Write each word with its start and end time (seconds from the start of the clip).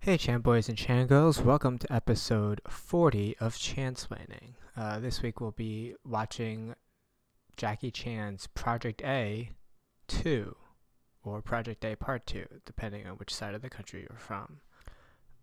Hey, 0.00 0.16
Chan 0.16 0.40
Boys 0.40 0.68
and 0.68 0.78
Chan 0.78 1.08
Girls, 1.08 1.40
welcome 1.40 1.76
to 1.78 1.92
episode 1.92 2.62
40 2.68 3.36
of 3.40 3.56
Chansplaining. 3.56 4.54
Uh, 4.76 5.00
this 5.00 5.22
week 5.22 5.40
we'll 5.40 5.50
be 5.50 5.96
watching 6.04 6.74
Jackie 7.56 7.90
Chan's 7.90 8.46
Project 8.46 9.02
A 9.02 9.50
2, 10.06 10.54
or 11.24 11.42
Project 11.42 11.84
A 11.84 11.96
Part 11.96 12.26
2, 12.26 12.46
depending 12.64 13.06
on 13.08 13.16
which 13.16 13.34
side 13.34 13.54
of 13.54 13.60
the 13.60 13.68
country 13.68 14.06
you're 14.08 14.18
from. 14.18 14.60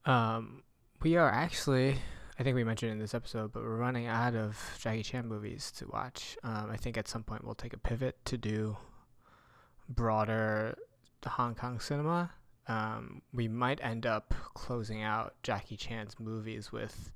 Um, 0.05 0.63
we 1.01 1.17
are 1.17 1.29
actually, 1.29 1.97
I 2.39 2.43
think 2.43 2.55
we 2.55 2.63
mentioned 2.63 2.93
in 2.93 2.97
this 2.99 3.13
episode, 3.13 3.51
but 3.51 3.61
we're 3.61 3.75
running 3.75 4.07
out 4.07 4.35
of 4.35 4.57
Jackie 4.79 5.03
Chan 5.03 5.27
movies 5.27 5.69
to 5.77 5.87
watch. 5.89 6.37
Um, 6.43 6.69
I 6.71 6.77
think 6.77 6.97
at 6.97 7.09
some 7.09 7.23
point 7.23 7.43
we'll 7.43 7.55
take 7.55 7.73
a 7.73 7.77
pivot 7.77 8.23
to 8.25 8.37
do 8.37 8.77
broader 9.89 10.77
Hong 11.27 11.55
Kong 11.55 11.79
cinema 11.79 12.31
um, 12.67 13.21
we 13.33 13.47
might 13.47 13.79
end 13.83 14.05
up 14.05 14.33
closing 14.53 15.01
out 15.01 15.35
Jackie 15.43 15.77
Chan's 15.77 16.19
movies 16.19 16.71
with 16.71 17.11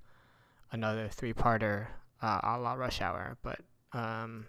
another 0.72 1.08
three-parter 1.10 1.88
uh, 2.22 2.40
a 2.44 2.60
la 2.60 2.74
Rush 2.74 3.02
Hour, 3.02 3.38
but 3.42 3.60
um, 3.94 4.46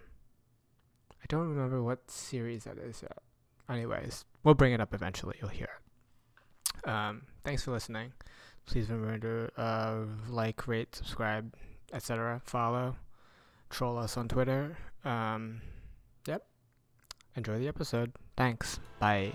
I 1.22 1.26
don't 1.28 1.48
remember 1.48 1.82
what 1.82 2.10
series 2.10 2.64
that 2.64 2.78
is 2.78 3.02
yet. 3.02 3.18
Anyways, 3.68 4.24
we'll 4.42 4.54
bring 4.54 4.72
it 4.72 4.80
up 4.80 4.94
eventually. 4.94 5.36
You'll 5.40 5.50
hear 5.50 5.68
it. 5.76 6.88
Um, 6.88 7.22
thanks 7.44 7.62
for 7.62 7.70
listening. 7.70 8.12
Please 8.66 8.88
remember 8.88 9.48
to 9.56 9.60
uh, 9.60 9.96
like, 10.28 10.66
rate, 10.66 10.94
subscribe, 10.94 11.54
etc. 11.92 12.40
Follow, 12.44 12.96
troll 13.68 13.98
us 13.98 14.16
on 14.16 14.28
Twitter. 14.28 14.76
Um, 15.04 15.60
yep. 16.26 16.46
Enjoy 17.36 17.58
the 17.58 17.68
episode. 17.68 18.12
Thanks. 18.36 18.80
Bye. 18.98 19.32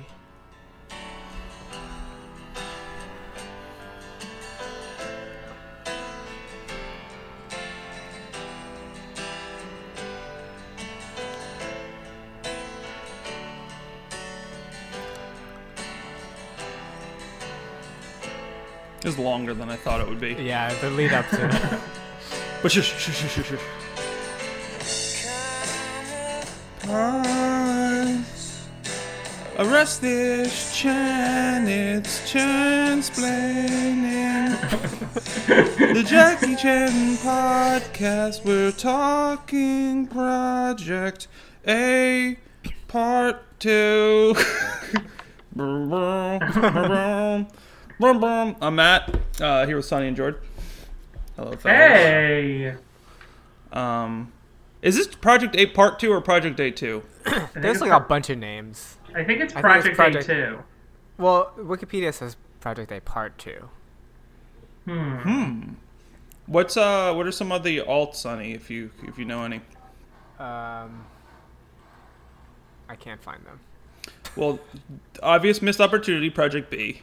Is 19.06 19.18
longer 19.20 19.54
than 19.54 19.70
I 19.70 19.76
thought 19.76 20.02
it 20.02 20.08
would 20.08 20.20
be. 20.20 20.34
Yeah, 20.34 20.74
the 20.76 20.90
lead 20.90 21.14
up 21.14 21.28
to 21.30 21.46
it. 21.48 21.80
But 22.62 22.72
shush, 22.72 22.98
shush, 22.98 23.16
shush, 23.16 23.32
shush, 23.36 23.48
shush. 23.50 23.86
Arrest 29.58 30.02
this 30.02 30.76
Chan, 30.76 31.68
it's 31.68 32.30
Chansplaining. 32.30 34.50
the 35.94 36.04
Jackie 36.06 36.56
Chan 36.56 37.18
podcast, 37.18 38.44
we're 38.44 38.72
talking 38.72 40.08
Project 40.08 41.28
A 41.68 42.38
Part 42.88 43.44
2. 43.60 44.36
Boom, 48.00 48.20
boom. 48.20 48.56
I'm 48.62 48.76
Matt. 48.76 49.16
Uh, 49.40 49.66
here 49.66 49.78
with 49.78 49.86
Sonny 49.86 50.08
and 50.08 50.18
George. 50.18 50.36
Hello, 51.36 51.52
fellas. 51.56 51.64
Hey, 51.64 52.76
Um, 53.72 54.32
is 54.82 54.96
this 54.96 55.08
Project 55.08 55.56
A 55.56 55.66
Part 55.68 56.00
Two 56.00 56.12
or 56.12 56.22
Project 56.22 56.60
A 56.60 56.72
Two? 56.72 57.04
There's 57.54 57.82
like 57.82 57.92
a 57.92 58.00
bunch 58.00 58.30
of 58.30 58.38
names. 58.38 58.98
I 59.14 59.24
think 59.24 59.42
it's 59.42 59.54
I 59.54 59.62
think 59.62 59.66
Project, 59.66 59.88
it's 59.88 59.96
Project- 59.96 60.28
A2. 60.28 60.64
Well, 61.18 61.52
Wikipedia 61.58 62.14
says 62.14 62.36
Project 62.60 62.92
A 62.92 63.00
Part 63.00 63.38
2. 63.38 63.70
Hmm. 64.86 65.62
What's 66.48 66.78
uh? 66.78 67.14
What 67.14 67.26
are 67.26 67.32
some 67.32 67.52
of 67.52 67.64
the 67.64 67.80
alts, 67.80 68.16
Sonny? 68.16 68.54
If 68.54 68.70
you 68.70 68.92
if 69.04 69.18
you 69.18 69.26
know 69.26 69.44
any. 69.44 69.58
Um, 70.38 71.06
I 72.88 72.96
can't 73.00 73.24
find 73.24 73.44
them. 73.46 73.60
Well, 74.36 74.60
obvious 75.24 75.62
missed 75.62 75.80
opportunity. 75.82 76.30
Project 76.30 76.70
B. 76.70 77.02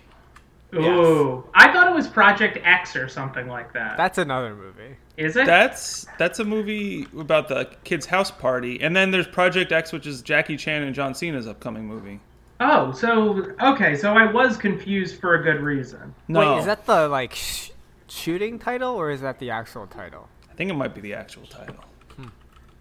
Ooh, 0.75 1.45
I 1.55 1.71
thought 1.73 1.89
it 1.89 1.95
was 1.95 2.09
Project 2.09 2.59
X 2.63 2.97
or 2.97 3.07
something 3.09 3.47
like 3.47 3.73
that. 3.75 3.97
That's 3.97 4.17
another 4.19 4.55
movie. 4.55 4.97
Is 5.19 5.37
it? 5.37 5.45
That's 5.47 6.07
that's 6.19 6.39
a 6.39 6.45
movie 6.45 7.07
about 7.19 7.49
the 7.49 7.69
kid's 7.85 8.07
house 8.07 8.31
party, 8.31 8.81
and 8.81 8.97
then 8.97 9.11
there's 9.11 9.27
Project 9.27 9.71
X, 9.73 9.93
which 9.93 10.07
is 10.07 10.23
Jackie 10.23 10.57
Chan 10.57 10.83
and 10.83 10.95
John 10.95 11.15
Cena's 11.15 11.47
upcoming 11.47 11.87
movie. 11.87 12.21
oh, 12.61 12.93
so 12.93 13.53
okay, 13.61 13.95
so 13.97 14.15
I 14.15 14.31
was 14.31 14.57
confused 14.57 15.21
for 15.21 15.35
a 15.35 15.43
good 15.43 15.61
reason. 15.61 16.15
No, 16.29 16.41
Wait, 16.55 16.61
is 16.61 16.65
that 16.65 16.87
the 16.87 17.07
like 17.09 17.35
sh- 17.35 17.71
shooting 18.09 18.59
title 18.59 18.95
or 18.95 19.11
is 19.11 19.21
that 19.21 19.39
the 19.39 19.51
actual 19.51 19.87
title? 19.87 20.29
I 20.51 20.55
think 20.55 20.71
it 20.71 20.75
might 20.75 20.95
be 20.95 21.03
the 21.03 21.13
actual 21.15 21.45
title. 21.47 21.85
Hmm. 22.17 22.29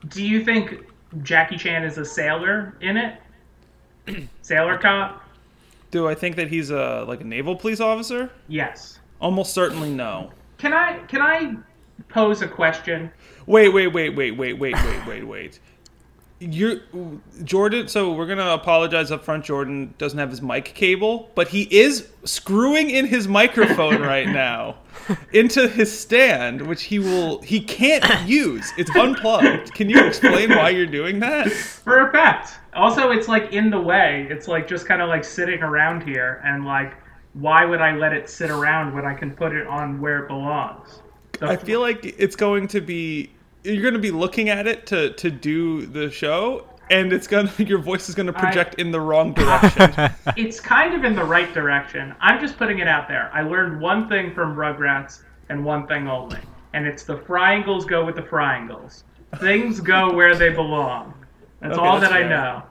Do 0.07 0.25
you 0.25 0.45
think 0.45 0.85
Jackie 1.23 1.57
Chan 1.57 1.83
is 1.83 1.97
a 1.97 2.05
sailor 2.05 2.73
in 2.79 2.95
it? 2.95 3.19
sailor 4.41 4.77
cop? 4.77 5.20
Do 5.91 6.07
I 6.07 6.15
think 6.15 6.37
that 6.37 6.47
he's 6.47 6.71
a 6.71 7.05
like 7.07 7.21
a 7.21 7.25
naval 7.25 7.55
police 7.55 7.79
officer? 7.79 8.31
Yes. 8.47 8.99
Almost 9.19 9.53
certainly 9.53 9.91
no. 9.93 10.31
Can 10.57 10.73
I 10.73 10.99
can 11.07 11.21
I 11.21 11.55
pose 12.09 12.41
a 12.41 12.47
question? 12.47 13.11
Wait, 13.45 13.69
wait, 13.69 13.87
wait, 13.87 14.15
wait, 14.15 14.31
wait, 14.31 14.53
wait, 14.53 14.75
wait, 14.75 15.07
wait, 15.07 15.23
wait. 15.23 15.59
You're 16.41 16.77
Jordan. 17.43 17.87
So 17.87 18.13
we're 18.13 18.25
gonna 18.25 18.49
apologize 18.49 19.11
up 19.11 19.23
front. 19.23 19.45
Jordan 19.45 19.93
doesn't 19.99 20.17
have 20.17 20.31
his 20.31 20.41
mic 20.41 20.65
cable, 20.65 21.29
but 21.35 21.47
he 21.47 21.67
is 21.69 22.07
screwing 22.23 22.89
in 22.89 23.05
his 23.05 23.27
microphone 23.27 24.01
right 24.01 24.27
now 24.27 24.77
into 25.33 25.67
his 25.67 25.97
stand, 25.97 26.65
which 26.65 26.83
he 26.83 26.97
will 26.97 27.41
he 27.43 27.59
can't 27.59 28.27
use. 28.27 28.71
It's 28.75 28.89
unplugged. 28.95 29.71
Can 29.75 29.87
you 29.87 30.03
explain 30.03 30.49
why 30.49 30.71
you're 30.71 30.87
doing 30.87 31.19
that? 31.19 31.51
For 31.51 32.07
effect. 32.07 32.53
Also, 32.73 33.11
it's 33.11 33.27
like 33.27 33.53
in 33.53 33.69
the 33.69 33.79
way. 33.79 34.25
It's 34.31 34.47
like 34.47 34.67
just 34.67 34.87
kind 34.87 35.03
of 35.03 35.09
like 35.09 35.23
sitting 35.23 35.61
around 35.61 36.01
here, 36.01 36.41
and 36.43 36.65
like, 36.65 36.95
why 37.33 37.65
would 37.65 37.81
I 37.81 37.95
let 37.95 38.13
it 38.13 38.27
sit 38.27 38.49
around 38.49 38.95
when 38.95 39.05
I 39.05 39.13
can 39.13 39.35
put 39.35 39.53
it 39.53 39.67
on 39.67 40.01
where 40.01 40.23
it 40.23 40.27
belongs? 40.27 41.01
I 41.39 41.55
feel 41.55 41.81
like 41.81 42.03
it's 42.03 42.35
going 42.35 42.67
to 42.69 42.81
be 42.81 43.31
you're 43.63 43.81
going 43.81 43.93
to 43.93 43.99
be 43.99 44.11
looking 44.11 44.49
at 44.49 44.67
it 44.67 44.85
to 44.87 45.13
to 45.13 45.29
do 45.29 45.85
the 45.85 46.09
show, 46.09 46.67
and 46.89 47.13
it's 47.13 47.27
gonna 47.27 47.51
your 47.57 47.79
voice 47.79 48.09
is 48.09 48.15
going 48.15 48.27
to 48.27 48.33
project 48.33 48.75
in 48.75 48.91
the 48.91 48.99
wrong 48.99 49.33
direction. 49.33 49.93
it's 50.37 50.59
kind 50.59 50.93
of 50.93 51.03
in 51.03 51.15
the 51.15 51.23
right 51.23 51.53
direction. 51.53 52.15
I'm 52.19 52.39
just 52.39 52.57
putting 52.57 52.79
it 52.79 52.87
out 52.87 53.07
there. 53.07 53.29
I 53.33 53.41
learned 53.41 53.79
one 53.81 54.07
thing 54.09 54.33
from 54.33 54.55
Rugrats 54.55 55.21
and 55.49 55.63
one 55.63 55.87
thing 55.87 56.07
only, 56.07 56.39
and 56.73 56.85
it's 56.87 57.03
the 57.03 57.17
triangles 57.19 57.85
go 57.85 58.05
with 58.05 58.15
the 58.15 58.21
triangles. 58.23 59.03
Things 59.39 59.79
go 59.79 60.11
where 60.13 60.35
they 60.35 60.49
belong. 60.49 61.13
That's 61.61 61.77
Okay, 61.77 61.87
all 61.87 61.99
that's 61.99 62.11
that 62.11 62.23
I 62.25 62.27
know. 62.27 62.63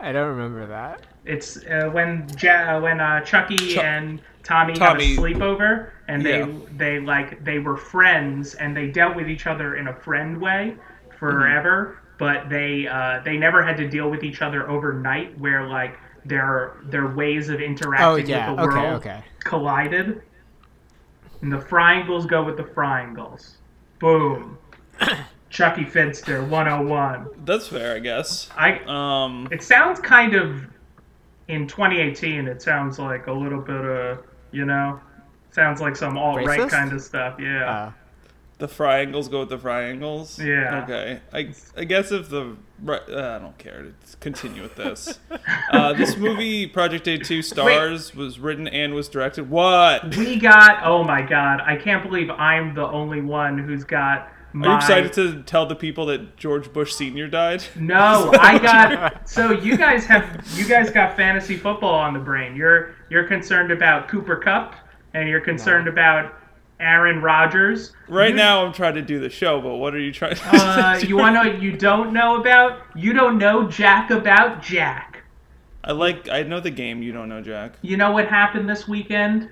I 0.00 0.12
don't 0.12 0.28
remember 0.28 0.66
that. 0.66 1.00
It's 1.24 1.56
uh, 1.64 1.90
when 1.92 2.26
ja- 2.40 2.76
uh, 2.76 2.80
when 2.80 3.00
uh, 3.00 3.20
Chucky 3.22 3.56
Chu- 3.56 3.80
and 3.80 4.20
Tommy, 4.42 4.74
Tommy. 4.74 5.14
have 5.16 5.18
a 5.18 5.20
sleepover, 5.20 5.90
and 6.08 6.24
they 6.24 6.38
Yeah. 6.38 6.48
they 6.70 7.00
like 7.00 7.44
they 7.44 7.58
were 7.58 7.76
friends, 7.76 8.54
and 8.54 8.76
they 8.76 8.88
dealt 8.88 9.16
with 9.16 9.28
each 9.28 9.46
other 9.46 9.76
in 9.76 9.88
a 9.88 9.94
friend 9.94 10.40
way 10.40 10.76
forever. 11.18 11.98
But 12.18 12.48
they 12.48 12.86
uh, 12.86 13.20
they 13.24 13.36
never 13.36 13.62
had 13.62 13.76
to 13.78 13.88
deal 13.88 14.10
with 14.10 14.22
each 14.24 14.42
other 14.42 14.68
overnight, 14.70 15.38
where 15.38 15.66
like 15.68 15.98
their 16.24 16.76
their 16.90 17.14
ways 17.14 17.48
of 17.48 17.60
interacting 17.60 17.98
Oh 17.98 18.16
yeah. 18.16 18.32
with 18.32 18.46
the 18.46 18.54
Okay. 18.58 18.90
world 18.90 18.94
Okay. 18.94 19.24
collided. 19.44 20.22
And 21.40 21.50
the 21.50 21.60
triangles 21.64 22.26
go 22.26 22.44
with 22.44 22.58
the 22.58 22.64
triangles. 22.64 23.62
Boom. 24.00 24.58
Chucky 25.50 25.84
Finster 25.84 26.44
101. 26.44 27.30
That's 27.44 27.68
fair, 27.68 27.96
I 27.96 27.98
guess. 28.00 28.50
I 28.56 28.80
Um, 28.86 29.48
it 29.50 29.62
sounds 29.62 30.00
kind 30.00 30.34
of 30.34 30.62
in 31.48 31.68
2018 31.68 32.48
it 32.48 32.62
sounds 32.62 32.98
like 32.98 33.26
a 33.28 33.32
little 33.32 33.62
bit 33.62 33.84
of 33.84 34.18
you 34.52 34.64
know 34.64 35.00
sounds 35.56 35.80
like 35.80 35.96
some 35.96 36.16
alt-right 36.18 36.68
kind 36.70 36.92
of 36.92 37.00
stuff 37.00 37.34
yeah 37.40 37.70
Uh, 37.70 37.92
the 38.58 38.66
triangles 38.66 39.28
go 39.28 39.40
with 39.40 39.50
the 39.50 39.58
triangles. 39.58 40.38
Yeah. 40.40 40.82
Okay. 40.84 41.20
I 41.30 41.52
I 41.76 41.84
guess 41.84 42.10
if 42.10 42.30
the 42.30 42.56
right, 42.82 43.02
uh, 43.06 43.36
I 43.36 43.38
don't 43.38 43.58
care. 43.58 43.82
Let's 43.84 44.14
continue 44.14 44.62
with 44.62 44.76
this. 44.76 45.18
uh, 45.70 45.92
this 45.92 46.16
movie, 46.16 46.66
Project 46.66 47.06
A 47.06 47.18
Two 47.18 47.42
Stars, 47.42 48.14
was 48.14 48.38
written 48.38 48.66
and 48.66 48.94
was 48.94 49.10
directed. 49.10 49.50
What? 49.50 50.16
we 50.16 50.38
got 50.38 50.86
oh 50.86 51.04
my 51.04 51.20
god 51.20 51.60
i 51.60 51.76
can't 51.76 52.02
believe 52.02 52.30
i'm 52.30 52.74
the 52.74 52.86
only 52.86 53.20
one 53.20 53.58
who's 53.58 53.84
got 53.84 54.32
my 54.54 54.66
Are 54.68 54.70
you 54.70 54.76
excited 54.78 55.12
to 55.20 55.42
tell 55.42 55.66
the 55.66 55.76
people 55.76 56.06
that 56.06 56.38
George 56.38 56.72
Bush 56.72 56.94
Senior 56.94 57.28
died? 57.28 57.62
no 57.76 58.30
i 58.40 58.58
got 58.58 59.28
so 59.28 59.50
you 59.50 59.76
guys 59.76 60.06
have 60.06 60.24
you 60.54 60.66
guys 60.66 60.90
got 60.90 61.14
fantasy 61.14 61.56
football 61.58 61.94
on 61.94 62.14
the 62.14 62.20
brain 62.20 62.56
you're 62.56 62.94
you're 63.10 63.28
concerned 63.28 63.70
about 63.70 64.08
Cooper 64.08 64.36
Kupp 64.36 64.74
and 65.16 65.28
you're 65.28 65.40
concerned 65.40 65.88
about 65.88 66.34
aaron 66.78 67.22
rodgers 67.22 67.92
Right 68.08 68.30
You- 68.30 68.36
now, 68.36 68.64
I'm 68.64 68.72
trying 68.72 68.94
to 68.94 69.02
do 69.02 69.18
the 69.18 69.30
show, 69.30 69.60
but 69.60 69.76
what 69.76 69.94
are 69.94 69.98
you 69.98 70.12
trying? 70.12 70.36
to 70.36 70.42
uh, 70.52 70.98
do? 71.00 71.06
you 71.08 71.16
want 71.16 71.34
to 71.42 71.58
you 71.64 71.72
don't 71.76 72.12
know 72.12 72.36
about 72.40 72.82
you 72.94 73.12
don't 73.14 73.38
know 73.38 73.66
jack 73.68 74.10
about 74.10 74.62
jack 74.62 75.22
I 75.84 75.92
like. 75.92 76.28
I 76.28 76.42
know 76.42 76.58
the 76.58 76.70
game. 76.72 77.00
You 77.00 77.12
don't 77.12 77.28
know, 77.28 77.40
Jack. 77.40 77.74
You 77.80 77.96
know 77.96 78.10
what 78.10 78.26
happened 78.26 78.68
this 78.68 78.88
weekend? 78.88 79.48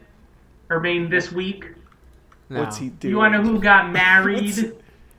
I 0.69 0.81
mean, 0.81 1.08
this 1.08 1.31
week. 1.31 1.67
No. 2.49 2.58
What's 2.58 2.76
he 2.76 2.88
doing? 2.88 3.12
You 3.12 3.19
want 3.19 3.34
to 3.34 3.38
know 3.40 3.49
who 3.50 3.60
got 3.60 3.93
married? 4.02 4.72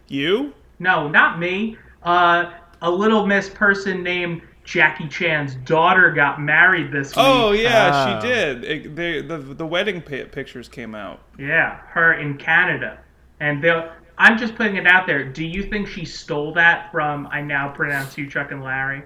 You? 0.09 0.53
No, 0.79 1.07
not 1.07 1.39
me. 1.39 1.77
Uh, 2.03 2.51
a 2.81 2.91
little 2.91 3.25
miss 3.25 3.47
person 3.49 4.03
named 4.03 4.41
Jackie 4.65 5.07
Chan's 5.07 5.55
daughter 5.55 6.11
got 6.11 6.41
married 6.41 6.91
this 6.91 7.09
week. 7.09 7.17
Oh 7.19 7.51
yeah, 7.51 7.91
Oh. 7.93 8.19
she 8.21 8.27
did. 8.27 8.63
It, 8.63 8.95
they, 8.95 9.21
the 9.21 9.37
the 9.37 9.65
wedding 9.65 10.01
pictures 10.01 10.67
came 10.67 10.93
out. 10.95 11.21
Yeah, 11.39 11.77
her 11.89 12.13
in 12.13 12.37
Canada. 12.37 12.99
And 13.39 13.63
they'll. 13.63 13.91
I'm 14.17 14.37
just 14.37 14.55
putting 14.55 14.77
it 14.77 14.87
out 14.87 15.07
there. 15.07 15.25
Do 15.25 15.43
you 15.45 15.63
think 15.63 15.87
she 15.87 16.05
stole 16.05 16.53
that 16.53 16.89
from 16.91 17.27
I 17.27 17.41
Now 17.41 17.69
Pronounce 17.69 18.17
You, 18.17 18.29
Chuck 18.29 18.51
and 18.51 18.63
Larry? 18.63 19.03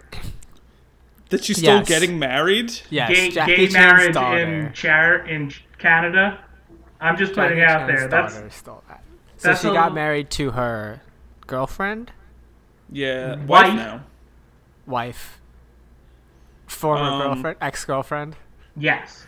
That 1.30 1.44
she's 1.44 1.58
still 1.58 1.78
Yes. 1.80 1.88
getting 1.88 2.18
married. 2.20 2.74
Yes, 2.90 3.10
gay 3.12 3.30
Jackie 3.32 3.56
gay 3.56 3.68
Chan's 3.68 3.74
marriage 3.74 4.14
daughter. 4.14 4.38
in 4.38 4.74
Char- 4.74 5.26
in 5.28 5.52
Canada? 5.78 6.40
I'm 7.02 7.18
just 7.18 7.34
putting 7.34 7.58
it 7.60 7.64
out 7.64 7.88
Chan's 7.88 8.00
there. 8.00 8.08
That's 8.08 8.36
daughter 8.36 8.50
stole 8.52 8.84
that. 8.88 9.04
So 9.38 9.48
that's 9.50 9.62
she 9.62 9.68
a- 9.70 9.74
got 9.74 9.94
married 9.94 10.30
to 10.32 10.52
her 10.52 11.02
girlfriend, 11.48 12.12
Yeah, 12.92 13.36
Wife? 13.38 13.48
wife 13.48 13.74
now. 13.76 14.04
wife, 14.86 15.39
former 16.70 17.04
Um, 17.04 17.22
girlfriend, 17.34 17.58
ex-girlfriend. 17.62 18.36
yes. 18.78 19.26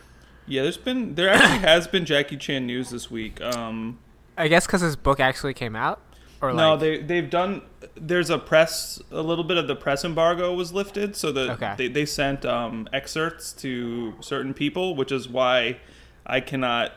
Yeah, 0.48 0.64
there's 0.64 0.78
been 0.78 1.16
there 1.16 1.30
actually 1.30 1.60
has 1.68 1.88
been 1.88 2.04
Jackie 2.06 2.36
Chan 2.38 2.66
news 2.66 2.90
this 2.90 3.10
week. 3.12 3.40
Um, 3.42 4.00
I 4.38 4.48
guess 4.48 4.66
because 4.66 4.82
his 4.82 4.96
book 4.96 5.20
actually 5.20 5.54
came 5.54 5.76
out, 5.76 6.02
or 6.42 6.52
no, 6.52 6.72
like 6.72 6.80
they 6.80 6.98
they've 7.02 7.30
done. 7.30 7.62
There's 7.96 8.30
a 8.30 8.38
press, 8.40 9.00
a 9.12 9.22
little 9.22 9.44
bit 9.44 9.58
of 9.58 9.68
the 9.68 9.76
press 9.76 10.04
embargo 10.04 10.54
was 10.54 10.74
lifted, 10.74 11.16
so 11.16 11.32
that 11.32 11.50
Okay. 11.52 11.74
they 11.78 11.88
they 11.88 12.06
sent 12.06 12.44
um, 12.46 12.90
excerpts 12.92 13.54
to 13.54 14.16
certain 14.20 14.54
people, 14.54 14.96
which 14.96 15.12
is 15.12 15.30
why 15.30 15.78
I 16.26 16.40
cannot 16.42 16.92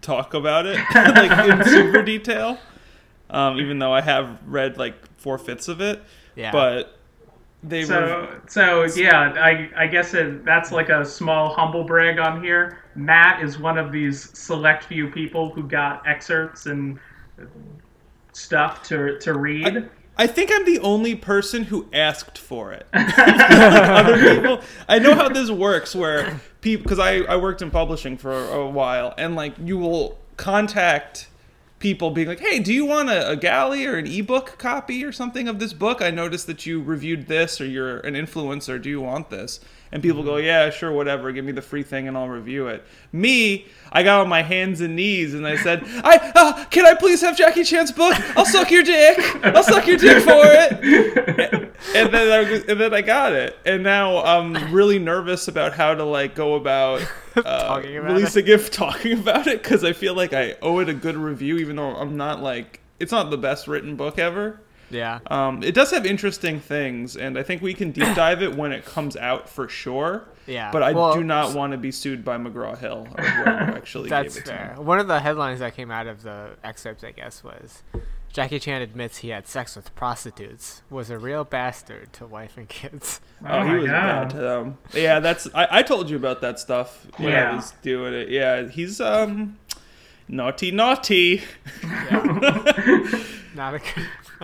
talk 0.00 0.32
about 0.34 0.64
it 0.66 0.78
like 0.94 1.48
in 1.50 1.64
super 1.68 2.02
detail. 2.02 2.58
Um, 3.30 3.60
even 3.60 3.78
though 3.78 3.92
I 3.92 4.00
have 4.00 4.38
read 4.46 4.76
like 4.78 4.94
four 5.18 5.38
fifths 5.38 5.68
of 5.68 5.80
it, 5.80 6.02
yeah. 6.34 6.50
but 6.52 6.98
they 7.62 7.84
So, 7.84 8.40
so 8.48 8.84
yeah, 8.96 9.32
I, 9.36 9.70
I 9.76 9.86
guess 9.86 10.14
it, 10.14 10.44
that's 10.44 10.72
like 10.72 10.88
a 10.88 11.04
small 11.04 11.54
humble 11.54 11.84
brag 11.84 12.18
on 12.18 12.42
here. 12.42 12.78
Matt 12.94 13.42
is 13.42 13.58
one 13.58 13.78
of 13.78 13.92
these 13.92 14.36
select 14.36 14.84
few 14.84 15.08
people 15.08 15.50
who 15.50 15.62
got 15.62 16.06
excerpts 16.06 16.66
and 16.66 16.98
stuff 18.32 18.82
to 18.84 19.18
to 19.20 19.34
read. 19.38 19.88
I 20.18 20.26
think 20.26 20.50
I'm 20.52 20.64
the 20.66 20.78
only 20.80 21.14
person 21.14 21.64
who 21.64 21.88
asked 21.92 22.36
for 22.36 22.72
it. 22.72 22.86
Like 22.92 23.18
other 23.18 24.18
people, 24.18 24.60
I 24.88 24.98
know 24.98 25.14
how 25.14 25.28
this 25.28 25.50
works. 25.50 25.94
Where 25.94 26.40
people, 26.60 26.82
because 26.82 26.98
I 26.98 27.18
I 27.20 27.36
worked 27.36 27.62
in 27.62 27.70
publishing 27.70 28.16
for 28.16 28.32
a 28.32 28.68
while, 28.68 29.14
and 29.16 29.36
like 29.36 29.54
you 29.62 29.78
will 29.78 30.18
contact 30.36 31.28
people 31.82 32.10
being 32.12 32.28
like, 32.28 32.40
"Hey, 32.40 32.60
do 32.60 32.72
you 32.72 32.86
want 32.86 33.10
a, 33.10 33.28
a 33.28 33.36
galley 33.36 33.84
or 33.84 33.98
an 33.98 34.06
ebook 34.06 34.56
copy 34.56 35.04
or 35.04 35.12
something 35.12 35.48
of 35.48 35.58
this 35.58 35.74
book? 35.74 36.00
I 36.00 36.10
noticed 36.10 36.46
that 36.46 36.64
you 36.64 36.80
reviewed 36.80 37.26
this, 37.26 37.60
or 37.60 37.66
you're 37.66 37.98
an 37.98 38.14
influencer. 38.14 38.80
Do 38.80 38.88
you 38.88 39.02
want 39.02 39.28
this?" 39.28 39.60
And 39.94 40.02
people 40.02 40.22
go, 40.22 40.38
"Yeah, 40.38 40.70
sure, 40.70 40.90
whatever. 40.90 41.30
Give 41.32 41.44
me 41.44 41.52
the 41.52 41.60
free 41.60 41.82
thing, 41.82 42.08
and 42.08 42.16
I'll 42.16 42.28
review 42.28 42.68
it." 42.68 42.82
Me, 43.12 43.66
I 43.92 44.02
got 44.02 44.22
on 44.22 44.28
my 44.28 44.40
hands 44.40 44.80
and 44.80 44.96
knees, 44.96 45.34
and 45.34 45.46
I 45.46 45.56
said, 45.56 45.82
"I 46.04 46.32
uh, 46.34 46.64
can 46.66 46.86
I 46.86 46.94
please 46.94 47.20
have 47.20 47.36
Jackie 47.36 47.62
Chan's 47.62 47.92
book? 47.92 48.14
I'll 48.36 48.46
suck 48.46 48.70
your 48.70 48.82
dick. 48.82 49.18
I'll 49.44 49.62
suck 49.62 49.86
your 49.86 49.98
dick 49.98 50.22
for 50.22 50.40
it." 50.44 51.72
and 51.94 52.12
then 52.14 52.32
I 52.32 52.50
was- 52.50 52.64
and 52.64 52.80
then 52.80 52.94
I 52.94 53.02
got 53.02 53.32
it, 53.34 53.54
and 53.66 53.82
now 53.82 54.22
I'm 54.24 54.72
really 54.72 54.98
nervous 54.98 55.48
about 55.48 55.74
how 55.74 55.94
to 55.94 56.04
like 56.04 56.34
go 56.34 56.54
about 56.54 57.02
uh, 57.36 57.82
releasing 57.84 58.46
it, 58.48 58.72
talking 58.72 59.18
about 59.18 59.46
it, 59.46 59.62
because 59.62 59.84
I 59.84 59.92
feel 59.92 60.14
like 60.14 60.32
I 60.32 60.56
owe 60.62 60.78
it 60.78 60.88
a 60.88 60.94
good 60.94 61.16
review, 61.16 61.58
even 61.58 61.76
though 61.76 61.94
I'm 61.94 62.16
not 62.16 62.42
like 62.42 62.80
it's 62.98 63.12
not 63.12 63.30
the 63.30 63.36
best 63.38 63.68
written 63.68 63.96
book 63.96 64.18
ever. 64.18 64.58
Yeah. 64.92 65.18
Um, 65.28 65.62
it 65.62 65.74
does 65.74 65.90
have 65.90 66.06
interesting 66.06 66.60
things, 66.60 67.16
and 67.16 67.38
I 67.38 67.42
think 67.42 67.62
we 67.62 67.74
can 67.74 67.90
deep 67.90 68.14
dive 68.14 68.42
it 68.42 68.54
when 68.56 68.72
it 68.72 68.84
comes 68.84 69.16
out 69.16 69.48
for 69.48 69.68
sure. 69.68 70.24
Yeah. 70.46 70.70
But 70.72 70.82
I 70.82 70.92
Well, 70.92 71.14
do 71.14 71.22
not 71.24 71.54
want 71.54 71.72
to 71.72 71.78
be 71.78 71.90
sued 71.92 72.24
by 72.24 72.36
McGraw 72.36 72.76
Hill 72.76 73.06
or 73.16 73.24
whoever 73.24 73.50
actually 73.76 74.08
That's 74.08 74.34
gave 74.34 74.42
it 74.42 74.46
to 74.46 74.52
fair. 74.52 74.74
me. 74.76 74.84
One 74.84 74.98
of 74.98 75.06
the 75.08 75.20
headlines 75.20 75.60
that 75.60 75.74
came 75.76 75.90
out 75.90 76.06
of 76.06 76.22
the 76.22 76.50
excerpts, 76.64 77.04
I 77.04 77.12
guess, 77.12 77.44
was 77.44 77.82
Jackie 78.32 78.58
Chan 78.58 78.82
admits 78.82 79.18
he 79.18 79.28
had 79.28 79.46
sex 79.46 79.76
with 79.76 79.94
prostitutes, 79.94 80.82
was 80.90 81.10
a 81.10 81.18
real 81.18 81.44
bastard 81.44 82.12
to 82.14 82.26
wife 82.26 82.56
and 82.56 82.68
kids. 82.68 83.20
Oh, 83.44 83.62
he 83.64 83.68
my 83.70 83.76
was 83.78 83.86
God. 83.88 83.92
bad 83.92 84.30
to 84.30 84.36
them. 84.36 84.78
Yeah, 84.94 85.18
that's 85.18 85.48
I, 85.52 85.66
I 85.78 85.82
told 85.82 86.08
you 86.08 86.16
about 86.16 86.40
that 86.42 86.60
stuff 86.60 87.06
when 87.16 87.32
I 87.32 87.32
Yeah. 87.32 87.56
was 87.56 87.72
doing 87.82 88.14
it. 88.14 88.28
Yeah, 88.28 88.68
he's 88.68 89.00
um 89.00 89.58
naughty 90.28 90.70
naughty. 90.70 91.42
Not 93.54 93.74
a 93.74 93.80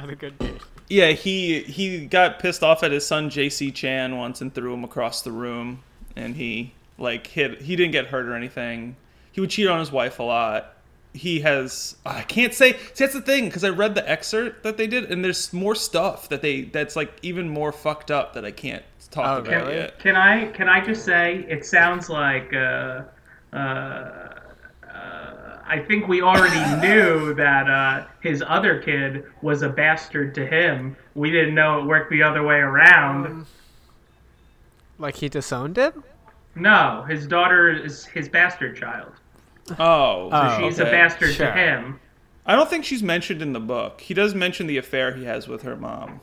good, 0.00 0.04
not 0.06 0.12
a 0.12 0.16
good 0.16 0.38
dude. 0.38 0.60
Yeah, 0.88 1.12
he 1.12 1.62
he 1.62 2.06
got 2.06 2.38
pissed 2.38 2.62
off 2.62 2.82
at 2.82 2.92
his 2.92 3.06
son 3.06 3.30
Jaycee 3.30 3.74
Chan 3.74 4.16
once 4.16 4.40
and 4.40 4.54
threw 4.54 4.72
him 4.72 4.84
across 4.84 5.22
the 5.22 5.32
room 5.32 5.82
and 6.16 6.36
he 6.36 6.74
like 6.96 7.26
hit 7.28 7.62
he 7.62 7.76
didn't 7.76 7.92
get 7.92 8.06
hurt 8.06 8.26
or 8.26 8.34
anything. 8.34 8.96
He 9.32 9.40
would 9.40 9.50
cheat 9.50 9.68
on 9.68 9.78
his 9.80 9.92
wife 9.92 10.18
a 10.18 10.22
lot. 10.22 10.74
He 11.14 11.40
has 11.40 11.96
I 12.06 12.22
can't 12.22 12.54
say 12.54 12.72
see, 12.72 13.04
that's 13.04 13.12
the 13.14 13.20
thing 13.20 13.46
because 13.46 13.64
I 13.64 13.68
read 13.70 13.94
the 13.94 14.08
excerpt 14.08 14.62
that 14.62 14.76
they 14.76 14.86
did 14.86 15.10
and 15.10 15.24
there's 15.24 15.52
more 15.52 15.74
stuff 15.74 16.28
that 16.30 16.42
they 16.42 16.62
that's 16.62 16.96
like 16.96 17.12
even 17.22 17.48
more 17.48 17.72
fucked 17.72 18.10
up 18.10 18.34
that 18.34 18.44
I 18.44 18.50
can't 18.50 18.84
talk 19.10 19.36
Oh, 19.36 19.38
about 19.38 19.66
really? 19.66 19.74
yet. 19.74 19.98
Can 19.98 20.16
I 20.16 20.46
can 20.52 20.68
I 20.68 20.84
just 20.84 21.04
say 21.04 21.44
it 21.48 21.64
sounds 21.66 22.08
like 22.08 22.52
uh, 22.54 23.02
uh, 23.52 24.27
I 25.68 25.78
think 25.80 26.08
we 26.08 26.22
already 26.22 26.58
knew 26.86 27.34
that 27.34 27.68
uh, 27.68 28.06
his 28.20 28.42
other 28.46 28.80
kid 28.80 29.24
was 29.42 29.62
a 29.62 29.68
bastard 29.68 30.34
to 30.36 30.46
him. 30.46 30.96
We 31.14 31.30
didn't 31.30 31.54
know 31.54 31.80
it 31.80 31.84
worked 31.86 32.10
the 32.10 32.22
other 32.22 32.42
way 32.42 32.56
around. 32.56 33.46
Like 34.98 35.16
he 35.16 35.28
disowned 35.28 35.76
him? 35.76 36.02
No, 36.54 37.04
his 37.08 37.26
daughter 37.26 37.70
is 37.70 38.04
his 38.06 38.28
bastard 38.28 38.76
child. 38.76 39.12
Oh, 39.78 40.30
Oh, 40.32 40.58
She's 40.58 40.78
a 40.78 40.84
bastard 40.84 41.34
Sure. 41.34 41.46
to 41.46 41.52
him. 41.52 42.00
I 42.46 42.56
don't 42.56 42.68
think 42.70 42.84
she's 42.84 43.02
mentioned 43.02 43.42
in 43.42 43.52
the 43.52 43.60
book. 43.60 44.00
He 44.00 44.14
does 44.14 44.34
mention 44.34 44.66
the 44.66 44.78
affair 44.78 45.14
he 45.14 45.24
has 45.24 45.46
with 45.46 45.62
her 45.62 45.76
mom. 45.76 46.20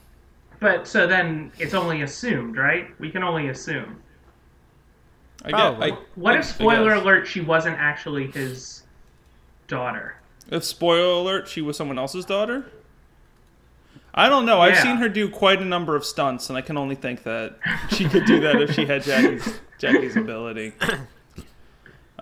But 0.59 0.87
so 0.87 1.05
then 1.05 1.51
it's 1.59 1.73
only 1.75 2.01
assumed, 2.01 2.57
right? 2.57 2.87
We 2.99 3.11
can 3.11 3.21
only 3.23 3.49
assume. 3.49 4.01
I 5.43 5.51
Probably. 5.51 5.91
get. 5.91 5.99
I, 5.99 6.01
What 6.15 6.35
I- 6.35 6.39
if 6.39 6.45
spoiler 6.45 6.91
I 6.93 6.95
guess. 6.95 7.03
alert? 7.03 7.27
She 7.27 7.41
wasn't 7.41 7.77
actually 7.77 8.27
his 8.31 8.81
daughter. 9.67 10.17
If 10.49 10.63
spoiler 10.63 11.21
alert, 11.21 11.47
she 11.47 11.61
was 11.61 11.75
someone 11.77 11.97
else's 11.97 12.25
daughter. 12.25 12.71
I 14.13 14.29
don't 14.29 14.45
know. 14.45 14.61
I've 14.61 14.77
seen 14.77 14.97
her 14.97 15.09
do 15.09 15.29
quite 15.29 15.61
a 15.61 15.65
number 15.65 15.95
of 15.95 16.05
stunts, 16.05 16.49
and 16.49 16.57
I 16.57 16.61
can 16.61 16.77
only 16.77 16.95
think 16.95 17.23
that 17.23 17.57
she 17.89 18.07
could 18.07 18.25
do 18.25 18.39
that 18.41 18.61
if 18.61 18.71
she 18.73 18.85
had 18.85 19.03
Jackie's 19.03 19.59
Jackie's 19.77 20.15
ability. 20.15 20.73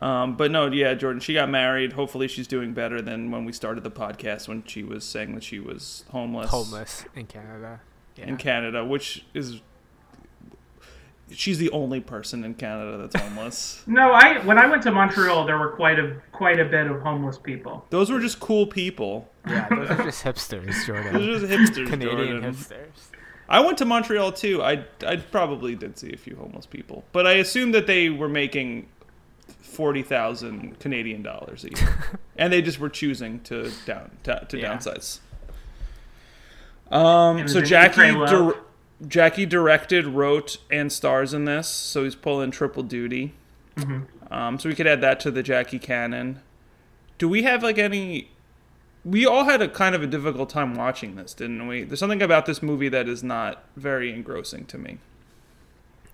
Um, 0.01 0.35
but 0.35 0.51
no, 0.51 0.67
yeah, 0.71 0.95
Jordan. 0.95 1.21
She 1.21 1.33
got 1.33 1.49
married. 1.49 1.93
Hopefully, 1.93 2.27
she's 2.27 2.47
doing 2.47 2.73
better 2.73 3.01
than 3.01 3.31
when 3.31 3.45
we 3.45 3.53
started 3.53 3.83
the 3.83 3.91
podcast 3.91 4.47
when 4.47 4.63
she 4.65 4.83
was 4.83 5.05
saying 5.05 5.33
that 5.35 5.43
she 5.43 5.59
was 5.59 6.03
homeless. 6.09 6.49
Homeless 6.49 7.05
in 7.15 7.25
Canada. 7.27 7.79
Yeah. 8.17 8.25
in 8.27 8.37
Canada, 8.37 8.83
which 8.83 9.25
is 9.33 9.61
she's 11.31 11.57
the 11.57 11.69
only 11.71 11.99
person 11.99 12.43
in 12.43 12.53
Canada 12.53 12.97
that's 12.97 13.15
homeless. 13.21 13.83
No, 13.87 14.11
I 14.11 14.39
when 14.45 14.57
I 14.57 14.65
went 14.67 14.83
to 14.83 14.91
Montreal, 14.91 15.45
there 15.45 15.57
were 15.57 15.69
quite 15.71 15.99
a 15.99 16.15
quite 16.31 16.59
a 16.59 16.65
bit 16.65 16.87
of 16.87 17.01
homeless 17.01 17.37
people. 17.37 17.85
Those 17.89 18.09
were 18.11 18.19
just 18.19 18.39
cool 18.39 18.65
people. 18.67 19.29
yeah, 19.47 19.67
those 19.69 19.89
are 19.89 20.03
just 20.03 20.23
hipsters, 20.23 20.85
Jordan. 20.85 21.13
Those 21.13 21.43
are 21.43 21.47
just 21.47 21.51
hipsters. 21.77 21.87
Canadian 21.89 22.27
Jordan. 22.41 22.53
hipsters. 22.53 23.09
I 23.49 23.59
went 23.59 23.77
to 23.79 23.85
Montreal 23.85 24.31
too. 24.31 24.61
I 24.63 24.85
I 25.05 25.17
probably 25.17 25.75
did 25.75 25.97
see 25.97 26.13
a 26.13 26.17
few 26.17 26.35
homeless 26.35 26.65
people, 26.65 27.03
but 27.11 27.27
I 27.27 27.33
assumed 27.33 27.73
that 27.75 27.87
they 27.87 28.09
were 28.09 28.29
making 28.29 28.87
forty 29.59 30.01
thousand 30.01 30.79
Canadian 30.79 31.23
dollars 31.23 31.63
a 31.65 31.69
year, 31.69 32.19
and 32.37 32.53
they 32.53 32.61
just 32.61 32.79
were 32.79 32.89
choosing 32.89 33.39
to 33.41 33.71
down 33.85 34.11
to, 34.23 34.45
to 34.49 34.57
Yeah. 34.59 34.75
downsize. 34.77 35.19
Um. 36.91 37.47
So 37.47 37.61
Jackie, 37.61 37.91
Eat, 37.93 37.95
Pray, 37.95 38.11
Love. 38.11 38.29
dir- 38.29 38.61
Jackie 39.07 39.45
directed, 39.45 40.05
wrote, 40.07 40.57
and 40.71 40.91
stars 40.91 41.33
in 41.33 41.45
this, 41.45 41.67
so 41.67 42.03
he's 42.03 42.15
pulling 42.15 42.51
triple 42.51 42.83
duty. 42.83 43.33
Mm-hmm. 43.77 44.33
Um. 44.33 44.59
So 44.59 44.69
we 44.69 44.75
could 44.75 44.87
add 44.87 45.01
that 45.01 45.19
to 45.21 45.31
the 45.31 45.43
Jackie 45.43 45.79
canon. 45.79 46.39
Do 47.17 47.27
we 47.29 47.43
have 47.43 47.63
like 47.63 47.77
any? 47.77 48.29
We 49.05 49.25
all 49.25 49.43
had 49.43 49.61
a 49.61 49.67
kind 49.67 49.95
of 49.95 50.01
a 50.03 50.07
difficult 50.07 50.49
time 50.49 50.75
watching 50.75 51.15
this, 51.15 51.33
didn't 51.33 51.67
we? 51.67 51.83
There's 51.83 51.99
something 51.99 52.21
about 52.21 52.45
this 52.45 52.63
movie 52.63 52.87
that 52.89 53.09
is 53.09 53.21
not 53.23 53.63
very 53.75 54.13
engrossing 54.13 54.65
to 54.67 54.77
me. 54.77 54.97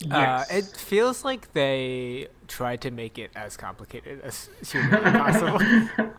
Uh, 0.05 0.43
Yes. 0.48 0.51
it 0.51 0.77
feels 0.77 1.25
like 1.25 1.51
they 1.53 2.27
tried 2.48 2.81
to 2.81 2.89
make 2.91 3.19
it 3.19 3.31
as 3.36 3.58
complicated 3.58 4.22
as 4.22 4.50
humanly 4.65 5.12
possible. 5.12 5.60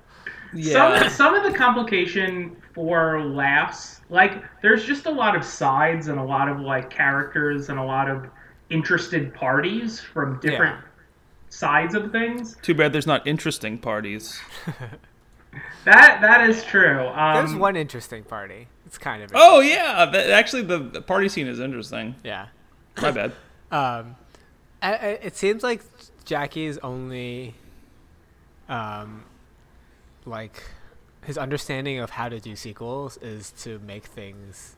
Some 0.62 1.08
some 1.08 1.34
of 1.34 1.50
the 1.50 1.56
complication 1.56 2.56
for 2.74 3.22
laughs, 3.24 4.00
like 4.08 4.42
there's 4.62 4.84
just 4.84 5.06
a 5.06 5.10
lot 5.10 5.36
of 5.36 5.44
sides 5.44 6.08
and 6.08 6.18
a 6.18 6.24
lot 6.24 6.48
of 6.48 6.60
like 6.60 6.90
characters 6.90 7.68
and 7.68 7.78
a 7.78 7.84
lot 7.84 8.08
of 8.08 8.26
interested 8.70 9.32
parties 9.34 10.00
from 10.00 10.40
different 10.40 10.76
sides 11.48 11.94
of 11.94 12.10
things. 12.12 12.56
Too 12.62 12.74
bad 12.74 12.92
there's 12.92 13.06
not 13.06 13.26
interesting 13.26 13.78
parties. 13.78 14.40
That 15.84 16.20
that 16.20 16.48
is 16.48 16.62
true. 16.64 17.08
Um, 17.08 17.44
There's 17.46 17.58
one 17.58 17.74
interesting 17.74 18.22
party. 18.22 18.68
It's 18.86 18.98
kind 18.98 19.22
of 19.22 19.32
Oh 19.34 19.60
yeah, 19.60 20.04
that, 20.04 20.30
actually 20.30 20.62
the, 20.62 20.78
the 20.78 21.02
party 21.02 21.28
scene 21.28 21.46
is 21.46 21.58
interesting. 21.58 22.14
yeah. 22.22 22.46
My 23.00 23.10
bad. 23.10 23.32
Um, 23.72 24.16
I, 24.82 24.94
I, 24.94 25.06
it 25.22 25.36
seems 25.36 25.62
like 25.62 25.80
Jackie's 26.24 26.76
only, 26.78 27.54
um, 28.68 29.22
like 30.30 30.62
his 31.24 31.36
understanding 31.36 31.98
of 31.98 32.10
how 32.10 32.28
to 32.28 32.40
do 32.40 32.56
sequels 32.56 33.18
is 33.18 33.50
to 33.50 33.78
make 33.80 34.06
things 34.06 34.76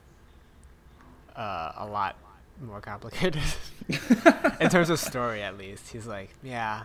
uh, 1.36 1.72
a 1.76 1.86
lot 1.86 2.16
more 2.60 2.80
complicated 2.80 3.42
in 4.60 4.68
terms 4.68 4.90
of 4.90 4.98
story. 4.98 5.42
At 5.42 5.56
least 5.56 5.90
he's 5.92 6.06
like, 6.06 6.30
yeah, 6.42 6.84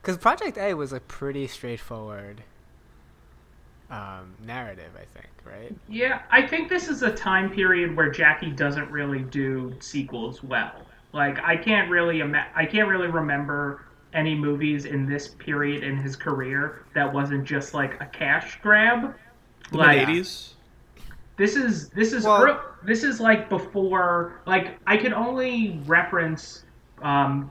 because 0.00 0.16
Project 0.16 0.58
A 0.58 0.74
was 0.74 0.92
a 0.92 1.00
pretty 1.00 1.46
straightforward 1.46 2.42
um, 3.90 4.34
narrative, 4.44 4.92
I 4.94 5.04
think, 5.18 5.32
right? 5.44 5.74
Yeah, 5.88 6.22
I 6.30 6.46
think 6.46 6.68
this 6.68 6.88
is 6.88 7.02
a 7.02 7.12
time 7.12 7.50
period 7.50 7.96
where 7.96 8.10
Jackie 8.10 8.50
doesn't 8.50 8.90
really 8.90 9.20
do 9.20 9.74
sequels 9.80 10.42
well. 10.42 10.86
Like 11.12 11.38
I 11.40 11.56
can't 11.56 11.90
really 11.90 12.20
ima- 12.20 12.48
I 12.54 12.66
can't 12.66 12.88
really 12.88 13.08
remember 13.08 13.83
any 14.14 14.34
movies 14.34 14.84
in 14.84 15.06
this 15.06 15.28
period 15.28 15.82
in 15.82 15.96
his 15.98 16.16
career 16.16 16.84
that 16.94 17.12
wasn't 17.12 17.44
just 17.44 17.74
like 17.74 18.00
a 18.00 18.06
cash 18.06 18.58
grab. 18.62 19.14
The 19.72 19.78
Like 19.78 19.98
mid 19.98 20.08
eighties. 20.08 20.54
this 21.36 21.56
is 21.56 21.88
this 21.90 22.12
is 22.12 22.24
Well- 22.24 22.64
this 22.84 23.02
is 23.02 23.20
like 23.20 23.48
before 23.48 24.40
like 24.46 24.78
I 24.86 24.96
can 24.96 25.12
only 25.12 25.80
reference 25.86 26.64
um, 27.02 27.50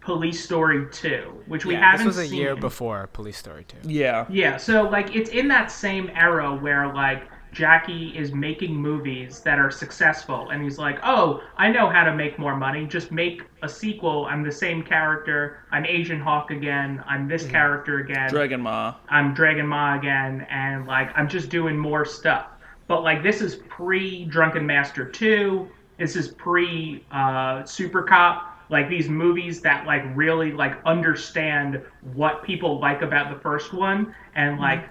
Police 0.00 0.42
Story 0.42 0.86
2, 0.90 1.42
which 1.46 1.64
we 1.64 1.74
yeah, 1.74 1.92
haven't 1.92 2.06
this 2.06 2.16
was 2.16 2.26
a 2.26 2.28
seen. 2.28 2.38
year 2.40 2.56
before 2.56 3.06
Police 3.12 3.36
Story 3.38 3.64
2. 3.68 3.88
Yeah. 3.88 4.26
Yeah, 4.28 4.56
so 4.56 4.82
like 4.88 5.14
it's 5.14 5.30
in 5.30 5.46
that 5.48 5.70
same 5.70 6.10
era 6.14 6.52
where 6.54 6.92
like 6.92 7.24
Jackie 7.52 8.16
is 8.16 8.32
making 8.32 8.74
movies 8.74 9.40
that 9.40 9.58
are 9.58 9.70
successful 9.70 10.48
and 10.50 10.62
he's 10.62 10.78
like, 10.78 10.98
"Oh, 11.02 11.42
I 11.58 11.70
know 11.70 11.88
how 11.88 12.02
to 12.02 12.14
make 12.14 12.38
more 12.38 12.56
money. 12.56 12.86
Just 12.86 13.12
make 13.12 13.42
a 13.62 13.68
sequel. 13.68 14.26
I'm 14.28 14.42
the 14.42 14.50
same 14.50 14.82
character. 14.82 15.58
I'm 15.70 15.84
Asian 15.84 16.18
Hawk 16.18 16.50
again. 16.50 17.04
I'm 17.06 17.28
this 17.28 17.46
character 17.46 17.98
again. 17.98 18.30
Dragon 18.30 18.62
Ma. 18.62 18.94
I'm 19.10 19.34
Dragon 19.34 19.66
Ma 19.66 19.98
again 19.98 20.46
and 20.50 20.86
like 20.86 21.10
I'm 21.14 21.28
just 21.28 21.50
doing 21.50 21.76
more 21.76 22.06
stuff." 22.06 22.46
But 22.88 23.02
like 23.02 23.22
this 23.22 23.42
is 23.42 23.56
pre 23.68 24.24
Drunken 24.24 24.66
Master 24.66 25.04
2. 25.04 25.68
This 25.98 26.16
is 26.16 26.28
pre 26.28 27.04
uh 27.12 27.64
Super 27.64 28.02
Cop. 28.02 28.48
Like 28.70 28.88
these 28.88 29.10
movies 29.10 29.60
that 29.60 29.84
like 29.86 30.02
really 30.14 30.52
like 30.52 30.78
understand 30.86 31.82
what 32.14 32.42
people 32.42 32.80
like 32.80 33.02
about 33.02 33.30
the 33.30 33.38
first 33.40 33.74
one 33.74 34.14
and 34.34 34.58
like 34.58 34.88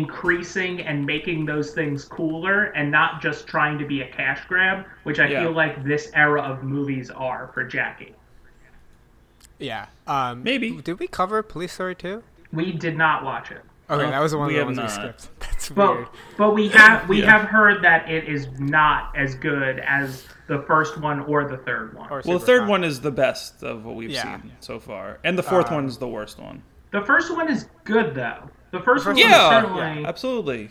increasing 0.00 0.80
and 0.82 1.04
making 1.04 1.44
those 1.44 1.72
things 1.72 2.04
cooler 2.04 2.66
and 2.76 2.90
not 2.90 3.20
just 3.20 3.46
trying 3.48 3.76
to 3.78 3.84
be 3.84 4.02
a 4.02 4.08
cash 4.08 4.40
grab, 4.48 4.86
which 5.02 5.18
I 5.18 5.26
Yeah. 5.26 5.42
feel 5.42 5.52
like 5.52 5.84
this 5.84 6.10
era 6.14 6.40
of 6.40 6.62
movies 6.62 7.10
are 7.10 7.50
for 7.52 7.64
Jackie. 7.64 8.14
Yeah. 9.58 9.86
Um, 10.06 10.42
Maybe. 10.42 10.80
Did 10.80 10.98
we 11.00 11.06
cover 11.08 11.42
Police 11.42 11.72
Story 11.72 11.94
2? 11.94 12.22
We 12.52 12.72
did 12.72 12.96
not 12.96 13.24
watch 13.24 13.50
it. 13.50 13.62
Okay, 13.90 14.04
Uh, 14.06 14.10
that 14.10 14.20
was 14.20 14.30
the 14.30 14.38
one 14.38 14.46
we 14.46 14.54
that 14.54 14.60
have 14.60 14.68
was 14.68 14.78
we 14.78 14.88
skipped. 14.88 15.28
That's 15.40 15.68
But 15.70 15.94
weird. 15.96 16.08
but 16.36 16.54
we 16.54 16.68
have 16.68 17.08
we 17.08 17.22
Yeah. 17.22 17.38
have 17.38 17.48
heard 17.48 17.82
that 17.82 18.08
it 18.08 18.24
is 18.28 18.46
not 18.60 19.12
as 19.16 19.34
good 19.34 19.80
as 19.80 20.28
the 20.46 20.60
first 20.62 20.98
one 20.98 21.18
or 21.20 21.44
the 21.48 21.56
third 21.58 21.94
one. 21.94 22.08
Or 22.10 22.22
Well, 22.24 22.38
the 22.38 22.46
third 22.46 22.60
Cop. 22.60 22.68
one 22.68 22.84
is 22.84 23.00
the 23.00 23.10
best 23.10 23.64
of 23.64 23.84
what 23.84 23.96
we've 23.96 24.10
Yeah. 24.10 24.22
seen 24.40 24.52
so 24.60 24.78
far, 24.78 25.18
and 25.24 25.36
the 25.36 25.42
fourth 25.42 25.68
Um, 25.68 25.74
one 25.74 25.86
is 25.86 25.98
the 25.98 26.06
worst 26.08 26.38
one. 26.38 26.62
The 26.92 27.02
first 27.02 27.34
one 27.34 27.48
is 27.50 27.68
good 27.84 28.14
though. 28.14 28.48
The 28.70 28.80
first 28.80 29.04
one 29.06 29.14
first 29.16 29.24
was 29.24 29.32
Yeah, 29.32 29.50
certainly. 29.62 30.04
absolutely. 30.04 30.70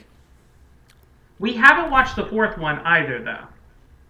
We 1.39 1.53
haven't 1.53 1.89
watched 1.91 2.15
the 2.15 2.25
fourth 2.25 2.57
one 2.57 2.79
either 2.79 3.21
though. 3.23 3.45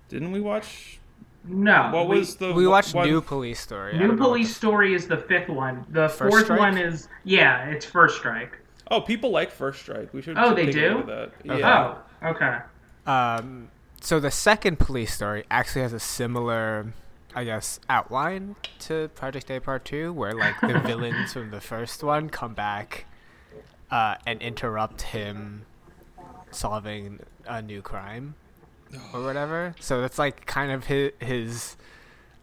Didn't 0.09 0.31
we 0.31 0.39
watch? 0.41 0.99
No. 1.45 1.89
What 1.93 2.07
we- 2.07 2.19
was 2.19 2.35
the? 2.35 2.53
We 2.53 2.67
watched 2.67 2.93
one- 2.93 3.07
New 3.07 3.21
Police 3.21 3.59
Story. 3.59 3.93
New 3.93 3.99
don't 4.07 4.17
know 4.17 4.23
Police 4.25 4.55
Story 4.55 4.93
is 4.93 5.07
the 5.07 5.17
fifth 5.17 5.49
one. 5.49 5.85
The 5.89 6.09
First 6.09 6.31
fourth 6.31 6.43
Strike? 6.45 6.59
one 6.59 6.77
is 6.77 7.07
yeah, 7.23 7.65
it's 7.69 7.85
First 7.85 8.17
Strike. 8.17 8.57
Oh, 8.91 9.01
people 9.01 9.29
like 9.29 9.51
First 9.51 9.81
Strike. 9.81 10.13
We 10.13 10.21
should. 10.21 10.37
Oh, 10.37 10.53
they 10.53 10.65
do? 10.65 11.03
that. 11.05 11.31
Okay. 11.47 11.59
Yeah. 11.59 11.95
Oh, 12.23 12.29
okay. 12.29 12.57
Um, 13.05 13.69
so 14.01 14.19
the 14.19 14.31
second 14.31 14.79
Police 14.79 15.13
Story 15.13 15.43
actually 15.51 15.83
has 15.83 15.93
a 15.93 15.99
similar, 15.99 16.87
I 17.35 17.43
guess, 17.43 17.79
outline 17.89 18.55
to 18.79 19.09
Project 19.15 19.49
A 19.51 19.59
Part 19.59 19.85
Two, 19.85 20.11
where 20.11 20.33
like 20.33 20.59
the 20.61 20.79
villains 20.85 21.33
from 21.33 21.51
the 21.51 21.61
first 21.61 22.03
one 22.03 22.29
come 22.29 22.53
back, 22.55 23.05
uh, 23.91 24.15
and 24.25 24.41
interrupt 24.41 25.01
him 25.01 25.65
solving 26.51 27.19
a 27.45 27.61
new 27.61 27.81
crime 27.81 28.35
or 29.13 29.23
whatever. 29.23 29.75
So 29.79 30.01
that's 30.01 30.17
like 30.19 30.45
kind 30.45 30.71
of 30.71 30.85
his, 30.85 31.11
his 31.19 31.77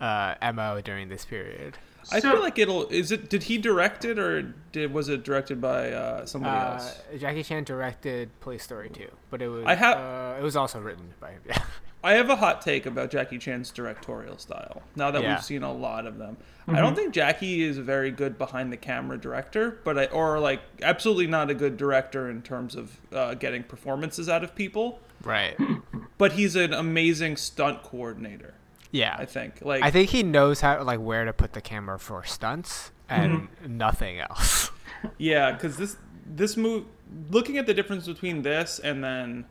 uh, 0.00 0.34
mo 0.54 0.80
during 0.82 1.08
this 1.08 1.24
period. 1.24 1.78
I 2.12 2.20
So- 2.20 2.32
feel 2.32 2.40
like 2.40 2.56
it'll. 2.58 2.86
Is 2.86 3.10
it? 3.10 3.28
Did 3.30 3.42
he 3.44 3.58
direct 3.58 4.04
it, 4.04 4.16
or 4.16 4.54
did 4.70 4.92
was 4.92 5.08
it 5.08 5.24
directed 5.24 5.60
by 5.60 5.90
uh, 5.90 6.24
somebody 6.24 6.56
Uh, 6.56 6.74
else? 6.74 7.02
Jackie 7.18 7.42
Chan 7.42 7.64
directed 7.64 8.30
Police 8.38 8.62
Story 8.62 8.88
2, 8.90 9.08
but 9.28 9.42
it 9.42 9.48
was 9.48 9.64
I 9.66 9.74
have- 9.74 9.98
uh, 9.98 10.36
it 10.38 10.42
was 10.42 10.54
also 10.54 10.78
written 10.80 11.14
by 11.20 11.32
him. 11.32 11.40
Yeah. 11.48 11.58
I 12.06 12.14
have 12.14 12.30
a 12.30 12.36
hot 12.36 12.62
take 12.62 12.86
about 12.86 13.10
Jackie 13.10 13.38
Chan's 13.38 13.70
directorial 13.70 14.38
style. 14.38 14.82
Now 14.94 15.10
that 15.10 15.22
Yeah. 15.22 15.34
we've 15.34 15.44
seen 15.44 15.62
a 15.62 15.72
lot 15.72 16.06
of 16.06 16.18
them, 16.18 16.36
I 16.66 16.72
Mm-hmm. 16.72 16.80
don't 16.82 16.94
think 16.94 17.12
Jackie 17.14 17.62
is 17.62 17.78
a 17.78 17.82
very 17.82 18.10
good 18.10 18.38
behind 18.38 18.72
the 18.72 18.76
camera 18.76 19.18
director, 19.18 19.78
but 19.84 19.98
I 19.98 20.04
or 20.06 20.38
like 20.38 20.60
absolutely 20.82 21.26
not 21.26 21.50
a 21.50 21.54
good 21.54 21.76
director 21.76 22.30
in 22.30 22.42
terms 22.42 22.75
of 22.75 22.96
uh, 23.12 23.34
getting 23.34 23.62
performances 23.64 24.28
out 24.28 24.42
of 24.44 24.54
people. 24.54 25.00
Right. 25.22 25.56
But 26.18 26.32
he's 26.32 26.56
an 26.56 26.72
amazing 26.72 27.36
stunt 27.36 27.82
coordinator. 27.82 28.54
Yeah. 28.90 29.16
I 29.18 29.26
think. 29.26 29.60
Like 29.60 29.82
I 29.82 29.90
think 29.90 30.08
he 30.10 30.22
knows 30.22 30.62
how 30.62 30.82
like 30.82 31.00
where 31.00 31.25
to 31.26 31.32
put 31.34 31.52
the 31.52 31.60
camera 31.60 31.98
for 31.98 32.25
stunts 32.25 32.90
and 33.08 33.32
Mm-hmm. 33.48 33.76
nothing 33.76 34.18
else. 34.20 34.70
Yeah, 35.18 35.52
because 35.52 35.76
this 35.76 35.96
this 36.25 36.56
move, 36.56 36.84
looking 37.30 37.58
at 37.58 37.66
the 37.66 37.75
difference 37.75 38.06
between 38.06 38.42
this 38.42 38.78
and 38.78 39.04
then 39.04 39.44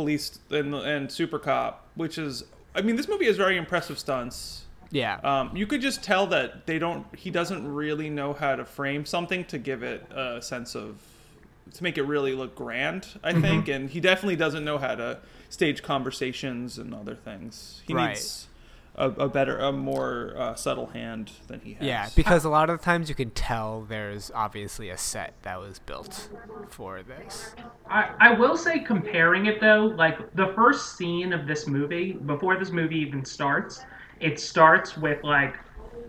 Police 0.00 0.38
and 0.50 0.74
and 0.74 1.10
Super 1.10 1.38
Cop, 1.38 1.86
which 1.94 2.18
is, 2.18 2.44
I 2.74 2.82
mean, 2.82 2.96
this 2.96 3.08
movie 3.08 3.24
has 3.24 3.38
very 3.38 3.56
impressive 3.56 3.98
stunts. 3.98 4.66
yeah. 4.90 5.14
Um, 5.24 5.56
you 5.56 5.66
could 5.66 5.80
just 5.80 6.02
tell 6.04 6.26
that 6.26 6.66
they 6.66 6.78
don't. 6.78 7.06
He 7.16 7.30
doesn't 7.30 7.66
really 7.66 8.10
know 8.10 8.34
how 8.34 8.56
to 8.56 8.66
frame 8.66 9.06
something 9.06 9.46
to 9.46 9.56
give 9.56 9.82
it 9.82 10.04
a 10.12 10.42
sense 10.42 10.74
of 10.76 10.98
to 11.72 11.82
make 11.82 11.96
it 11.96 12.02
really 12.02 12.34
look 12.34 12.54
grand. 12.54 13.06
I 13.24 13.32
Mm-hmm. 13.32 13.40
think, 13.40 13.68
and 13.68 13.88
he 13.88 14.00
definitely 14.00 14.36
doesn't 14.36 14.64
know 14.66 14.76
how 14.76 14.94
to 14.96 15.18
stage 15.48 15.82
conversations 15.82 16.76
and 16.76 16.92
other 16.94 17.14
things. 17.14 17.82
He 17.86 17.94
Right. 17.94 18.10
needs 18.10 18.48
a, 18.96 19.10
a 19.10 19.28
better, 19.28 19.58
a 19.58 19.70
more 19.72 20.34
uh, 20.36 20.54
subtle 20.54 20.86
hand 20.86 21.30
than 21.48 21.60
he 21.60 21.74
has. 21.74 21.86
yeah, 21.86 22.08
because 22.16 22.44
a 22.44 22.48
lot 22.48 22.70
of 22.70 22.78
the 22.78 22.84
times 22.84 23.08
you 23.08 23.14
can 23.14 23.30
tell 23.30 23.82
there's 23.82 24.30
obviously 24.34 24.88
a 24.90 24.96
set 24.98 25.34
that 25.42 25.60
was 25.60 25.78
built 25.80 26.28
for 26.70 27.02
this. 27.02 27.54
I, 27.88 28.10
I 28.18 28.32
will 28.32 28.56
say 28.56 28.78
comparing 28.80 29.46
it 29.46 29.60
though, 29.60 29.92
like 29.96 30.34
the 30.34 30.52
first 30.54 30.96
scene 30.96 31.32
of 31.32 31.46
this 31.46 31.66
movie, 31.66 32.12
before 32.12 32.58
this 32.58 32.70
movie 32.70 32.98
even 32.98 33.24
starts, 33.24 33.84
it 34.20 34.40
starts 34.40 34.96
with 34.96 35.22
like 35.22 35.56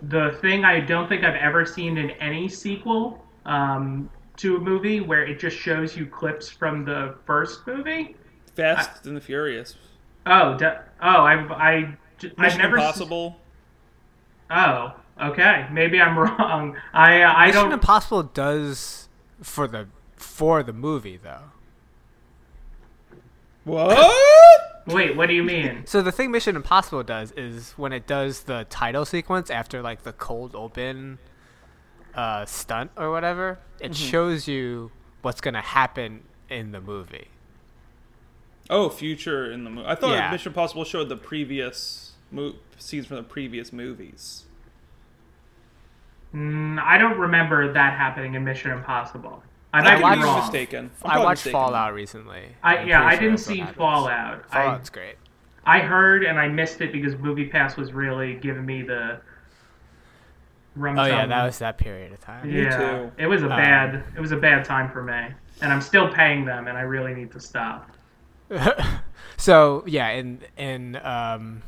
the 0.03 0.38
thing 0.41 0.63
I 0.63 0.79
don't 0.79 1.08
think 1.10 1.24
I've 1.24 1.36
ever 1.36 1.65
seen 1.65 1.98
in 1.98 2.12
any 2.12 2.48
sequel 2.48 3.24
um, 3.46 4.10
to 4.38 4.56
a 4.56 4.60
movie 4.60 5.01
where 5.01 5.25
it 5.25 5.39
just 5.39 5.58
shows 5.58 5.98
you 5.98 6.06
clips 6.06 6.50
from 6.50 6.86
the 6.86 7.15
first 7.25 7.65
movie. 7.67 8.15
Fast 8.56 9.06
and 9.06 9.15
the 9.17 9.22
Furious, 9.22 9.75
Oh, 10.25 10.58
de- 10.58 10.84
oh, 11.01 11.22
I've 11.24 11.51
I 11.51 11.82
j- 11.84 11.88
I've 11.88 11.98
Mission 12.22 12.58
never. 12.60 12.78
se- 12.78 12.84
Impossible. 12.84 13.38
oh, 14.50 14.94
okay, 15.22 15.68
maybe 15.72 16.02
I'm 16.02 16.18
wrong. 16.20 16.76
I 16.94 17.22
uh, 17.22 17.32
I 17.34 17.46
Mission 17.48 17.54
don't. 17.62 17.70
Mission 17.70 17.74
Impossible 17.80 18.24
does 18.24 19.10
for 19.42 19.68
the 19.68 19.88
for 20.16 20.64
the 20.64 20.74
movie 20.74 21.18
though. 21.22 21.52
What? 23.64 23.98
Wait, 24.88 25.18
what 25.18 25.28
do 25.28 25.34
you 25.34 25.44
mean? 25.44 25.84
So 25.88 26.02
the 26.02 26.12
thing 26.14 26.32
Mission 26.32 26.56
Impossible 26.56 27.04
does 27.04 27.32
is 27.34 27.72
when 27.74 27.92
it 27.92 28.08
does 28.08 28.44
the 28.44 28.66
title 28.70 29.04
sequence 29.06 29.50
after 29.50 29.82
like 29.82 30.04
the 30.04 30.14
cold 30.14 30.56
open 30.56 31.20
uh, 32.16 32.46
stunt 32.46 32.92
or 32.96 33.12
whatever, 33.12 33.60
it 33.82 33.96
shows 33.96 34.48
you 34.48 34.92
what's 35.22 35.42
gonna 35.42 35.62
happen 35.62 36.24
in 36.50 36.72
the 36.72 36.80
movie. 36.80 37.28
Oh, 38.70 38.90
future 38.90 39.50
in 39.52 39.64
the 39.64 39.70
movie. 39.70 39.88
I 39.88 39.96
thought 39.96 40.12
Yeah. 40.12 40.32
Mission 40.32 40.50
Impossible 40.52 40.84
showed 40.84 41.10
the 41.10 41.16
previous 41.16 42.14
mo- 42.32 42.56
scenes 42.78 43.06
from 43.08 43.18
the 43.18 43.24
previous 43.24 43.72
movies. 43.72 44.44
Mm, 46.34 46.80
I 46.82 46.98
don't 46.98 47.18
remember 47.18 47.72
that 47.72 47.94
happening 47.98 48.34
in 48.36 48.44
Mission 48.44 48.72
Impossible. 48.72 49.44
I 49.74 49.80
I 49.80 49.82
might 49.82 49.90
could 49.92 49.98
be 49.98 50.04
watched- 50.04 50.20
be 50.20 50.26
wrong. 50.26 50.40
mistaken. 50.40 50.80
I'm 50.86 50.92
I 50.92 51.00
probably 51.14 51.24
watched 51.26 51.38
mistaken. 51.46 51.52
Fallout 51.54 51.94
recently. 51.94 52.44
I 52.64 52.78
I'm 52.78 52.88
yeah, 52.88 53.04
I 53.04 53.16
didn't 53.16 53.32
that's 53.32 53.48
what 53.48 53.54
see 53.54 53.60
happens. 53.60 53.78
Fallout. 53.78 54.44
I 54.52 54.64
Fallout's 54.64 54.90
great. 54.90 55.16
I 55.66 55.80
heard 55.80 56.24
and 56.24 56.40
I 56.40 56.48
missed 56.48 56.82
it 56.82 56.92
because 56.92 57.16
Movie 57.18 57.46
Pass 57.48 57.76
was 57.78 57.92
really 57.94 58.36
giving 58.36 58.66
me 58.66 58.82
the 58.84 59.20
rum 60.76 60.98
Oh 61.00 61.06
yeah, 61.06 61.26
that 61.26 61.46
was 61.46 61.60
that 61.60 61.78
period 61.78 62.12
of 62.14 62.20
time. 62.22 62.50
yeah. 62.50 62.78
too. 62.78 63.12
It 63.18 63.28
was 63.28 63.42
a 63.44 63.50
Um, 63.52 63.58
bad. 63.58 64.04
It 64.16 64.20
was 64.22 64.32
a 64.32 64.38
bad 64.38 64.64
time 64.66 64.90
for 64.92 65.04
me, 65.04 65.28
and 65.62 65.72
I'm 65.74 65.82
still 65.82 66.12
paying 66.12 66.46
them, 66.46 66.68
and 66.68 66.78
I 66.78 66.82
really 66.82 67.14
need 67.14 67.32
to 67.32 67.40
stop. 67.40 67.90
so 69.38 69.84
yeah, 69.86 70.10
in 70.10 70.42
in 70.58 70.96
um, 70.98 71.63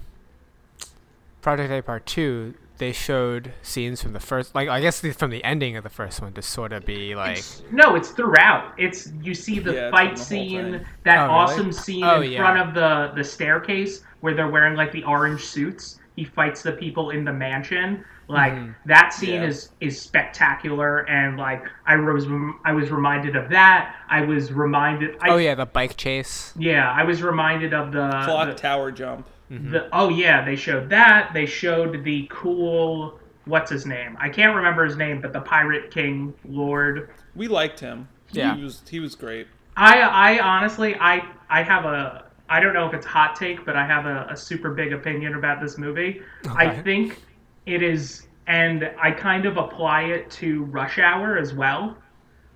Project 1.41 1.71
A 1.71 1.81
Part 1.81 2.05
Two, 2.05 2.53
they 2.77 2.91
showed 2.91 3.53
scenes 3.61 4.01
from 4.01 4.13
the 4.13 4.19
first, 4.19 4.55
like 4.55 4.69
I 4.69 4.81
guess 4.81 4.99
the, 5.01 5.11
from 5.11 5.31
the 5.31 5.43
ending 5.43 5.75
of 5.77 5.83
the 5.83 5.89
first 5.89 6.21
one 6.21 6.33
to 6.33 6.41
sort 6.41 6.71
of 6.73 6.85
be 6.85 7.15
like, 7.15 7.37
It's, 7.37 7.61
no, 7.71 7.95
it's 7.95 8.09
throughout. 8.09 8.73
It's 8.77 9.11
you 9.21 9.33
see 9.33 9.59
the 9.59 9.73
Yeah, 9.73 9.91
fight 9.91 10.15
the 10.15 10.23
scene, 10.23 10.85
that 11.03 11.19
Oh, 11.19 11.23
really? 11.23 11.33
awesome 11.33 11.71
scene 11.71 12.03
Oh, 12.03 12.21
in 12.21 12.31
yeah. 12.31 12.39
front 12.39 12.59
of 12.69 12.73
the 12.73 13.11
the 13.15 13.23
staircase 13.23 14.01
where 14.21 14.33
they're 14.33 14.49
wearing 14.49 14.75
like 14.75 14.91
the 14.91 15.03
orange 15.03 15.41
suits. 15.45 15.99
He 16.15 16.25
fights 16.25 16.63
the 16.63 16.73
people 16.73 17.11
in 17.11 17.23
the 17.23 17.31
mansion. 17.33 18.03
Like 18.29 18.53
Mhm. 18.53 18.75
that 18.85 19.11
scene 19.11 19.41
Yeah. 19.41 19.47
is 19.47 19.71
is 19.81 19.99
spectacular, 19.99 20.99
and 21.09 21.37
like 21.37 21.63
I 21.87 21.95
was 21.95 22.27
I 22.63 22.71
was 22.73 22.91
reminded 22.91 23.35
of 23.35 23.49
that. 23.49 23.95
I 24.07 24.21
was 24.21 24.53
reminded. 24.53 25.17
I, 25.19 25.29
oh 25.29 25.37
yeah, 25.37 25.55
the 25.55 25.65
bike 25.65 25.97
chase. 25.97 26.53
yeah, 26.57 26.91
I 26.91 27.03
was 27.03 27.23
reminded 27.23 27.73
of 27.73 27.91
the, 27.91 28.07
Clock 28.25 28.47
the 28.49 28.53
tower 28.53 28.91
jump. 28.91 29.27
the 29.49 29.89
oh 29.91 30.09
yeah, 30.09 30.45
they 30.45 30.55
showed 30.55 30.89
that. 30.91 31.31
They 31.33 31.47
showed 31.47 32.03
the 32.03 32.27
cool 32.29 33.19
what's 33.45 33.71
his 33.71 33.87
name? 33.87 34.15
I 34.21 34.29
can't 34.29 34.55
remember 34.55 34.85
his 34.85 34.95
name, 34.95 35.21
but 35.21 35.33
the 35.33 35.41
Pirate 35.41 35.89
King 35.89 36.35
Lord. 36.47 37.09
We 37.35 37.47
liked 37.47 37.79
him. 37.79 38.07
Yeah. 38.29 38.55
He 38.55 38.63
was 38.63 38.83
he 38.87 38.99
was 38.99 39.15
great. 39.15 39.47
I 39.75 40.01
I 40.01 40.39
honestly 40.39 40.95
I 40.99 41.23
I 41.49 41.63
have 41.63 41.85
a 41.85 42.25
I 42.47 42.59
don't 42.59 42.73
know 42.73 42.87
if 42.87 42.93
it's 42.93 43.05
hot 43.07 43.35
take, 43.35 43.65
but 43.65 43.75
I 43.75 43.85
have 43.87 44.05
a, 44.05 44.27
a 44.29 44.37
super 44.37 44.69
big 44.71 44.93
opinion 44.93 45.33
about 45.35 45.61
this 45.61 45.77
movie. 45.79 46.21
I 46.55 46.69
think 46.69 47.21
it 47.69 47.83
is, 47.83 48.27
and 48.47 48.91
I 49.01 49.11
kind 49.11 49.45
of 49.45 49.57
apply 49.57 50.03
it 50.03 50.29
to 50.31 50.63
Rush 50.65 50.99
Hour 50.99 51.37
as 51.37 51.53
well. 51.53 51.97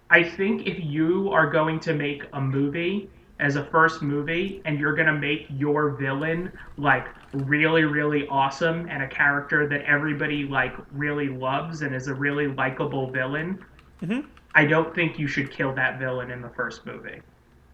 I 0.09 0.23
think 0.23 0.67
if 0.67 0.83
you 0.83 1.31
are 1.31 1.49
going 1.49 1.79
to 1.81 1.93
make 1.93 2.23
a 2.33 2.41
movie 2.41 3.09
as 3.39 3.55
a 3.55 3.65
first 3.65 4.01
movie 4.01 4.61
and 4.65 4.79
you're 4.79 4.93
going 4.93 5.07
to 5.07 5.17
make 5.17 5.47
your 5.49 5.89
villain 5.89 6.51
like 6.77 7.07
really 7.33 7.83
really 7.83 8.27
awesome 8.27 8.87
and 8.89 9.01
a 9.01 9.07
character 9.07 9.67
that 9.67 9.81
everybody 9.85 10.43
like 10.43 10.73
really 10.91 11.29
loves 11.29 11.81
and 11.81 11.95
is 11.95 12.07
a 12.07 12.13
really 12.13 12.47
likable 12.47 13.09
villain 13.09 13.57
mm-hmm. 14.03 14.19
I 14.55 14.65
don't 14.65 14.93
think 14.93 15.17
you 15.17 15.27
should 15.27 15.51
kill 15.51 15.73
that 15.75 15.99
villain 15.99 16.29
in 16.29 16.41
the 16.41 16.49
first 16.49 16.85
movie. 16.85 17.21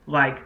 Like, 0.07 0.39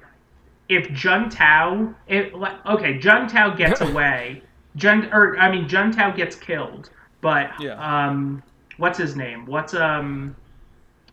if 0.70 0.92
Jun 0.92 1.30
Tao, 1.30 1.94
it 2.08 2.34
like 2.34 2.66
okay, 2.66 2.98
Jun 2.98 3.28
Tao 3.28 3.56
gets 3.56 3.82
away, 3.90 4.42
Jun 4.76 5.10
or 5.14 5.38
I 5.38 5.52
mean 5.52 5.68
Jun 5.68 5.92
Tao 5.92 6.12
gets 6.12 6.36
killed, 6.36 6.90
but 7.22 7.50
Yeah. 7.60 7.74
um, 7.76 8.42
what's 8.78 8.98
his 8.98 9.16
name? 9.16 9.46
What's 9.46 9.74
um, 9.74 10.36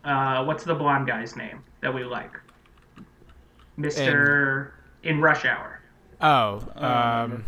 uh, 0.03 0.43
what's 0.45 0.63
the 0.63 0.73
blonde 0.75 1.07
guy's 1.07 1.35
name 1.35 1.63
that 1.81 1.93
we 1.93 2.03
like? 2.03 2.31
Mister 3.77 4.73
in 5.03 5.21
Rush 5.21 5.45
Hour. 5.45 5.79
Oh, 6.21 6.61
um, 6.75 7.43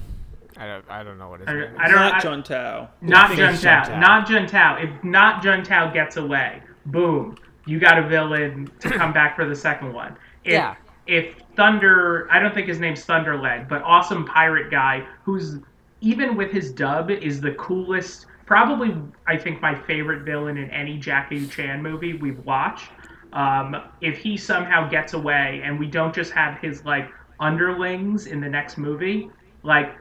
I 0.57 0.67
don't 0.67 0.85
I 0.89 1.03
don't 1.03 1.17
know 1.17 1.29
what 1.29 1.41
his 1.41 1.49
I, 1.49 1.53
name 1.53 1.63
is. 1.63 1.77
I 1.79 1.87
don't. 1.87 1.95
Not 1.99 2.13
I, 2.15 2.19
John 2.19 2.43
Tao. 2.43 2.89
not 3.01 3.27
think 3.29 3.39
Jun 3.39 3.57
Tao. 3.57 3.83
Tao. 3.83 3.99
Not 3.99 4.27
Jun 4.27 4.47
Tao. 4.47 4.77
If 4.77 5.03
not 5.03 5.43
Jun 5.43 5.63
Tao 5.63 5.91
gets 5.91 6.17
away, 6.17 6.61
boom, 6.87 7.37
you 7.65 7.79
got 7.79 7.97
a 7.97 8.07
villain 8.07 8.71
to 8.79 8.89
come 8.89 9.13
back 9.13 9.35
for 9.35 9.45
the 9.45 9.55
second 9.55 9.93
one. 9.93 10.15
If, 10.43 10.53
Yeah. 10.53 10.75
If 11.05 11.35
Thunder, 11.57 12.27
I 12.31 12.39
don't 12.39 12.53
think 12.53 12.67
his 12.67 12.79
name's 12.79 13.05
Thunderleg, 13.05 13.67
but 13.67 13.81
awesome 13.83 14.25
pirate 14.25 14.71
guy 14.71 15.05
who's 15.23 15.57
even 16.03 16.35
with 16.35 16.51
his 16.51 16.71
dub 16.71 17.09
is 17.09 17.39
the 17.39 17.53
coolest. 17.53 18.27
Probably, 18.45 18.93
I 19.25 19.37
think 19.37 19.61
my 19.61 19.73
favorite 19.73 20.23
villain 20.23 20.57
in 20.57 20.69
any 20.69 20.97
Jackie 20.97 21.47
Chan 21.47 21.81
movie 21.81 22.13
we've 22.13 22.45
watched. 22.45 22.89
Um, 23.31 23.75
if 24.01 24.17
he 24.17 24.35
somehow 24.37 24.89
gets 24.89 25.13
away 25.13 25.61
and 25.63 25.79
we 25.79 25.87
don't 25.87 26.13
just 26.13 26.33
have 26.33 26.59
his 26.59 26.83
like 26.83 27.09
underlings 27.39 28.27
in 28.27 28.41
the 28.41 28.49
next 28.49 28.77
movie, 28.77 29.31
like 29.63 29.95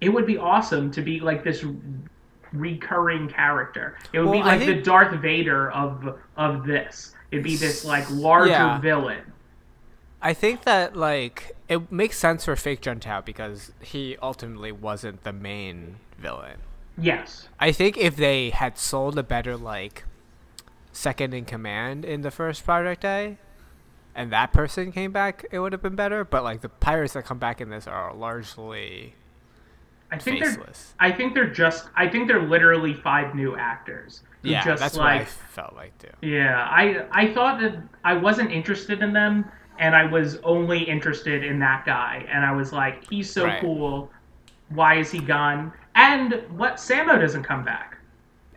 it 0.00 0.08
would 0.08 0.26
be 0.26 0.38
awesome 0.38 0.90
to 0.92 1.02
be 1.02 1.18
like 1.18 1.42
this 1.42 1.64
recurring 2.52 3.28
character. 3.28 3.98
It 4.12 4.20
would 4.20 4.30
be 4.32 4.38
Well, 4.38 4.48
I 4.48 4.56
like 4.56 4.66
the 4.66 4.80
Darth 4.80 5.20
Vader 5.20 5.72
of 5.72 6.18
of 6.36 6.64
this. 6.64 7.14
It'd 7.32 7.42
be 7.44 7.56
this 7.56 7.84
like 7.84 8.08
larger 8.10 8.50
Yeah. 8.52 8.78
villain. 8.78 9.32
I 10.26 10.34
think 10.34 10.64
that 10.64 10.96
like 10.96 11.54
it 11.68 11.92
makes 11.92 12.18
sense 12.18 12.46
for 12.46 12.56
fake 12.56 12.80
Tao 12.80 13.20
because 13.20 13.70
he 13.80 14.16
ultimately 14.20 14.72
wasn't 14.72 15.22
the 15.22 15.32
main 15.32 15.98
villain. 16.18 16.58
Yes. 16.98 17.48
I 17.60 17.70
think 17.70 17.96
if 17.96 18.16
they 18.16 18.50
had 18.50 18.76
sold 18.76 19.16
a 19.18 19.22
better 19.22 19.56
like 19.56 20.02
second 20.90 21.32
in 21.32 21.44
command 21.44 22.04
in 22.04 22.22
the 22.22 22.32
first 22.32 22.64
Project 22.64 23.04
A, 23.04 23.38
and 24.16 24.32
that 24.32 24.52
person 24.52 24.90
came 24.90 25.12
back, 25.12 25.46
it 25.52 25.60
would 25.60 25.70
have 25.70 25.82
been 25.82 25.94
better. 25.94 26.24
But 26.24 26.42
like 26.42 26.60
the 26.60 26.70
pirates 26.70 27.12
that 27.12 27.24
come 27.24 27.38
back 27.38 27.60
in 27.60 27.70
this 27.70 27.86
are 27.86 28.12
largely 28.12 29.14
I 30.10 30.18
think 30.18 30.40
they're 30.40 30.50
faceless. 30.50 30.94
I 30.98 31.12
think 31.12 31.34
they're 31.34 31.52
just 31.52 31.88
I 31.94 32.08
think 32.08 32.26
they're 32.26 32.42
literally 32.42 32.94
five 32.94 33.36
new 33.36 33.56
actors. 33.56 34.22
Yeah, 34.42 34.64
just 34.64 34.80
that's 34.80 34.96
what 34.96 35.06
I 35.06 35.24
felt 35.24 35.76
like 35.76 35.96
too. 35.98 36.08
Yeah, 36.20 36.66
I 36.68 37.06
I 37.12 37.32
thought 37.32 37.60
that 37.60 37.76
I 38.02 38.14
wasn't 38.14 38.50
interested 38.50 39.02
in 39.02 39.12
them, 39.12 39.44
and 39.78 39.94
I 39.94 40.04
was 40.06 40.36
only 40.38 40.82
interested 40.82 41.44
in 41.44 41.58
that 41.60 41.84
guy, 41.84 42.24
and 42.30 42.44
I 42.44 42.52
was 42.52 42.72
like, 42.72 43.08
he's 43.10 43.30
so 43.30 43.44
Right. 43.44 43.60
cool. 43.60 44.10
Why 44.70 44.94
is 44.96 45.10
he 45.10 45.18
gone? 45.20 45.72
And 45.94 46.42
what 46.56 46.74
Sammo 46.76 47.18
doesn't 47.20 47.44
come 47.44 47.64
back. 47.64 47.98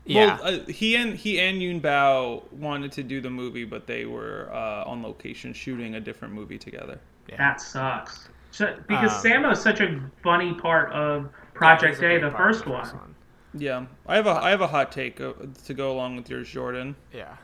Yeah, 0.06 0.40
Well, 0.42 0.62
uh, 0.62 0.66
he 0.66 0.96
and 0.96 1.16
he 1.16 1.40
and 1.40 1.62
Yuen 1.62 1.80
Biao 1.82 2.52
wanted 2.54 2.92
to 2.94 3.04
do 3.04 3.22
the 3.22 3.30
movie, 3.30 3.64
but 3.66 3.86
they 3.86 4.06
were 4.06 4.50
uh, 4.52 4.84
on 4.90 5.04
location 5.04 5.54
shooting 5.54 5.96
a 5.96 6.00
different 6.00 6.34
movie 6.34 6.58
together. 6.58 7.00
yeah. 7.28 7.38
That 7.38 7.62
sucks. 7.62 8.30
So, 8.52 8.76
because 8.88 9.14
Um, 9.24 9.32
Sammo's 9.32 9.62
such 9.62 9.80
a 9.82 10.02
funny 10.24 10.54
part 10.56 10.92
of 10.92 11.30
Project 11.54 11.96
he's 11.96 12.04
a 12.04 12.16
A, 12.18 12.20
the 12.22 12.32
first 12.32 12.66
one. 12.66 13.14
Yeah, 13.54 13.86
I 14.08 14.16
have 14.16 14.26
a 14.28 14.32
I 14.32 14.50
have 14.50 14.62
a 14.62 14.68
hot 14.68 14.92
take 14.92 15.22
uh, 15.22 15.34
to 15.66 15.74
go 15.76 15.92
along 15.92 16.16
with 16.16 16.30
yours, 16.30 16.50
Jordan. 16.50 16.96
Yeah. 17.14 17.36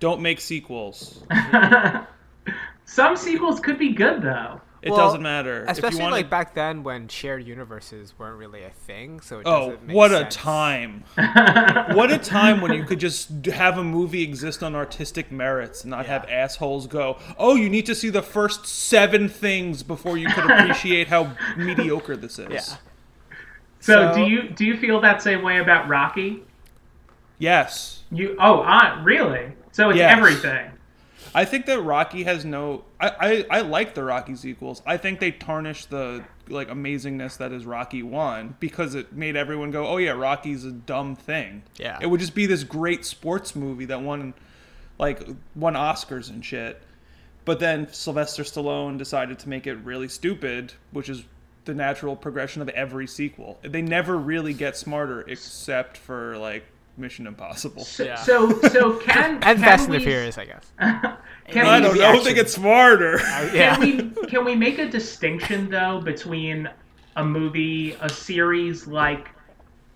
Don't 0.00 0.20
make 0.22 0.40
sequels. 0.40 1.22
Some 2.86 3.16
sequels 3.16 3.60
could 3.60 3.78
be 3.78 3.90
good 3.92 4.22
though. 4.22 4.60
It 4.82 4.90
Well, 4.90 4.98
doesn't 5.00 5.22
matter. 5.22 5.62
If 5.62 5.66
you 5.66 5.72
Especially 5.72 6.00
wanna- 6.02 6.12
like 6.16 6.30
back 6.30 6.54
then 6.54 6.84
when 6.84 7.08
shared 7.08 7.44
universes 7.44 8.14
weren't 8.16 8.38
really 8.38 8.62
a 8.62 8.70
thing, 8.70 9.20
so 9.20 9.40
it 9.40 9.42
Oh, 9.44 9.70
doesn't 9.70 9.86
make 9.88 9.96
what 9.96 10.12
a 10.12 10.24
time! 10.26 11.02
what 11.96 12.12
a 12.12 12.18
time 12.18 12.60
when 12.60 12.72
you 12.72 12.84
could 12.84 13.00
just 13.00 13.46
have 13.46 13.78
a 13.78 13.82
movie 13.82 14.22
exist 14.22 14.62
on 14.62 14.76
artistic 14.76 15.32
merits 15.32 15.82
and 15.82 15.90
not 15.90 16.06
have 16.06 16.24
assholes 16.30 16.86
go, 16.86 17.16
"Oh, 17.36 17.56
you 17.56 17.68
need 17.68 17.86
to 17.86 17.94
see 17.96 18.10
the 18.10 18.22
first 18.22 18.66
seven 18.66 19.28
things 19.28 19.82
before 19.82 20.16
you 20.16 20.28
could 20.28 20.44
appreciate 20.50 21.08
how 21.08 21.32
mediocre 21.56 22.16
this 22.16 22.38
is." 22.38 22.48
Yeah. 22.50 22.60
So, 23.80 24.12
So- 24.12 24.14
do 24.14 24.20
you 24.22 24.50
do 24.50 24.64
you 24.64 24.76
feel 24.76 25.00
that 25.00 25.20
same 25.20 25.42
way 25.42 25.58
about 25.58 25.88
Rocky? 25.88 26.44
Yes. 27.38 28.04
You 28.12 28.36
oh, 28.38 28.60
uh, 28.60 29.00
really? 29.02 29.52
So 29.72 29.90
it's 29.90 29.98
Yes. 29.98 30.16
everything. 30.16 30.70
I 31.36 31.44
think 31.44 31.66
that 31.66 31.82
Rocky 31.82 32.22
has 32.22 32.46
no. 32.46 32.84
I, 32.98 33.10
I 33.50 33.58
I 33.58 33.60
like 33.60 33.92
the 33.92 34.02
Rocky 34.02 34.34
sequels. 34.36 34.80
I 34.86 34.96
think 34.96 35.20
they 35.20 35.30
tarnish 35.30 35.84
the 35.84 36.24
like 36.48 36.68
amazingness 36.68 37.36
that 37.36 37.52
is 37.52 37.66
Rocky 37.66 38.02
One 38.02 38.56
because 38.58 38.94
it 38.94 39.12
made 39.12 39.36
everyone 39.36 39.70
go, 39.70 39.86
"Oh 39.86 39.98
yeah, 39.98 40.12
Rocky's 40.12 40.64
a 40.64 40.72
dumb 40.72 41.14
thing." 41.14 41.62
Yeah. 41.76 41.98
It 42.00 42.06
would 42.06 42.20
just 42.20 42.34
be 42.34 42.46
this 42.46 42.64
great 42.64 43.04
sports 43.04 43.54
movie 43.54 43.84
that 43.84 44.00
won, 44.00 44.32
like, 44.98 45.28
won 45.54 45.74
Oscars 45.74 46.30
and 46.30 46.42
shit. 46.42 46.82
But 47.44 47.60
then 47.60 47.92
Sylvester 47.92 48.42
Stallone 48.42 48.96
decided 48.96 49.38
to 49.40 49.48
make 49.50 49.66
it 49.66 49.74
really 49.74 50.08
stupid, 50.08 50.72
which 50.90 51.10
is 51.10 51.22
the 51.66 51.74
natural 51.74 52.16
progression 52.16 52.62
of 52.62 52.70
every 52.70 53.06
sequel. 53.06 53.58
They 53.60 53.82
never 53.82 54.16
really 54.16 54.54
get 54.54 54.74
smarter 54.74 55.20
except 55.20 55.98
for 55.98 56.38
like 56.38 56.64
Mission 56.96 57.26
Impossible. 57.26 57.84
So 57.84 58.04
Yeah. 58.04 58.14
so, 58.16 58.58
so 58.60 58.94
can 58.98 59.34
And 59.34 59.42
can 59.42 59.58
Fast 59.58 59.84
and 59.84 59.92
we, 59.92 59.98
the 59.98 60.04
Furious, 60.04 60.38
I 60.38 60.44
guess. 60.46 60.72
Can 61.48 61.64
I 61.64 61.76
we, 61.76 61.82
don't 61.84 61.94
the 61.94 62.00
know 62.00 62.08
if 62.08 62.14
action. 62.16 62.24
they 62.24 62.34
get 62.34 62.50
smarter. 62.50 63.18
yeah. 63.54 63.76
Can 63.76 63.80
we 64.16 64.26
can 64.26 64.44
we 64.44 64.56
make 64.56 64.78
a 64.80 64.88
distinction 64.88 65.70
though 65.70 66.00
between 66.00 66.68
a 67.14 67.24
movie, 67.24 67.96
a 68.00 68.08
series 68.10 68.86
like 68.88 69.28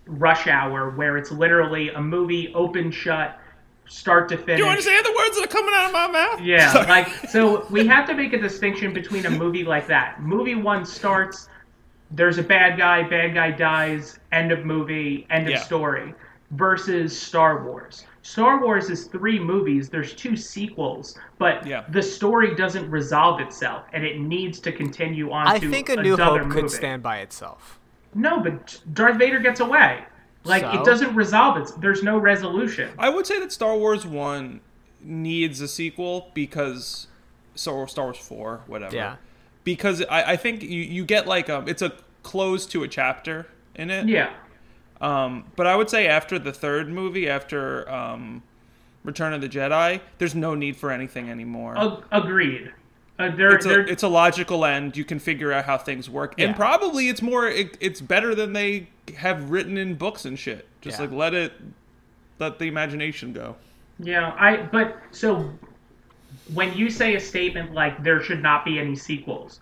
Rush 0.05 0.47
Hour, 0.47 0.91
where 0.91 1.17
it's 1.17 1.29
literally 1.31 1.89
a 1.89 1.99
movie 1.99 2.53
open 2.55 2.89
shut, 2.89 3.37
start 3.87 4.29
to 4.29 4.37
finish. 4.37 4.59
Do 4.59 4.63
you 4.63 4.69
understand 4.69 5.05
the 5.05 5.11
words 5.11 5.35
that 5.35 5.43
are 5.43 5.47
coming 5.47 5.73
out 5.75 5.87
of 5.87 5.91
my 5.91 6.07
mouth? 6.07 6.41
Yeah, 6.41 6.71
Sorry. 6.71 6.87
like 6.87 7.07
so 7.29 7.67
we 7.69 7.85
have 7.85 8.07
to 8.07 8.13
make 8.13 8.31
a 8.31 8.39
distinction 8.39 8.93
between 8.93 9.25
a 9.25 9.29
movie 9.29 9.65
like 9.65 9.87
that. 9.87 10.21
Movie 10.21 10.55
one 10.55 10.85
starts, 10.85 11.49
there's 12.11 12.37
a 12.37 12.43
bad 12.43 12.77
guy, 12.77 13.03
bad 13.03 13.33
guy 13.33 13.51
dies, 13.51 14.17
end 14.31 14.53
of 14.53 14.65
movie, 14.65 15.27
end 15.29 15.47
of 15.47 15.51
Yeah. 15.51 15.59
story, 15.59 16.13
versus 16.51 17.17
Star 17.19 17.63
Wars. 17.63 18.05
Star 18.23 18.61
Wars 18.61 18.89
is 18.89 19.05
three 19.05 19.39
movies. 19.39 19.89
There's 19.89 20.13
two 20.13 20.35
sequels, 20.35 21.17
but 21.39 21.65
Yeah. 21.65 21.83
the 21.89 22.01
story 22.03 22.53
doesn't 22.55 22.89
resolve 22.91 23.39
itself, 23.39 23.85
and 23.93 24.05
it 24.05 24.19
needs 24.19 24.59
to 24.61 24.71
continue 24.71 25.31
on 25.31 25.47
I 25.47 25.57
to 25.59 25.69
think 25.71 25.89
A 25.89 25.95
New 25.95 26.13
another 26.13 26.39
Hope 26.39 26.47
movie. 26.49 26.61
could 26.61 26.71
stand 26.71 27.01
by 27.01 27.19
itself. 27.19 27.79
No, 28.13 28.39
but 28.39 28.79
Darth 28.93 29.17
Vader 29.17 29.39
gets 29.39 29.59
away. 29.59 30.03
Like 30.43 30.61
So? 30.63 30.71
it 30.71 30.85
doesn't 30.85 31.15
resolve 31.15 31.57
it. 31.57 31.71
There's 31.79 32.03
no 32.03 32.17
resolution. 32.17 32.91
I 32.99 33.09
would 33.09 33.25
say 33.25 33.39
that 33.39 33.51
Star 33.51 33.75
Wars 33.75 34.05
One 34.05 34.59
needs 34.99 35.61
a 35.61 35.67
sequel 35.67 36.29
because 36.33 37.07
Star 37.55 37.75
Wars, 37.75 37.91
Star 37.91 38.05
Wars 38.05 38.17
Four, 38.17 38.61
whatever. 38.67 38.95
Yeah. 38.95 39.15
Because 39.63 40.03
I, 40.09 40.31
I 40.33 40.37
think 40.37 40.61
you, 40.63 40.81
you 40.81 41.05
get 41.05 41.27
like 41.27 41.49
um 41.49 41.67
it's 41.67 41.81
a 41.81 41.93
close 42.23 42.65
to 42.67 42.83
a 42.83 42.87
chapter 42.87 43.47
in 43.75 43.89
it. 43.89 44.07
Yeah. 44.07 44.31
Um, 45.01 45.45
but 45.55 45.65
I 45.67 45.75
would 45.75 45.89
say 45.89 46.07
after 46.07 46.37
the 46.39 46.53
third 46.53 46.87
movie, 46.89 47.27
after 47.27 47.89
um, 47.91 48.43
Return 49.03 49.33
of 49.33 49.41
the 49.41 49.49
Jedi, 49.49 49.99
there's 50.19 50.35
no 50.35 50.53
need 50.55 50.77
for 50.77 50.91
anything 50.91 51.29
anymore. 51.29 51.75
Ag- 51.77 52.03
agreed. 52.11 52.71
Uh, 53.19 53.35
there, 53.35 53.55
it's 53.55 53.65
a 53.65 53.69
there, 53.69 53.81
it's 53.81 54.03
a 54.03 54.07
logical 54.07 54.63
end. 54.65 54.95
You 54.95 55.03
can 55.03 55.19
figure 55.19 55.51
out 55.51 55.65
how 55.65 55.77
things 55.77 56.09
work, 56.09 56.35
Yeah. 56.37 56.47
and 56.47 56.55
probably 56.55 57.09
it's 57.09 57.21
more 57.21 57.47
it, 57.47 57.77
it's 57.79 57.99
better 58.01 58.33
than 58.33 58.53
they 58.53 58.87
have 59.17 59.49
written 59.51 59.77
in 59.77 59.95
books 59.95 60.25
and 60.25 60.37
shit. 60.39 60.67
Just 60.81 60.97
Yeah. 60.99 61.05
like 61.05 61.13
let 61.13 61.33
it 61.33 61.53
let 62.39 62.57
the 62.57 62.65
imagination 62.65 63.33
go. 63.33 63.55
Yeah, 63.99 64.33
I 64.39 64.57
but 64.57 64.97
so 65.11 65.51
when 66.53 66.73
you 66.75 66.89
say 66.89 67.15
a 67.15 67.19
statement 67.19 67.73
like 67.73 68.01
there 68.03 68.21
should 68.23 68.41
not 68.41 68.65
be 68.65 68.79
any 68.79 68.95
sequels, 68.95 69.59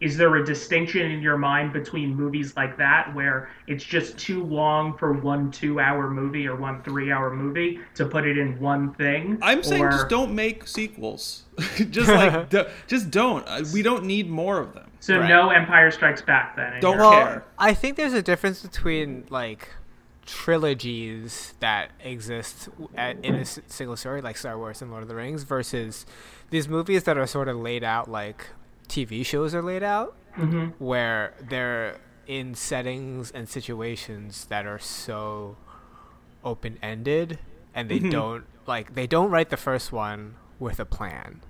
is 0.00 0.16
there 0.16 0.34
a 0.36 0.44
distinction 0.44 1.10
in 1.10 1.22
your 1.22 1.38
mind 1.38 1.72
between 1.72 2.14
movies 2.14 2.54
like 2.56 2.76
that 2.76 3.14
where 3.14 3.48
it's 3.66 3.82
just 3.82 4.18
too 4.18 4.44
long 4.44 4.96
for 4.98 5.14
one 5.14 5.50
2-hour 5.50 6.10
movie 6.10 6.46
or 6.46 6.54
one 6.54 6.82
3-hour 6.82 7.34
movie 7.34 7.80
to 7.94 8.04
put 8.06 8.26
it 8.26 8.36
in 8.36 8.60
one 8.60 8.92
thing? 8.94 9.38
I'm 9.40 9.62
saying 9.62 9.82
Or- 9.84 9.90
just 9.90 10.08
don't 10.10 10.34
make 10.34 10.66
sequels. 10.66 11.44
just 11.90 12.08
like 12.10 12.48
d- 12.50 12.64
just 12.86 13.10
don't. 13.10 13.46
Uh, 13.48 13.64
We 13.72 13.80
don't 13.82 14.04
need 14.04 14.28
more 14.28 14.58
of 14.58 14.74
them. 14.74 14.90
So 15.00 15.18
Right. 15.18 15.28
no 15.28 15.48
Empire 15.50 15.90
Strikes 15.90 16.20
Back 16.20 16.56
then. 16.56 16.74
in 16.74 16.80
Don't 16.80 16.98
Well, 16.98 17.12
care. 17.12 17.44
I 17.58 17.72
think 17.72 17.96
there's 17.96 18.12
a 18.12 18.22
difference 18.22 18.60
between 18.62 19.24
like 19.30 19.68
trilogies 20.26 21.54
that 21.60 21.90
exist 22.02 22.68
at, 22.96 23.16
in 23.24 23.34
a 23.36 23.40
s- 23.40 23.60
single 23.66 23.96
story, 23.96 24.20
like 24.20 24.36
Star 24.36 24.58
Wars 24.58 24.82
and 24.82 24.90
Lord 24.90 25.02
of 25.02 25.08
the 25.08 25.14
Rings, 25.14 25.42
versus 25.44 26.04
these 26.50 26.68
movies 26.68 27.04
that 27.04 27.16
are 27.16 27.26
sort 27.26 27.48
of 27.48 27.56
laid 27.56 27.82
out 27.84 28.10
like 28.10 28.46
TV 28.88 29.24
shows 29.24 29.54
are 29.54 29.62
laid 29.62 29.82
out, 29.82 30.16
Mhm. 30.36 30.72
where 30.78 31.34
they're 31.40 31.98
in 32.26 32.54
settings 32.54 33.30
and 33.30 33.48
situations 33.48 34.46
that 34.46 34.66
are 34.66 34.78
so 34.78 35.56
open 36.44 36.78
ended, 36.82 37.38
and 37.74 37.88
they 37.90 37.98
don't 37.98 38.44
like 38.66 38.94
they 38.94 39.06
don't 39.06 39.30
write 39.30 39.50
the 39.50 39.56
first 39.56 39.92
one 39.92 40.34
with 40.58 40.80
a 40.80 40.84
plan. 40.84 41.40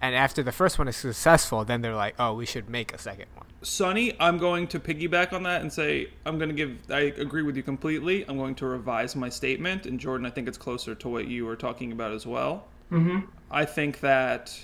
And 0.00 0.14
after 0.14 0.42
the 0.44 0.52
first 0.52 0.78
one 0.78 0.86
is 0.86 0.96
successful, 0.96 1.64
then 1.64 1.80
they're 1.80 1.94
like, 1.94 2.14
"Oh, 2.18 2.34
we 2.34 2.46
should 2.46 2.68
make 2.68 2.92
a 2.94 2.98
second 2.98 3.26
one." 3.34 3.46
Sonny, 3.62 4.14
I'm 4.20 4.38
going 4.38 4.68
to 4.68 4.78
piggyback 4.78 5.32
on 5.32 5.42
that 5.42 5.60
and 5.62 5.72
say 5.72 6.10
I'm 6.24 6.38
going 6.38 6.50
to 6.50 6.54
give. 6.54 6.78
I 6.90 7.00
agree 7.20 7.42
with 7.42 7.56
you 7.56 7.62
completely. 7.64 8.24
I'm 8.28 8.36
going 8.38 8.54
to 8.56 8.66
revise 8.66 9.16
my 9.16 9.28
statement, 9.28 9.86
and 9.86 9.98
Jordan, 9.98 10.26
I 10.26 10.30
think 10.30 10.46
it's 10.46 10.58
closer 10.58 10.94
to 10.94 11.08
what 11.08 11.26
you 11.26 11.44
were 11.46 11.56
talking 11.56 11.90
about 11.90 12.12
as 12.12 12.26
well. 12.26 12.68
Mhm. 12.92 13.24
I 13.50 13.64
think 13.64 14.00
that 14.00 14.56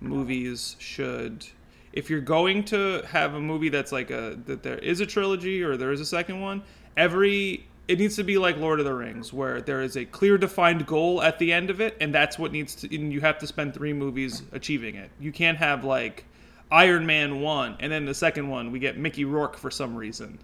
movies 0.00 0.76
should, 0.78 1.46
if 1.92 2.10
you're 2.10 2.20
going 2.20 2.64
to 2.64 3.02
have 3.08 3.34
a 3.34 3.40
movie 3.40 3.68
that's 3.68 3.92
like 3.92 4.10
a 4.10 4.38
that 4.46 4.62
there 4.62 4.78
is 4.78 5.00
a 5.00 5.06
trilogy 5.06 5.62
or 5.62 5.76
there 5.76 5.92
is 5.92 6.00
a 6.00 6.06
second 6.06 6.40
one, 6.40 6.62
every 6.96 7.66
it 7.88 7.98
needs 7.98 8.16
to 8.16 8.24
be 8.24 8.36
like 8.36 8.56
Lord 8.56 8.80
of 8.80 8.84
the 8.84 8.94
Rings, 8.94 9.32
where 9.32 9.60
there 9.60 9.80
is 9.80 9.96
a 9.96 10.04
clear 10.04 10.36
defined 10.36 10.86
goal 10.86 11.22
at 11.22 11.38
the 11.38 11.52
end 11.52 11.70
of 11.70 11.80
it, 11.80 11.96
and 12.00 12.12
that's 12.14 12.38
what 12.38 12.50
needs 12.50 12.74
to. 12.76 12.94
And 12.94 13.12
you 13.12 13.20
have 13.20 13.38
to 13.38 13.46
spend 13.46 13.74
three 13.74 13.92
movies 13.92 14.42
achieving 14.52 14.96
it. 14.96 15.10
You 15.20 15.30
can't 15.30 15.58
have 15.58 15.84
like 15.84 16.24
Iron 16.70 17.06
Man 17.06 17.40
one, 17.40 17.76
and 17.78 17.92
then 17.92 18.04
the 18.04 18.14
second 18.14 18.48
one 18.48 18.72
we 18.72 18.78
get 18.78 18.98
Mickey 18.98 19.24
Rourke 19.24 19.56
for 19.56 19.70
some 19.70 19.94
reason. 19.94 20.38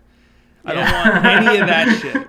I 0.64 0.74
don't 0.74 0.92
want 0.92 1.24
any 1.24 1.58
of 1.58 1.66
that 1.66 1.98
shit. 2.00 2.28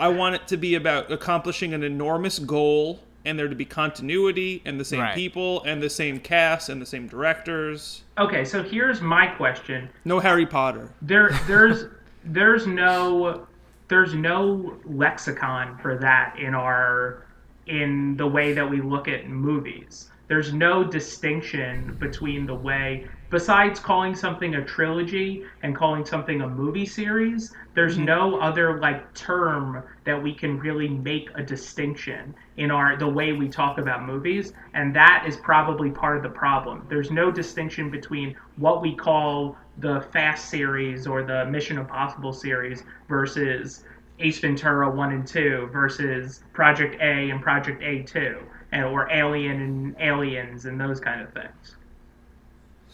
I 0.00 0.08
want 0.08 0.36
it 0.36 0.48
to 0.48 0.56
be 0.56 0.76
about 0.76 1.10
accomplishing 1.12 1.74
an 1.74 1.82
enormous 1.82 2.38
goal 2.38 3.00
and 3.28 3.38
there 3.38 3.48
to 3.48 3.54
be 3.54 3.64
continuity 3.64 4.62
and 4.64 4.80
the 4.80 4.84
same 4.84 5.00
Right. 5.00 5.14
people 5.14 5.62
and 5.64 5.82
the 5.82 5.90
same 5.90 6.18
cast 6.18 6.68
and 6.70 6.80
the 6.80 6.86
same 6.86 7.06
directors. 7.06 8.02
Okay, 8.16 8.44
so 8.44 8.62
here's 8.62 9.00
my 9.00 9.26
question. 9.26 9.88
No 10.04 10.18
Harry 10.18 10.46
Potter. 10.46 10.88
there 11.02 11.30
there's 11.46 11.84
there's 12.24 12.66
no 12.66 13.46
there's 13.88 14.14
no 14.14 14.76
lexicon 14.84 15.78
for 15.78 15.96
that 15.98 16.36
in 16.38 16.54
our 16.54 17.26
in 17.66 18.16
the 18.16 18.26
way 18.26 18.52
that 18.54 18.68
we 18.68 18.80
look 18.80 19.08
at 19.08 19.28
movies 19.28 20.10
there's 20.26 20.52
no 20.52 20.82
distinction 20.84 21.96
between 22.00 22.44
the 22.46 22.54
way 22.54 23.06
besides 23.30 23.78
calling 23.78 24.14
something 24.14 24.54
a 24.54 24.64
trilogy 24.64 25.44
and 25.62 25.76
calling 25.76 26.04
something 26.04 26.40
a 26.40 26.48
movie 26.48 26.86
series 26.86 27.52
there's 27.78 27.94
mm-hmm. 27.94 28.06
no 28.06 28.40
other 28.40 28.80
like 28.80 29.14
term 29.14 29.84
that 30.02 30.20
we 30.20 30.34
can 30.34 30.58
really 30.58 30.88
make 30.88 31.28
a 31.36 31.42
distinction 31.44 32.34
in 32.56 32.72
our 32.72 32.96
the 32.96 33.08
way 33.08 33.32
we 33.32 33.48
talk 33.48 33.78
about 33.78 34.04
movies 34.04 34.52
and 34.74 34.94
that 34.96 35.24
is 35.28 35.36
probably 35.36 35.88
part 35.88 36.16
of 36.16 36.24
the 36.24 36.28
problem. 36.28 36.84
There's 36.88 37.12
no 37.12 37.30
distinction 37.30 37.88
between 37.88 38.34
what 38.56 38.82
we 38.82 38.96
call 38.96 39.56
the 39.78 40.00
fast 40.12 40.48
series 40.48 41.06
or 41.06 41.22
the 41.22 41.46
mission 41.46 41.78
impossible 41.78 42.32
series 42.32 42.82
versus 43.08 43.84
ace 44.18 44.40
ventura 44.40 44.90
1 44.90 45.12
and 45.12 45.24
2 45.24 45.68
versus 45.72 46.42
project 46.52 46.96
a 47.00 47.30
and 47.30 47.40
project 47.40 47.80
a2 47.80 48.42
and, 48.72 48.84
or 48.86 49.08
alien 49.12 49.60
and 49.60 49.96
aliens 50.00 50.64
and 50.64 50.80
those 50.80 50.98
kind 50.98 51.20
of 51.20 51.32
things 51.32 51.76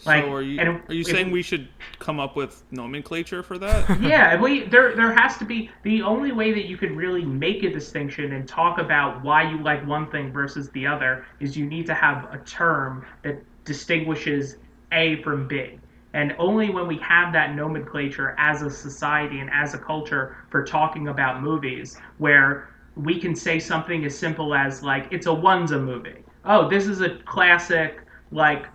Like, 0.06 0.24
so 0.24 0.32
are 0.32 0.42
you, 0.42 0.60
are 0.60 0.94
you 0.94 1.00
if- 1.00 1.06
saying 1.06 1.30
we 1.30 1.42
should 1.42 1.68
come 1.98 2.20
up 2.20 2.36
with 2.36 2.62
nomenclature 2.70 3.42
for 3.42 3.58
that? 3.58 4.00
yeah, 4.02 4.40
we 4.40 4.64
there 4.64 4.94
there 4.94 5.12
has 5.14 5.36
to 5.38 5.44
be 5.44 5.70
the 5.82 6.02
only 6.02 6.32
way 6.32 6.52
that 6.52 6.66
you 6.66 6.76
could 6.76 6.92
really 6.92 7.24
make 7.24 7.62
a 7.62 7.70
distinction 7.70 8.32
and 8.32 8.46
talk 8.46 8.78
about 8.78 9.22
why 9.22 9.48
you 9.50 9.62
like 9.62 9.86
one 9.86 10.10
thing 10.10 10.32
versus 10.32 10.70
the 10.70 10.86
other 10.86 11.26
is 11.40 11.56
you 11.56 11.66
need 11.66 11.86
to 11.86 11.94
have 11.94 12.32
a 12.32 12.38
term 12.44 13.06
that 13.22 13.42
distinguishes 13.64 14.56
A 14.92 15.22
from 15.22 15.48
B. 15.48 15.78
And 16.12 16.34
only 16.38 16.70
when 16.70 16.86
we 16.86 16.96
have 16.98 17.32
that 17.32 17.56
nomenclature 17.56 18.36
as 18.38 18.62
a 18.62 18.70
society 18.70 19.40
and 19.40 19.50
as 19.52 19.74
a 19.74 19.78
culture 19.78 20.36
for 20.50 20.62
talking 20.62 21.08
about 21.08 21.42
movies, 21.42 21.96
where 22.18 22.68
we 22.94 23.18
can 23.20 23.34
say 23.34 23.58
something 23.58 24.04
as 24.04 24.16
simple 24.16 24.54
as 24.54 24.82
like 24.82 25.08
it's 25.10 25.26
a 25.26 25.34
one's 25.34 25.72
a 25.72 25.78
movie. 25.78 26.22
Oh, 26.44 26.68
this 26.68 26.86
is 26.86 27.00
a 27.00 27.16
classic 27.24 28.00
like 28.30 28.66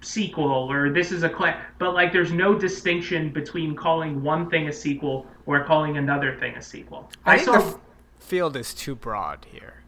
sequel 0.00 0.70
or 0.70 0.90
this 0.90 1.10
is 1.12 1.22
a 1.24 1.28
cla- 1.28 1.60
but 1.78 1.92
like 1.94 2.12
there's 2.12 2.32
no 2.32 2.54
distinction 2.54 3.30
between 3.32 3.74
calling 3.74 4.22
one 4.22 4.48
thing 4.48 4.68
a 4.68 4.72
sequel 4.72 5.26
or 5.46 5.64
calling 5.64 5.96
another 5.96 6.34
thing 6.36 6.54
a 6.56 6.62
sequel. 6.62 7.10
I, 7.24 7.34
I, 7.34 7.36
think 7.36 7.46
saw 7.46 7.58
the 7.60 7.66
f- 7.66 7.78
field 8.20 8.56
is 8.56 8.74
too 8.74 8.94
broad 8.94 9.44
here. 9.50 9.82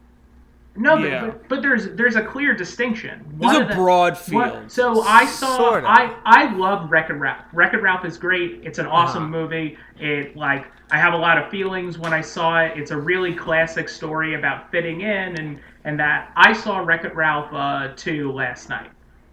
no, 0.75 0.97
Yeah. 0.97 1.25
but, 1.27 1.47
but 1.49 1.61
there's 1.61 1.89
there's 1.95 2.15
a 2.17 2.23
clear 2.23 2.53
distinction. 2.53 3.23
There's 3.39 3.53
One 3.53 3.61
a 3.63 3.67
the- 3.69 3.73
broad 3.75 4.13
what- 4.31 4.51
field. 4.53 4.71
so 4.71 5.01
I 5.03 5.25
saw 5.25 5.57
Sorta. 5.57 5.87
I 5.89 6.15
I 6.25 6.53
love 6.55 6.91
Wreck-It 6.91 7.13
Ralph. 7.13 7.45
Wreck-It 7.53 7.81
Ralph 7.81 8.03
is 8.05 8.17
great. 8.17 8.61
It's 8.63 8.79
an 8.79 8.87
awesome 8.87 9.23
Uh-huh. 9.23 9.31
movie. 9.31 9.77
It 9.99 10.35
like 10.35 10.65
I 10.91 10.97
have 10.97 11.13
a 11.13 11.17
lot 11.17 11.37
of 11.37 11.49
feelings 11.49 11.97
when 11.97 12.13
I 12.13 12.19
saw 12.19 12.59
it. 12.61 12.77
It's 12.77 12.91
a 12.91 12.97
really 12.97 13.33
classic 13.33 13.87
story 13.87 14.35
about 14.35 14.71
fitting 14.71 15.01
in 15.01 15.39
and 15.39 15.59
and 15.85 15.97
that 16.01 16.31
I 16.35 16.51
saw 16.53 16.79
Wreck-It 16.79 17.15
Ralph 17.15 17.51
uh, 17.53 17.93
2 17.95 18.31
last 18.33 18.67
night. 18.69 18.91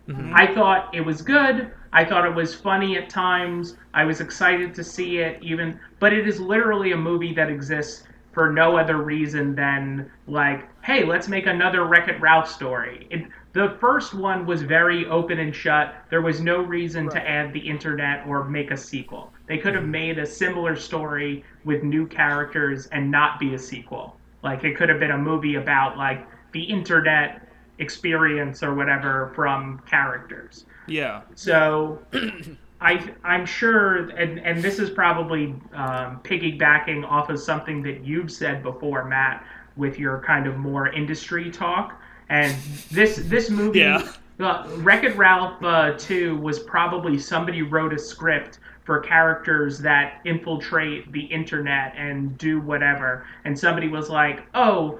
Mm-hmm. 0.08 0.32
I 0.34 0.54
thought 0.54 0.94
it 0.94 1.02
was 1.02 1.22
good. 1.22 1.70
I 1.92 2.04
thought 2.04 2.24
it 2.24 2.34
was 2.34 2.54
funny 2.54 2.96
at 2.96 3.08
times. 3.10 3.76
I 3.94 4.04
was 4.04 4.20
excited 4.20 4.74
to 4.74 4.84
see 4.84 5.18
it 5.18 5.42
even 5.42 5.78
but 6.00 6.12
it 6.12 6.26
is 6.26 6.40
literally 6.40 6.92
a 6.92 6.96
movie 6.96 7.34
that 7.34 7.50
exists 7.50 8.04
for 8.32 8.52
no 8.52 8.76
other 8.76 8.98
reason 8.98 9.54
than 9.54 10.10
like, 10.26 10.68
hey, 10.84 11.04
let's 11.04 11.28
make 11.28 11.46
another 11.46 11.84
Wreck-It 11.84 12.20
Ralph 12.20 12.48
story. 12.48 13.06
It, 13.10 13.26
the 13.52 13.76
first 13.80 14.14
one 14.14 14.46
was 14.46 14.62
very 14.62 15.06
open 15.06 15.40
and 15.40 15.54
shut. 15.54 15.94
There 16.08 16.22
was 16.22 16.40
no 16.40 16.62
reason 16.62 17.08
to 17.10 17.28
add 17.28 17.52
the 17.52 17.58
internet 17.58 18.26
or 18.28 18.44
make 18.44 18.70
a 18.70 18.76
sequel. 18.76 19.32
They 19.48 19.58
could 19.58 19.74
have 19.74 19.82
mm-hmm. 19.82 19.90
made 19.90 20.18
a 20.18 20.26
similar 20.26 20.76
story 20.76 21.44
with 21.64 21.82
new 21.82 22.06
characters 22.06 22.86
and 22.86 23.10
not 23.10 23.40
be 23.40 23.54
a 23.54 23.58
sequel. 23.58 24.16
Like 24.44 24.62
it 24.62 24.76
could 24.76 24.88
have 24.88 25.00
been 25.00 25.10
a 25.10 25.18
movie 25.18 25.56
about 25.56 25.96
like 25.96 26.24
the 26.52 26.62
internet 26.62 27.47
experience 27.78 28.62
or 28.62 28.74
whatever 28.74 29.32
from 29.34 29.80
characters. 29.88 30.64
yeah. 30.86 31.22
So 31.34 31.98
I 32.80 33.12
I'm 33.24 33.44
sure, 33.46 34.08
and 34.10 34.38
and 34.40 34.62
this 34.62 34.78
is 34.78 34.90
probably 34.90 35.46
um, 35.74 36.20
piggybacking 36.22 37.04
off 37.08 37.28
of 37.30 37.40
something 37.40 37.82
that 37.82 38.04
you've 38.04 38.30
said 38.30 38.62
before, 38.62 39.04
Matt, 39.04 39.44
with 39.76 39.98
your 39.98 40.22
kind 40.26 40.46
of 40.46 40.56
more 40.56 40.88
industry 40.92 41.50
talk. 41.50 42.00
And 42.28 42.54
this 42.90 43.16
this 43.24 43.50
movie, 43.50 43.80
Yeah. 43.80 44.06
uh, 44.40 44.68
Wreck-It 44.76 45.16
Ralph 45.16 45.62
uh, 45.62 45.94
2 45.98 46.36
was 46.36 46.58
probably 46.60 47.18
somebody 47.18 47.62
wrote 47.62 47.92
a 47.92 47.98
script 47.98 48.58
for 48.84 49.00
characters 49.00 49.78
that 49.80 50.20
infiltrate 50.24 51.10
the 51.12 51.20
internet 51.20 51.94
and 51.96 52.38
do 52.38 52.60
whatever. 52.60 53.26
And 53.44 53.58
somebody 53.58 53.88
was 53.88 54.08
like, 54.08 54.46
oh, 54.54 54.98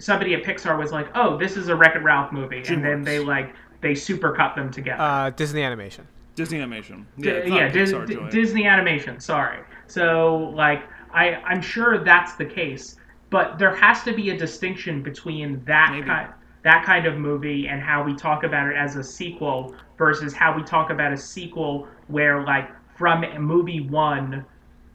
somebody 0.00 0.34
at 0.34 0.42
Pixar 0.42 0.78
was 0.78 0.92
like, 0.92 1.08
oh, 1.14 1.36
this 1.36 1.56
is 1.56 1.68
a 1.68 1.76
Wreck-It 1.76 2.02
Ralph 2.02 2.32
movie. 2.32 2.62
And 2.68 2.84
then 2.84 3.02
they 3.02 3.18
like, 3.18 3.54
they 3.80 3.92
supercut 3.92 4.54
them 4.54 4.70
together. 4.70 5.00
Uh, 5.00 5.30
Disney 5.30 5.62
Animation. 5.62 6.06
Disney 6.38 6.60
animation. 6.60 7.04
Yeah, 7.16 7.32
it's 7.32 7.50
yeah, 7.50 7.68
Dis- 7.68 7.92
Pixar 7.92 8.06
D- 8.06 8.18
Disney 8.30 8.64
animation. 8.64 9.18
Sorry. 9.18 9.58
So 9.88 10.52
like, 10.54 10.84
I 11.12 11.34
I'm 11.34 11.60
sure 11.60 11.98
that's 12.04 12.36
the 12.36 12.44
case, 12.44 12.94
but 13.28 13.58
there 13.58 13.74
has 13.74 14.04
to 14.04 14.14
be 14.14 14.30
a 14.30 14.38
distinction 14.38 15.02
between 15.02 15.64
that 15.64 15.90
Maybe. 15.90 16.06
kind 16.06 16.32
that 16.62 16.84
kind 16.84 17.06
of 17.06 17.16
movie 17.16 17.66
and 17.66 17.82
how 17.82 18.04
we 18.04 18.14
talk 18.14 18.44
about 18.44 18.68
it 18.68 18.76
as 18.76 18.94
a 18.94 19.02
sequel 19.02 19.74
versus 19.96 20.32
how 20.32 20.54
we 20.56 20.62
talk 20.62 20.90
about 20.90 21.12
a 21.12 21.16
sequel 21.16 21.88
where 22.06 22.44
like 22.44 22.68
from 22.96 23.24
movie 23.40 23.80
1 23.80 24.44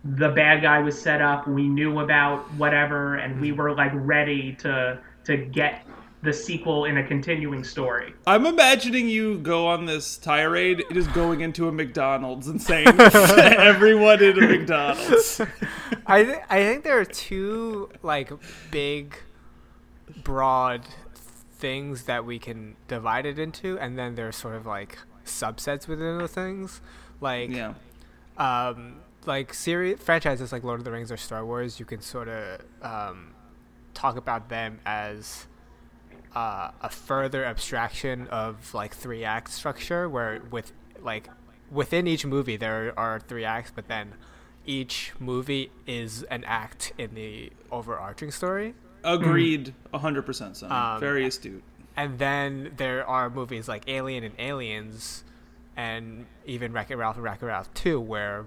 the 0.03 0.29
bad 0.29 0.61
guy 0.61 0.79
was 0.79 0.99
set 0.99 1.21
up, 1.21 1.47
we 1.47 1.67
knew 1.67 1.99
about 1.99 2.51
whatever 2.55 3.15
and 3.15 3.39
we 3.39 3.51
were 3.51 3.73
like 3.73 3.91
ready 3.93 4.53
to 4.55 4.99
to 5.25 5.37
get 5.37 5.85
the 6.23 6.31
sequel 6.33 6.85
in 6.85 6.97
a 6.97 7.05
continuing 7.05 7.63
story. 7.65 8.13
I'm 8.25 8.45
imagining 8.45 9.09
you 9.09 9.39
go 9.39 9.67
on 9.67 9.85
this 9.85 10.17
tirade, 10.17 10.83
just 10.93 11.11
going 11.13 11.41
into 11.41 11.67
a 11.67 11.71
McDonald's 11.71 12.47
and 12.47 12.61
saying 12.61 12.85
to 12.85 13.55
everyone 13.59 14.23
in 14.23 14.41
a 14.41 14.47
McDonald's. 14.47 15.41
I 16.07 16.23
th- 16.23 16.37
I 16.49 16.63
think 16.63 16.83
there 16.85 16.97
are 16.97 17.03
two 17.05 17.89
like 18.03 18.31
big, 18.71 19.17
broad 20.23 20.81
things 21.51 22.03
that 22.03 22.25
we 22.25 22.39
can 22.39 22.75
divide 22.87 23.25
it 23.25 23.39
into, 23.39 23.77
and 23.79 23.97
then 23.97 24.15
there's 24.15 24.35
sort 24.35 24.55
of 24.55 24.65
like 24.65 24.97
subsets 25.25 25.87
within 25.87 26.17
the 26.17 26.27
things, 26.27 26.81
like 27.21 27.49
Yeah. 27.49 27.73
um, 28.37 28.95
like 29.27 29.53
series 29.53 29.99
franchises 29.99 30.51
like 30.51 30.63
Lord 30.63 30.79
of 30.79 30.85
the 30.85 30.91
Rings 30.91 31.11
or 31.11 31.17
Star 31.17 31.45
Wars. 31.45 31.79
You 31.79 31.85
can 31.85 32.01
sort 32.01 32.27
of 32.27 32.61
um, 32.81 33.33
talk 33.93 34.17
about 34.17 34.49
them 34.49 34.79
as 34.85 35.47
uh, 36.35 36.71
a 36.81 36.89
further 36.89 37.45
abstraction 37.45 38.27
of 38.27 38.73
like 38.73 38.95
three 38.95 39.23
act 39.23 39.51
structure, 39.51 40.07
where 40.09 40.41
with 40.51 40.71
like 41.01 41.27
within 41.71 42.07
each 42.07 42.25
movie 42.25 42.57
there 42.57 42.93
are 42.97 43.19
three 43.19 43.45
acts, 43.45 43.71
but 43.73 43.87
then 43.87 44.13
each 44.65 45.11
movie 45.19 45.71
is 45.85 46.23
an 46.23 46.43
act 46.45 46.93
in 46.97 47.13
the 47.15 47.51
overarching 47.71 48.31
story. 48.31 48.73
Agreed, 49.03 49.73
100% 49.93 50.55
son. 50.55 50.71
Um, 50.71 50.99
Very 50.99 51.25
astute. 51.27 51.63
And 51.95 52.17
then 52.17 52.71
there 52.77 53.05
are 53.05 53.29
movies 53.29 53.67
like 53.67 53.83
Alien 53.87 54.23
and 54.23 54.33
Aliens, 54.39 55.23
and 55.75 56.25
even 56.45 56.71
Wreck 56.71 56.89
It 56.89 56.95
Ralph 56.95 57.15
and 57.15 57.23
Wreck 57.23 57.41
It 57.41 57.45
Ralph 57.45 57.73
2, 57.73 57.99
where, 57.99 58.45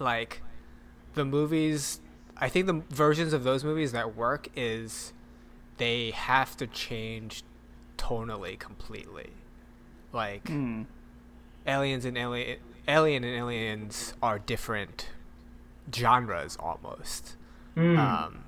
like, 0.00 0.42
the 1.14 1.24
movies, 1.24 2.00
I 2.36 2.48
think 2.48 2.66
the 2.66 2.82
versions 2.90 3.32
of 3.32 3.44
those 3.44 3.64
movies 3.64 3.92
that 3.92 4.14
work 4.16 4.48
is 4.56 5.12
they 5.78 6.10
have 6.12 6.56
to 6.58 6.66
change 6.66 7.42
tonally 7.96 8.58
completely. 8.58 9.30
Like, 10.12 10.44
Mm. 10.44 10.86
Aliens 11.66 12.04
and 12.04 12.16
Alien, 12.16 12.58
Alien 12.86 13.24
and 13.24 13.34
Aliens 13.36 14.14
are 14.22 14.38
different 14.38 15.10
genres 15.94 16.56
almost. 16.60 17.36
Mm. 17.76 17.98
Um, 17.98 18.44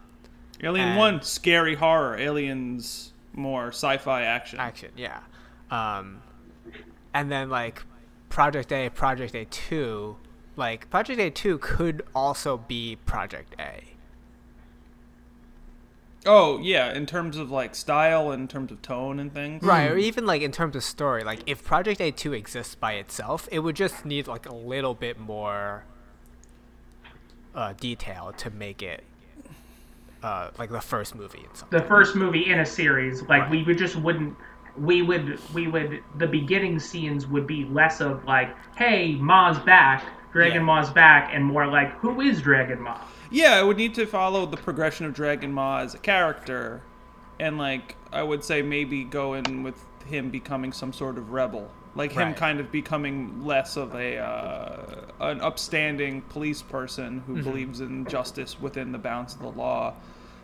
Alien 0.63 0.89
and- 0.91 0.99
1, 0.99 1.23
scary 1.23 1.75
horror. 1.75 2.17
Aliens, 2.17 3.13
more 3.33 3.69
sci 3.69 3.97
fi 3.99 4.23
action. 4.23 4.59
action 4.59 4.91
yeah 4.97 5.21
um 5.71 6.21
and 7.15 7.31
then 7.31 7.49
like 7.49 7.81
project 8.29 8.73
a 8.73 8.89
project 8.91 9.37
a 9.37 9.45
2 9.45 10.17
like 10.61 10.89
project 10.91 11.19
a 11.19 11.31
2 11.31 11.59
could 11.59 12.03
also 12.15 12.59
be 12.59 12.97
project 13.07 13.57
a. 13.59 13.83
Oh, 16.27 16.59
yeah, 16.59 16.93
in 16.93 17.07
terms 17.07 17.39
of 17.39 17.51
like 17.51 17.75
style, 17.75 18.31
in 18.31 18.47
terms 18.47 18.71
of 18.71 18.83
tone 18.83 19.19
and 19.19 19.33
things. 19.33 19.63
right 19.63 19.91
or 19.91 19.97
even 19.97 20.27
like 20.27 20.43
in 20.43 20.53
terms 20.53 20.77
of 20.77 20.85
story. 20.85 21.25
Like 21.25 21.41
if 21.47 21.65
project 21.65 22.01
a 22.01 22.11
2 22.13 22.35
exists 22.35 22.75
by 22.77 22.93
itself 22.93 23.49
it 23.51 23.61
would 23.61 23.75
just 23.75 24.05
need 24.05 24.29
like 24.29 24.47
a 24.47 24.55
little 24.55 24.95
bit 24.95 25.19
more 25.19 25.85
uh 27.53 27.73
detail 27.73 28.33
to 28.37 28.49
make 28.51 28.81
it 28.81 29.03
uh 30.23 30.51
like 30.57 30.71
the 30.71 30.81
first 30.81 31.17
movie 31.17 31.45
and 31.45 31.71
the 31.71 31.83
first 31.89 32.15
movie 32.15 32.47
in 32.47 32.61
a 32.61 32.67
series. 32.67 33.23
Like 33.23 33.43
Right. 33.43 33.51
we 33.51 33.63
would 33.65 33.79
just 33.79 33.97
wouldn't 33.97 34.37
we 34.77 35.01
would 35.03 35.39
we 35.55 35.67
would 35.69 36.03
the 36.19 36.27
beginning 36.27 36.79
scenes 36.79 37.27
would 37.27 37.47
be 37.47 37.65
less 37.65 38.01
of 38.01 38.25
like 38.27 38.55
hey 38.77 39.15
ma's 39.15 39.59
back 39.61 40.05
dragon 40.33 40.59
Yeah. 40.67 40.81
ma's 40.81 40.91
back 40.91 41.31
and 41.33 41.45
more 41.45 41.67
like 41.67 41.91
who 41.99 42.21
is 42.21 42.41
dragon 42.43 42.81
ma 42.81 42.99
Yeah, 43.31 43.55
I 43.55 43.63
would 43.63 43.77
need 43.77 43.95
to 43.95 44.07
follow 44.07 44.45
the 44.47 44.57
progression 44.57 45.07
of 45.07 45.15
Dragon 45.15 45.53
Ma 45.53 45.79
as 45.79 45.95
a 45.95 45.99
character. 45.99 46.83
And, 47.39 47.59
like, 47.59 47.95
I 48.13 48.25
would 48.25 48.43
say 48.43 48.61
maybe 48.61 49.05
go 49.05 49.35
in 49.35 49.63
with 49.63 49.81
him 50.05 50.31
becoming 50.31 50.73
some 50.73 50.93
sort 50.93 51.17
of 51.17 51.31
rebel. 51.31 51.71
Like, 51.95 52.11
him 52.11 52.35
kind 52.35 52.59
of 52.59 52.73
becoming 52.73 53.45
less 53.45 53.77
of 53.77 53.95
a 53.95 54.17
uh, 54.19 54.85
an 55.21 55.41
upstanding 55.41 56.23
police 56.23 56.61
person 56.61 57.23
who 57.29 57.41
believes 57.41 57.81
in 57.81 58.05
justice 58.07 58.61
within 58.61 58.91
the 58.91 58.99
bounds 58.99 59.35
of 59.35 59.43
the 59.43 59.51
law. 59.51 59.95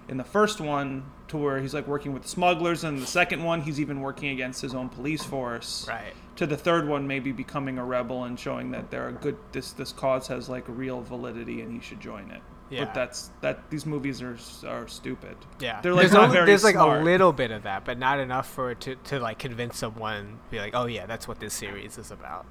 In 0.09 0.16
the 0.16 0.25
first 0.25 0.61
one, 0.61 1.03
to 1.29 1.37
where 1.38 1.61
he's 1.61 1.75
like 1.75 1.88
working 1.88 2.12
with 2.12 2.25
smugglers, 2.27 2.85
and 2.85 2.99
the 3.03 3.07
second 3.07 3.42
one, 3.42 3.62
he's 3.62 3.81
even 3.81 4.01
working 4.01 4.31
against 4.31 4.62
his 4.62 4.75
own 4.75 4.88
police 4.88 5.25
force. 5.25 5.87
right 5.88 6.14
To 6.37 6.46
the 6.46 6.57
third 6.57 6.87
one, 6.87 7.07
maybe 7.07 7.33
becoming 7.33 7.79
a 7.79 7.85
rebel 7.85 8.25
and 8.25 8.38
showing 8.38 8.70
that 8.72 8.90
there 8.90 9.07
are 9.09 9.12
good 9.12 9.37
this 9.53 9.72
this 9.72 9.92
cause 9.92 10.27
has 10.29 10.49
like 10.49 10.64
real 10.68 11.01
validity 11.03 11.62
and 11.62 11.72
he 11.72 11.81
should 11.81 12.01
join 12.01 12.31
it. 12.31 12.42
Yeah. 12.68 12.85
But 12.85 12.94
that's 12.94 13.31
that 13.42 13.70
these 13.70 13.87
movies 13.87 14.20
are 14.22 14.37
are 14.66 14.87
stupid. 14.88 15.37
yeah 15.61 15.81
They're 15.81 15.94
like 15.94 16.03
there's, 16.03 16.12
not 16.12 16.25
only- 16.25 16.35
very 16.35 16.46
there's 16.46 16.64
like 16.64 16.75
a 16.75 16.85
little 17.05 17.33
bit 17.33 17.51
of 17.53 17.62
that 17.62 17.85
but 17.85 17.96
not 17.99 18.18
enough 18.18 18.51
for 18.51 18.72
it 18.72 18.81
to, 18.83 18.96
to 18.96 19.20
like 19.20 19.38
convince 19.38 19.79
someone 19.79 20.40
be 20.51 20.59
like 20.59 20.75
oh 20.75 20.87
yeah 20.87 21.07
that's 21.07 21.29
what 21.29 21.38
this 21.40 21.55
series 21.55 21.96
is 21.96 22.11
about 22.11 22.44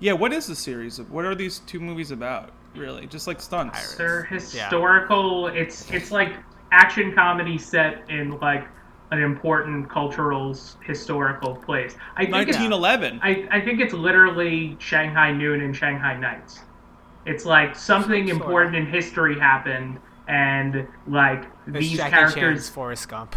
Yeah, 0.00 0.12
what 0.14 0.32
is 0.32 0.46
the 0.46 0.54
series? 0.56 0.98
of 0.98 1.10
What 1.10 1.24
are 1.24 1.34
these 1.34 1.58
two 1.60 1.78
movies 1.80 2.10
about? 2.10 2.50
Really, 2.74 3.06
just 3.06 3.26
like 3.26 3.40
stunts. 3.40 3.74
Pirates. 3.78 3.96
they're 3.96 4.24
historical 4.24 5.48
it's 5.48 5.90
it's 5.90 6.10
like 6.10 6.32
action 6.72 7.12
comedy 7.14 7.58
set 7.58 8.08
in 8.10 8.38
like 8.40 8.66
an 9.10 9.22
important 9.22 9.88
cultural 9.88 10.54
historical 10.84 11.56
place 11.56 11.96
i 12.16 12.24
think 12.24 12.48
it's, 12.48 12.58
1911. 12.58 13.20
I, 13.22 13.48
I 13.50 13.60
think 13.60 13.80
it's 13.80 13.94
literally 13.94 14.76
Shanghai 14.78 15.32
Noon 15.32 15.60
and 15.60 15.74
Shanghai 15.74 16.16
Nights. 16.16 16.60
It's 17.26 17.44
like 17.44 17.76
something 17.76 18.26
Sorta. 18.26 18.42
important 18.42 18.76
in 18.76 18.86
history 18.86 19.38
happened, 19.38 19.98
and 20.28 20.86
like 21.06 21.44
It's 21.66 21.78
these 21.78 21.96
Jackie 21.96 22.10
characters. 22.14 22.34
Chan's 22.40 22.68
Forrest 22.68 23.08
Gump 23.08 23.36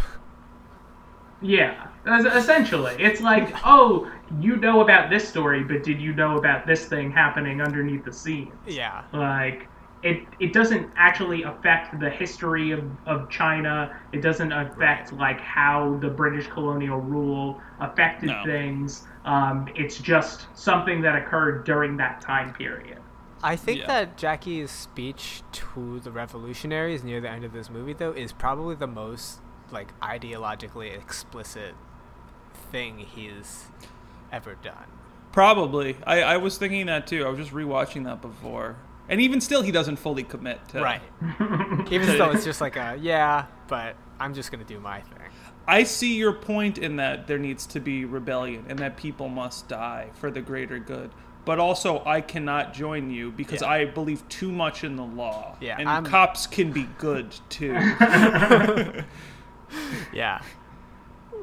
Yeah, 1.40 1.88
essentially, 2.06 2.94
it's 2.98 3.20
like, 3.20 3.54
oh, 3.64 4.10
you 4.40 4.56
know 4.56 4.80
about 4.80 5.10
this 5.10 5.28
story, 5.28 5.62
but 5.62 5.82
did 5.82 6.00
you 6.00 6.14
know 6.14 6.38
about 6.38 6.66
this 6.66 6.86
thing 6.86 7.10
happening 7.10 7.60
underneath 7.60 8.04
the 8.04 8.12
scenes? 8.12 8.52
yeah 8.66 9.02
Like, 9.12 9.68
it 10.02 10.26
it 10.40 10.52
doesn't 10.52 10.90
actually 10.96 11.42
affect 11.44 11.98
the 12.00 12.10
history 12.10 12.72
of, 12.72 12.84
of 13.06 13.30
China. 13.30 13.94
It 14.12 14.20
doesn't 14.20 14.52
affect 14.52 15.12
like 15.12 15.40
how 15.40 15.98
the 16.00 16.08
British 16.08 16.48
colonial 16.48 16.98
rule 16.98 17.60
affected 17.80 18.26
No. 18.30 18.42
things. 18.44 19.06
Um, 19.24 19.68
it's 19.76 19.98
just 19.98 20.46
something 20.54 21.00
that 21.02 21.14
occurred 21.14 21.64
during 21.64 21.96
that 21.98 22.20
time 22.20 22.52
period. 22.52 22.98
I 23.44 23.56
think 23.56 23.80
Yeah. 23.80 23.86
that 23.88 24.16
Jackie's 24.16 24.70
speech 24.70 25.42
to 25.52 26.00
the 26.00 26.10
revolutionaries 26.12 27.02
near 27.04 27.20
the 27.20 27.28
end 27.30 27.44
of 27.44 27.52
this 27.52 27.70
movie, 27.70 27.92
though, 27.92 28.12
is 28.12 28.32
probably 28.32 28.74
the 28.74 28.86
most 28.86 29.40
like 29.70 29.98
ideologically 30.00 30.94
explicit 30.96 31.74
thing 32.70 32.98
he's 32.98 33.66
ever 34.30 34.54
done. 34.62 34.86
Probably. 35.32 35.96
I, 36.06 36.22
I 36.22 36.36
was 36.36 36.58
thinking 36.58 36.86
that 36.86 37.06
too. 37.06 37.24
I 37.24 37.28
was 37.30 37.38
just 37.38 37.52
rewatching 37.52 38.04
that 38.04 38.20
before, 38.20 38.76
and 39.12 39.20
even 39.20 39.40
still, 39.40 39.62
he 39.62 39.70
doesn't 39.70 39.96
fully 39.96 40.24
commit 40.24 40.58
to. 40.70 40.80
Right. 40.82 41.02
Even 41.92 42.18
though 42.18 42.30
it's 42.32 42.44
just 42.44 42.60
like 42.60 42.74
a 42.76 42.98
yeah, 43.00 43.46
but 43.68 43.94
I'm 44.18 44.34
just 44.34 44.50
gonna 44.50 44.64
do 44.64 44.80
my 44.80 45.00
thing. 45.00 45.18
I 45.68 45.84
see 45.84 46.16
your 46.16 46.32
point 46.32 46.78
in 46.78 46.96
that 46.96 47.28
there 47.28 47.38
needs 47.38 47.66
to 47.66 47.78
be 47.80 48.04
rebellion 48.04 48.64
and 48.68 48.76
that 48.80 48.96
people 48.96 49.28
must 49.28 49.68
die 49.68 50.10
for 50.14 50.30
the 50.30 50.40
greater 50.40 50.78
good. 50.80 51.10
But 51.44 51.58
also, 51.58 52.04
I 52.04 52.20
cannot 52.20 52.72
join 52.72 53.10
you 53.10 53.30
because 53.32 53.62
Yeah. 53.62 53.68
I 53.68 53.84
believe 53.84 54.28
too 54.28 54.50
much 54.52 54.82
in 54.84 54.96
the 54.96 55.04
law. 55.04 55.56
Yeah, 55.60 55.76
and 55.78 55.88
I'm- 55.88 56.04
cops 56.04 56.46
can 56.46 56.72
be 56.72 56.88
good 56.98 57.34
too. 57.48 57.74
Yeah. 60.12 60.42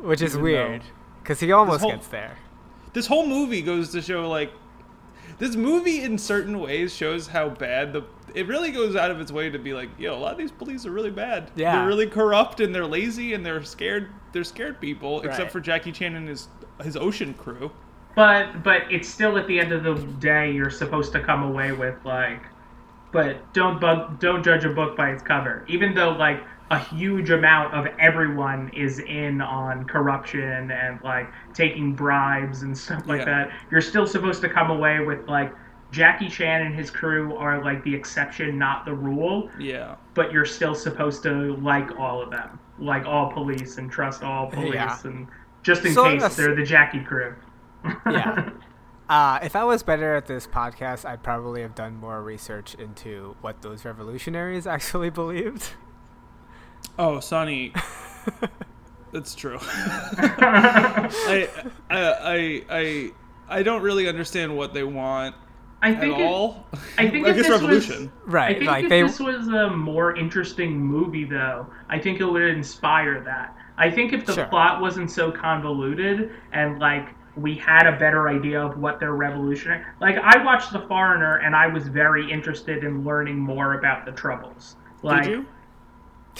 Which 0.01 0.21
is 0.21 0.33
Even 0.33 0.43
weird, 0.43 0.81
though- 0.81 0.85
because 1.23 1.39
he 1.39 1.51
almost 1.51 1.81
whole- 1.81 1.91
gets 1.91 2.07
there. 2.07 2.37
this 2.93 3.07
whole 3.07 3.25
movie 3.25 3.61
goes 3.61 3.89
to 3.91 4.01
show 4.01 4.29
like 4.29 4.51
this 5.39 5.55
movie 5.55 6.01
in 6.03 6.17
certain 6.17 6.59
ways 6.59 6.93
shows 6.93 7.27
how 7.27 7.49
bad 7.49 7.91
the 7.93 8.03
it 8.35 8.47
really 8.47 8.71
goes 8.71 8.95
out 8.95 9.09
of 9.09 9.19
its 9.19 9.31
way 9.31 9.49
to 9.49 9.57
be 9.57 9.73
like 9.73 9.89
yo 9.97 10.13
a 10.15 10.19
lot 10.19 10.31
of 10.33 10.37
these 10.37 10.51
police 10.51 10.85
are 10.85 10.91
really 10.91 11.09
bad 11.11 11.49
Yeah. 11.55 11.75
they're 11.77 11.87
really 11.87 12.07
corrupt 12.07 12.59
and 12.59 12.73
they're 12.75 12.85
lazy 12.85 13.33
and 13.33 13.43
they're 13.45 13.63
scared 13.63 14.09
they're 14.33 14.43
scared 14.43 14.79
people 14.79 15.17
Right. 15.21 15.25
except 15.29 15.51
for 15.51 15.59
jackie 15.59 15.91
chan 15.91 16.15
and 16.15 16.27
his 16.29 16.47
his 16.83 16.95
ocean 16.95 17.33
crew 17.33 17.71
But 18.15 18.63
but 18.63 18.83
it's 18.91 19.07
still 19.09 19.37
at 19.37 19.47
the 19.47 19.59
end 19.59 19.71
of 19.71 19.83
the 19.83 19.95
day, 20.19 20.51
you're 20.51 20.69
supposed 20.69 21.11
to 21.13 21.19
come 21.21 21.43
away 21.43 21.71
with 21.71 21.95
like, 22.05 22.41
but 23.11 23.51
don't 23.53 23.79
bug, 23.81 24.19
don't 24.19 24.43
judge 24.43 24.65
a 24.65 24.69
book 24.69 24.95
by 24.97 25.11
its 25.11 25.23
cover. 25.23 25.63
Even 25.67 25.93
though 25.93 26.11
like 26.11 26.41
a 26.71 26.77
huge 26.79 27.29
amount 27.31 27.73
of 27.73 27.87
everyone 27.99 28.69
is 28.75 28.99
in 28.99 29.41
on 29.41 29.85
corruption 29.85 30.69
and 30.71 31.01
like 31.03 31.27
taking 31.53 31.93
bribes 31.95 32.61
and 32.61 32.77
stuff 32.77 33.07
like 33.07 33.19
Yeah. 33.19 33.25
that, 33.25 33.51
you're 33.71 33.81
still 33.81 34.05
supposed 34.05 34.41
to 34.41 34.49
come 34.49 34.69
away 34.69 34.99
with 34.99 35.27
like 35.27 35.51
Jackie 35.91 36.29
Chan 36.29 36.61
and 36.61 36.75
his 36.75 36.91
crew 36.91 37.35
are 37.35 37.63
like 37.63 37.83
the 37.83 37.95
exception, 37.95 38.59
not 38.59 38.85
the 38.85 38.93
rule. 38.93 39.49
Yeah. 39.59 39.95
But 40.13 40.31
you're 40.31 40.45
still 40.45 40.75
supposed 40.75 41.23
to 41.23 41.55
like 41.57 41.97
all 41.99 42.21
of 42.21 42.29
them, 42.29 42.59
like 42.77 43.05
all 43.05 43.31
police, 43.31 43.79
and 43.79 43.89
trust 43.91 44.21
all 44.23 44.47
police, 44.51 44.75
Yeah. 44.75 44.97
and 45.05 45.27
just 45.63 45.83
in 45.85 45.93
So 45.93 46.03
case 46.03 46.21
that's- 46.21 46.37
they're 46.37 46.53
the 46.55 46.63
Jackie 46.63 47.03
crew. 47.03 47.33
Yeah. 48.05 48.49
Uh, 49.09 49.39
if 49.41 49.55
I 49.55 49.63
was 49.63 49.81
better 49.81 50.13
at 50.15 50.27
this 50.27 50.45
podcast, 50.45 51.03
I'd 51.03 51.23
probably 51.23 51.63
have 51.63 51.73
done 51.73 51.95
more 51.95 52.21
research 52.21 52.75
into 52.75 53.35
what 53.41 53.63
those 53.63 53.83
revolutionaries 53.83 54.67
actually 54.75 55.09
believed. 55.09 55.71
Oh, 56.97 57.19
Sonny. 57.19 57.73
That's 59.11 59.33
true. 59.33 59.57
I, 59.61 61.49
I, 61.89 61.99
I, 61.99 62.63
I, 62.69 63.11
I 63.49 63.63
don't 63.63 63.81
really 63.81 64.07
understand 64.07 64.55
what 64.55 64.73
they 64.73 64.83
want 64.83 65.35
I 65.81 65.95
think 65.95 66.17
it, 66.19 66.25
all. 66.25 66.65
I 66.97 67.09
think 67.09 67.25
I 67.27 67.29
if 67.31 67.35
guess 67.37 67.47
this 67.47 67.61
was- 67.61 67.61
revolution. 67.61 68.11
I 68.27 68.29
Right. 68.29 68.57
think 68.57 68.69
Like 68.69 68.83
if 68.83 68.89
they 68.89 69.01
this 69.01 69.19
was 69.19 69.47
a 69.47 69.69
more 69.71 70.15
interesting 70.15 70.77
movie, 70.79 71.23
though, 71.25 71.67
I 71.89 71.97
think 71.99 72.19
it 72.19 72.25
would 72.25 72.41
inspire 72.43 73.21
that. 73.23 73.55
I 73.77 73.89
think 73.89 74.11
if 74.11 74.25
the 74.25 74.33
Sure. 74.33 74.45
plot 74.47 74.81
wasn't 74.81 75.09
so 75.09 75.31
convoluted 75.31 76.31
and 76.51 76.79
like 76.79 77.07
we 77.37 77.55
had 77.55 77.87
a 77.87 77.97
better 77.97 78.27
idea 78.27 78.61
of 78.61 78.77
what 78.77 78.99
their 78.99 79.13
revolutionary, 79.13 79.85
like 80.01 80.17
I 80.17 80.43
watched 80.43 80.73
The 80.73 80.81
Foreigner 80.81 81.37
and 81.37 81.55
I 81.55 81.67
was 81.67 81.87
very 81.87 82.29
interested 82.29 82.83
in 82.83 83.05
learning 83.05 83.39
more 83.39 83.75
about 83.79 84.05
the 84.05 84.11
Troubles. 84.11 84.75
Like, 85.01 85.23
Did 85.23 85.31
you? 85.31 85.45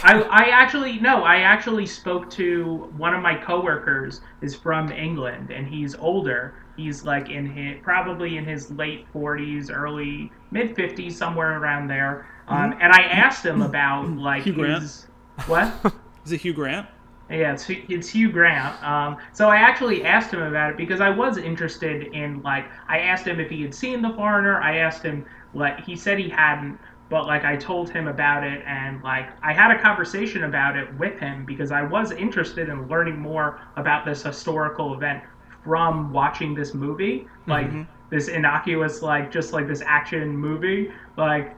I, 0.04 0.22
I 0.22 0.50
actually 0.50 1.00
no, 1.00 1.24
I 1.24 1.38
actually 1.38 1.86
spoke 1.86 2.30
to 2.32 2.92
one 2.98 3.14
of 3.14 3.22
my 3.22 3.36
coworkers 3.36 4.22
is 4.42 4.56
from 4.56 4.92
England 4.92 5.52
and 5.52 5.68
he's 5.68 5.96
older. 5.96 6.56
He's 6.78 7.04
like 7.04 7.30
in 7.30 7.46
his 7.46 7.78
probably 7.84 8.38
in 8.38 8.46
his 8.46 8.72
late 8.72 9.06
forties, 9.12 9.70
early 9.70 10.32
mid 10.52 10.76
fifties, 10.76 11.18
somewhere 11.18 11.60
around 11.60 11.88
there. 11.88 12.28
Um, 12.48 12.74
and 12.80 12.92
I 12.94 13.04
asked 13.04 13.46
him 13.46 13.62
about 13.62 14.10
like 14.10 14.44
Hugh 14.44 14.54
Grant? 14.54 14.82
his 14.82 15.08
what? 15.48 15.74
Is 16.26 16.32
it 16.32 16.42
Hugh 16.42 16.54
Grant? 16.54 16.88
Yeah, 17.30 17.54
it's, 17.54 17.70
it's 17.70 18.10
Hugh 18.10 18.32
Grant. 18.32 18.82
Um, 18.84 19.18
so 19.34 19.50
I 19.50 19.58
actually 19.58 20.04
asked 20.04 20.34
him 20.34 20.42
about 20.42 20.72
it 20.72 20.78
because 20.78 21.00
I 21.00 21.10
was 21.10 21.38
interested 21.38 22.08
in 22.14 22.42
like 22.42 22.66
I 22.88 23.00
asked 23.00 23.28
him 23.28 23.40
if 23.40 23.50
he 23.50 23.62
had 23.62 23.76
seen 23.76 24.02
The 24.02 24.14
Foreigner. 24.14 24.60
I 24.62 24.78
asked 24.78 25.04
him 25.04 25.26
like 25.54 25.80
he 25.82 25.96
said 25.96 26.18
he 26.20 26.30
hadn't, 26.30 26.80
but 27.10 27.26
like 27.26 27.44
I 27.44 27.56
told 27.56 27.90
him 27.90 28.08
about 28.08 28.44
it 28.44 28.64
and 28.66 29.02
like 29.04 29.30
I 29.44 29.54
had 29.54 29.72
a 29.72 29.82
conversation 29.82 30.44
about 30.44 30.78
it 30.78 30.88
with 30.98 31.20
him 31.20 31.46
because 31.46 31.72
I 31.72 31.82
was 31.82 32.12
interested 32.12 32.70
in 32.70 32.88
learning 32.88 33.18
more 33.18 33.62
about 33.76 34.06
this 34.06 34.24
historical 34.24 34.94
event 34.94 35.24
from 35.64 36.14
watching 36.14 36.54
this 36.54 36.74
movie, 36.74 37.28
mm-hmm. 37.48 37.52
like 37.52 37.88
this 38.10 38.28
innocuous 38.28 39.02
like 39.02 39.32
just 39.32 39.54
like 39.54 39.68
this 39.68 39.82
action 39.86 40.36
movie, 40.36 40.92
like 41.18 41.56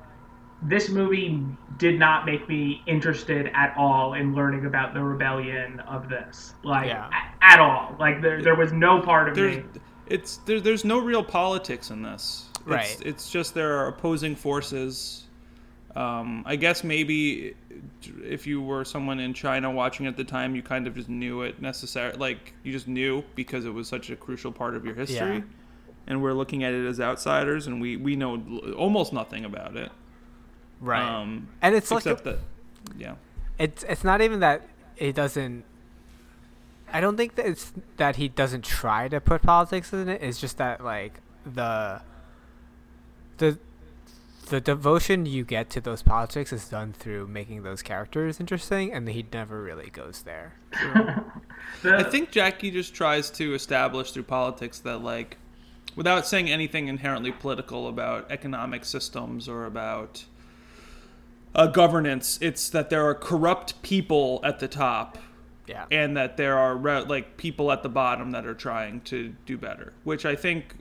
this 0.64 0.90
movie 0.90 1.44
did 1.78 1.98
not 1.98 2.26
make 2.26 2.48
me 2.48 2.84
interested 2.86 3.50
at 3.56 3.74
all 3.76 4.14
in 4.14 4.36
learning 4.36 4.66
about 4.66 4.94
the 4.94 5.02
rebellion 5.02 5.80
of 5.82 6.08
this 6.08 6.54
like 6.64 6.88
Yeah. 6.88 7.10
a- 7.10 7.44
at 7.44 7.60
all 7.60 7.96
like 8.00 8.22
there, 8.22 8.42
there 8.44 8.56
was 8.56 8.72
no 8.72 9.02
part 9.02 9.30
of 9.30 9.36
There's, 9.36 9.58
me 9.58 9.64
it's 10.08 10.38
there, 10.46 10.60
there's 10.60 10.86
no 10.86 11.00
real 11.00 11.24
politics 11.24 11.90
in 11.90 12.04
this. 12.04 12.48
It's, 12.60 12.68
Right. 12.68 13.02
It's 13.04 13.32
just 13.32 13.54
there 13.54 13.80
are 13.80 13.88
opposing 13.88 14.36
forces. 14.36 15.21
Um, 15.96 16.44
I 16.46 16.56
guess 16.56 16.84
maybe 16.84 17.56
if 18.24 18.48
you 18.48 18.62
were 18.62 18.86
someone 18.86 19.20
in 19.20 19.34
China 19.34 19.70
watching 19.70 20.08
at 20.08 20.16
the 20.16 20.24
time, 20.24 20.56
you 20.56 20.62
kind 20.62 20.88
of 20.88 20.96
just 20.96 21.10
knew 21.10 21.42
it 21.42 21.62
necessary. 21.62 22.14
Like 22.14 22.54
you 22.64 22.72
just 22.72 22.88
knew 22.88 23.24
because 23.36 23.66
it 23.66 23.74
was 23.74 23.88
such 23.88 24.10
a 24.10 24.16
crucial 24.16 24.52
part 24.52 24.76
of 24.76 24.86
your 24.86 24.96
history. 24.96 25.38
Yeah. 25.38 25.42
And 26.08 26.24
we're 26.24 26.34
looking 26.34 26.64
at 26.64 26.74
it 26.74 26.86
as 26.88 27.00
outsiders, 27.00 27.68
and 27.68 27.80
we, 27.80 27.96
we 27.96 28.16
know 28.16 28.42
almost 28.78 29.14
nothing 29.14 29.46
about 29.46 29.76
it. 29.76 29.92
right. 30.80 31.02
Um, 31.02 31.50
and 31.62 31.76
it's 31.76 31.92
like 31.92 32.00
except 32.00 32.24
that, 32.24 32.40
yeah. 32.98 33.16
it's 33.60 33.84
it's 33.84 34.04
not 34.04 34.22
even 34.22 34.40
that 34.40 34.68
it 34.98 35.14
doesn't 35.14 35.64
I 36.92 37.00
don't 37.00 37.18
think 37.18 37.36
that 37.36 37.46
it's 37.46 37.72
that 37.98 38.18
he 38.18 38.28
doesn't 38.28 38.64
try 38.64 39.08
to 39.08 39.22
put 39.22 39.42
politics 39.42 39.94
in 39.94 40.10
it. 40.10 40.22
It's 40.22 40.40
just 40.40 40.58
that 40.58 40.84
like 40.84 41.22
the 41.46 42.02
the 43.38 43.58
the 44.52 44.60
devotion 44.62 45.26
you 45.26 45.46
get 45.46 45.70
to 45.72 45.80
those 45.82 46.04
politics 46.04 46.52
is 46.52 46.68
done 46.68 46.92
through 46.92 47.26
making 47.28 47.64
those 47.64 47.82
characters 47.82 48.40
interesting, 48.40 48.92
and 48.92 49.08
he 49.08 49.26
never 49.32 49.64
really 49.64 49.90
goes 49.90 50.24
there. 50.24 50.54
The- 51.82 51.96
I 51.98 52.04
think 52.04 52.32
Jackie 52.32 52.70
just 52.70 52.94
tries 52.94 53.30
to 53.32 53.54
establish 53.56 54.12
through 54.12 54.24
politics 54.24 54.80
that, 54.80 54.98
like, 55.02 55.38
without 55.96 56.28
saying 56.28 56.50
anything 56.52 56.90
inherently 56.90 57.32
political 57.32 57.88
about 57.88 58.30
economic 58.30 58.84
systems 58.84 59.48
or 59.48 59.66
about 59.66 60.26
uh, 61.56 61.68
governance, 61.68 62.38
it's 62.42 62.70
that 62.72 62.90
there 62.90 63.06
are 63.06 63.16
corrupt 63.16 63.82
people 63.84 64.42
at 64.44 64.60
the 64.60 64.68
top 64.68 65.18
Yeah. 65.66 65.86
and 65.90 66.18
that 66.18 66.36
there 66.36 66.58
are 66.58 66.76
re- 66.76 67.02
like 67.04 67.38
people 67.38 67.72
at 67.72 67.84
the 67.84 67.90
bottom 67.90 68.32
that 68.32 68.46
are 68.46 68.54
trying 68.54 69.00
to 69.02 69.30
do 69.46 69.58
better, 69.58 69.94
which 70.04 70.26
I 70.26 70.36
think, 70.36 70.76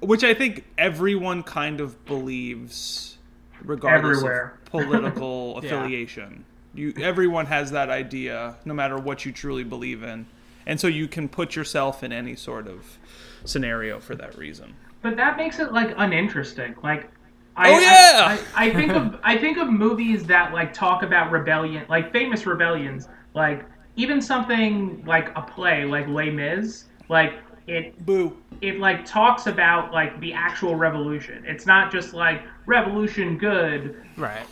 which 0.00 0.24
I 0.24 0.34
think 0.34 0.64
everyone 0.78 1.42
kind 1.42 1.80
of 1.80 2.04
believes, 2.04 3.18
regardless 3.62 4.18
Everywhere. 4.18 4.54
of 4.62 4.64
political 4.70 5.60
Yeah. 5.62 5.68
affiliation. 5.68 6.44
You 6.74 6.92
everyone 7.00 7.46
has 7.46 7.70
that 7.70 7.88
idea, 7.88 8.56
no 8.64 8.74
matter 8.74 8.98
what 8.98 9.24
you 9.24 9.30
truly 9.32 9.62
believe 9.64 10.02
in, 10.02 10.26
and 10.66 10.80
so 10.80 10.88
you 10.88 11.06
can 11.06 11.28
put 11.28 11.54
yourself 11.54 12.02
in 12.02 12.12
any 12.12 12.34
sort 12.34 12.66
of 12.66 12.98
scenario 13.44 14.00
for 14.00 14.14
that 14.16 14.36
reason. 14.36 14.74
but 15.02 15.16
that 15.16 15.36
makes 15.36 15.58
it 15.60 15.72
like 15.72 15.94
uninteresting 15.98 16.74
like 16.82 17.10
I, 17.56 17.70
Oh, 17.70 17.78
yeah! 17.78 18.38
I, 18.56 18.64
I, 18.64 18.68
I 18.70 18.74
think 18.74 18.90
of 18.92 19.20
I 19.22 19.38
think 19.38 19.58
of 19.58 19.68
movies 19.70 20.24
that 20.24 20.52
like 20.52 20.72
talk 20.72 21.04
about 21.04 21.30
rebellion, 21.30 21.84
like 21.88 22.10
famous 22.12 22.44
rebellions, 22.46 23.08
like 23.34 23.64
even 23.94 24.20
something 24.20 25.04
like 25.06 25.28
a 25.36 25.42
play 25.42 25.84
like 25.84 26.08
Les 26.08 26.30
Mis, 26.30 26.86
like 27.08 27.34
it 27.68 28.04
Boo. 28.04 28.36
It 28.68 28.78
like 28.78 29.04
talks 29.04 29.46
about 29.46 29.92
like 29.92 30.18
the 30.20 30.32
actual 30.32 30.74
revolution. 30.74 31.44
It's 31.46 31.66
not 31.66 31.92
just 31.92 32.14
like 32.14 32.42
revolution 32.66 33.36
good, 33.38 34.02
Right. 34.16 34.46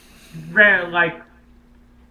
re- 0.50 0.86
like 0.86 1.22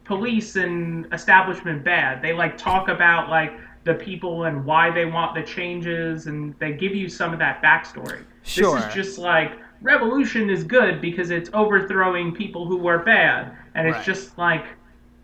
police 0.06 0.56
and 0.56 1.08
establishment 1.14 1.84
bad. 1.84 2.22
They 2.22 2.34
like 2.34 2.58
talk 2.58 2.90
about 2.90 3.30
like 3.30 3.54
the 3.84 3.94
people 3.96 4.46
and 4.46 4.66
why 4.66 4.92
they 4.92 5.06
want 5.06 5.36
the 5.36 5.42
changes, 5.44 6.28
and 6.28 6.54
they 6.60 6.74
give 6.74 6.94
you 6.96 7.10
some 7.10 7.34
of 7.34 7.40
that 7.40 7.62
backstory. 7.64 8.24
Sure. 8.44 8.76
This 8.76 8.88
is 8.88 8.94
just 8.94 9.18
like 9.20 9.54
revolution 9.82 10.50
is 10.50 10.64
good 10.64 11.02
because 11.02 11.32
it's 11.32 11.50
overthrowing 11.54 12.34
people 12.34 12.66
who 12.68 12.78
were 12.78 13.00
bad, 13.00 13.52
and 13.76 13.88
it's 13.88 13.98
Right. 13.98 14.06
just 14.06 14.38
like 14.38 14.66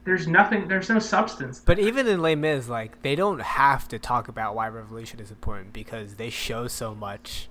there's 0.08 0.26
nothing, 0.28 0.68
there's 0.70 0.90
no 0.90 0.98
substance. 1.00 1.62
But 1.64 1.78
even 1.80 2.08
in 2.08 2.22
Les 2.22 2.36
Mis, 2.36 2.68
like 2.70 3.02
they 3.04 3.14
don't 3.16 3.42
have 3.42 3.88
to 3.90 4.00
talk 4.00 4.28
about 4.30 4.56
why 4.56 4.68
revolution 4.70 5.20
is 5.20 5.30
important 5.30 5.74
because 5.74 6.16
they 6.16 6.30
show 6.32 6.68
so 6.68 6.96
much 6.96 7.50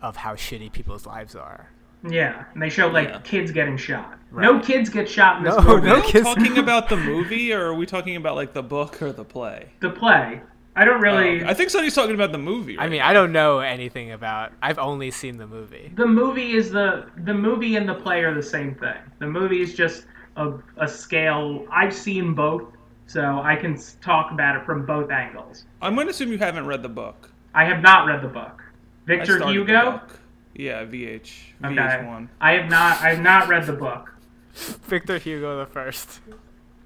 of 0.00 0.16
how 0.16 0.34
shitty 0.34 0.72
people's 0.72 1.04
lives 1.06 1.34
are. 1.34 1.70
Yeah, 2.08 2.44
and 2.54 2.62
they 2.62 2.70
show 2.70 2.86
like 2.88 3.08
Yeah. 3.08 3.18
kids 3.18 3.50
getting 3.50 3.76
shot. 3.76 4.18
Right. 4.30 4.44
No 4.44 4.60
kids 4.60 4.88
get 4.88 5.08
shot 5.08 5.38
in 5.38 5.42
this 5.44 5.56
No, 5.56 5.62
movie. 5.62 5.88
no 5.88 5.96
Are 5.96 6.00
we 6.00 6.06
kids- 6.06 6.24
talking 6.24 6.56
about 6.66 6.88
the 6.88 6.96
movie, 6.96 7.52
or 7.52 7.66
are 7.66 7.74
we 7.74 7.84
talking 7.84 8.16
about 8.16 8.36
like 8.36 8.52
the 8.54 8.62
book 8.62 9.02
or 9.02 9.12
the 9.12 9.24
play? 9.24 9.70
The 9.80 9.90
play. 9.90 10.40
I 10.76 10.84
don't 10.84 11.00
really. 11.02 11.42
Oh, 11.42 11.48
I 11.48 11.52
think 11.52 11.68
Sonny's 11.68 11.94
talking 11.96 12.14
about 12.14 12.30
the 12.32 12.38
movie. 12.38 12.78
I 12.78 12.82
right? 12.82 12.90
mean, 12.90 13.02
I 13.02 13.12
don't 13.12 13.32
know 13.32 13.58
anything 13.58 14.12
about. 14.12 14.52
I've 14.62 14.78
only 14.78 15.10
seen 15.10 15.36
the 15.36 15.46
movie. 15.48 15.90
the 15.96 16.06
movie 16.06 16.52
is 16.52 16.70
the 16.70 17.06
the 17.24 17.34
movie 17.34 17.74
and 17.76 17.88
the 17.88 17.94
play 17.96 18.22
are 18.22 18.32
the 18.32 18.42
same 18.42 18.76
thing. 18.76 18.96
The 19.18 19.26
movie 19.26 19.60
is 19.60 19.74
just 19.74 20.06
a, 20.36 20.52
a 20.78 20.88
scale. 20.88 21.66
I've 21.70 21.94
seen 21.94 22.34
both, 22.34 22.64
so 23.06 23.40
I 23.42 23.56
can 23.56 23.78
talk 24.00 24.30
about 24.32 24.56
it 24.56 24.64
from 24.64 24.86
both 24.86 25.10
angles. 25.10 25.64
I'm 25.82 25.94
going 25.94 26.06
to 26.06 26.10
assume 26.12 26.30
you 26.32 26.38
haven't 26.38 26.66
read 26.66 26.82
the 26.82 26.88
book. 26.88 27.30
I 27.54 27.64
have 27.64 27.80
not 27.82 28.06
read 28.06 28.22
the 28.22 28.28
book. 28.28 28.62
I 28.62 29.06
Victor 29.06 29.38
the 29.38 29.48
Hugo. 29.48 29.90
book. 29.92 30.20
Yeah, 30.54 30.84
VH. 30.84 31.32
Okay. 31.64 31.74
VH1. 31.74 32.28
I 32.40 32.52
have 32.52 32.70
not. 32.70 33.00
I 33.00 33.10
have 33.14 33.20
not 33.20 33.48
read 33.48 33.66
the 33.66 33.72
book. 33.72 34.12
Victor 34.54 35.18
Hugo 35.18 35.58
the 35.58 35.66
first. 35.66 36.20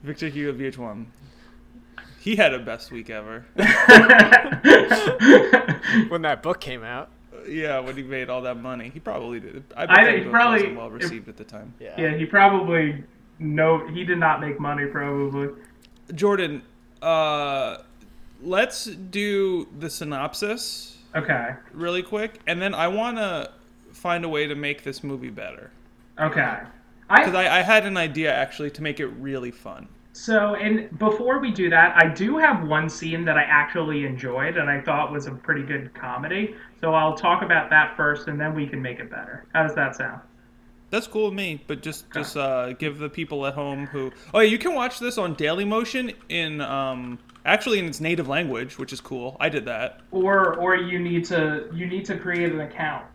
Victor 0.03 0.29
Hugo 0.29 0.57
VH1. 0.59 1.07
He 2.21 2.37
had 2.37 2.55
a 2.55 2.59
best 2.59 2.91
week 2.91 3.11
ever. 3.11 3.45
when 6.09 6.23
that 6.23 6.41
book 6.43 6.61
came 6.61 6.83
out. 6.83 7.11
yeah, 7.49 7.79
when 7.81 7.97
he 7.97 8.03
made 8.03 8.31
all 8.31 8.43
that 8.43 8.57
money. 8.59 8.91
He 8.93 9.01
probably 9.01 9.41
did. 9.41 9.65
I 9.77 9.83
I 9.83 9.87
bet 9.87 9.97
think 10.07 10.25
he 10.25 10.31
probably- 10.31 10.59
wasn't 10.61 10.77
well 10.77 10.91
received 10.91 11.29
at 11.29 11.37
the 11.37 11.45
time. 11.45 11.75
Yeah. 11.81 11.95
yeah, 12.01 12.17
he 12.17 12.25
probably 12.25 13.03
no. 13.39 13.87
He 13.89 14.05
did 14.05 14.19
not 14.19 14.41
make 14.41 14.59
money. 14.61 14.87
Probably. 14.87 15.49
Jordan, 16.15 16.63
uh, 17.03 17.79
let's 18.43 18.85
do 18.85 19.67
the 19.79 19.89
synopsis 19.89 20.99
Okay. 21.15 21.55
really 21.73 22.03
quick, 22.03 22.41
and 22.47 22.61
then 22.61 22.75
I 22.75 22.89
want 22.89 23.17
to 23.19 23.51
find 23.93 24.25
a 24.25 24.29
way 24.29 24.47
to 24.47 24.55
make 24.55 24.83
this 24.83 25.05
movie 25.05 25.31
better. 25.31 25.71
Okay. 26.19 26.59
Because 27.09 27.35
I 27.35 27.45
I, 27.45 27.59
I 27.59 27.63
had 27.63 27.87
an 27.87 27.97
idea 27.97 28.33
actually 28.35 28.71
to 28.73 28.83
make 28.83 28.99
it 28.99 29.07
really 29.07 29.51
fun. 29.51 29.89
So, 30.13 30.55
and 30.55 30.97
before 30.99 31.41
we 31.41 31.51
do 31.51 31.69
that, 31.71 31.97
I 31.97 32.09
do 32.09 32.39
have 32.39 32.67
one 32.67 32.89
scene 32.89 33.25
that 33.25 33.37
I 33.37 33.43
actually 33.43 34.07
enjoyed 34.07 34.57
and 34.57 34.71
I 34.71 34.81
thought 34.81 35.11
was 35.11 35.27
a 35.27 35.33
pretty 35.33 35.63
good 35.63 35.93
comedy. 35.93 36.55
So 36.81 36.95
I'll 36.95 37.17
talk 37.17 37.43
about 37.43 37.69
that 37.71 37.97
first, 37.97 38.29
and 38.29 38.41
then 38.41 38.55
we 38.55 38.67
can 38.67 38.81
make 38.81 39.01
it 39.01 39.11
better. 39.11 39.45
How 39.55 39.65
does 39.65 39.75
that 39.75 39.97
sound? 39.97 40.21
That's 40.95 41.09
cool 41.09 41.25
with 41.25 41.35
me, 41.35 41.61
but 41.67 41.83
just 41.83 42.09
just 42.13 42.37
uh, 42.37 42.73
give 42.75 42.99
the 42.99 43.09
people 43.09 43.47
at 43.47 43.55
home 43.55 43.89
who 43.89 44.13
oh 44.33 44.39
yeah, 44.39 44.49
you 44.49 44.59
can 44.59 44.75
watch 44.77 45.01
this 45.01 45.19
on 45.19 45.35
Dailymotion 45.35 46.15
in 46.29 46.61
um 46.61 47.19
actually 47.45 47.81
in 47.81 47.87
its 47.87 48.01
native 48.01 48.29
language, 48.29 48.79
which 48.79 48.93
is 48.93 49.01
cool. 49.01 49.37
I 49.41 49.49
did 49.49 49.65
that 49.65 50.01
Or, 50.13 50.55
or 50.55 50.77
you 50.77 51.01
need 51.01 51.25
to 51.27 51.69
you 51.73 51.87
need 51.87 52.05
to 52.05 52.17
create 52.17 52.53
an 52.53 52.61
account. 52.61 53.07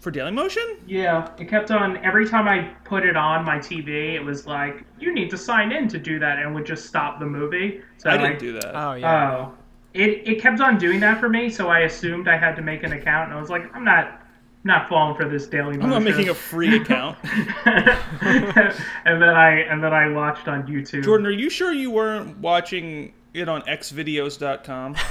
for 0.00 0.10
Dailymotion. 0.10 0.80
Yeah, 0.86 1.30
it 1.38 1.48
kept 1.48 1.70
on 1.70 1.98
every 2.04 2.28
time 2.28 2.48
I 2.48 2.74
put 2.84 3.04
it 3.04 3.16
on 3.16 3.44
my 3.44 3.58
TV. 3.58 4.14
It 4.14 4.20
was 4.24 4.46
like 4.46 4.84
you 4.98 5.14
need 5.14 5.30
to 5.30 5.38
sign 5.38 5.70
in 5.72 5.88
to 5.88 5.98
do 5.98 6.18
that, 6.18 6.38
and 6.40 6.54
would 6.54 6.66
just 6.66 6.86
stop 6.86 7.20
the 7.20 7.26
movie. 7.26 7.80
So 7.98 8.10
I 8.10 8.16
didn't 8.16 8.30
like, 8.32 8.38
do 8.40 8.52
that. 8.54 8.74
Oh 8.74 8.94
yeah. 8.94 9.36
Oh, 9.36 9.54
it 9.94 10.26
it 10.26 10.40
kept 10.42 10.60
on 10.60 10.78
doing 10.78 11.00
that 11.00 11.20
for 11.20 11.28
me. 11.28 11.48
So 11.48 11.68
I 11.68 11.80
assumed 11.80 12.28
I 12.28 12.36
had 12.36 12.56
to 12.56 12.62
make 12.62 12.82
an 12.82 12.92
account, 12.92 13.30
and 13.30 13.38
I 13.38 13.40
was 13.40 13.50
like, 13.50 13.72
I'm 13.74 13.84
not 13.84 14.25
not 14.66 14.88
falling 14.88 15.16
for 15.16 15.28
this 15.28 15.46
daily. 15.46 15.78
I'm 15.80 15.88
not 15.88 16.02
making 16.02 16.28
a 16.28 16.34
free 16.34 16.76
account. 16.76 17.16
and 17.64 19.22
then 19.22 19.28
I 19.28 19.64
and 19.70 19.82
then 19.82 19.94
I 19.94 20.08
watched 20.10 20.48
on 20.48 20.66
YouTube. 20.66 21.04
Jordan, 21.04 21.26
are 21.26 21.30
you 21.30 21.48
sure 21.48 21.72
you 21.72 21.90
weren't 21.90 22.38
watching 22.38 23.14
it 23.32 23.48
on 23.48 23.62
xvideos.com? 23.62 24.96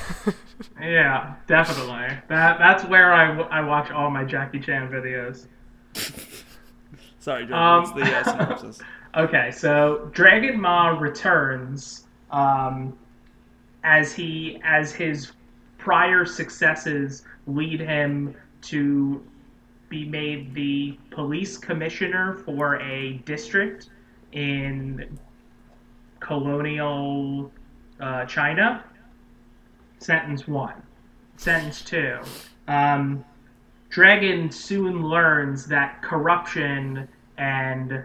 Yeah, 0.79 1.35
definitely. 1.47 2.17
That 2.29 2.59
that's 2.59 2.85
where 2.85 3.11
I, 3.11 3.37
I 3.41 3.59
watch 3.59 3.91
all 3.91 4.09
my 4.09 4.23
Jackie 4.23 4.59
Chan 4.59 4.89
videos. 4.89 5.47
Sorry, 7.19 7.45
Jordan. 7.45 7.53
Um, 7.53 7.93
the 7.93 8.03
uh, 8.03 8.23
synopsis? 8.23 8.81
Okay, 9.15 9.51
so 9.51 10.09
Dragon 10.13 10.59
Ma 10.59 10.97
returns 10.97 12.05
um, 12.31 12.97
as 13.83 14.13
he 14.13 14.61
as 14.63 14.93
his 14.93 15.33
prior 15.77 16.23
successes 16.25 17.23
lead 17.47 17.81
him 17.81 18.35
to 18.61 19.21
be 19.95 20.03
made 20.03 20.53
the 20.53 20.97
police 21.09 21.57
commissioner 21.57 22.33
for 22.45 22.81
a 22.81 23.13
district 23.25 23.89
in 24.33 25.17
colonial 26.19 27.49
uh, 28.01 28.25
China. 28.25 28.83
Sentence 29.99 30.47
one. 30.47 30.83
Sentence 31.37 31.81
two. 31.81 32.17
Um, 32.67 33.23
Dragon 33.89 34.51
soon 34.51 35.07
learns 35.07 35.65
that 35.67 36.01
corruption 36.01 37.07
and 37.37 38.03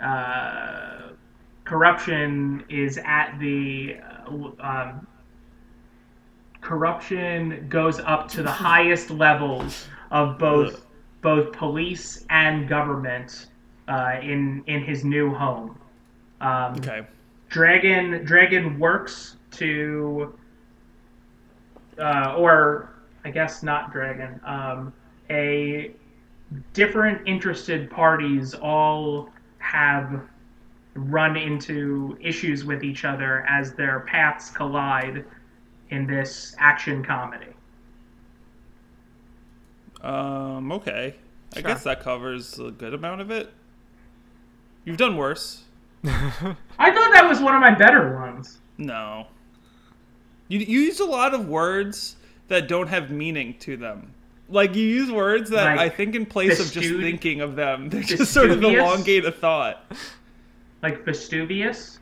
uh, 0.00 1.10
corruption 1.64 2.64
is 2.70 2.98
at 3.04 3.36
the 3.38 3.96
uh, 4.26 4.32
um, 4.60 5.06
corruption 6.62 7.66
goes 7.68 8.00
up 8.00 8.26
to 8.28 8.42
the 8.42 8.50
highest 8.50 9.10
levels 9.10 9.86
of 10.10 10.38
both 10.38 10.85
both 11.22 11.52
police 11.52 12.24
and 12.30 12.68
government 12.68 13.46
uh, 13.88 14.14
in 14.22 14.62
in 14.66 14.82
his 14.82 15.04
new 15.04 15.32
home. 15.32 15.78
Um, 16.40 16.74
Okay. 16.76 17.06
Dragon 17.48 18.24
Dragon 18.24 18.78
works 18.78 19.36
to, 19.52 20.36
uh, 21.98 22.34
or 22.36 22.90
I 23.24 23.30
guess 23.30 23.62
not 23.62 23.92
Dragon. 23.92 24.40
Um, 24.44 24.92
a 25.30 25.92
different 26.72 27.26
interested 27.26 27.90
parties 27.90 28.54
all 28.54 29.30
have 29.58 30.22
run 30.94 31.36
into 31.36 32.16
issues 32.20 32.64
with 32.64 32.82
each 32.82 33.04
other 33.04 33.44
as 33.48 33.72
their 33.74 34.00
paths 34.00 34.50
collide 34.50 35.24
in 35.90 36.06
this 36.06 36.54
action 36.58 37.04
comedy. 37.04 37.55
Um. 40.02 40.72
Okay. 40.72 41.14
I 41.56 41.60
guess 41.62 41.84
that 41.84 42.00
covers 42.00 42.58
a 42.58 42.70
good 42.70 42.92
amount 42.92 43.20
of 43.22 43.30
it. 43.30 43.52
You've 44.84 44.96
done 44.98 45.16
worse. 45.16 45.62
I 46.04 46.10
thought 46.10 47.12
that 47.12 47.26
was 47.28 47.40
one 47.40 47.54
of 47.54 47.60
my 47.60 47.74
better 47.74 48.14
ones. 48.16 48.58
No. 48.78 49.26
You, 50.48 50.58
you 50.58 50.80
use 50.80 51.00
a 51.00 51.04
lot 51.04 51.34
of 51.34 51.48
words 51.48 52.16
that 52.48 52.68
don't 52.68 52.88
have 52.88 53.10
meaning 53.10 53.54
to 53.60 53.76
them. 53.76 54.12
Like 54.48 54.74
you 54.76 54.86
use 54.86 55.10
words 55.10 55.50
that 55.50 55.76
Like 55.76 55.80
I 55.80 55.88
think 55.88 56.14
in 56.14 56.26
place 56.26 56.60
of 56.60 56.70
just 56.70 56.88
thinking 57.00 57.40
of 57.40 57.56
them, 57.56 57.88
they 57.88 58.02
just 58.02 58.32
sort 58.32 58.50
of 58.50 58.62
elongate 58.62 59.24
a 59.24 59.32
thought. 59.32 59.90
Like 60.82 61.04
Vestuvius. 61.04 61.98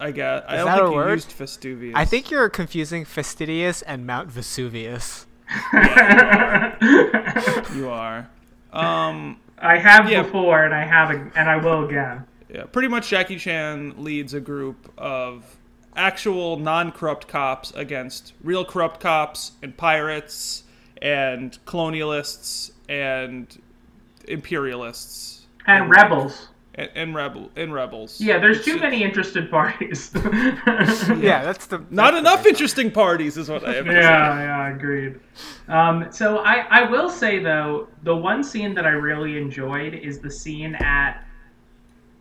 I 0.00 0.10
guess. 0.10 0.42
I 0.48 0.54
Is 0.54 0.58
don't 0.58 0.66
that 0.66 0.74
think 0.76 0.86
a 0.86 0.90
you 0.90 0.96
word? 0.96 1.12
used 1.14 1.32
fastidious. 1.32 1.94
I 1.96 2.04
think 2.04 2.30
you're 2.30 2.48
confusing 2.48 3.04
Fastidious 3.04 3.82
and 3.82 4.06
Mount 4.06 4.30
Vesuvius. 4.30 5.26
you 7.74 7.88
are. 7.88 8.28
Um. 8.72 9.38
I 9.58 9.78
have 9.78 10.10
Yeah. 10.10 10.22
before, 10.22 10.64
and 10.64 10.74
I 10.74 10.84
have, 10.84 11.10
and 11.10 11.48
I 11.48 11.56
will 11.56 11.84
again. 11.84 12.24
Yeah, 12.52 12.64
pretty 12.64 12.88
much 12.88 13.08
Jackie 13.08 13.38
Chan 13.38 13.94
leads 13.96 14.34
a 14.34 14.40
group 14.40 14.92
of 14.98 15.56
actual 15.94 16.56
non-corrupt 16.56 17.28
cops 17.28 17.70
against 17.76 18.32
real 18.42 18.64
corrupt 18.64 18.98
cops 18.98 19.52
and 19.62 19.76
pirates 19.76 20.64
and 21.00 21.56
colonialists 21.64 22.72
and 22.88 23.56
imperialists 24.26 25.46
And 25.66 25.90
rebels. 25.90 26.48
And, 26.74 26.90
and 26.94 27.14
rebel 27.14 27.50
and 27.54 27.74
rebels. 27.74 28.18
Yeah, 28.18 28.38
there's 28.38 28.64
too 28.64 28.76
It's- 28.76 28.82
many 28.82 29.02
interested 29.04 29.50
parties. 29.50 30.10
Yeah, 31.20 31.42
that's 31.44 31.66
the 31.66 31.78
Not 31.90 32.12
that's 32.12 32.12
the 32.12 32.18
enough 32.18 32.42
big- 32.44 32.52
interesting 32.54 32.90
parties 32.90 33.36
is 33.36 33.48
what 33.50 33.62
I 33.64 33.74
have 33.74 33.84
to 33.84 33.90
say. 33.92 33.98
Yeah, 34.00 34.40
yeah, 34.42 34.74
agreed. 34.74 35.20
Um, 35.68 36.06
so 36.10 36.38
I, 36.38 36.66
I 36.70 36.90
will 36.90 37.10
say 37.10 37.38
though, 37.40 37.88
the 38.04 38.16
one 38.16 38.42
scene 38.42 38.74
that 38.74 38.86
I 38.86 38.90
really 38.90 39.36
enjoyed 39.36 39.94
is 39.94 40.18
the 40.20 40.30
scene 40.30 40.74
at 40.76 41.22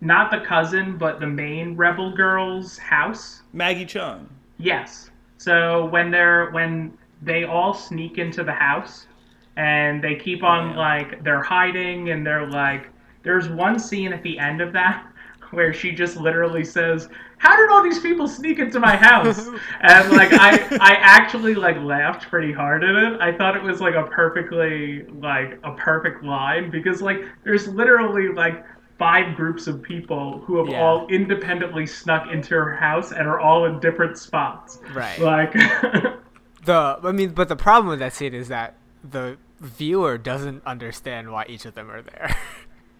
not 0.02 0.32
the 0.32 0.40
cousin, 0.42 0.98
but 0.98 1.20
the 1.22 1.28
main 1.28 1.76
rebel 1.78 2.12
girl's 2.14 2.78
house. 2.78 3.44
Maggie 3.54 3.86
Cheung. 3.86 4.26
Yes. 4.58 5.10
So 5.38 5.86
when 5.86 6.12
they're 6.12 6.50
when 6.52 6.98
they 7.22 7.46
all 7.46 7.74
sneak 7.74 8.18
into 8.18 8.44
the 8.44 8.52
house 8.52 9.08
and 9.56 10.04
they 10.04 10.16
keep 10.16 10.44
on 10.44 10.72
Yeah. 10.72 10.78
like 10.78 11.24
they're 11.24 11.42
hiding 11.44 12.10
and 12.10 12.26
they're 12.28 12.48
like 12.48 12.90
there's 13.24 13.50
one 13.50 13.78
scene 13.80 14.14
at 14.14 14.24
the 14.24 14.38
end 14.40 14.62
of 14.62 14.74
that 14.74 15.06
where 15.52 15.74
she 15.74 15.92
just 15.92 16.18
literally 16.18 16.64
says, 16.64 17.10
"How 17.38 17.56
did 17.58 17.70
all 17.70 17.84
these 17.84 18.00
people 18.00 18.28
sneak 18.28 18.60
into 18.60 18.80
my 18.80 18.96
house?" 18.96 19.48
and 19.82 20.12
like 20.12 20.32
I 20.34 20.58
I 20.80 20.96
actually 21.00 21.56
like 21.56 21.78
laughed 21.78 22.30
pretty 22.30 22.52
hard 22.54 22.84
at 22.84 22.96
it. 22.96 23.20
I 23.22 23.32
thought 23.38 23.56
it 23.56 23.64
was 23.64 23.82
like 23.82 23.96
a 23.96 24.04
perfectly 24.04 25.04
like 25.20 25.60
a 25.64 25.74
perfect 25.74 26.24
line 26.24 26.72
because 26.72 27.02
like 27.02 27.20
there's 27.44 27.68
literally 27.68 28.30
like 28.30 28.64
five 28.98 29.36
groups 29.36 29.66
of 29.66 29.82
people 29.82 30.40
who 30.46 30.58
have 30.58 30.70
Yeah. 30.70 30.80
all 30.82 31.08
independently 31.08 31.88
snuck 31.88 32.32
into 32.32 32.54
her 32.54 32.76
house 32.76 33.12
and 33.12 33.28
are 33.28 33.40
all 33.40 33.66
in 33.66 33.80
different 33.80 34.16
spots. 34.18 34.78
Right. 34.94 35.18
Like 35.20 35.54
The 36.66 37.00
I 37.04 37.12
mean, 37.12 37.32
but 37.32 37.50
the 37.50 37.56
problem 37.56 37.88
with 37.90 38.00
that 38.00 38.14
scene 38.14 38.36
is 38.36 38.48
that 38.50 38.76
the 39.04 39.38
viewer 39.60 40.18
doesn't 40.20 40.64
understand 40.66 41.32
why 41.32 41.46
each 41.50 41.66
of 41.66 41.74
them 41.74 41.90
are 41.90 42.04
there. 42.04 42.36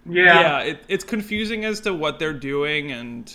Yeah. 0.06 0.40
yeah, 0.42 0.60
it, 0.60 0.84
it's 0.88 1.04
confusing 1.04 1.66
as 1.66 1.80
to 1.82 1.94
what 1.94 2.20
they're 2.20 2.34
doing 2.34 2.92
and 2.92 3.34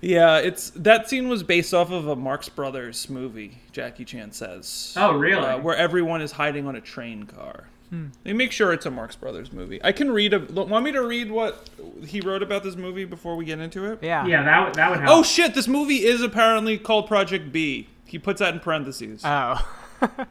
yeah 0.00 0.36
it's 0.38 0.70
that 0.70 1.08
scene 1.08 1.28
was 1.28 1.42
based 1.42 1.72
off 1.72 1.90
of 1.90 2.06
a 2.06 2.14
marx 2.16 2.48
brothers 2.48 3.08
movie 3.08 3.58
jackie 3.72 4.04
chan 4.04 4.30
says 4.32 4.92
Oh, 4.96 5.14
really? 5.14 5.42
uh, 5.44 5.58
where 5.58 5.74
everyone 5.76 6.20
is 6.20 6.32
hiding 6.32 6.66
on 6.66 6.76
a 6.76 6.80
train 6.80 7.24
car 7.24 7.68
they 8.24 8.32
make 8.34 8.52
sure 8.52 8.74
it's 8.74 8.84
a 8.84 8.90
marx 8.90 9.16
brothers 9.16 9.52
movie 9.52 9.80
i 9.82 9.90
can 9.92 10.10
read 10.10 10.34
a 10.34 10.40
want 10.40 10.84
me 10.84 10.92
to 10.92 11.02
read 11.02 11.30
what 11.30 11.70
he 12.04 12.20
wrote 12.20 12.42
about 12.42 12.62
this 12.62 12.76
movie 12.76 13.04
before 13.06 13.36
we 13.36 13.44
get 13.46 13.58
into 13.60 13.84
it 13.90 14.00
yeah. 14.02 14.26
Yeah, 14.26 14.42
that 14.42 14.64
would 14.66 14.74
that 14.74 14.90
would 14.90 15.00
help. 15.00 15.16
oh 15.18 15.22
shit 15.22 15.54
this 15.54 15.66
movie 15.68 16.04
is 16.04 16.20
apparently 16.20 16.76
called 16.78 17.06
project 17.06 17.52
b 17.52 17.88
he 18.04 18.18
puts 18.18 18.40
that 18.40 18.52
in 18.52 18.60
parentheses 18.60 19.22
Oh. 19.24 19.66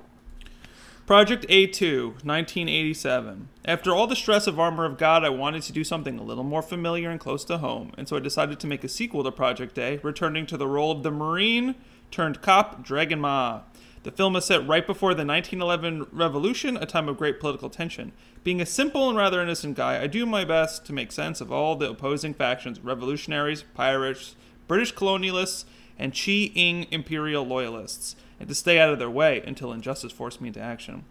Project 1.05 1.45
A2, 1.49 2.23
1987. 2.25 3.49
After 3.63 3.93
all 3.93 4.07
the 4.07 4.15
stress 4.15 4.47
of 4.47 4.59
Armor 4.59 4.85
of 4.85 4.97
God, 4.97 5.23
I 5.23 5.29
wanted 5.29 5.61
to 5.63 5.71
do 5.71 5.83
something 5.83 6.17
a 6.17 6.23
little 6.23 6.43
more 6.43 6.63
familiar 6.63 7.11
and 7.11 7.19
close 7.19 7.45
to 7.45 7.59
home, 7.59 7.91
and 7.95 8.07
so 8.07 8.15
I 8.15 8.19
decided 8.19 8.59
to 8.59 8.65
make 8.65 8.83
a 8.83 8.87
sequel 8.87 9.23
to 9.23 9.31
Project 9.31 9.77
A, 9.77 9.97
returning 9.97 10.47
to 10.47 10.57
the 10.57 10.65
role 10.65 10.91
of 10.91 11.03
the 11.03 11.11
Marine 11.11 11.75
turned 12.09 12.41
cop 12.41 12.83
Dragon 12.83 13.19
Ma. 13.19 13.61
The 14.01 14.09
film 14.09 14.35
is 14.35 14.45
set 14.45 14.67
right 14.67 14.85
before 14.85 15.13
the 15.13 15.23
1911 15.23 16.07
revolution, 16.11 16.75
a 16.75 16.87
time 16.87 17.07
of 17.07 17.17
great 17.17 17.39
political 17.39 17.69
tension. 17.69 18.11
Being 18.43 18.59
a 18.59 18.65
simple 18.65 19.07
and 19.07 19.15
rather 19.15 19.43
innocent 19.43 19.77
guy, 19.77 20.01
I 20.01 20.07
do 20.07 20.25
my 20.25 20.43
best 20.43 20.87
to 20.87 20.93
make 20.93 21.11
sense 21.11 21.39
of 21.39 21.51
all 21.51 21.75
the 21.75 21.91
opposing 21.91 22.33
factions 22.33 22.79
revolutionaries, 22.79 23.61
pirates, 23.75 24.35
British 24.67 24.95
colonialists, 24.95 25.65
and 25.99 26.13
Qing 26.13 26.87
imperial 26.89 27.45
loyalists, 27.45 28.15
and 28.39 28.49
to 28.49 28.55
stay 28.55 28.79
out 28.79 28.91
of 28.91 28.99
their 28.99 29.09
way 29.09 29.43
until 29.45 29.71
injustice 29.71 30.11
forced 30.11 30.41
me 30.41 30.47
into 30.49 30.59
action. 30.59 31.05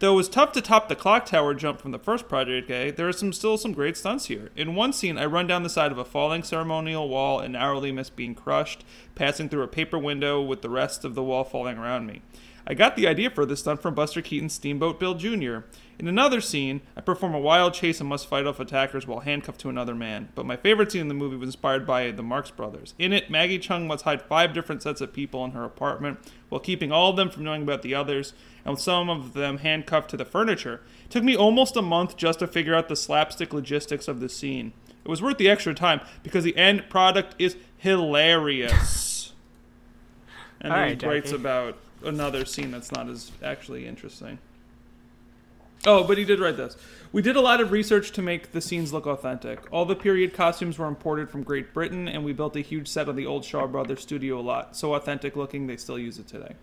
Though 0.00 0.14
it 0.14 0.16
was 0.16 0.30
tough 0.30 0.52
to 0.52 0.62
top 0.62 0.88
the 0.88 0.96
clock 0.96 1.26
tower 1.26 1.52
jump 1.52 1.78
from 1.78 1.90
the 1.90 1.98
first 1.98 2.26
Project 2.26 2.70
A, 2.70 2.90
there 2.90 3.06
are 3.06 3.12
some 3.12 3.34
still 3.34 3.58
some 3.58 3.74
great 3.74 3.98
stunts 3.98 4.26
here. 4.26 4.50
In 4.56 4.74
one 4.74 4.94
scene, 4.94 5.18
I 5.18 5.26
run 5.26 5.46
down 5.46 5.62
the 5.62 5.68
side 5.68 5.92
of 5.92 5.98
a 5.98 6.06
falling 6.06 6.42
ceremonial 6.42 7.06
wall 7.10 7.38
and 7.38 7.52
narrowly 7.52 7.92
miss 7.92 8.08
being 8.08 8.34
crushed, 8.34 8.82
passing 9.14 9.50
through 9.50 9.62
a 9.62 9.68
paper 9.68 9.98
window 9.98 10.40
with 10.40 10.62
the 10.62 10.70
rest 10.70 11.04
of 11.04 11.14
the 11.14 11.22
wall 11.22 11.44
falling 11.44 11.76
around 11.76 12.06
me. 12.06 12.22
I 12.70 12.74
got 12.74 12.94
the 12.94 13.08
idea 13.08 13.30
for 13.30 13.44
this 13.44 13.58
stunt 13.58 13.82
from 13.82 13.96
Buster 13.96 14.22
Keaton's 14.22 14.52
Steamboat 14.52 15.00
Bill 15.00 15.14
Jr. 15.14 15.62
In 15.98 16.06
another 16.06 16.40
scene, 16.40 16.82
I 16.96 17.00
perform 17.00 17.34
a 17.34 17.40
wild 17.40 17.74
chase 17.74 17.98
and 17.98 18.08
must 18.08 18.28
fight 18.28 18.46
off 18.46 18.60
attackers 18.60 19.08
while 19.08 19.18
handcuffed 19.18 19.58
to 19.62 19.68
another 19.68 19.92
man. 19.92 20.28
But 20.36 20.46
my 20.46 20.54
favorite 20.54 20.92
scene 20.92 21.00
in 21.00 21.08
the 21.08 21.14
movie 21.14 21.34
was 21.34 21.48
inspired 21.48 21.84
by 21.84 22.12
the 22.12 22.22
Marx 22.22 22.52
Brothers. 22.52 22.94
In 22.96 23.12
it, 23.12 23.28
Maggie 23.28 23.58
Cheung 23.58 23.88
must 23.88 24.04
hide 24.04 24.22
five 24.22 24.54
different 24.54 24.84
sets 24.84 25.00
of 25.00 25.12
people 25.12 25.44
in 25.44 25.50
her 25.50 25.64
apartment 25.64 26.20
while 26.48 26.60
keeping 26.60 26.92
all 26.92 27.10
of 27.10 27.16
them 27.16 27.28
from 27.28 27.42
knowing 27.42 27.64
about 27.64 27.82
the 27.82 27.96
others, 27.96 28.34
and 28.64 28.74
with 28.74 28.80
some 28.80 29.10
of 29.10 29.32
them 29.32 29.58
handcuffed 29.58 30.10
to 30.10 30.16
the 30.16 30.24
furniture. 30.24 30.80
It 31.06 31.10
took 31.10 31.24
me 31.24 31.34
almost 31.34 31.74
a 31.76 31.82
month 31.82 32.16
just 32.16 32.38
to 32.38 32.46
figure 32.46 32.76
out 32.76 32.86
the 32.86 32.94
slapstick 32.94 33.52
logistics 33.52 34.06
of 34.06 34.20
the 34.20 34.28
scene. 34.28 34.74
It 35.04 35.08
was 35.08 35.20
worth 35.20 35.38
the 35.38 35.50
extra 35.50 35.74
time 35.74 36.02
because 36.22 36.44
the 36.44 36.56
end 36.56 36.88
product 36.88 37.34
is 37.36 37.56
hilarious. 37.78 39.32
and 40.60 40.72
All 40.72 40.78
then 40.78 40.88
right, 40.88 41.02
he 41.02 41.08
writes 41.08 41.30
Jackie. 41.32 41.42
about 41.42 41.76
another 42.04 42.44
scene 42.44 42.70
that's 42.70 42.92
not 42.92 43.08
as 43.08 43.32
actually 43.42 43.86
interesting. 43.86 44.38
Oh, 45.86 46.04
but 46.04 46.18
he 46.18 46.24
did 46.24 46.40
write 46.40 46.58
this. 46.58 46.76
We 47.10 47.22
did 47.22 47.36
a 47.36 47.40
lot 47.40 47.60
of 47.60 47.72
research 47.72 48.10
to 48.12 48.22
make 48.22 48.52
the 48.52 48.60
scenes 48.60 48.92
look 48.92 49.06
authentic. 49.06 49.60
All 49.72 49.86
the 49.86 49.96
period 49.96 50.34
costumes 50.34 50.78
were 50.78 50.86
imported 50.86 51.30
from 51.30 51.42
Great 51.42 51.72
Britain, 51.72 52.06
and 52.06 52.22
we 52.22 52.34
built 52.34 52.54
a 52.56 52.60
huge 52.60 52.86
set 52.86 53.08
on 53.08 53.16
the 53.16 53.24
old 53.26 53.44
Shaw 53.46 53.66
Brothers 53.66 54.02
studio 54.02 54.38
a 54.38 54.42
lot. 54.42 54.76
So 54.76 54.94
authentic 54.94 55.36
looking, 55.36 55.66
they 55.66 55.78
still 55.78 55.98
use 55.98 56.18
it 56.18 56.28
today. 56.28 56.54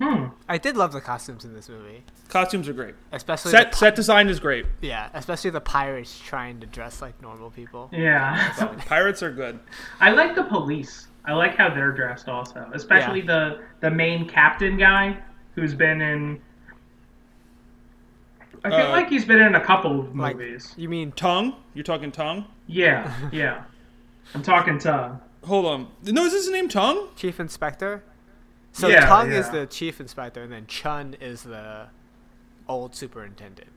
Hmm. 0.00 0.26
I 0.48 0.58
did 0.58 0.76
love 0.76 0.92
the 0.92 1.00
costumes 1.00 1.44
in 1.44 1.54
this 1.54 1.68
movie, 1.68 2.02
Costumes 2.28 2.68
are 2.68 2.72
great. 2.72 2.94
especially 3.12 3.52
Set 3.52 3.70
the, 3.72 3.76
set 3.78 3.94
design 3.94 4.28
is 4.28 4.40
great. 4.40 4.66
yeah, 4.80 5.08
especially 5.14 5.50
the 5.50 5.60
pirates 5.60 6.18
trying 6.18 6.60
to 6.60 6.66
dress 6.66 7.00
like 7.00 7.20
normal 7.22 7.50
people. 7.50 7.88
Yeah. 7.92 8.52
Pirates 8.86 9.22
are 9.22 9.30
good. 9.30 9.60
I 10.00 10.10
like 10.12 10.34
the 10.34 10.42
police. 10.44 11.06
I 11.24 11.34
like 11.34 11.56
how 11.56 11.68
they're 11.72 11.92
dressed 11.92 12.28
also, 12.28 12.68
especially 12.74 13.20
the 13.20 13.60
the 13.80 13.90
main 13.90 14.28
captain 14.28 14.76
guy 14.76 15.16
who's 15.54 15.74
been 15.74 16.00
in. 16.00 16.40
I 18.64 18.70
feel 18.70 18.78
Uh, 18.86 18.90
like 18.90 19.08
he's 19.08 19.24
been 19.24 19.40
in 19.40 19.54
a 19.56 19.60
couple 19.60 20.00
of 20.00 20.16
Like, 20.16 20.36
movies. 20.36 20.74
you 20.76 20.88
mean 20.88 21.12
Tung? 21.12 21.54
You're 21.74 21.82
talking 21.82 22.12
tongue? 22.12 22.46
Yeah, 22.66 23.12
yeah. 23.32 23.64
I'm 24.34 24.42
talking 24.42 24.78
tongue. 24.78 25.20
Hold 25.44 25.66
on. 25.66 25.88
No, 26.04 26.24
is 26.24 26.32
his 26.32 26.48
name 26.50 26.68
Tung? 26.68 27.08
chief 27.16 27.40
inspector? 27.40 28.04
So 28.72 28.88
Yeah, 28.88 29.06
Tung 29.06 29.32
is 29.32 29.50
the 29.50 29.66
chief 29.66 30.00
inspector, 30.00 30.42
and 30.42 30.52
then 30.52 30.66
Chun 30.66 31.16
is 31.20 31.42
the 31.42 31.88
old 32.68 32.94
superintendent. 32.94 33.68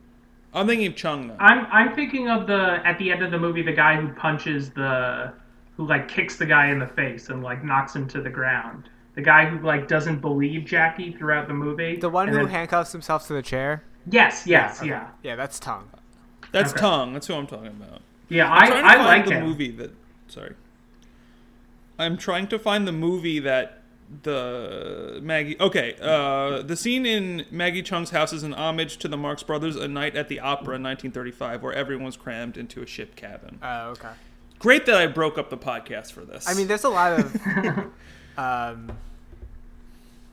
I'm 0.54 0.68
thinking 0.68 0.88
of 0.88 0.96
Chung 0.96 1.28
then. 1.28 1.38
I'm 1.40 1.66
I'm 1.72 1.96
thinking 1.96 2.30
of 2.30 2.48
the 2.48 2.80
at 2.86 2.98
the 3.00 3.12
end 3.12 3.24
of 3.24 3.32
the 3.32 3.40
movie 3.40 3.62
the 3.64 3.74
guy 3.74 4.00
who 4.00 4.08
punches 4.14 4.70
the 4.70 5.34
who 5.78 5.86
like 5.88 6.08
kicks 6.08 6.36
the 6.38 6.46
guy 6.46 6.68
in 6.68 6.80
the 6.80 6.88
face 6.88 7.30
and 7.30 7.44
like 7.44 7.64
knocks 7.64 7.96
him 7.96 8.08
to 8.10 8.22
the 8.22 8.30
ground. 8.30 8.90
The 9.16 9.22
guy 9.22 9.46
who 9.46 9.60
like 9.66 9.88
doesn't 9.88 10.20
believe 10.20 10.66
Jackie 10.66 11.12
throughout 11.14 11.48
the 11.48 11.54
movie. 11.54 11.96
The 11.98 12.10
one 12.10 12.28
who 12.28 12.36
then- 12.36 12.48
handcuffs 12.48 12.92
himself 12.92 13.28
to 13.28 13.34
the 13.34 13.42
chair. 13.42 13.84
Yes, 14.10 14.46
yes, 14.46 14.80
Okay. 14.80 14.90
yeah. 14.90 15.08
Yeah, 15.24 15.36
that's 15.36 15.60
Tung. 15.60 15.90
That's 16.52 16.72
Okay. 16.72 16.80
Tung. 16.82 17.14
That's 17.14 17.26
who 17.28 17.34
I'm 17.34 17.48
talking 17.48 17.68
about. 17.68 18.02
Yeah, 18.30 18.52
I'm 18.52 18.64
I 18.64 18.70
to 18.70 18.76
I 18.86 18.94
find 18.96 19.06
like 19.06 19.26
the 19.26 19.34
him. 19.36 19.46
movie 19.46 19.72
that. 19.72 19.92
Sorry. 20.28 20.54
I'm 21.98 22.18
trying 22.18 22.48
to 22.48 22.60
find 22.60 22.88
the 22.88 22.92
movie 22.92 23.40
that 23.40 23.82
the 24.24 25.20
Maggie. 25.24 25.56
Okay, 25.60 25.96
uh, 26.02 26.62
the 26.62 26.76
scene 26.76 27.06
in 27.06 27.46
Maggie 27.50 27.82
Cheung's 27.82 28.12
house 28.12 28.34
is 28.34 28.44
an 28.44 28.54
homage 28.54 28.98
to 28.98 29.08
the 29.08 29.18
Marx 29.18 29.42
Brothers' 29.44 29.76
A 29.76 29.88
Night 29.88 30.16
at 30.16 30.28
the 30.28 30.40
Opera 30.40 30.76
in 30.76 30.84
1935, 30.84 31.64
where 31.64 31.74
everyone's 31.74 32.18
crammed 32.18 32.58
into 32.58 32.82
a 32.84 32.86
ship 32.86 33.16
cabin. 33.16 33.58
Oh, 33.64 33.90
okay. 33.92 34.10
Great 34.60 34.86
that 34.86 34.96
I 34.96 35.08
broke 35.08 35.38
up 35.38 35.50
the 35.50 35.58
podcast 35.58 36.12
for 36.12 36.22
this. 36.22 36.48
I 36.50 36.54
mean, 36.54 36.68
there's 36.68 36.84
a 36.86 36.90
lot 36.90 37.20
of 37.20 37.92
um, 38.38 38.92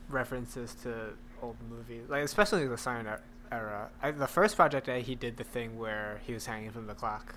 references 0.09 0.73
to 0.83 1.09
old 1.41 1.57
movies, 1.69 2.03
like 2.09 2.23
especially 2.23 2.65
the 2.67 2.77
silent 2.77 3.07
er- 3.07 3.21
era. 3.51 3.89
I, 4.01 4.11
the 4.11 4.27
first 4.27 4.55
Project 4.55 4.87
A, 4.87 4.99
he 5.01 5.15
did 5.15 5.37
the 5.37 5.43
thing 5.43 5.77
where 5.77 6.21
he 6.25 6.33
was 6.33 6.45
hanging 6.45 6.71
from 6.71 6.87
the 6.87 6.93
clock 6.93 7.35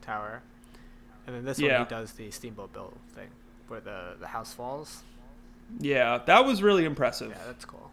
tower, 0.00 0.42
and 1.26 1.34
then 1.36 1.44
this 1.44 1.60
one 1.60 1.70
he 1.78 1.84
does 1.86 2.12
the 2.12 2.30
Steamboat 2.30 2.72
Bill 2.72 2.92
thing, 3.14 3.28
where 3.68 3.80
the 3.80 4.14
the 4.20 4.28
house 4.28 4.52
falls. 4.54 5.02
yeah, 5.80 6.18
that 6.26 6.44
was 6.44 6.62
really 6.62 6.84
impressive. 6.84 7.30
Yeah, 7.30 7.42
that's 7.46 7.64
cool. 7.64 7.90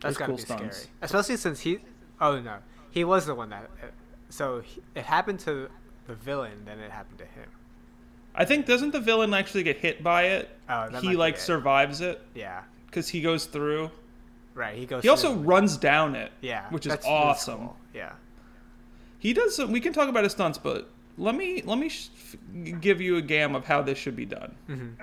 Those 0.00 0.16
That's 0.16 0.16
gotta 0.18 0.30
cool 0.32 0.36
be 0.36 0.42
stunts. 0.42 0.76
scary, 0.76 0.90
especially 1.02 1.36
since 1.38 1.60
he. 1.60 1.78
Oh 2.20 2.38
no, 2.40 2.58
he 2.90 3.04
was 3.04 3.26
the 3.26 3.34
one 3.34 3.50
that. 3.50 3.68
So 4.30 4.60
he, 4.60 4.82
it 4.94 5.04
happened 5.04 5.40
to 5.40 5.68
the 6.08 6.14
villain, 6.16 6.64
then 6.64 6.80
it 6.80 6.90
happened 6.90 7.18
to 7.18 7.24
him. 7.24 7.48
I 8.34 8.44
think 8.44 8.66
doesn't 8.66 8.90
the 8.90 9.00
villain 9.00 9.32
actually 9.34 9.62
get 9.62 9.76
hit 9.78 10.02
by 10.02 10.24
it? 10.24 10.48
Oh, 10.68 10.88
that 10.90 11.02
he 11.02 11.14
like 11.16 11.34
it. 11.36 11.40
survives 11.40 12.00
it 12.00 12.20
Yeah, 12.34 12.62
because 12.86 13.08
he 13.08 13.20
goes 13.20 13.46
through. 13.46 13.90
right. 14.54 14.76
He 14.76 14.86
goes. 14.86 15.02
He 15.02 15.08
also 15.08 15.32
through- 15.34 15.42
runs 15.42 15.76
down 15.76 16.16
it. 16.16 16.32
Yeah, 16.40 16.68
which 16.70 16.86
is 16.86 16.90
that's- 16.90 17.04
that's 17.06 17.48
awesome. 17.48 17.58
cool. 17.58 17.76
Yeah. 17.94 18.12
He 19.20 19.32
does. 19.32 19.56
Some, 19.56 19.70
we 19.72 19.80
can 19.80 19.92
talk 19.92 20.08
about 20.08 20.24
his 20.24 20.32
stunts, 20.32 20.58
but 20.58 20.88
let 21.16 21.34
me 21.34 21.62
let 21.64 21.78
me 21.78 21.88
sh- 21.88 22.08
give 22.80 23.00
you 23.00 23.16
a 23.16 23.22
gam 23.22 23.54
of 23.54 23.64
how 23.64 23.82
this 23.82 23.98
should 23.98 24.16
be 24.16 24.26
done. 24.26 24.54
Mhm. 24.68 24.94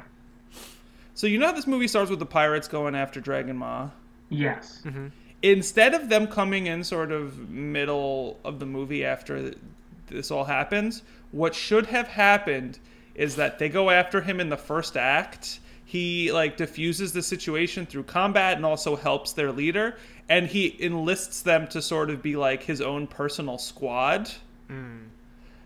So 1.14 1.28
you 1.28 1.38
know 1.38 1.48
how 1.48 1.52
this 1.54 1.68
movie 1.68 1.88
starts 1.88 2.10
with 2.10 2.20
the 2.20 2.26
pirates 2.26 2.68
going 2.68 2.96
after 2.96 3.20
Dragon 3.22 3.58
Ma. 3.58 3.90
Yes. 4.30 4.82
Mm-hmm. 4.86 5.08
Instead 5.44 5.94
of 5.94 6.10
them 6.10 6.28
coming 6.28 6.68
in 6.68 6.84
sort 6.84 7.12
of 7.12 7.50
middle 7.50 8.40
of 8.44 8.60
the 8.60 8.66
movie 8.66 9.06
after 9.06 9.42
th- 9.42 9.58
this 10.08 10.32
all 10.32 10.44
happens, 10.46 11.04
what 11.32 11.56
should 11.56 11.88
have 11.88 12.08
happened 12.08 12.80
is 13.16 13.36
that 13.36 13.60
they 13.60 13.70
go 13.70 13.90
after 13.90 14.22
him 14.22 14.40
in 14.40 14.50
the 14.50 14.58
first 14.58 14.98
act. 14.98 15.60
He 15.86 16.32
like 16.32 16.58
diffuses 16.58 17.14
the 17.14 17.22
situation 17.22 17.86
through 17.86 18.04
combat 18.04 18.58
and 18.58 18.66
also 18.66 18.96
helps 18.96 19.34
their 19.34 19.52
leader, 19.52 19.98
and 20.30 20.48
he 20.48 20.76
enlists 20.80 21.42
them 21.42 21.68
to 21.68 21.82
sort 21.82 22.10
of 22.10 22.22
be 22.22 22.36
like 22.36 22.64
his 22.64 22.82
own 22.82 23.08
personal 23.08 23.58
squad. 23.58 24.32
Hmm. 24.68 25.04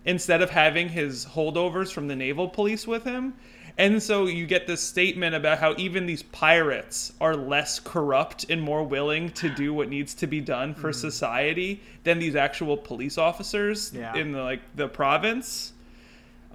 instead 0.06 0.42
of 0.42 0.50
having 0.50 0.90
his 0.90 1.26
holdovers 1.26 1.92
from 1.92 2.08
the 2.08 2.16
naval 2.16 2.50
police 2.50 2.86
with 2.88 3.04
him. 3.04 3.34
And 3.78 4.02
so 4.02 4.26
you 4.28 4.46
get 4.46 4.68
this 4.68 4.82
statement 4.82 5.36
about 5.36 5.60
how 5.60 5.74
even 5.78 6.06
these 6.06 6.24
pirates 6.24 7.14
are 7.22 7.36
less 7.36 7.80
corrupt 7.80 8.46
and 8.50 8.62
more 8.62 8.84
willing 8.84 9.30
to 9.32 9.50
do 9.50 9.74
what 9.74 9.90
needs 9.90 10.14
to 10.16 10.28
be 10.28 10.42
done 10.42 10.74
for 10.74 10.92
society 10.92 11.82
than 12.04 12.20
these 12.20 12.36
actual 12.36 12.76
police 12.78 13.18
officers 13.18 13.94
Yeah. 13.94 14.16
in 14.16 14.32
the 14.32 14.42
like 14.42 14.62
the 14.76 14.88
province. 14.88 15.74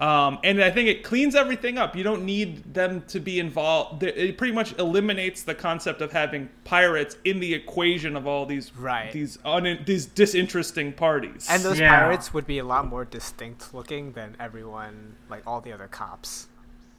Um, 0.00 0.40
and 0.42 0.60
I 0.60 0.72
think 0.72 0.88
it 0.88 1.04
cleans 1.04 1.36
everything 1.36 1.78
up. 1.78 1.94
You 1.94 2.02
don't 2.02 2.24
need 2.24 2.74
them 2.74 3.02
to 3.06 3.20
be 3.20 3.38
involved. 3.38 4.02
It 4.02 4.36
pretty 4.36 4.52
much 4.52 4.76
eliminates 4.76 5.44
the 5.44 5.54
concept 5.54 6.00
of 6.00 6.10
having 6.10 6.48
pirates 6.64 7.16
in 7.24 7.38
the 7.38 7.54
equation 7.54 8.16
of 8.16 8.26
all 8.26 8.44
these 8.44 8.72
Right. 8.76 9.12
these 9.12 9.38
un- 9.44 9.78
these 9.86 10.04
disinteresting 10.06 10.94
parties. 10.94 11.46
And 11.48 11.62
those 11.62 11.78
Yeah. 11.78 11.96
pirates 11.96 12.34
would 12.34 12.44
be 12.46 12.58
a 12.58 12.64
lot 12.64 12.88
more 12.88 13.04
distinct 13.04 13.72
looking 13.72 14.12
than 14.14 14.36
everyone, 14.40 15.14
like 15.30 15.46
all 15.46 15.60
the 15.60 15.72
other 15.72 15.86
cops. 15.86 16.48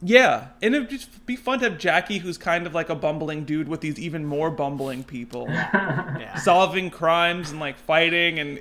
Yeah, 0.02 0.48
and 0.60 0.74
it'd 0.74 0.90
just 0.90 1.24
be 1.24 1.36
fun 1.36 1.58
to 1.60 1.70
have 1.70 1.78
Jackie, 1.78 2.18
who's 2.18 2.36
kind 2.36 2.66
of 2.66 2.74
like 2.74 2.90
a 2.90 2.94
bumbling 2.94 3.44
dude 3.44 3.66
with 3.66 3.80
these 3.80 3.98
even 3.98 4.26
more 4.26 4.50
bumbling 4.50 5.04
people, 5.04 5.46
Yeah. 5.48 6.36
solving 6.36 6.90
crimes 6.90 7.50
and 7.50 7.60
like 7.60 7.78
fighting, 7.78 8.38
and 8.38 8.60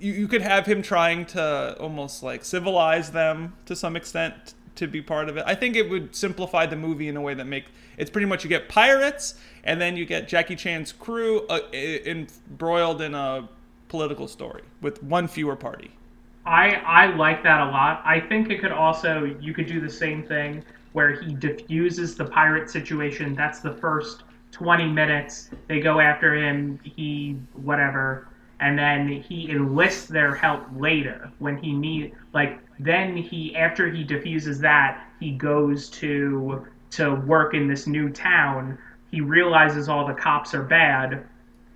you, 0.00 0.12
you 0.12 0.28
could 0.28 0.42
have 0.42 0.66
him 0.66 0.82
trying 0.82 1.26
to 1.26 1.76
almost 1.78 2.22
like 2.22 2.44
civilize 2.44 3.12
them 3.12 3.54
to 3.66 3.76
some 3.76 3.94
extent 3.96 4.54
to 4.74 4.86
be 4.88 5.00
part 5.00 5.28
of 5.28 5.36
it. 5.36 5.44
I 5.46 5.54
think 5.54 5.76
it 5.76 5.88
would 5.88 6.14
simplify 6.14 6.66
the 6.66 6.76
movie 6.76 7.08
in 7.08 7.16
a 7.16 7.20
way 7.20 7.34
that 7.34 7.46
make 7.46 7.66
it's 7.96 8.10
pretty 8.10 8.26
much 8.26 8.42
you 8.44 8.48
get 8.50 8.68
pirates, 8.68 9.34
and 9.64 9.80
then 9.80 9.96
you 9.96 10.04
get 10.06 10.28
Jackie 10.28 10.56
Chan's 10.56 10.92
crew 10.92 11.46
uh, 11.48 11.60
embroiled 11.72 13.00
in 13.02 13.14
a 13.14 13.48
political 13.88 14.28
story 14.28 14.62
with 14.80 15.02
one 15.02 15.28
fewer 15.28 15.56
party. 15.56 15.90
I 16.48 16.80
I 16.86 17.14
like 17.14 17.42
that 17.42 17.60
a 17.60 17.70
lot. 17.70 18.02
I 18.06 18.20
think 18.20 18.50
it 18.50 18.60
could 18.60 18.72
also 18.72 19.36
you 19.38 19.52
could 19.52 19.66
do 19.66 19.80
the 19.80 19.90
same 19.90 20.22
thing 20.22 20.64
where 20.92 21.12
he 21.12 21.34
diffuses 21.34 22.16
the 22.16 22.24
pirate 22.24 22.70
situation. 22.70 23.34
That's 23.34 23.60
the 23.60 23.74
first 23.74 24.22
20 24.52 24.88
minutes. 24.88 25.50
They 25.68 25.80
go 25.80 26.00
after 26.00 26.34
him, 26.34 26.80
he 26.82 27.36
whatever, 27.52 28.28
and 28.60 28.78
then 28.78 29.08
he 29.08 29.50
enlists 29.50 30.06
their 30.06 30.34
help 30.34 30.64
later 30.74 31.30
when 31.38 31.58
he 31.58 31.72
need 31.72 32.14
like 32.32 32.58
then 32.78 33.14
he 33.14 33.54
after 33.54 33.90
he 33.90 34.02
diffuses 34.02 34.58
that, 34.60 35.06
he 35.20 35.32
goes 35.32 35.90
to 35.90 36.66
to 36.92 37.14
work 37.26 37.52
in 37.52 37.68
this 37.68 37.86
new 37.86 38.08
town. 38.08 38.78
He 39.10 39.20
realizes 39.20 39.90
all 39.90 40.06
the 40.06 40.14
cops 40.14 40.54
are 40.54 40.62
bad 40.62 41.24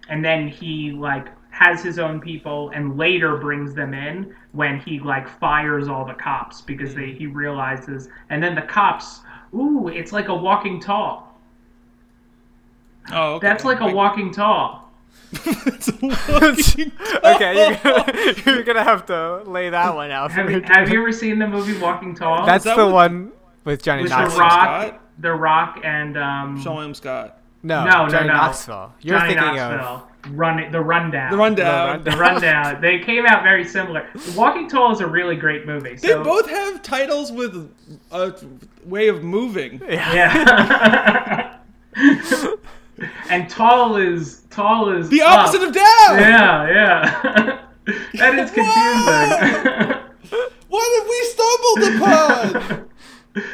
and 0.08 0.24
then 0.24 0.48
he 0.48 0.92
like 0.92 1.28
has 1.50 1.82
his 1.82 1.98
own 1.98 2.20
people 2.20 2.70
and 2.74 2.96
later 2.96 3.36
brings 3.36 3.74
them 3.74 3.92
in 3.92 4.34
when 4.52 4.78
he 4.80 5.00
like 5.00 5.28
fires 5.40 5.88
all 5.88 6.04
the 6.04 6.14
cops 6.14 6.60
because 6.60 6.94
they 6.94 7.12
he 7.12 7.26
realizes 7.26 8.08
and 8.30 8.42
then 8.42 8.54
the 8.54 8.62
cops 8.62 9.20
ooh 9.54 9.88
it's 9.88 10.12
like 10.12 10.28
a 10.28 10.34
walking 10.34 10.78
tall 10.80 11.28
Oh, 13.10 13.34
okay. 13.34 13.46
that's 13.48 13.64
like 13.64 13.80
a 13.80 13.86
Wait, 13.86 13.94
walking 13.94 14.30
tall 14.32 14.90
It's 15.32 15.88
a 15.88 15.92
okay, 17.34 17.68
you're 17.68 17.76
gonna, 17.82 18.34
you're 18.46 18.62
gonna 18.62 18.84
have 18.84 19.06
to 19.06 19.42
lay 19.44 19.70
that 19.70 19.94
one 19.94 20.10
out. 20.10 20.30
for 20.30 20.36
Have, 20.36 20.46
me. 20.46 20.54
you- 20.56 20.62
have 20.66 20.88
you 20.88 21.00
ever 21.00 21.10
seen 21.12 21.38
the 21.38 21.48
movie 21.48 21.78
Walking 21.80 22.14
Tall? 22.14 22.44
That's 22.46 22.64
that 22.64 22.76
the 22.76 22.84
what- 22.86 22.92
one 22.94 23.32
with 23.64 23.82
Johnny 23.82 24.02
with 24.02 24.10
The 24.12 24.16
Rock, 24.18 24.32
Scott? 24.32 25.00
The 25.18 25.32
Rock, 25.32 25.80
and 25.84 26.16
um, 26.16 26.62
Seann 26.62 26.74
William 26.74 26.94
Scott. 26.94 27.38
No, 27.62 27.84
No, 27.84 28.04
no, 28.04 28.08
Johnny 28.10 28.28
no. 28.28 28.34
Knoxville. 28.34 28.94
You're 29.00 29.18
Johnny 29.18 29.34
thinking 29.34 29.56
Knoxville. 29.56 30.08
Run 30.30 30.70
the 30.70 30.80
rundown. 30.80 31.32
The 31.32 31.36
rundown. 31.36 32.04
The 32.04 32.10
The 32.12 32.16
rundown. 32.16 32.80
they 32.80 33.00
came 33.00 33.26
out 33.26 33.42
very 33.42 33.64
similar. 33.64 34.06
Walking 34.36 34.68
Tall 34.68 34.92
is 34.92 35.00
a 35.00 35.06
really 35.06 35.34
great 35.36 35.66
movie. 35.66 35.96
They 35.96 36.14
both 36.14 36.48
have 36.48 36.80
titles 36.82 37.32
with 37.32 37.68
a 38.12 38.34
way 38.84 39.08
of 39.08 39.24
moving. 39.24 39.82
of 39.82 39.90
Yeah. 39.90 41.58
and 43.30 43.48
tall 43.50 43.96
is 43.96 44.42
tall 44.50 44.90
is 44.90 45.08
The 45.08 45.22
up. 45.22 45.38
opposite 45.40 45.62
of 45.62 45.72
down. 45.74 46.18
Yeah, 46.18 46.68
yeah. 46.70 47.60
that 48.14 48.34
is 48.38 48.50
confusing. 48.50 49.98
What 50.68 50.88
have 50.98 51.08
we 51.10 51.20
stumbled 51.34 51.82
upon? 52.72 52.88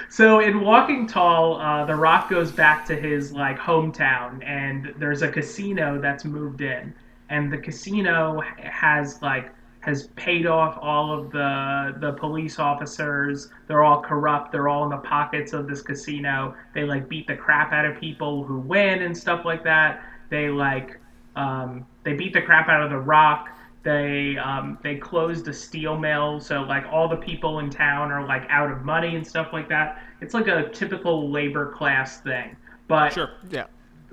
So 0.08 0.40
in 0.40 0.60
Walking 0.60 1.06
Tall, 1.06 1.60
uh, 1.60 1.84
The 1.84 1.94
Rock 1.94 2.28
goes 2.28 2.50
back 2.50 2.84
to 2.86 2.96
his 2.96 3.32
like 3.32 3.58
hometown, 3.58 4.44
and 4.44 4.94
there's 4.98 5.22
a 5.22 5.28
casino 5.28 6.00
that's 6.00 6.24
moved 6.24 6.60
in, 6.60 6.94
and 7.28 7.52
the 7.52 7.58
casino 7.58 8.40
has 8.58 9.20
like 9.22 9.50
has 9.80 10.08
paid 10.16 10.46
off 10.46 10.78
all 10.82 11.18
of 11.18 11.30
the 11.30 11.94
the 12.00 12.12
police 12.12 12.58
officers. 12.58 13.50
They're 13.68 13.84
all 13.84 14.02
corrupt. 14.02 14.52
They're 14.52 14.68
all 14.68 14.84
in 14.84 14.90
the 14.90 14.96
pockets 14.98 15.52
of 15.52 15.68
this 15.68 15.82
casino. 15.82 16.54
They 16.74 16.84
like 16.84 17.08
beat 17.08 17.26
the 17.26 17.36
crap 17.36 17.72
out 17.72 17.84
of 17.84 17.98
people 17.98 18.44
who 18.44 18.58
win 18.58 19.02
and 19.02 19.16
stuff 19.16 19.44
like 19.44 19.62
that. 19.64 20.02
They 20.30 20.48
like 20.48 20.98
um, 21.36 21.86
they 22.02 22.14
beat 22.14 22.32
the 22.32 22.42
crap 22.42 22.68
out 22.68 22.82
of 22.82 22.90
the 22.90 22.98
Rock. 22.98 23.50
They 23.84 24.36
um, 24.36 24.78
they 24.82 24.96
closed 24.96 25.46
a 25.48 25.52
steel 25.52 25.96
mill, 25.96 26.40
so 26.40 26.62
like 26.62 26.84
all 26.90 27.08
the 27.08 27.16
people 27.16 27.60
in 27.60 27.70
town 27.70 28.10
are 28.10 28.26
like 28.26 28.44
out 28.48 28.70
of 28.70 28.84
money 28.84 29.16
and 29.16 29.26
stuff 29.26 29.48
like 29.52 29.68
that. 29.68 30.02
It's 30.20 30.34
like 30.34 30.48
a 30.48 30.68
typical 30.70 31.30
labor 31.30 31.72
class 31.72 32.20
thing. 32.20 32.56
But 32.88 33.12
Sure. 33.12 33.30
yeah. 33.50 33.66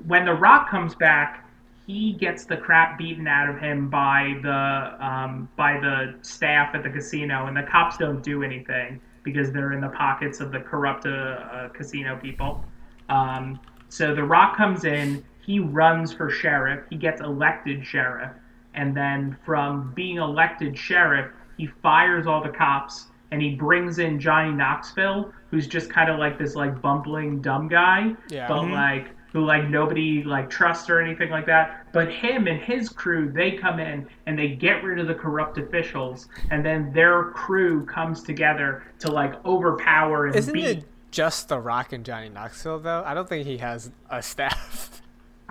when 0.06 0.26
the 0.26 0.34
Rock 0.34 0.70
comes 0.70 0.94
back, 0.96 1.50
he 1.88 2.14
gets 2.14 2.46
the 2.46 2.58
crap 2.58 2.98
beaten 2.98 3.28
out 3.28 3.50
of 3.50 3.60
him 3.60 3.90
by 3.90 4.40
the 4.44 5.06
um, 5.06 5.50
by 5.56 5.80
the 5.80 6.16
staff 6.22 6.76
at 6.76 6.84
the 6.84 6.90
casino, 6.90 7.48
and 7.48 7.58
the 7.58 7.64
cops 7.64 7.98
don't 7.98 8.24
do 8.24 8.44
anything 8.44 9.02
because 9.24 9.52
they're 9.52 9.74
in 9.74 9.82
the 9.82 9.90
pockets 9.90 10.40
of 10.40 10.52
the 10.52 10.60
corrupt 10.60 11.06
uh, 11.06 11.10
uh, 11.10 11.70
casino 11.70 12.18
people. 12.22 12.64
Um, 13.10 13.60
so 13.90 14.14
the 14.14 14.24
Rock 14.24 14.56
comes 14.56 14.84
in, 14.84 15.24
he 15.42 15.60
runs 15.60 16.12
for 16.14 16.30
sheriff, 16.30 16.86
he 16.90 16.96
gets 16.96 17.22
elected 17.22 17.86
sheriff, 17.86 18.32
and 18.76 18.96
then 18.96 19.38
from 19.46 19.92
being 19.96 20.18
elected 20.18 20.78
sheriff, 20.78 21.32
he 21.58 21.68
fires 21.82 22.28
all 22.28 22.44
the 22.44 22.50
cops 22.50 23.08
and 23.32 23.42
he 23.42 23.56
brings 23.56 24.00
in 24.00 24.20
Johnny 24.20 24.52
Knoxville, 24.52 25.32
who's 25.50 25.68
just 25.68 25.90
kind 25.90 26.10
of 26.10 26.20
like 26.20 26.38
this 26.38 26.56
like 26.56 26.82
bumbling 26.82 27.42
dumb 27.42 27.68
guy, 27.68 28.16
Yeah. 28.30 28.48
but 28.48 28.60
Mhm. 28.62 28.72
like 28.74 29.08
who 29.34 29.44
like 29.44 29.68
nobody 29.70 30.24
like 30.24 30.50
trusts 30.50 30.90
or 30.90 31.02
anything 31.02 31.30
like 31.30 31.46
that. 31.48 31.88
But 31.92 32.10
him 32.10 32.48
and 32.48 32.60
his 32.62 32.88
crew, 32.88 33.30
they 33.32 33.52
come 33.52 33.80
in 33.80 34.08
and 34.28 34.38
they 34.40 34.50
get 34.50 34.82
rid 34.84 34.98
of 35.00 35.08
the 35.08 35.14
corrupt 35.16 35.58
officials, 35.58 36.30
and 36.52 36.64
then 36.66 36.94
their 36.94 37.24
crew 37.32 37.86
comes 37.86 38.24
together 38.24 38.84
to 39.00 39.12
like 39.12 39.44
overpower 39.46 40.28
and 40.28 40.36
Isn't 40.36 40.54
beat. 40.54 40.66
it 40.66 40.86
just 41.12 41.50
The 41.50 41.60
Rock 41.60 41.92
and 41.94 42.06
Johnny 42.06 42.30
Knoxville 42.30 42.80
though? 42.80 43.04
I 43.06 43.14
don't 43.14 43.28
think 43.28 43.46
he 43.46 43.58
has 43.58 43.92
a 44.10 44.22
staff. 44.22 45.02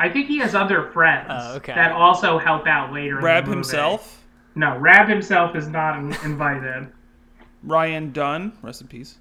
I 0.05 0.11
think 0.11 0.27
he 0.29 0.37
has 0.39 0.55
other 0.55 0.91
friends 0.93 1.29
Oh, 1.31 1.55
okay. 1.57 1.75
that 1.75 1.93
also 1.93 2.39
help 2.39 2.67
out 2.67 2.93
later. 2.93 3.19
in 3.19 3.25
Rab 3.25 3.47
himself. 3.47 4.23
No, 4.55 4.77
Rab 4.77 5.09
himself 5.09 5.57
is 5.57 5.67
not 5.67 5.97
invited. 6.25 6.89
Ryan 7.63 8.13
Dunn. 8.13 8.53
Rest 8.63 8.83
in 8.83 8.89
peace. 8.89 9.17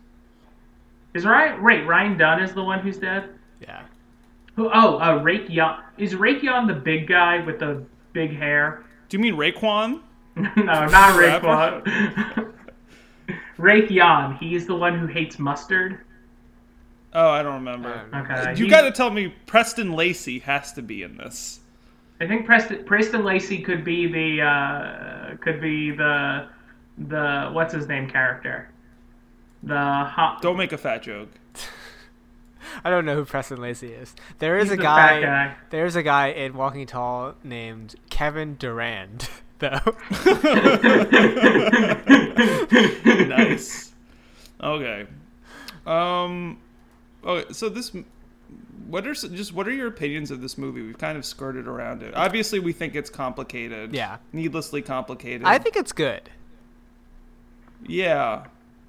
Is 1.13 1.25
Ryan? 1.25 1.63
Wait, 1.63 1.85
Ryan 1.87 2.17
Dunn 2.17 2.43
is 2.43 2.53
the 2.53 2.63
one 2.63 2.79
who's 2.79 2.97
dead. 2.97 3.29
yeah. 3.61 3.83
Who? 4.55 4.69
Oh, 4.73 4.99
uh, 4.99 5.21
Rake 5.23 5.45
Yohn. 5.49 5.77
Is 5.97 6.15
Rake 6.15 6.43
Yohn 6.43 6.67
the 6.67 6.73
big 6.73 7.07
guy 7.07 7.43
with 7.43 7.59
the 7.59 7.81
big 8.11 8.35
hair? 8.35 8.83
Do 9.09 9.15
you 9.17 9.21
mean 9.23 9.35
Raekwon? 9.35 10.01
no, 10.35 10.51
not 10.57 11.17
Rapper? 11.17 12.53
Rake 13.57 13.89
Yohn. 13.89 14.35
He's 14.35 14.67
the 14.67 14.75
one 14.75 14.99
who 14.99 15.07
hates 15.07 15.39
mustard. 15.39 16.01
Oh, 17.15 17.29
I 17.29 17.43
don't 17.43 17.55
remember. 17.55 18.05
Okay. 18.13 18.51
you 18.57 18.65
he's- 18.65 18.69
got 18.71 18.81
to 18.81 18.91
tell 18.91 19.09
me 19.11 19.33
Preston 19.45 19.93
Lacy 19.93 20.39
has 20.39 20.73
to 20.73 20.81
be 20.81 21.03
in 21.03 21.17
this. 21.17 21.59
I 22.21 22.27
think 22.27 22.45
Preston 22.45 22.83
Preston 22.85 23.23
Lacy 23.23 23.61
could 23.61 23.83
be 23.83 24.07
the 24.07 24.41
uh, 24.43 25.35
could 25.37 25.61
be 25.61 25.91
the 25.91 26.47
the 26.97 27.49
what's 27.51 27.73
his 27.73 27.87
name 27.87 28.09
character. 28.09 28.69
The 29.63 29.75
hot. 29.77 30.41
Don't 30.41 30.57
make 30.57 30.71
a 30.71 30.77
fat 30.77 31.03
joke. 31.03 31.29
I 32.83 32.89
don't 32.89 33.05
know 33.05 33.15
who 33.15 33.25
Preston 33.25 33.61
Lacy 33.61 33.93
is. 33.93 34.15
There 34.39 34.57
is 34.57 34.65
He's 34.65 34.73
a 34.73 34.75
the 34.77 34.83
guy, 34.83 35.21
guy. 35.21 35.55
There's 35.69 35.95
a 35.95 36.03
guy 36.03 36.27
in 36.29 36.53
Walking 36.53 36.87
Tall 36.87 37.35
named 37.43 37.95
Kevin 38.09 38.55
Durand, 38.57 39.29
though. 39.59 39.79
nice. 43.27 43.93
Okay. 44.61 45.05
Um. 45.85 46.59
Okay. 47.25 47.53
So 47.53 47.69
this. 47.69 47.91
What 48.87 49.07
are 49.07 49.13
just 49.13 49.53
what 49.53 49.67
are 49.67 49.71
your 49.71 49.87
opinions 49.87 50.29
of 50.29 50.41
this 50.41 50.57
movie? 50.57 50.81
We've 50.81 50.97
kind 50.97 51.17
of 51.17 51.25
skirted 51.25 51.67
around 51.67 52.03
it. 52.03 52.13
Obviously, 52.15 52.59
we 52.59 52.73
think 52.73 52.95
it's 52.95 53.09
complicated. 53.09 53.93
Yeah. 53.95 54.17
Needlessly 54.33 54.81
complicated. 54.81 55.45
I 55.45 55.57
think 55.57 55.75
it's 55.75 55.91
good. 55.91 56.29
Yeah. 57.87 58.45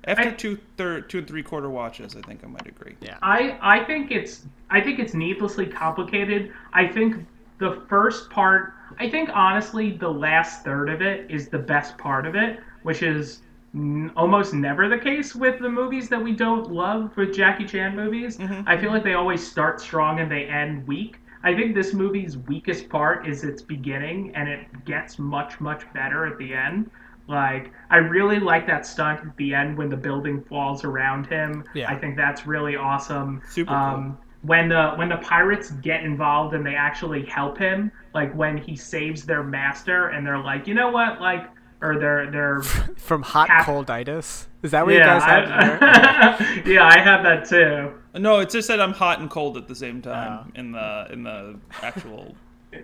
After 0.07 0.29
I- 0.29 0.33
two 0.33 0.59
third 0.77 1.09
two 1.09 1.19
and 1.19 1.27
three 1.27 1.43
quarter 1.43 1.71
watches, 1.71 2.17
I 2.17 2.21
think 2.23 2.45
I 2.45 2.49
might 2.49 2.67
agree. 2.67 2.97
Yeah. 3.01 3.17
I 3.23 3.57
I 3.63 3.85
think 3.85 4.11
it's 4.11 4.45
I 4.71 4.81
think 4.81 4.99
it's 4.99 5.15
needlessly 5.15 5.67
complicated. 5.67 6.53
I 6.73 6.87
think 6.87 7.25
the 7.59 7.83
first 7.89 8.29
part, 8.31 8.75
I 8.99 9.09
think 9.09 9.31
honestly, 9.33 9.93
the 9.93 10.09
last 10.11 10.65
third 10.65 10.91
of 10.91 11.01
it 11.01 11.31
is 11.31 11.49
the 11.49 11.59
best 11.59 11.97
part 11.97 12.27
of 12.27 12.35
it, 12.35 12.61
which 12.83 13.03
is 13.03 13.41
n- 13.75 14.11
almost 14.17 14.55
never 14.55 14.89
the 14.89 14.99
case 14.99 15.35
with 15.35 15.59
the 15.61 15.69
movies 15.69 16.09
that 16.09 16.23
we 16.23 16.33
don't 16.33 16.71
love 16.73 17.17
with 17.17 17.35
Jackie 17.35 17.67
Chan 17.67 17.95
movies. 17.97 18.39
I 18.67 18.77
feel 18.77 18.91
like 18.91 19.05
they 19.05 19.15
always 19.15 19.47
start 19.47 19.81
strong 19.81 20.21
and 20.21 20.31
they 20.31 20.45
end 20.45 20.87
weak. 20.87 21.19
I 21.43 21.55
think 21.55 21.75
this 21.75 21.93
movie's 21.93 22.39
weakest 22.39 22.89
part 22.89 23.27
is 23.29 23.45
its 23.45 23.61
beginning, 23.61 24.33
and 24.35 24.49
it 24.49 24.85
gets 24.87 25.19
much 25.19 25.61
much 25.61 25.85
better 25.93 26.27
at 26.27 26.39
the 26.39 26.55
end. 26.55 26.91
Like 27.29 27.73
I 27.91 27.97
really 27.97 28.39
like 28.39 28.67
that 28.67 28.87
stunt 28.87 29.21
at 29.21 29.37
the 29.37 29.55
end 29.55 29.77
when 29.77 29.89
the 29.89 29.97
building 29.97 30.43
falls 30.43 30.85
around 30.85 31.27
him. 31.27 31.65
Yeah. 31.75 31.91
I 31.91 31.97
think 31.97 32.17
that's 32.17 32.47
really 32.47 32.77
awesome. 32.77 33.43
Super 33.49 33.71
cool. 33.71 33.77
Um, 33.77 34.19
when 34.43 34.69
the 34.69 34.93
when 34.97 35.09
the 35.09 35.17
pirates 35.19 35.71
get 35.71 36.03
involved 36.05 36.55
and 36.55 36.65
they 36.67 36.75
actually 36.75 37.25
help 37.25 37.57
him, 37.59 37.91
like 38.15 38.35
when 38.35 38.57
he 38.59 38.77
saves 38.77 39.25
their 39.25 39.43
master 39.43 40.09
and 40.09 40.27
they're 40.27 40.39
like, 40.39 40.67
you 40.67 40.75
know 40.75 40.91
what, 40.91 41.21
like, 41.21 41.49
or 41.85 41.99
they're 41.99 42.31
they're 42.31 42.63
From 42.97 43.23
Hot 43.23 43.49
Cap- 43.49 43.67
Colditis. 43.67 44.47
Is 44.63 44.71
that 44.71 44.85
what 44.87 44.95
yeah, 44.95 45.01
you 45.01 45.21
guys 45.21 45.23
have? 45.23 45.49
there? 45.49 45.79
I, 45.83 46.63
yeah, 46.67 46.87
I 46.87 46.99
have 46.99 47.23
that 47.25 47.45
too. 47.49 47.93
No, 48.19 48.39
it's 48.39 48.53
just 48.55 48.69
that 48.69 48.81
I'm 48.81 48.93
hot 48.93 49.21
and 49.21 49.29
cold 49.29 49.57
at 49.57 49.69
the 49.69 49.75
same 49.75 50.01
time 50.01 50.47
Oh. 50.47 50.51
in 50.59 50.73
the 50.73 51.07
in 51.13 51.23
the 51.23 51.59
actual. 51.83 52.35
Uh, 52.73 52.79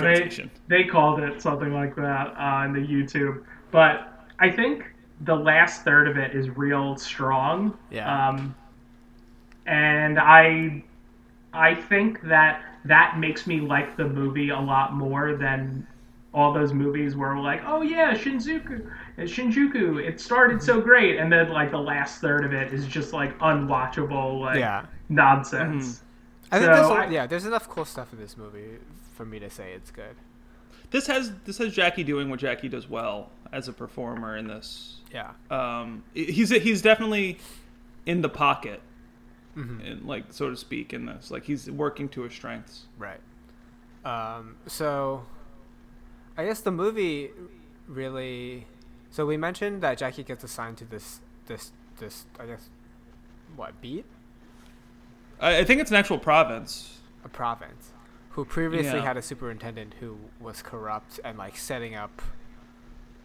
they, 0.00 0.14
Translation. 0.14 0.50
they 0.68 0.84
called 0.84 1.20
it 1.20 1.40
something 1.40 1.72
like 1.72 1.94
that 1.96 2.34
uh, 2.36 2.64
in 2.64 2.72
the 2.72 2.80
YouTube. 2.80 3.44
But 3.70 4.26
I 4.40 4.50
think 4.50 4.84
the 5.20 5.34
last 5.36 5.84
third 5.84 6.08
of 6.08 6.16
it 6.16 6.34
is 6.34 6.48
real 6.50 6.96
strong. 6.96 7.76
Yeah. 7.90 8.28
Um, 8.30 8.54
and 9.66 10.18
I, 10.18 10.82
I 11.52 11.74
think 11.74 12.20
that 12.22 12.64
that 12.86 13.18
makes 13.18 13.46
me 13.46 13.60
like 13.60 13.96
the 13.96 14.08
movie 14.08 14.48
a 14.48 14.58
lot 14.58 14.94
more 14.94 15.36
than 15.36 15.86
all 16.34 16.52
those 16.52 16.72
movies 16.72 17.16
where 17.16 17.34
we're 17.34 17.40
like, 17.42 17.62
oh 17.66 17.82
yeah, 17.82 18.12
Shinjuku, 18.14 18.90
Shinjuku, 19.18 20.02
it 20.06 20.20
started 20.20 20.62
so 20.62 20.80
great, 20.80 21.18
and 21.18 21.32
then 21.32 21.48
like 21.50 21.70
the 21.70 21.78
last 21.78 22.20
third 22.20 22.44
of 22.44 22.52
it 22.52 22.72
is 22.72 22.86
just 22.86 23.12
like 23.12 23.36
unwatchable, 23.38 24.40
like 24.40 24.58
Yeah. 24.58 24.86
nonsense. 25.08 26.02
I 26.52 26.58
think 26.58 26.72
there's, 26.72 26.86
I- 26.86 27.06
yeah, 27.08 27.26
there's 27.26 27.46
enough 27.46 27.68
cool 27.68 27.84
stuff 27.84 28.12
in 28.12 28.18
this 28.18 28.36
movie 28.36 28.78
for 29.14 29.24
me 29.24 29.38
to 29.38 29.50
say 29.50 29.72
it's 29.72 29.90
good. 29.90 30.16
This 30.90 31.06
has 31.06 31.32
this 31.44 31.58
has 31.58 31.74
Jackie 31.74 32.04
doing 32.04 32.30
what 32.30 32.40
Jackie 32.40 32.68
does 32.68 32.88
well 32.88 33.30
as 33.52 33.68
a 33.68 33.72
performer 33.72 34.36
in 34.38 34.46
this. 34.46 35.00
Yeah. 35.12 35.32
Um, 35.50 36.02
he's 36.14 36.48
he's 36.50 36.80
definitely 36.82 37.38
in 38.06 38.22
the 38.22 38.28
pocket, 38.30 38.80
in, 39.56 40.00
like 40.06 40.24
so 40.30 40.48
to 40.50 40.56
speak, 40.56 40.92
in 40.94 41.04
this. 41.04 41.30
Like 41.30 41.44
he's 41.44 41.70
working 41.70 42.08
to 42.10 42.22
his 42.22 42.32
strengths. 42.32 42.86
Right. 42.98 43.20
Um, 44.04 44.56
so, 44.66 45.26
I 46.38 46.44
guess 46.46 46.60
the 46.60 46.70
movie 46.70 47.30
really. 47.86 48.66
So 49.10 49.26
we 49.26 49.36
mentioned 49.36 49.82
that 49.82 49.98
Jackie 49.98 50.22
gets 50.22 50.42
assigned 50.44 50.78
to 50.78 50.84
this 50.86 51.20
this 51.46 51.72
this 51.98 52.24
I 52.40 52.46
guess 52.46 52.70
what 53.56 53.80
beat 53.80 54.04
I, 55.40 55.58
I 55.58 55.64
think 55.64 55.80
it's 55.80 55.90
an 55.90 55.96
actual 55.96 56.18
province. 56.18 56.98
a 57.24 57.28
province. 57.28 57.92
who 58.30 58.44
previously 58.44 58.98
Yeah. 58.98 59.04
had 59.04 59.16
a 59.16 59.22
superintendent 59.22 59.94
who 60.00 60.16
was 60.40 60.62
corrupt 60.62 61.18
and 61.24 61.36
like 61.36 61.56
setting 61.56 61.94
up 61.96 62.22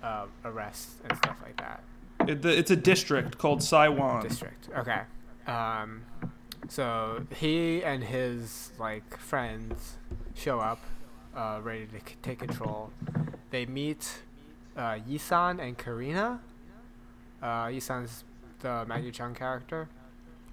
uh, 0.02 0.26
arrests 0.44 0.96
and 1.08 1.16
stuff 1.18 1.38
like 1.44 1.58
that. 1.58 1.84
It, 2.28 2.42
the, 2.42 2.58
it's 2.58 2.72
a 2.72 2.76
district 2.76 3.38
called 3.38 3.62
Saiwan. 3.62 4.24
District. 4.24 4.70
Okay. 4.76 5.02
Um, 5.46 6.02
so 6.68 7.26
he 7.36 7.84
and 7.84 8.04
his 8.04 8.72
like 8.80 9.18
friends 9.18 9.98
show 10.34 10.60
up, 10.60 10.80
uh, 11.36 11.60
ready 11.64 11.86
to 11.88 12.00
c- 12.00 12.16
take 12.22 12.40
control. 12.40 12.92
They 13.50 13.66
meet 13.66 14.22
uh, 14.78 14.98
Yisan 15.10 15.60
and 15.62 15.78
Karina. 15.78 16.40
Uh, 17.42 17.66
Yisan's 17.68 18.24
the 18.62 18.86
Maggie 18.88 19.12
Cheung 19.12 19.36
character, 19.36 19.90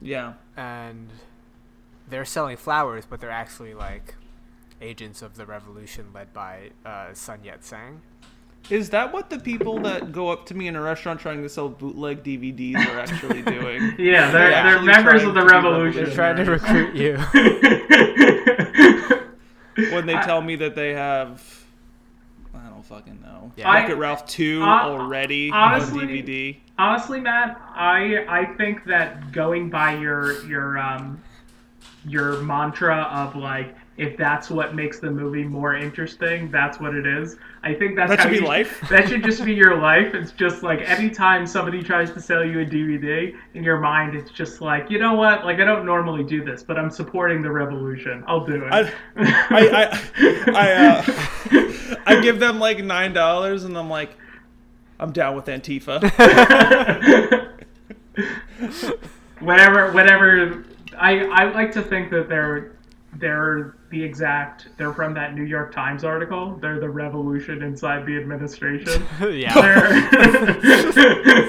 Yeah. 0.03 0.33
and 0.57 1.09
they're 2.09 2.25
selling 2.25 2.57
flowers, 2.57 3.05
but 3.09 3.21
they're 3.21 3.31
actually 3.31 3.73
like 3.75 4.17
agents 4.83 5.23
of 5.23 5.37
the 5.37 5.47
revolution 5.47 6.07
led 6.13 6.33
by 6.33 6.71
uh, 6.85 7.15
Sun 7.15 7.45
Yat 7.45 7.65
Sen. 7.65 8.01
Is 8.69 8.91
that 8.91 9.13
what 9.13 9.31
the 9.31 9.39
people 9.39 9.79
that 9.81 10.11
go 10.13 10.29
up 10.31 10.45
to 10.47 10.55
me 10.55 10.67
in 10.69 10.77
a 10.77 10.81
restaurant 10.83 11.19
trying 11.21 11.43
to 11.43 11.49
sell 11.49 11.69
bootleg 11.69 12.23
DVDs 12.25 12.77
are 12.89 12.99
actually 13.01 13.43
doing? 13.43 13.95
Yeah, 13.99 14.31
they're, 14.31 14.51
They're 14.51 14.63
they're 14.75 14.83
members 14.83 15.23
of 15.23 15.35
the 15.35 15.45
revolution. 15.45 16.05
They're 16.05 16.15
trying 16.15 16.37
to 16.45 16.51
recruit 16.51 16.95
you. 16.97 17.17
when 19.77 20.07
they 20.07 20.15
I- 20.17 20.23
tell 20.23 20.41
me 20.43 20.57
that 20.57 20.75
they 20.75 20.95
have 20.95 21.43
I 22.53 22.69
don't 22.69 22.85
fucking 22.85 23.21
know. 23.23 23.53
Yeah. 23.57 23.73
Wreck 23.73 23.89
I- 23.89 23.93
It 23.93 23.97
Ralph 23.97 24.27
2 24.27 24.63
uh, 24.63 24.67
already 24.67 25.51
honestly- 25.53 26.01
on 26.03 26.09
DVD. 26.09 26.57
Honestly, 26.79 27.21
Matt, 27.21 27.61
I 27.75 28.25
I 28.29 28.45
think 28.57 28.85
that 28.87 29.33
going 29.33 29.71
by 29.71 29.97
your 29.97 30.45
your 30.47 30.79
um 30.79 31.21
your 32.07 32.41
mantra 32.43 33.03
of 33.03 33.37
like 33.37 33.75
if 34.01 34.17
that's 34.17 34.49
what 34.49 34.75
makes 34.75 34.99
the 34.99 35.11
movie 35.11 35.45
more 35.45 35.75
interesting, 35.75 36.51
that's 36.51 36.81
what 36.81 36.95
it 36.95 37.07
is. 37.07 37.37
I 37.63 37.75
think 37.75 37.97
that's 37.97 38.09
That 38.09 38.23
should 38.23 38.31
be 38.31 38.41
life? 38.41 38.83
That 38.89 39.11
should 39.11 39.23
just 39.23 39.45
be 39.45 39.53
your 39.53 39.77
life. 39.77 40.15
It's 40.15 40.33
just 40.33 40.63
like 40.63 40.81
anytime 40.89 41.47
somebody 41.47 41.83
tries 41.83 42.11
to 42.13 42.21
sell 42.21 42.43
you 42.43 42.61
a 42.61 42.65
DVD 42.65 43.37
in 43.53 43.63
your 43.63 43.79
mind, 43.79 44.17
it's 44.17 44.31
just 44.31 44.63
like 44.63 44.91
you 44.91 44.99
know 44.99 45.13
what? 45.13 45.45
Like 45.45 45.61
I 45.61 45.65
don't 45.65 45.85
normally 45.85 46.25
do 46.25 46.43
this, 46.43 46.63
but 46.63 46.79
I'm 46.79 46.89
supporting 46.91 47.43
the 47.43 47.51
revolution. 47.51 48.25
I'll 48.27 48.47
do 48.47 48.65
it. 48.65 48.73
I 48.73 48.91
I 49.17 49.61
I 49.61 49.91
I, 50.55 50.73
uh, 50.73 51.05
I 52.07 52.21
give 52.23 52.41
them 52.41 52.59
like 52.59 52.83
nine 52.83 53.13
dollars 53.13 53.65
and 53.65 53.77
I'm 53.77 53.91
like 53.91 54.17
I'm 54.99 55.13
down 55.13 55.37
with 55.37 55.45
Antifa. 55.45 56.01
whatever 59.41 59.93
whatever 59.93 60.65
I 60.99 61.27
I 61.27 61.53
like 61.53 61.73
to 61.73 61.83
think 61.83 62.11
that 62.13 62.31
they're 62.31 62.73
they're 63.13 63.75
the 63.91 64.03
exact 64.03 64.69
they're 64.77 64.93
from 64.93 65.13
that 65.15 65.35
New 65.35 65.43
York 65.43 65.73
Times 65.75 66.05
article. 66.05 66.57
They're 66.61 66.79
the 66.81 66.89
revolution 66.89 67.63
inside 67.63 68.07
the 68.07 68.17
administration. 68.17 69.05
yeah. 69.33 69.53
They're- 69.55 70.11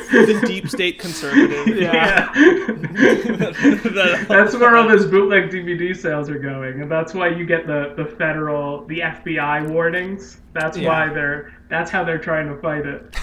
the 0.25 0.43
deep 0.47 0.67
state 0.77 0.99
conservative. 0.99 1.67
Yeah. 1.77 2.31
That- 2.33 4.25
That's 4.27 4.55
where 4.55 4.75
all 4.75 4.87
those 4.87 5.05
bootleg 5.05 5.49
DVD 5.49 5.95
sales 5.95 6.29
are 6.29 6.39
going, 6.39 6.81
and 6.81 6.91
that's 6.91 7.13
why 7.13 7.27
you 7.29 7.45
get 7.45 7.67
the, 7.67 7.93
the 7.95 8.05
federal, 8.05 8.85
the 8.85 8.99
FBI 8.99 9.69
warnings. 9.69 10.37
That's 10.53 10.77
Yeah. 10.77 10.87
why 10.89 11.13
they're. 11.13 11.53
That's 11.69 11.89
how 11.91 12.03
they're 12.03 12.17
trying 12.19 12.47
to 12.49 12.57
fight 12.59 12.85
it. 12.85 13.15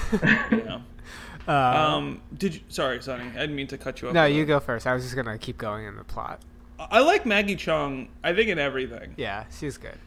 yeah. 0.53 0.81
Uh, 1.47 1.53
Um, 1.97 2.21
did 2.37 2.55
you? 2.55 2.61
Sorry, 2.69 3.03
Sonny. 3.03 3.25
I 3.35 3.41
didn't 3.41 3.57
mean 3.57 3.67
to 3.69 3.79
cut 3.79 4.01
you 4.01 4.09
off. 4.09 4.15
no, 4.15 4.25
you 4.27 4.45
that. 4.45 4.47
go 4.47 4.61
first. 4.61 4.87
I 4.87 4.95
was 4.95 5.03
just 5.03 5.17
gonna 5.17 5.37
keep 5.39 5.59
going 5.59 5.87
in 5.87 5.97
the 5.97 6.05
plot. 6.05 6.41
I 6.79 7.01
like 7.01 7.27
Maggie 7.27 7.57
Cheung. 7.57 8.09
I 8.23 8.33
think 8.35 8.49
in 8.49 8.59
everything. 8.59 9.15
Yeah, 9.17 9.45
she's 9.59 9.77
good. 9.77 9.99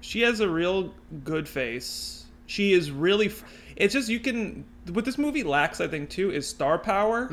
She 0.00 0.20
has 0.22 0.40
a 0.40 0.48
real 0.48 0.94
good 1.24 1.48
face. 1.48 2.24
She 2.46 2.72
is 2.72 2.90
really. 2.90 3.26
F- 3.26 3.44
it's 3.76 3.94
just 3.94 4.08
you 4.08 4.20
can. 4.20 4.64
What 4.92 5.04
this 5.04 5.18
movie 5.18 5.42
lacks, 5.42 5.80
I 5.80 5.88
think, 5.88 6.10
too, 6.10 6.30
is 6.30 6.46
star 6.48 6.78
power, 6.78 7.26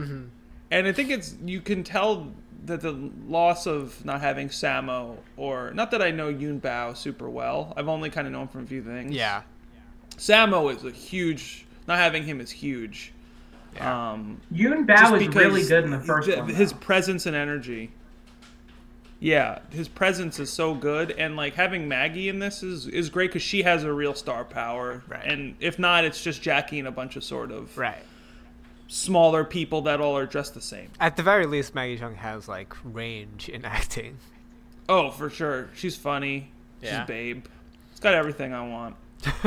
and 0.72 0.88
I 0.88 0.92
think 0.92 1.10
it's 1.10 1.36
you 1.46 1.62
can 1.62 1.84
tell 1.84 2.32
that 2.66 2.82
the 2.82 2.94
loss 3.28 3.68
of 3.68 4.04
not 4.04 4.22
having 4.22 4.50
Sammo 4.50 5.18
or 5.38 5.72
not 5.74 5.92
that 5.92 6.02
I 6.02 6.12
know 6.12 6.30
Yuen 6.30 6.60
Biao 6.60 6.96
super 6.98 7.30
well. 7.30 7.74
I've 7.78 7.88
only 7.88 8.10
kind 8.10 8.26
of 8.28 8.34
known 8.34 8.48
from 8.48 8.64
a 8.64 8.68
few 8.68 8.82
things. 8.84 9.14
Yeah. 9.14 9.44
Sammo 10.18 10.76
is 10.76 10.84
a 10.84 10.92
huge. 10.92 11.66
Not 11.88 12.00
having 12.00 12.24
him 12.24 12.42
is 12.42 12.50
huge. 12.50 13.14
Yeah. 13.76 14.12
Um, 14.14 14.42
Yoon 14.54 14.88
just 14.88 15.04
Bao 15.04 15.12
was 15.12 15.28
because 15.28 15.36
really 15.46 15.68
good 15.68 15.84
in 15.84 15.92
the 15.92 16.00
first 16.00 16.28
th- 16.28 16.40
one. 16.40 16.50
His 16.50 16.72
though. 16.72 16.78
presence 16.80 17.26
and 17.26 17.36
energy. 17.36 17.92
Yeah, 19.20 19.60
his 19.72 19.88
presence 19.88 20.40
is 20.40 20.52
so 20.52 20.76
good, 20.76 21.12
and 21.12 21.36
like 21.36 21.56
having 21.56 21.88
Maggie 21.88 22.28
in 22.30 22.40
this 22.40 22.62
is 22.62 22.86
is 22.88 23.10
great 23.10 23.30
because 23.32 23.42
she 23.42 23.64
has 23.64 23.84
a 23.84 23.92
real 23.94 24.14
star 24.14 24.44
power. 24.44 25.04
Right. 25.08 25.24
And 25.26 25.56
if 25.60 25.80
not, 25.80 26.04
it's 26.04 26.22
just 26.24 26.42
Jackie 26.42 26.80
and 26.80 26.88
a 26.88 26.92
bunch 26.92 27.16
of 27.16 27.24
sort 27.24 27.50
of 27.52 27.76
Right. 27.78 28.04
smaller 28.88 29.44
people 29.44 29.82
that 29.84 30.02
all 30.02 30.18
are 30.18 30.26
dressed 30.26 30.54
the 30.54 30.62
same. 30.62 30.90
At 31.00 31.16
the 31.16 31.24
very 31.24 31.46
least, 31.46 31.74
Maggie 31.74 31.98
Cheung 31.98 32.16
has 32.18 32.48
like 32.48 32.74
range 32.84 33.48
in 33.50 33.64
acting. 33.66 34.18
Oh, 34.90 35.10
for 35.10 35.30
sure, 35.30 35.70
she's 35.76 35.96
funny. 35.96 36.50
Yeah. 36.82 37.00
She's 37.00 37.08
babe. 37.08 37.46
It's 37.92 38.00
got 38.02 38.14
everything 38.14 38.54
I 38.54 38.68
want. 38.68 38.96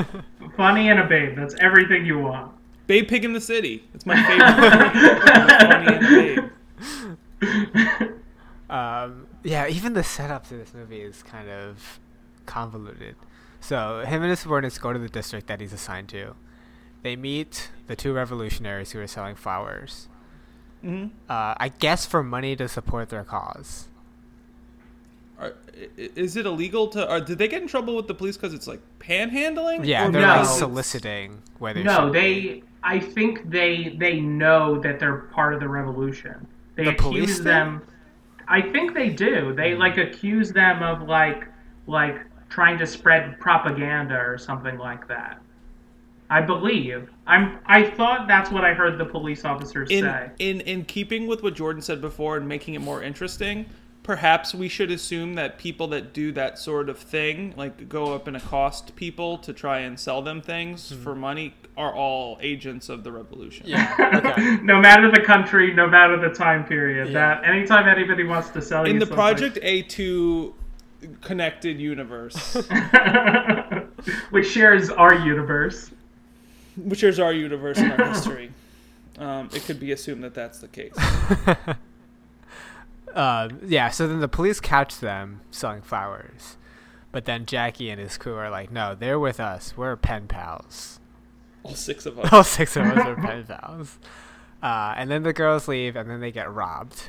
Funny 0.57 0.89
and 0.89 0.99
a 0.99 1.05
babe. 1.07 1.37
That's 1.37 1.55
everything 1.61 2.05
you 2.07 2.19
want. 2.19 2.51
Babe 2.89 3.07
Pig 3.07 3.25
in 3.25 3.33
the 3.35 3.41
City. 3.41 3.85
It's 3.95 4.07
my 4.07 4.17
favorite. 4.27 4.41
funny 5.69 5.95
and 5.95 6.51
babe. 7.41 8.08
Um, 8.71 9.27
yeah, 9.45 9.67
even 9.69 9.95
the 9.95 10.05
setup 10.05 10.47
to 10.49 10.57
this 10.57 10.75
movie 10.75 11.01
is 11.01 11.23
kind 11.23 11.49
of 11.49 11.99
convoluted. 12.47 13.17
So 13.61 14.05
him 14.07 14.23
and 14.23 14.31
his 14.31 14.41
subordinates 14.41 14.79
go 14.79 14.93
to 14.93 14.99
the 14.99 15.09
district 15.09 15.47
that 15.49 15.61
he's 15.61 15.73
assigned 15.73 16.09
to. 16.11 16.35
They 17.03 17.17
meet 17.17 17.71
the 17.87 17.97
two 17.97 18.13
revolutionaries 18.13 18.93
who 18.93 19.01
are 19.01 19.07
selling 19.07 19.35
flowers. 19.37 20.09
Mhm. 20.85 21.11
Uh, 21.29 21.55
I 21.59 21.73
guess 21.79 22.07
for 22.07 22.23
money 22.23 22.55
to 22.57 22.69
support 22.69 23.09
their 23.09 23.25
cause. 23.25 23.89
Are, 25.41 25.53
is 25.97 26.37
it 26.37 26.47
illegal 26.47 26.89
to? 26.89 27.11
Or 27.11 27.21
did 27.21 27.39
they 27.39 27.49
get 27.49 27.63
in 27.63 27.69
trouble 27.69 27.95
with 27.97 28.09
the 28.09 28.15
police 28.15 28.37
because 28.37 28.53
it's 28.55 28.67
like 28.67 28.81
panhandling? 28.99 29.85
Yeah, 29.87 30.09
Or 30.09 30.11
they're 30.13 30.21
no. 30.23 30.27
like 30.39 30.47
soliciting 30.47 31.43
where 31.59 31.73
they 31.75 31.83
No, 31.85 32.11
they. 32.11 32.41
be. 32.41 32.65
I 32.83 32.99
think 33.01 33.49
they 33.51 33.97
they 33.99 34.21
know 34.21 34.79
that 34.81 34.99
they're 35.01 35.17
part 35.33 35.55
of 35.55 35.61
the 35.61 35.69
revolution. 35.69 36.47
They 36.75 36.85
The 36.85 36.93
police 36.93 37.23
accuse 37.25 37.37
do? 37.39 37.43
them. 37.45 37.83
I 38.49 38.63
think 38.63 38.95
they 38.95 39.11
do. 39.11 39.53
They 39.55 39.73
Hmm. 39.75 39.81
like 39.81 39.99
accuse 39.99 40.53
them 40.53 40.83
of 40.83 41.03
like 41.09 41.47
like 41.87 42.17
trying 42.49 42.79
to 42.79 42.87
spread 42.87 43.39
propaganda 43.41 44.17
or 44.17 44.39
something 44.39 44.79
like 44.79 45.07
that. 45.09 45.41
I 46.31 46.43
believe. 46.43 47.09
I'm. 47.27 47.59
I 47.67 47.85
thought 47.85 48.29
that's 48.29 48.51
what 48.51 48.65
I 48.65 48.75
heard 48.75 48.99
the 48.99 49.05
police 49.07 49.45
officers 49.45 49.91
in 49.91 50.03
say. 50.05 50.31
in 50.39 50.61
in 50.63 50.85
keeping 50.85 51.27
with 51.27 51.43
what 51.43 51.55
Jordan 51.55 51.81
said 51.83 52.01
before 52.01 52.37
and 52.37 52.47
making 52.47 52.75
it 52.75 52.81
more 52.81 53.03
interesting, 53.03 53.65
perhaps 54.09 54.55
we 54.55 54.71
should 54.71 54.91
assume 54.91 55.35
that 55.35 55.59
people 55.59 55.87
that 55.89 56.15
do 56.15 56.33
that 56.33 56.59
sort 56.59 56.89
of 56.89 56.99
thing, 56.99 57.53
like 57.59 57.91
go 57.91 58.15
up 58.15 58.27
and 58.27 58.39
accost 58.39 58.97
people 58.97 59.37
to 59.37 59.53
try 59.53 59.81
and 59.81 60.01
sell 60.01 60.23
them 60.23 60.41
things 60.41 60.91
for 61.05 61.15
money, 61.15 61.53
are 61.77 61.95
all 61.95 62.39
agents 62.41 62.89
of 62.89 63.05
the 63.05 63.13
revolution. 63.13 63.67
Yeah. 63.69 63.95
Okay. 64.19 64.57
no 64.63 64.81
matter 64.81 65.11
the 65.11 65.21
country, 65.21 65.75
no 65.75 65.87
matter 65.87 66.17
the 66.19 66.35
time 66.35 66.65
period. 66.65 67.09
Yeah. 67.09 67.13
That 67.13 67.45
anytime 67.45 67.87
anybody 67.87 68.25
wants 68.25 68.49
to 68.51 68.63
sell 68.63 68.87
In 68.87 68.95
you 68.95 69.01
the 69.01 69.05
something- 69.05 69.15
Project 69.15 69.59
A 69.61 69.83
two 69.83 70.55
connected 71.21 71.79
universe, 71.79 72.55
which 74.31 74.51
shares 74.51 74.89
our 74.89 75.17
universe. 75.17 75.91
which 76.77 77.01
shares 77.01 77.19
our 77.21 77.35
universe 77.35 77.77
and 77.77 77.93
our 77.93 78.09
history, 78.09 78.53
um, 79.19 79.51
it 79.53 79.65
could 79.67 79.79
be 79.79 79.93
assumed 79.93 80.25
that 80.25 80.33
that's 80.33 80.61
the 80.61 80.69
case. 80.69 80.95
Uh, 83.19 83.49
yeah, 83.67 83.91
so 83.91 84.07
then 84.07 84.21
the 84.21 84.29
police 84.29 84.61
catch 84.61 84.99
them 85.01 85.41
selling 85.51 85.83
flowers. 85.83 86.57
But 87.11 87.25
then 87.25 87.47
Jackie 87.47 87.91
and 87.91 88.01
his 88.01 88.17
crew 88.17 88.35
are 88.37 88.49
like, 88.51 88.71
no, 88.71 88.95
they're 88.95 89.19
with 89.19 89.41
us. 89.41 89.77
We're 89.77 89.97
pen 89.97 90.29
pals. 90.29 91.01
All 91.65 91.75
six 91.75 92.07
of 92.07 92.19
us. 92.19 92.33
All 92.33 92.45
six 92.45 92.77
of 92.77 92.85
us 92.85 93.05
are 93.07 93.17
pen 93.17 93.45
pals. 93.45 93.99
Uh, 94.63 94.95
and 94.97 95.11
then 95.11 95.23
the 95.25 95.33
girls 95.33 95.67
leave, 95.67 95.97
and 95.97 96.09
then 96.09 96.21
they 96.21 96.31
get 96.31 96.53
robbed. 96.53 97.09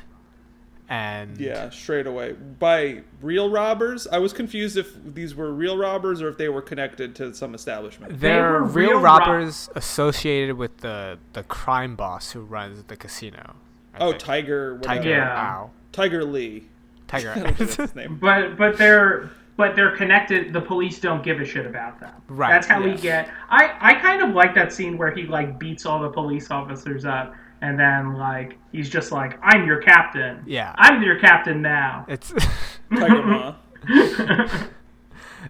And 0.88 1.38
Yeah, 1.38 1.70
straight 1.70 2.08
away 2.08 2.32
by 2.32 3.02
real 3.22 3.48
robbers. 3.48 4.08
I 4.08 4.18
was 4.18 4.32
confused 4.32 4.76
if 4.76 4.92
these 5.04 5.36
were 5.36 5.52
real 5.54 5.78
robbers 5.78 6.20
or 6.20 6.28
if 6.28 6.36
they 6.38 6.48
were 6.48 6.62
connected 6.62 7.14
to 7.16 7.32
some 7.32 7.54
establishment. 7.54 8.18
they're 8.18 8.50
were 8.54 8.62
real, 8.64 8.90
real 8.90 9.00
rob- 9.00 9.20
robbers 9.20 9.70
associated 9.76 10.56
with 10.56 10.78
the, 10.78 11.18
the 11.34 11.44
crime 11.44 11.94
boss 11.94 12.32
who 12.32 12.40
runs 12.40 12.82
the 12.84 12.96
casino. 12.96 13.54
I 13.94 13.98
Oh, 14.00 14.10
think. 14.10 14.18
Tiger. 14.22 14.74
Whatever. 14.74 14.94
Tiger. 14.96 15.10
Yeah. 15.10 15.38
Ow. 15.54 15.70
Tiger 15.92 16.24
Lee. 16.24 16.68
Tiger. 17.06 17.34
That's 17.58 17.76
his 17.76 17.94
name. 17.94 18.18
But 18.20 18.56
but 18.56 18.76
they're 18.78 19.30
but 19.56 19.76
they're 19.76 19.94
connected. 19.94 20.52
The 20.52 20.60
police 20.60 20.98
don't 21.00 21.22
give 21.22 21.40
a 21.40 21.44
shit 21.44 21.66
about 21.66 22.00
them. 22.00 22.14
Right, 22.28 22.50
That's 22.50 22.66
how 22.66 22.82
we 22.82 22.94
get. 22.96 23.28
I 23.50 23.74
I 23.80 23.94
kind 23.94 24.22
of 24.22 24.30
like 24.30 24.54
that 24.54 24.72
scene 24.72 24.96
where 24.96 25.10
he 25.10 25.24
like 25.24 25.58
beats 25.58 25.84
all 25.84 26.00
the 26.00 26.08
police 26.08 26.50
officers 26.50 27.04
up, 27.04 27.34
and 27.60 27.78
then 27.78 28.14
like 28.14 28.56
he's 28.72 28.88
just 28.88 29.12
like, 29.12 29.38
"I'm 29.42 29.66
your 29.66 29.82
captain. 29.82 30.42
Yeah. 30.46 30.74
I'm 30.78 31.02
your 31.02 31.18
captain 31.18 31.60
now." 31.60 32.06
it's 32.08 32.32
Tiger 32.94 33.22
Ma. 33.22 33.54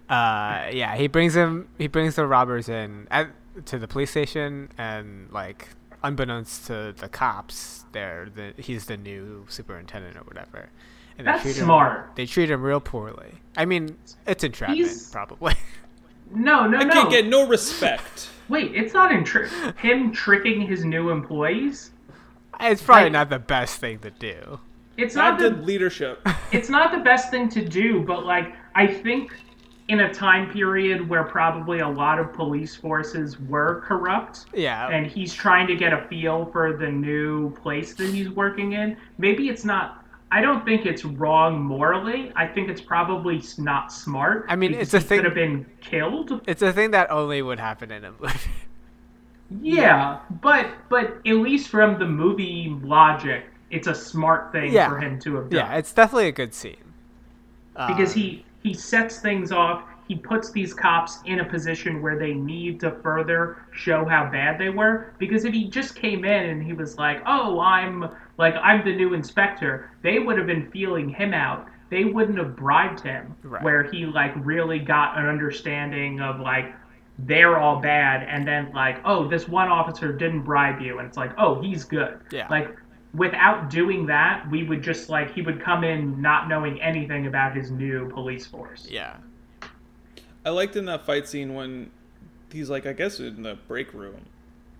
uh, 0.09 0.71
yeah, 0.73 0.97
he 0.97 1.07
brings 1.07 1.37
him. 1.37 1.69
He 1.79 1.87
brings 1.87 2.17
the 2.17 2.27
robbers 2.27 2.69
in 2.69 3.07
at, 3.11 3.31
to 3.67 3.79
the 3.79 3.87
police 3.87 4.11
station, 4.11 4.71
and 4.79 5.31
like, 5.31 5.69
unbeknownst 6.03 6.67
to 6.67 6.95
the 6.97 7.09
cops, 7.09 7.85
they're 7.93 8.29
the 8.35 8.55
he's 8.57 8.87
the 8.87 8.97
new 8.97 9.47
superintendent 9.49 10.17
or 10.17 10.21
whatever. 10.21 10.69
And 11.19 11.27
That's 11.27 11.43
treat 11.43 11.57
smart. 11.57 12.07
Him, 12.07 12.11
they 12.15 12.27
treat 12.27 12.51
him 12.51 12.63
real 12.63 12.81
poorly. 12.81 13.33
I 13.57 13.65
mean, 13.67 13.97
it's 14.27 14.43
entrapment, 14.45 14.79
He's- 14.79 15.11
probably. 15.11 15.55
No, 16.33 16.65
no, 16.65 16.79
I 16.79 16.85
no. 16.85 16.93
can't 16.93 17.11
get 17.11 17.27
no 17.27 17.49
respect. 17.49 18.29
Wait, 18.49 18.73
it's 18.73 18.95
not 18.95 19.11
in 19.11 19.25
trick. 19.25 19.51
Him 19.79 20.13
tricking 20.13 20.61
his 20.61 20.85
new 20.85 21.11
employees. 21.11 21.91
it's 22.61 22.81
probably 22.81 23.07
Like- 23.07 23.13
not 23.13 23.31
the 23.31 23.41
best 23.41 23.81
thing 23.81 23.99
to 23.99 24.11
do. 24.13 24.61
It's 24.97 25.17
Not 25.17 25.41
not 25.41 25.57
the 25.57 25.61
leadership. 25.63 26.25
it's 26.53 26.69
not 26.69 26.93
the 26.93 26.99
best 26.99 27.33
thing 27.33 27.49
to 27.49 27.69
do, 27.69 28.03
but 28.05 28.25
like 28.25 28.55
I 28.77 28.87
think 28.87 29.33
in 29.91 30.01
a 30.01 30.15
time 30.15 30.49
period 30.53 31.07
where 31.09 31.25
probably 31.25 31.81
a 31.81 31.89
lot 31.89 32.21
of 32.21 32.33
police 32.33 32.77
forces 32.77 33.39
were 33.41 33.83
corrupt 33.87 34.47
Yeah. 34.55 34.89
and 34.89 35.05
he's 35.05 35.35
trying 35.35 35.67
to 35.67 35.75
get 35.75 35.93
a 35.93 36.07
feel 36.09 36.47
for 36.53 36.77
the 36.77 36.89
new 36.91 37.51
place 37.57 37.95
that 37.95 38.09
he's 38.15 38.31
working 38.31 38.73
in, 38.75 38.97
maybe 39.19 39.49
it's 39.49 39.65
not 39.65 39.97
I 40.33 40.41
don't 40.41 40.65
think 40.65 40.87
it's 40.87 41.05
wrong 41.05 41.61
morally. 41.61 42.31
I 42.37 42.47
think 42.47 42.69
it's 42.69 42.81
probably 42.81 43.43
not 43.59 43.93
smart. 43.93 44.47
I 44.49 44.55
mean, 44.55 44.75
it's 44.75 44.95
a 44.95 45.01
he 45.01 45.05
thing- 45.05 45.19
Could 45.19 45.25
have 45.25 45.35
been 45.35 45.67
killed. 45.81 46.41
it's 46.47 46.63
a 46.63 46.73
thing 46.73 46.93
that 46.93 47.11
only 47.11 47.43
would 47.43 47.59
happen 47.59 47.91
in 47.91 48.05
a 48.05 48.13
movie. 48.13 48.39
Yeah, 49.61 50.21
but 50.41 50.69
but 50.89 51.17
at 51.27 51.35
least 51.35 51.69
from 51.69 51.99
the 51.99 52.07
movie 52.07 52.79
logic, 52.85 53.47
it's 53.71 53.89
a 53.89 53.95
smart 53.95 54.53
thing 54.53 54.73
Yeah. 54.73 54.89
for 54.89 54.99
him 55.01 55.19
to 55.23 55.35
have 55.35 55.51
done. 55.51 55.59
yeah, 55.59 55.77
it's 55.77 55.93
definitely 55.93 56.29
a 56.29 56.33
good 56.33 56.55
scene. 56.55 56.77
because 57.89 58.13
Uh, 58.13 58.21
he 58.21 58.45
he 58.63 58.75
sets 58.75 59.19
things 59.19 59.53
off 59.53 59.85
he 60.11 60.17
puts 60.17 60.51
these 60.51 60.75
cops 60.75 61.21
in 61.25 61.39
a 61.39 61.45
position 61.45 62.03
where 62.03 62.19
they 62.19 62.33
need 62.35 62.81
to 62.81 62.91
further 63.01 63.59
show 63.71 64.05
how 64.05 64.29
bad 64.29 64.59
they 64.59 64.69
were. 64.69 65.15
Because 65.19 65.45
if 65.45 65.55
he 65.55 65.69
just 65.69 65.95
came 65.95 66.25
in 66.25 66.51
and 66.51 66.61
he 66.61 66.73
was 66.73 66.99
like 66.99 67.23
oh 67.27 67.61
i'm 67.61 68.11
like 68.37 68.57
i'm 68.61 68.85
the 68.85 68.93
new 68.93 69.15
inspector 69.15 69.93
they 70.03 70.19
would 70.19 70.37
have 70.37 70.49
been 70.49 70.69
feeling 70.73 71.09
him 71.09 71.33
out. 71.33 71.69
They 71.91 72.03
wouldn't 72.03 72.39
have 72.39 72.57
bribed 72.57 72.99
him. 72.99 73.37
Right. 73.45 73.63
where 73.63 73.85
he 73.85 74.05
like 74.05 74.33
really 74.45 74.81
got 74.81 75.17
an 75.17 75.27
understanding 75.27 76.21
of 76.21 76.41
like 76.41 76.75
they're 77.21 77.57
all 77.57 77.81
bad. 77.81 78.27
And 78.29 78.45
then 78.45 78.73
like 78.75 79.01
oh 79.05 79.29
this 79.29 79.47
one 79.47 79.69
officer 79.69 80.13
didn't 80.13 80.43
bribe 80.43 80.81
you. 80.81 80.99
And 80.99 81.07
it's 81.07 81.17
like 81.17 81.31
oh 81.39 81.63
he's 81.63 81.85
good. 81.85 82.19
Yeah. 82.33 82.49
like 82.51 82.77
without 83.15 83.69
doing 83.71 84.07
that 84.07 84.49
we 84.51 84.63
would 84.63 84.83
just 84.83 85.09
like 85.09 85.33
he 85.35 85.43
would 85.43 85.61
come 85.61 85.83
in 85.85 86.21
not 86.23 86.49
knowing 86.49 86.81
anything 86.81 87.27
about 87.27 87.55
his 87.57 87.71
new 87.71 88.09
police 88.11 88.47
force 88.47 88.87
yeah. 88.89 89.17
I 90.45 90.51
liked 90.51 90.77
in 90.77 90.87
that 90.87 91.05
fight 91.05 91.29
scene 91.29 91.55
when 91.55 91.91
he's 92.51 92.71
like, 92.71 92.87
I 92.87 92.93
guess 92.95 93.21
in 93.21 93.43
the 93.43 93.57
break 93.69 93.93
room, 93.93 94.23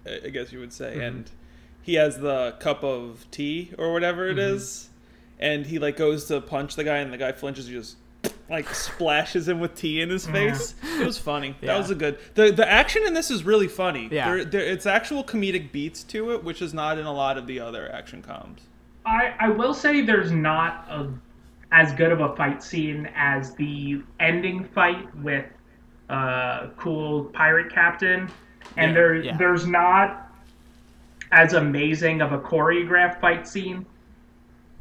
I 0.07 0.21
I 0.25 0.29
guess 0.31 0.53
you 0.53 0.59
would 0.61 0.73
say, 0.73 0.93
Mm-hmm. 0.93 1.01
and 1.03 1.31
he 1.83 1.95
has 1.95 2.19
the 2.19 2.57
cup 2.61 2.83
of 2.83 3.27
tea 3.31 3.73
or 3.77 3.93
whatever 3.93 4.29
it 4.29 4.39
Mm-hmm. 4.39 4.55
is, 4.57 4.89
and 5.39 5.67
he 5.67 5.79
like 5.79 5.97
goes 5.99 6.25
to 6.27 6.41
punch 6.41 6.77
the 6.77 6.85
guy, 6.85 6.99
and 6.99 7.13
the 7.13 7.19
guy 7.19 7.33
flinches, 7.33 7.67
he 7.67 7.75
just 7.75 7.97
like 8.49 8.75
splashes 8.75 9.49
him 9.49 9.61
with 9.61 9.75
tea 9.77 10.01
in 10.01 10.11
his 10.11 10.27
face. 10.27 10.75
It 10.99 11.07
was 11.07 11.17
funny. 11.19 11.55
Yeah. 11.61 11.69
That 11.75 11.79
was 11.79 11.91
a 11.91 11.95
good. 11.95 12.19
the 12.35 12.51
The 12.51 12.69
action 12.69 13.07
in 13.07 13.15
this 13.15 13.31
is 13.31 13.45
really 13.45 13.69
funny. 13.69 14.09
Yeah. 14.11 14.29
there, 14.29 14.45
there, 14.45 14.61
it's 14.63 14.87
actual 14.87 15.23
comedic 15.25 15.71
beats 15.73 16.03
to 16.05 16.33
it, 16.33 16.43
which 16.45 16.61
is 16.61 16.75
not 16.75 16.99
in 16.99 17.07
a 17.07 17.13
lot 17.13 17.39
of 17.39 17.47
the 17.47 17.61
other 17.61 17.91
action 17.93 18.23
coms. 18.23 18.63
I, 19.07 19.35
I 19.39 19.49
will 19.49 19.73
say 19.73 20.03
there's 20.03 20.33
not 20.33 20.87
a, 20.91 21.09
as 21.73 21.93
good 21.95 22.13
of 22.13 22.21
a 22.21 22.35
fight 22.37 22.63
scene 22.63 23.09
as 23.15 23.55
the 23.55 24.03
ending 24.19 24.65
fight 24.65 25.15
with 25.17 25.47
uh, 26.11 26.69
cool 26.77 27.25
pirate 27.27 27.73
captain, 27.73 28.29
and 28.77 28.91
Yeah, 28.91 28.95
there 28.95 29.15
yeah. 29.17 29.37
there's 29.37 29.67
not 29.67 30.27
as 31.33 31.53
amazing 31.53 32.21
of 32.21 32.33
a 32.33 32.39
choreographed 32.39 33.21
fight 33.21 33.47
scene 33.47 33.87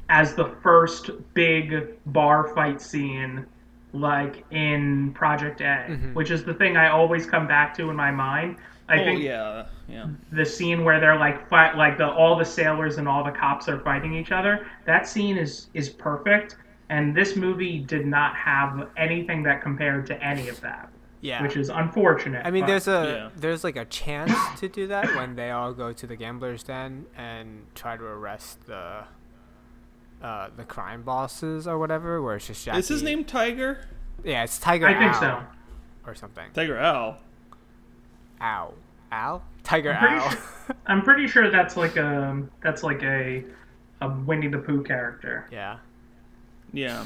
as 0.09 0.33
the 0.33 0.55
first 0.63 1.11
big 1.33 1.97
bar 2.07 2.47
fight 2.55 2.81
scene 2.81 3.45
like 3.93 4.43
in 4.51 5.11
Project 5.13 5.61
A, 5.61 5.63
Mm-hmm. 5.89 6.13
which 6.13 6.29
is 6.31 6.43
the 6.43 6.53
thing 6.53 6.77
I 6.77 6.89
always 6.89 7.25
come 7.25 7.47
back 7.47 7.73
to 7.77 7.89
in 7.89 7.95
my 7.95 8.11
mind. 8.11 8.57
I 8.87 9.01
oh 9.01 9.03
think 9.05 9.21
yeah, 9.21 9.65
yeah. 9.87 10.07
the 10.31 10.45
scene 10.45 10.83
where 10.83 10.99
they're 10.99 11.17
like 11.17 11.47
fight 11.47 11.75
like 11.77 11.97
the 11.99 12.07
all 12.09 12.35
the 12.37 12.45
sailors 12.45 12.97
and 12.97 13.07
all 13.07 13.23
the 13.23 13.31
cops 13.31 13.67
are 13.69 13.79
fighting 13.81 14.15
each 14.15 14.31
other 14.31 14.65
that 14.85 15.07
scene 15.07 15.37
is 15.37 15.67
is 15.75 15.89
perfect 15.89 16.55
and 16.89 17.15
this 17.15 17.35
movie 17.35 17.77
did 17.77 18.07
not 18.07 18.35
have 18.35 18.89
anything 18.97 19.43
that 19.43 19.61
compared 19.61 20.07
to 20.07 20.23
any 20.23 20.49
of 20.49 20.59
that 20.61 20.89
Yeah. 21.21 21.43
which 21.43 21.55
is 21.55 21.69
unfortunate 21.69 22.43
I 22.43 22.49
mean, 22.49 22.63
but- 22.63 22.67
there's 22.67 22.87
a 22.87 23.15
Yeah. 23.15 23.29
there's 23.35 23.63
like 23.63 23.75
a 23.75 23.85
chance 23.85 24.33
to 24.59 24.67
do 24.67 24.87
that 24.87 25.05
when 25.15 25.35
they 25.35 25.51
all 25.51 25.71
go 25.71 25.93
to 25.93 26.07
the 26.07 26.15
gambler's 26.15 26.63
den 26.63 27.05
and 27.15 27.67
try 27.75 27.95
to 27.95 28.03
arrest 28.03 28.65
the 28.65 29.03
uh, 30.21 30.49
the 30.55 30.63
crime 30.63 31.03
bosses 31.03 31.67
or 31.67 31.77
whatever. 31.79 32.21
Where 32.21 32.35
it's 32.35 32.47
just 32.47 32.65
Jackie. 32.65 32.79
Is 32.79 32.87
his 32.87 33.03
name 33.03 33.23
Tiger? 33.23 33.79
Yeah, 34.23 34.43
it's 34.43 34.59
Tiger. 34.59 34.87
i 34.87 34.97
think 34.97 35.15
so 35.15 35.41
Or 36.05 36.15
something. 36.15 36.45
Tiger 36.53 36.77
Al. 36.77 37.17
Ow. 38.41 38.73
Owl. 39.11 39.43
Tiger 39.63 39.91
I'm 39.93 39.99
pretty, 39.99 40.15
Owl. 40.23 40.29
sure, 40.31 40.75
I'm 40.87 41.01
pretty 41.01 41.27
sure 41.27 41.49
that's 41.51 41.75
like 41.77 41.97
a 41.97 42.43
that's 42.61 42.83
like 42.83 43.01
a 43.03 43.43
a 44.01 44.09
winnie 44.09 44.47
the 44.47 44.59
pooh 44.59 44.83
character 44.83 45.45
yeah. 45.51 45.77
Yeah. 46.71 47.05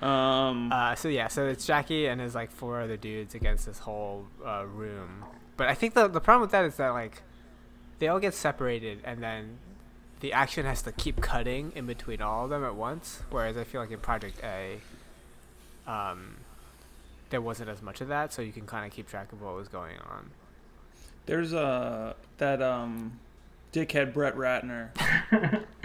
Um. 0.00 0.70
Uh, 0.72 0.94
so 0.94 1.08
yeah, 1.08 1.26
so 1.26 1.46
it's 1.48 1.66
Jackie 1.66 2.06
and 2.06 2.20
his 2.20 2.34
like 2.34 2.52
four 2.52 2.80
other 2.80 2.96
dudes 2.96 3.34
against 3.34 3.66
this 3.66 3.80
whole 3.80 4.26
uh, 4.46 4.64
room. 4.64 5.24
But 5.56 5.68
I 5.68 5.74
think 5.74 5.94
the 5.94 6.06
the 6.06 6.20
problem 6.20 6.42
with 6.42 6.52
that 6.52 6.64
is 6.64 6.76
that 6.76 6.90
like 6.90 7.22
they 7.98 8.06
all 8.06 8.20
get 8.20 8.34
separated 8.34 9.00
and 9.04 9.20
then 9.20 9.58
the 10.20 10.32
action 10.32 10.66
has 10.66 10.82
to 10.82 10.92
keep 10.92 11.20
cutting 11.20 11.72
in 11.74 11.86
between 11.86 12.20
all 12.20 12.44
of 12.44 12.50
them 12.50 12.64
at 12.64 12.74
once. 12.74 13.22
Whereas 13.30 13.56
I 13.56 13.64
feel 13.64 13.80
like 13.80 13.90
in 13.90 14.00
Project 14.00 14.40
A, 14.42 14.80
um, 15.86 16.36
there 17.30 17.40
wasn't 17.40 17.68
as 17.68 17.82
much 17.82 18.00
of 18.00 18.08
that, 18.08 18.32
so 18.32 18.42
you 18.42 18.52
can 18.52 18.66
kind 18.66 18.86
of 18.86 18.92
keep 18.92 19.08
track 19.08 19.32
of 19.32 19.42
what 19.42 19.54
was 19.54 19.68
going 19.68 19.96
on. 19.98 20.30
There's 21.26 21.52
uh 21.52 22.14
that 22.38 22.62
um 22.62 23.18
dickhead 23.72 24.14
Brett 24.14 24.34
Ratner 24.34 24.88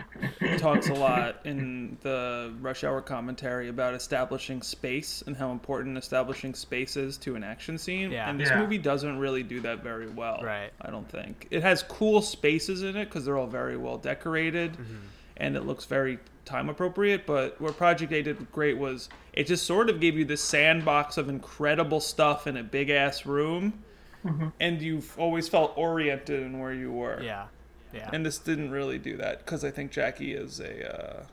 talks 0.57 0.89
a 0.89 0.93
lot 0.93 1.37
in 1.45 1.97
the 2.01 2.53
Rush 2.61 2.83
Hour 2.83 3.01
commentary 3.01 3.69
about 3.69 3.93
establishing 3.93 4.61
space 4.61 5.23
and 5.25 5.35
how 5.35 5.51
important 5.51 5.97
establishing 5.97 6.53
space 6.53 6.95
is 6.97 7.17
to 7.19 7.35
an 7.35 7.43
action 7.43 7.77
scene. 7.77 8.11
Yeah. 8.11 8.29
And 8.29 8.39
this 8.39 8.49
Yeah. 8.49 8.59
movie 8.59 8.77
doesn't 8.77 9.17
really 9.17 9.43
do 9.43 9.59
that 9.61 9.83
very 9.83 10.07
well. 10.07 10.41
Right. 10.43 10.71
I 10.81 10.91
don't 10.91 11.09
think 11.09 11.47
it 11.51 11.63
has 11.63 11.83
cool 11.83 12.21
spaces 12.21 12.83
in 12.83 12.95
it 12.95 13.05
because 13.05 13.25
they're 13.25 13.37
all 13.37 13.47
very 13.47 13.77
well 13.77 13.97
decorated, 13.97 14.73
mm-hmm. 14.73 14.95
and 15.37 15.55
it 15.55 15.65
looks 15.65 15.85
very 15.85 16.19
time 16.45 16.69
appropriate. 16.69 17.25
But 17.25 17.59
where 17.59 17.73
Project 17.73 18.11
A 18.13 18.21
did 18.21 18.51
great 18.51 18.77
was 18.77 19.09
it 19.33 19.47
just 19.47 19.65
sort 19.65 19.89
of 19.89 19.99
gave 19.99 20.17
you 20.17 20.25
this 20.25 20.41
sandbox 20.41 21.17
of 21.17 21.29
incredible 21.29 21.99
stuff 21.99 22.47
in 22.47 22.57
a 22.57 22.63
big 22.63 22.89
ass 22.89 23.25
room 23.25 23.83
mm-hmm. 24.25 24.47
and 24.59 24.81
you've 24.81 25.17
always 25.17 25.47
felt 25.47 25.73
oriented 25.75 26.43
in 26.43 26.59
where 26.59 26.73
you 26.73 26.91
were. 26.91 27.21
Yeah, 27.21 27.45
yeah, 27.93 28.09
And 28.11 28.25
this 28.25 28.37
didn't 28.37 28.71
really 28.71 28.97
do 28.97 29.17
that 29.17 29.39
because 29.45 29.63
I 29.63 29.71
think 29.71 29.91
Jackie 29.91 30.33
is 30.33 30.59
a 30.59 31.19
uh, 31.21 31.23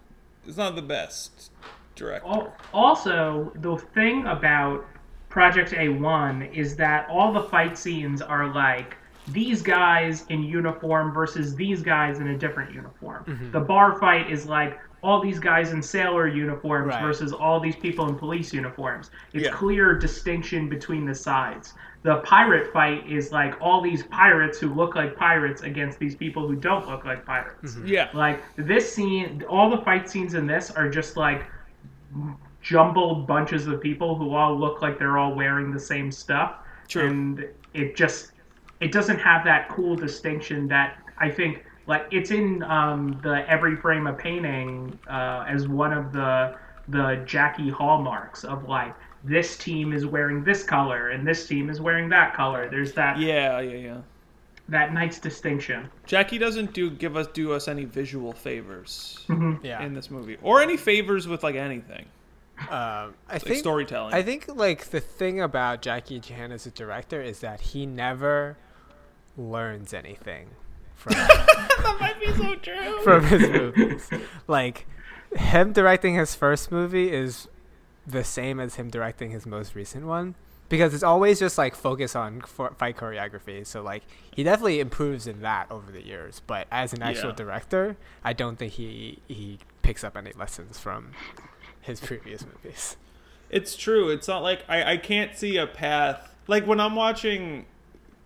is 0.46 0.56
not 0.56 0.76
the 0.76 0.82
best 0.82 1.50
director. 1.96 2.52
Also, 2.72 3.52
the 3.56 3.76
thing 3.94 4.26
about 4.26 4.86
Project 5.28 5.70
A1 5.72 6.52
is 6.54 6.76
that 6.76 7.08
all 7.08 7.32
the 7.32 7.42
fight 7.44 7.78
scenes 7.78 8.20
are 8.20 8.52
like 8.52 8.96
these 9.28 9.62
guys 9.62 10.24
in 10.28 10.42
uniform 10.42 11.12
versus 11.12 11.54
these 11.54 11.82
guys 11.82 12.18
in 12.18 12.28
a 12.28 12.38
different 12.38 12.74
uniform. 12.74 13.24
Mm-hmm. 13.26 13.52
The 13.52 13.61
bar 13.61 13.98
fight 14.00 14.30
is 14.30 14.46
like 14.46 14.78
all 15.02 15.20
these 15.22 15.38
guys 15.38 15.72
in 15.72 15.82
sailor 15.82 16.26
uniforms 16.26 16.88
Right. 16.88 17.02
versus 17.02 17.32
all 17.32 17.61
these 17.61 17.76
people 17.76 18.08
in 18.08 18.16
police 18.16 18.52
uniforms. 18.52 19.11
It's 19.32 19.44
Yeah. 19.46 19.52
clear 19.52 19.94
distinction 19.94 20.68
between 20.68 21.06
the 21.06 21.14
sides. 21.14 21.74
The 22.03 22.16
pirate 22.18 22.72
fight 22.72 23.07
is 23.11 23.30
like 23.30 23.61
all 23.61 23.82
these 23.82 24.05
pirates 24.05 24.59
who 24.59 24.72
look 24.72 24.94
like 24.94 25.16
pirates 25.16 25.62
against 25.62 25.98
these 25.98 26.16
people 26.16 26.48
who 26.48 26.57
don't 26.57 26.88
look 26.88 27.05
like 27.05 27.26
pirates. 27.26 27.76
Yeah. 27.84 28.09
Like 28.14 28.40
this 28.57 28.90
scene, 28.90 29.44
all 29.48 29.68
the 29.68 29.82
fight 29.84 30.09
scenes 30.09 30.34
in 30.34 30.46
this 30.46 30.70
are 30.70 30.88
just 30.88 31.16
like 31.16 31.44
jumbled 32.62 33.26
bunches 33.26 33.66
of 33.66 33.80
people 33.80 34.16
who 34.16 34.34
all 34.34 34.59
look 34.59 34.80
like 34.80 34.98
they're 34.98 35.18
all 35.18 35.34
wearing 35.34 35.72
the 35.72 35.80
same 35.80 36.11
stuff. 36.11 36.57
True. 36.88 37.07
And 37.07 37.46
it 37.74 37.96
just 37.96 38.32
it 38.80 38.92
doesn't 38.92 39.18
have 39.18 39.44
that 39.44 39.68
cool 39.68 39.94
distinction 39.94 40.68
that 40.68 40.98
I 41.18 41.30
think 41.30 41.64
like 41.86 42.07
it's 42.11 42.30
in 42.30 42.62
um, 42.62 43.20
the 43.22 43.48
every 43.48 43.76
frame 43.76 44.07
of 44.07 44.16
painting 44.16 44.98
uh, 45.09 45.44
as 45.46 45.68
one 45.68 45.92
of 45.92 46.12
the 46.12 46.57
the 46.88 47.22
Jackie 47.26 47.68
hallmarks 47.68 48.44
of 48.44 48.68
like 48.68 48.94
this 49.25 49.57
team 49.57 49.93
is 49.93 50.07
wearing 50.07 50.43
this 50.45 50.62
color 50.62 51.11
and 51.11 51.27
this 51.27 51.47
team 51.47 51.68
is 51.71 51.81
wearing 51.81 52.09
that 52.11 52.35
color. 52.35 52.68
There's 52.71 52.93
that 52.95 53.18
Yeah, 53.18 53.61
yeah, 53.61 53.77
yeah. 53.77 53.97
that 54.68 54.93
nice 54.95 55.18
distinction. 55.18 55.89
Jackie 56.07 56.39
doesn't 56.39 56.73
do 56.73 56.91
give 56.91 57.16
us 57.16 57.27
do 57.33 57.53
us 57.53 57.68
any 57.68 57.85
visual 57.85 58.33
favors 58.33 59.18
yeah. 59.62 59.83
in 59.83 59.95
this 59.95 60.11
movie 60.11 60.39
or 60.43 60.61
any 60.62 60.77
favors 60.77 61.27
with 61.29 61.43
like 61.43 61.55
anything. 61.57 62.07
Um, 62.62 62.68
I 62.68 63.35
Like 63.35 63.43
think 63.43 63.59
storytelling. 63.59 64.12
I 64.14 64.23
think 64.23 64.47
like 64.55 64.91
the 64.91 65.01
thing 65.01 65.41
about 65.41 65.81
Jackie 65.83 66.21
Chan 66.21 66.53
as 66.53 66.66
a 66.66 66.71
director 66.71 67.21
is 67.23 67.41
that 67.41 67.61
he 67.61 67.87
never 67.87 68.57
learns 69.37 69.95
anything 69.95 70.49
from 70.95 71.12
that 71.14 71.97
might 72.01 72.21
be 72.21 72.27
so 72.35 72.55
true. 72.57 73.01
from 73.03 73.25
his 73.25 73.49
movies. 73.49 74.11
Like 74.47 74.87
him 75.35 75.73
directing 75.73 76.14
his 76.16 76.35
first 76.35 76.71
movie 76.71 77.11
is 77.12 77.49
the 78.11 78.24
same 78.24 78.61
as 78.61 78.76
him 78.76 78.90
directing 78.90 79.30
his 79.30 79.46
most 79.46 79.74
recent 79.74 80.06
one 80.06 80.34
because 80.68 80.94
it's 80.94 81.02
always 81.02 81.38
just 81.40 81.58
like 81.58 81.74
focus 81.74 82.14
on 82.14 82.40
fight 82.42 82.96
choreography. 82.96 83.66
So 83.66 83.82
like 83.82 84.02
he 84.34 84.42
definitely 84.42 84.80
improves 84.80 85.26
in 85.26 85.42
that 85.42 85.66
over 85.70 85.90
the 85.90 86.04
years, 86.04 86.40
but 86.46 86.66
as 86.70 86.92
an 86.92 87.02
actual 87.02 87.30
Yeah. 87.30 87.36
director, 87.36 87.96
I 88.24 88.32
don't 88.32 88.56
think 88.58 88.72
he 88.74 89.18
he 89.28 89.58
picks 89.82 90.04
up 90.04 90.16
any 90.16 90.32
lessons 90.32 90.78
from 90.78 91.12
his 91.80 92.00
previous 92.00 92.44
movies. 92.44 92.96
It's 93.50 93.74
true. 93.76 94.11
It's 94.11 94.28
not 94.28 94.42
like 94.42 94.62
I, 94.68 94.92
I 94.92 94.96
can't 94.96 95.36
see 95.36 95.56
a 95.56 95.66
path. 95.66 96.34
Like 96.46 96.66
when 96.66 96.78
I'm 96.80 96.94
watching 96.94 97.66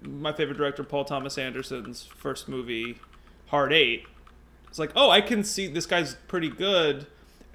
my 0.02 0.32
favorite 0.34 0.58
director, 0.58 0.84
Paul 0.84 1.06
Thomas 1.06 1.38
Anderson's 1.38 2.04
first 2.04 2.46
movie, 2.48 2.98
Hard 3.46 3.72
Eight, 3.72 4.04
it's 4.68 4.78
like, 4.78 4.90
oh, 4.94 5.08
I 5.08 5.22
can 5.22 5.44
see 5.44 5.66
this 5.66 5.86
guy's 5.86 6.16
pretty 6.28 6.50
good. 6.50 7.06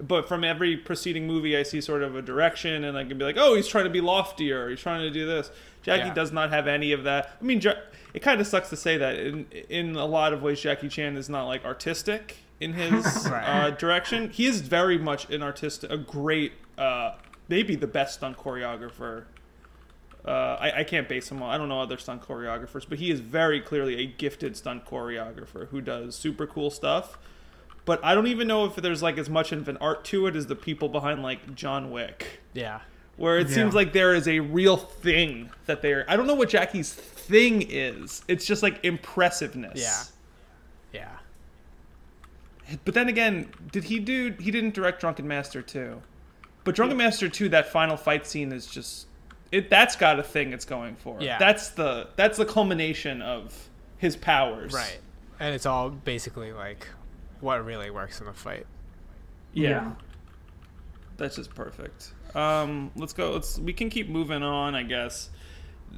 But 0.01 0.27
from 0.27 0.43
every 0.43 0.77
preceding 0.77 1.27
movie, 1.27 1.57
I 1.57 1.63
see 1.63 1.81
sort 1.81 2.03
of 2.03 2.15
a 2.15 2.21
direction, 2.21 2.83
and 2.85 2.97
I 2.97 3.03
can 3.03 3.17
be 3.17 3.25
like, 3.25 3.35
oh, 3.37 3.55
he's 3.55 3.67
trying 3.67 3.83
to 3.83 3.89
be 3.89 4.01
loftier. 4.01 4.69
He's 4.69 4.79
trying 4.79 5.01
to 5.01 5.11
do 5.11 5.25
this. 5.25 5.51
Jackie 5.81 6.07
Yeah. 6.07 6.13
does 6.13 6.31
not 6.31 6.49
have 6.51 6.67
any 6.67 6.91
of 6.93 7.03
that. 7.03 7.35
I 7.41 7.43
mean, 7.43 7.61
it 8.13 8.21
kind 8.21 8.39
of 8.39 8.47
sucks 8.47 8.69
to 8.69 8.75
say 8.77 8.97
that. 8.97 9.17
In 9.17 9.45
in 9.69 9.95
a 9.95 10.05
lot 10.05 10.33
of 10.33 10.41
ways, 10.41 10.61
Jackie 10.61 10.89
Chan 10.89 11.17
is 11.17 11.29
not 11.29 11.45
like 11.47 11.65
artistic 11.65 12.37
in 12.59 12.73
his 12.73 13.27
Right. 13.31 13.43
uh, 13.43 13.69
direction. 13.71 14.29
He 14.29 14.45
is 14.45 14.61
very 14.61 14.97
much 14.97 15.29
an 15.29 15.41
artistic, 15.43 15.89
a 15.91 15.97
great, 15.97 16.53
uh, 16.77 17.13
maybe 17.47 17.75
the 17.75 17.87
best 17.87 18.15
stunt 18.15 18.37
choreographer. 18.37 19.23
Uh, 20.25 20.57
I, 20.59 20.79
I 20.79 20.83
can't 20.83 21.07
base 21.07 21.31
him 21.31 21.41
on. 21.41 21.49
I 21.49 21.57
don't 21.57 21.69
know 21.69 21.81
other 21.81 21.97
stunt 21.97 22.21
choreographers, 22.27 22.85
but 22.87 22.99
he 22.99 23.09
is 23.09 23.21
very 23.21 23.61
clearly 23.61 24.01
a 24.01 24.05
gifted 24.05 24.57
stunt 24.57 24.85
choreographer 24.85 25.67
who 25.69 25.79
does 25.81 26.15
super 26.15 26.45
cool 26.45 26.69
stuff. 26.69 27.17
But 27.85 28.03
I 28.03 28.13
don't 28.13 28.27
even 28.27 28.47
know 28.47 28.65
if 28.65 28.75
there's 28.75 29.01
like 29.01 29.17
as 29.17 29.29
much 29.29 29.51
of 29.51 29.67
an 29.67 29.77
art 29.77 30.03
to 30.05 30.27
it 30.27 30.35
as 30.35 30.47
the 30.47 30.55
people 30.55 30.89
behind 30.89 31.23
like 31.23 31.55
John 31.55 31.89
Wick, 31.91 32.41
Yeah. 32.53 32.81
where 33.17 33.39
it 33.39 33.47
Yeah. 33.49 33.55
seems 33.55 33.73
like 33.73 33.93
there 33.93 34.13
is 34.13 34.27
a 34.27 34.39
real 34.41 34.77
thing 34.77 35.49
that 35.65 35.81
they're. 35.81 36.05
I 36.07 36.15
don't 36.15 36.27
know 36.27 36.35
what 36.35 36.49
Jackie's 36.49 36.93
thing 36.93 37.65
is. 37.67 38.23
It's 38.27 38.45
just 38.45 38.61
like 38.61 38.79
impressiveness. 38.83 39.79
Yeah. 39.81 40.99
Yeah. 41.01 42.77
But 42.85 42.93
then 42.93 43.07
again, 43.09 43.49
did 43.71 43.85
he 43.85 43.99
do? 43.99 44.35
He 44.39 44.51
didn't 44.51 44.75
direct 44.75 44.99
Drunken 45.01 45.27
Master 45.27 45.61
2. 45.61 46.01
But 46.63 46.75
Drunken 46.75 46.97
Master 46.97 47.27
2, 47.27 47.49
that 47.49 47.69
final 47.71 47.97
fight 47.97 48.27
scene 48.27 48.51
is 48.51 48.67
just 48.67 49.07
it. 49.51 49.69
That's 49.71 49.95
got 49.95 50.19
a 50.19 50.23
thing 50.23 50.53
it's 50.53 50.65
going 50.65 50.95
for. 50.97 51.17
Yeah. 51.19 51.39
That's 51.39 51.69
the 51.69 52.09
that's 52.15 52.37
the 52.37 52.45
culmination 52.45 53.23
of 53.23 53.69
his 53.97 54.15
powers. 54.15 54.73
Right. 54.73 54.99
And 55.39 55.55
it's 55.55 55.65
all 55.65 55.89
basically 55.89 56.51
like 56.51 56.85
what 57.41 57.63
really 57.65 57.89
works 57.89 58.21
in 58.21 58.27
a 58.27 58.33
fight. 58.33 58.65
Yeah. 59.53 59.93
That's 61.17 61.35
just 61.35 61.53
perfect. 61.55 62.13
Um, 62.35 62.91
let's 62.95 63.13
go. 63.13 63.31
Let's 63.31 63.57
we 63.59 63.73
can 63.73 63.89
keep 63.89 64.07
moving 64.09 64.43
on, 64.43 64.75
I 64.75 64.83
guess. 64.83 65.29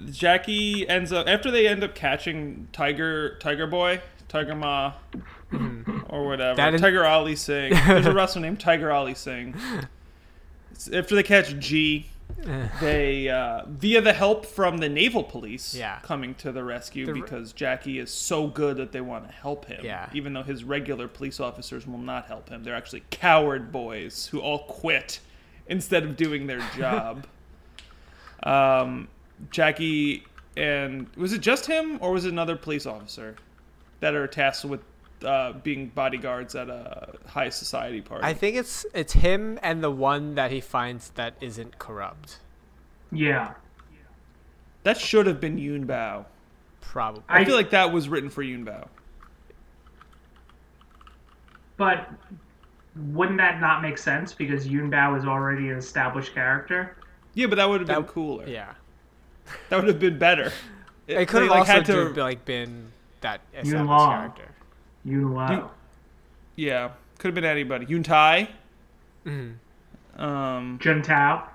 Jackie 0.10 0.88
ends 0.88 1.12
up 1.12 1.28
after 1.28 1.52
they 1.52 1.68
end 1.68 1.84
up 1.84 1.94
catching 1.96 2.70
Tiger 2.72 3.38
Tiger 3.39 3.68
Boy, 3.68 4.02
Tiger 4.30 4.56
Ma, 4.56 4.94
or 6.10 6.26
whatever. 6.26 6.56
That 6.56 6.74
is- 6.74 6.82
Tiger 6.82 7.06
Ali 7.06 7.36
Singh. 7.36 7.74
There's 7.74 8.06
a 8.06 8.14
wrestler 8.16 8.42
named 8.42 8.60
Tiger 8.60 8.92
Ali 8.92 9.14
Singh. 9.14 9.50
It's- 10.72 10.89
After 10.94 11.14
they 11.16 11.24
catch 11.24 11.58
G, 11.60 12.08
they 12.79 13.29
uh, 13.29 13.63
via 13.67 14.01
the 14.01 14.13
help 14.13 14.45
from 14.45 14.77
the 14.77 14.89
naval 14.89 15.23
police 15.23 15.73
Yeah. 15.75 15.99
coming 16.03 16.36
to 16.36 16.51
the 16.51 16.63
rescue 16.63 17.05
The- 17.05 17.13
because 17.13 17.53
Jackie 17.53 17.99
is 17.99 18.11
so 18.11 18.47
good 18.47 18.77
that 18.77 18.91
they 18.91 19.01
want 19.01 19.27
to 19.27 19.34
help 19.34 19.65
him. 19.65 19.82
Yeah. 19.84 20.09
Even 20.13 20.34
though 20.34 20.43
his 20.43 20.63
regular 20.63 21.07
police 21.07 21.39
officers 21.39 21.86
will 21.88 21.97
not 21.97 22.25
help 22.25 22.49
him, 22.49 22.63
they're 22.63 22.75
actually 22.75 23.03
coward 23.09 23.71
boys 23.71 24.27
who 24.27 24.39
all 24.39 24.59
quit 24.65 25.19
instead 25.67 26.03
of 26.03 26.15
doing 26.17 26.47
their 26.47 26.61
job. 26.77 27.25
um, 28.43 29.07
Jackie 29.49 30.25
and 30.57 31.07
was 31.15 31.32
it 31.34 31.39
just 31.41 31.65
him 31.65 31.97
or 32.01 32.11
was 32.11 32.25
it 32.25 32.29
another 32.32 32.55
police 32.55 32.86
officer 32.86 33.36
that 34.01 34.13
are 34.15 34.27
tasked 34.27 34.65
with 34.65 34.82
uh, 35.24 35.53
being 35.63 35.88
bodyguards 35.88 36.55
at 36.55 36.69
a 36.69 37.13
high 37.28 37.49
society 37.49 38.01
party? 38.01 38.24
I 38.26 38.34
think 38.34 38.55
it's 38.55 38.86
it's 38.93 39.13
him 39.13 39.59
and 39.61 39.84
the 39.84 39.91
one 39.91 40.36
that 40.36 40.51
he 40.51 40.61
finds 40.61 41.09
that 41.11 41.34
isn't 41.41 41.78
corrupt. 41.80 42.39
Yeah. 43.11 43.53
that 44.84 44.97
should 44.97 45.28
have 45.28 45.39
been 45.41 45.57
Yuen 45.57 45.86
Biao. 45.86 46.26
Probably. 46.82 47.24
I, 47.30 47.39
I- 47.41 47.45
feel 47.45 47.55
like 47.55 47.69
that 47.72 47.91
was 47.91 48.09
written 48.09 48.30
for 48.30 48.41
Yuen 48.41 48.65
Biao. 48.65 48.88
But 51.78 52.09
wouldn't 52.95 53.38
that 53.38 53.59
not 53.59 53.82
make 53.82 53.97
sense 53.97 54.34
because 54.34 54.67
Yuen 54.67 54.91
Biao 54.91 55.17
is 55.17 55.26
already 55.26 55.69
an 55.69 55.78
established 55.78 56.34
character? 56.34 56.95
Yeah, 57.34 57.47
but 57.47 57.55
that 57.55 57.69
would 57.69 57.82
have 57.82 57.88
been 57.88 58.01
That- 58.03 58.07
cooler. 58.07 58.47
yeah. 58.47 58.74
That 59.69 59.78
would 59.78 59.88
have 59.88 59.99
been 59.99 60.17
better. 60.19 60.51
It 61.07 61.28
could 61.28 61.41
have 61.41 61.51
like, 61.51 61.59
also 61.61 61.72
had 61.74 61.86
to- 61.86 62.13
ju- 62.13 62.22
like 62.22 62.45
been 62.45 62.91
that 63.22 63.41
established 63.53 63.86
Long. 63.89 64.11
character. 64.32 64.51
Yun 65.06 65.34
Lao. 65.34 65.72
Yeah, 66.56 66.91
could 67.18 67.30
have 67.30 67.36
been 67.36 67.45
anybody. 67.45 67.86
Yun 67.88 68.04
Tai. 68.04 68.49
Mhm. 69.26 69.56
Um, 70.18 70.80
Jun 70.82 71.02
Tao. 71.02 71.47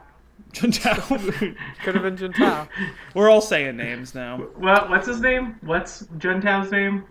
Jun 0.52 0.70
Tao. 0.70 0.94
Could 1.82 1.94
have 1.94 2.02
been 2.02 2.16
Jun 2.16 2.32
Tao. 2.32 2.66
We're 3.14 3.28
all 3.30 3.40
saying 3.42 3.76
names 3.76 4.14
now. 4.14 4.38
What 4.56 4.88
what's 4.88 5.06
his 5.06 5.20
name? 5.20 5.56
What's 5.60 6.06
Jun 6.18 6.40
Tao's 6.40 6.70
name? 6.70 7.04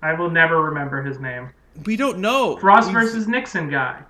I 0.00 0.14
will 0.14 0.30
never 0.30 0.62
remember 0.62 1.02
his 1.02 1.18
name. 1.20 1.50
We 1.84 1.96
don't 1.96 2.18
know. 2.18 2.56
Frost 2.58 2.88
We- 2.88 2.94
versus 2.94 3.28
Nixon 3.28 3.68
guy. 3.68 4.02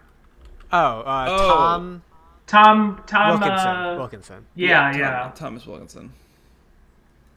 Oh, 0.72 1.00
uh, 1.00 1.26
Oh. 1.28 1.48
Tom 1.48 2.02
Tom 2.46 3.02
Tom 3.06 3.30
Wilkinson. 3.40 3.68
uh, 3.68 3.94
Wilkinson. 3.98 4.46
Yeah, 4.54 4.90
Tom- 4.92 5.00
yeah. 5.00 5.30
Thomas 5.34 5.66
Wilkinson. 5.66 6.12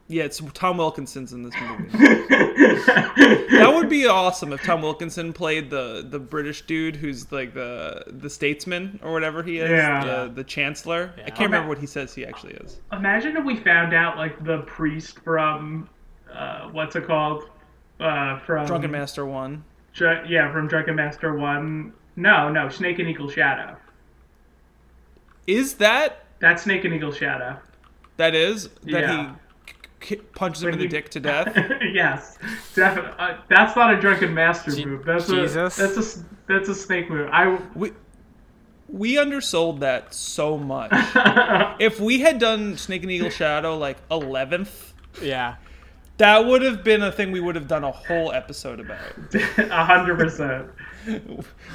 Yeah, 0.07 0.23
it's 0.23 0.39
Tom 0.53 0.77
Wilkinson's 0.77 1.33
in 1.33 1.41
this 1.41 1.53
movie. 1.59 1.89
that 1.97 3.71
would 3.73 3.89
be 3.89 4.05
awesome 4.05 4.53
if 4.53 4.61
Tom 4.63 4.81
Wilkinson 4.83 5.33
played 5.33 5.69
the 5.71 6.05
the 6.07 6.19
British 6.19 6.61
dude 6.67 6.95
who's 6.95 7.31
like 7.31 7.53
the 7.55 8.03
the 8.07 8.29
statesman 8.29 8.99
or 9.03 9.11
whatever 9.13 9.41
he 9.41 9.57
is, 9.59 9.69
Yeah. 9.69 10.03
the, 10.05 10.31
the 10.33 10.43
chancellor. 10.43 11.11
I 11.17 11.29
can't 11.31 11.39
remember 11.49 11.69
what 11.69 11.79
he 11.79 11.87
says 11.87 12.13
he 12.13 12.23
actually 12.25 12.53
is. 12.53 12.81
Imagine 12.91 13.35
if 13.37 13.43
we 13.45 13.55
found 13.57 13.93
out 13.95 14.17
like 14.17 14.43
the 14.43 14.59
priest 14.67 15.19
from 15.23 15.89
uh, 16.31 16.69
what's 16.69 16.95
it 16.95 17.07
called? 17.07 17.49
Uh, 17.99 18.37
from 18.41 18.65
Drunken 18.67 18.91
Master 18.91 19.25
One. 19.25 19.63
Dr- 19.93 20.25
yeah, 20.27 20.51
from 20.51 20.67
Drunken 20.67 20.95
Master 20.95 21.35
One. 21.35 21.93
No, 22.15 22.49
no, 22.49 22.69
Snake 22.69 22.99
and 22.99 23.09
Eagle 23.09 23.29
Shadow. 23.29 23.75
Is 25.47 25.75
that 25.75 26.25
That's 26.39 26.63
Snake 26.63 26.85
and 26.85 26.93
Eagle 26.93 27.11
Shadow. 27.11 27.57
that 28.17 28.35
is 28.35 28.67
that 28.83 28.89
Yeah. 28.89 29.29
he 29.29 29.35
k- 30.05 30.15
punches 30.35 30.63
him 30.63 30.67
When 30.71 30.73
in 30.75 30.79
the 30.79 30.87
dick 30.87 31.09
to 31.09 31.19
death? 31.19 31.55
yes, 31.93 32.37
definitely. 32.75 33.11
Uh, 33.19 33.37
that's 33.49 33.75
not 33.75 33.93
a 33.93 33.99
Drunken 33.99 34.33
Master 34.33 34.71
Je- 34.71 34.85
move. 34.85 35.05
That's 35.05 35.27
Jesus. 35.27 35.77
a 35.77 35.81
that's 35.81 35.95
a 35.97 35.99
s- 35.99 36.23
that's 36.47 36.69
a 36.69 36.75
Snake 36.75 37.09
move. 37.09 37.29
I 37.31 37.59
we 37.75 37.91
we 38.87 39.17
undersold 39.17 39.79
that 39.81 40.13
so 40.13 40.57
much. 40.57 40.91
if 41.79 41.99
we 41.99 42.19
had 42.21 42.39
done 42.39 42.77
Snake 42.77 43.01
and 43.01 43.11
Eagle 43.11 43.29
Shadow 43.31 43.77
like 43.77 43.97
eleventh, 44.11 44.93
Yeah. 45.21 45.55
that 46.17 46.45
would 46.45 46.61
have 46.61 46.83
been 46.83 47.01
a 47.01 47.11
thing 47.11 47.31
we 47.31 47.39
would 47.39 47.55
have 47.55 47.67
done 47.67 47.83
a 47.83 47.91
whole 47.91 48.31
episode 48.31 48.79
about. 48.79 48.99
a 49.57 49.83
hundred 49.85 50.19
percent. 50.19 50.67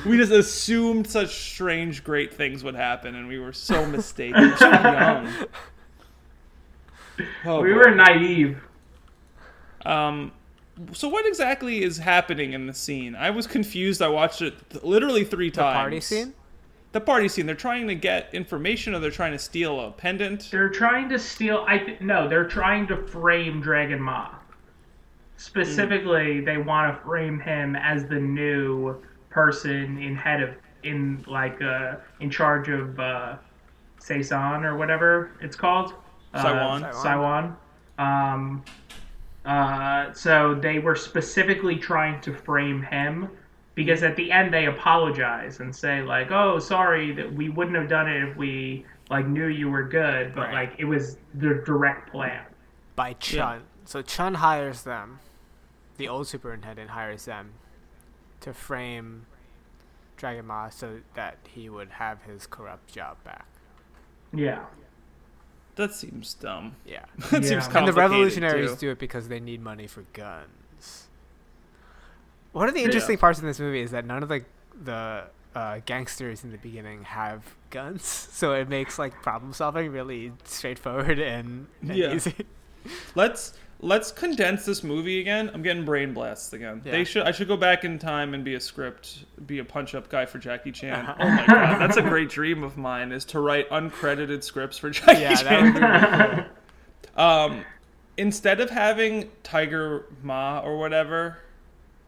We 0.06 0.16
just 0.16 0.32
assumed 0.32 1.06
such 1.08 1.34
strange, 1.52 2.02
great 2.04 2.32
things 2.34 2.62
would 2.64 2.74
happen, 2.74 3.14
and 3.16 3.26
we 3.28 3.38
were 3.38 3.52
so 3.52 3.84
mistaken. 3.86 4.56
so 4.56 4.68
young. 4.70 5.32
Oh, 7.44 7.60
We 7.62 7.70
boy. 7.70 7.76
were 7.76 7.90
naive. 7.94 8.60
Um, 9.84 10.32
so 10.92 11.08
what 11.08 11.26
exactly 11.26 11.82
is 11.82 11.98
happening 11.98 12.52
in 12.52 12.66
the 12.66 12.74
scene? 12.74 13.14
I 13.14 13.30
was 13.30 13.46
confused. 13.46 14.00
I 14.02 14.08
watched 14.08 14.42
it 14.42 14.54
th- 14.70 14.82
literally 14.84 15.24
three 15.24 15.50
The 15.50 15.56
times. 15.56 15.76
party 15.76 16.00
scene? 16.00 16.34
The 16.92 17.00
party 17.00 17.28
scene. 17.28 17.46
They're 17.46 17.54
trying 17.54 17.86
to 17.88 17.94
get 17.94 18.30
information, 18.34 18.94
or 18.94 18.98
they're 18.98 19.10
trying 19.10 19.32
to 19.32 19.38
steal 19.38 19.80
a 19.80 19.90
pendant. 19.92 20.48
They're 20.50 20.68
trying 20.68 21.08
to 21.10 21.18
steal. 21.18 21.64
I 21.68 21.78
th- 21.78 22.00
no, 22.00 22.28
they're 22.28 22.48
trying 22.48 22.86
to 22.88 22.96
frame 23.06 23.60
Dragon 23.60 24.00
Ma. 24.00 24.30
Specifically, 25.36 26.40
they 26.40 26.58
want 26.58 26.94
to 26.94 27.02
frame 27.02 27.40
him 27.40 27.74
as 27.76 28.04
the 28.06 28.16
new 28.20 28.96
person 29.30 29.98
in 29.98 30.16
head 30.16 30.42
of 30.42 30.50
in 30.82 31.22
like 31.28 31.60
uh 31.62 31.96
in 32.20 32.30
charge 32.30 32.68
of 32.68 32.98
uh 32.98 33.36
Seisan 34.00 34.64
or 34.64 34.76
whatever 34.76 35.30
it's 35.40 35.54
called. 35.56 35.94
Saiwan. 36.34 36.84
Uh, 36.84 36.92
Saiwan. 36.92 37.56
Um, 37.98 38.64
uh, 39.44 40.12
so 40.12 40.54
they 40.54 40.78
were 40.78 40.96
specifically 40.96 41.76
trying 41.76 42.20
to 42.22 42.34
frame 42.34 42.82
him 42.82 43.28
because 43.74 44.02
at 44.02 44.16
the 44.16 44.30
end 44.30 44.52
they 44.52 44.66
apologize 44.66 45.60
and 45.60 45.74
say 45.74 46.02
like, 46.02 46.30
"Oh, 46.30 46.58
sorry 46.58 47.12
that 47.12 47.32
we 47.32 47.48
wouldn't 47.48 47.76
have 47.76 47.88
done 47.88 48.08
it 48.08 48.28
if 48.28 48.36
we 48.36 48.84
like 49.08 49.26
knew 49.26 49.46
you 49.46 49.70
were 49.70 49.82
good, 49.82 50.34
but 50.34 50.42
Right. 50.48 50.68
like 50.70 50.74
it 50.78 50.84
was 50.84 51.16
their 51.34 51.62
direct 51.64 52.10
plan." 52.10 52.44
by 52.96 53.14
Chun. 53.14 53.62
So 53.86 54.02
Chun 54.02 54.34
hires 54.34 54.82
them. 54.82 55.20
The 55.96 56.06
old 56.08 56.26
superintendent 56.26 56.90
hires 56.90 57.24
them 57.24 57.52
to 58.40 58.52
frame 58.52 59.24
Dragon 60.18 60.46
Ma 60.46 60.68
so 60.68 61.00
that 61.14 61.38
he 61.48 61.70
would 61.70 61.88
have 61.92 62.22
his 62.24 62.46
corrupt 62.46 62.92
job 62.92 63.16
back. 63.24 63.46
Yeah. 64.34 64.64
That 65.76 65.94
seems 65.94 66.34
dumb. 66.34 66.76
Yeah. 66.84 67.04
That 67.30 67.42
Yeah. 67.42 67.48
seems 67.48 67.66
And 67.68 67.76
And 67.76 67.88
the 67.88 67.92
revolutionaries 67.92 68.72
too. 68.72 68.76
do 68.76 68.90
it 68.90 68.98
because 68.98 69.28
they 69.28 69.40
need 69.40 69.62
money 69.62 69.86
for 69.86 70.02
guns. 70.12 71.06
One 72.52 72.68
of 72.68 72.74
the 72.74 72.82
interesting 72.82 73.14
Yeah. 73.16 73.20
parts 73.20 73.38
in 73.38 73.46
this 73.46 73.60
movie 73.60 73.80
is 73.80 73.90
that 73.92 74.04
none 74.04 74.22
of 74.22 74.28
the 74.28 74.44
the 74.82 75.24
uh, 75.54 75.80
gangsters 75.84 76.42
in 76.44 76.52
the 76.52 76.58
beginning 76.58 77.02
have 77.04 77.42
guns, 77.70 78.04
so 78.32 78.52
it 78.54 78.68
makes 78.68 78.98
like 78.98 79.12
problem 79.22 79.52
solving 79.52 79.90
really 79.92 80.32
straightforward 80.44 81.18
and, 81.18 81.66
and 81.82 81.96
Yeah. 81.96 82.14
easy. 82.14 82.34
Let's 83.14 83.52
let's 83.82 84.12
condense 84.12 84.64
this 84.64 84.82
movie 84.84 85.20
again. 85.20 85.50
I'm 85.52 85.62
getting 85.62 85.84
brain 85.84 86.12
blasts 86.12 86.52
again. 86.52 86.82
Yeah. 86.84 86.92
They 86.92 87.04
should 87.04 87.22
I 87.22 87.32
should 87.32 87.48
go 87.48 87.56
back 87.56 87.84
in 87.84 87.98
time 87.98 88.34
and 88.34 88.44
be 88.44 88.54
a 88.54 88.60
script, 88.60 89.24
be 89.46 89.58
a 89.58 89.64
punch 89.64 89.94
up 89.94 90.08
guy 90.08 90.26
for 90.26 90.38
Jackie 90.38 90.72
Chan. 90.72 90.92
Uh-huh. 91.06 91.14
Oh 91.18 91.28
my 91.30 91.46
god, 91.46 91.78
that's 91.80 91.96
a 91.96 92.02
great 92.02 92.28
dream 92.28 92.62
of 92.62 92.76
mine 92.76 93.12
is 93.12 93.24
to 93.26 93.40
write 93.40 93.68
uncredited 93.70 94.42
scripts 94.44 94.76
for 94.78 94.90
Jackie 94.90 95.20
Yeah, 95.22 95.34
that 95.34 95.42
Chan. 95.44 95.64
would 95.64 96.36
be 96.36 96.48
cool. 97.16 97.24
Um, 97.24 97.64
instead 98.16 98.60
of 98.60 98.70
having 98.70 99.30
Tiger 99.42 100.06
Ma 100.22 100.60
or 100.60 100.78
whatever, 100.78 101.38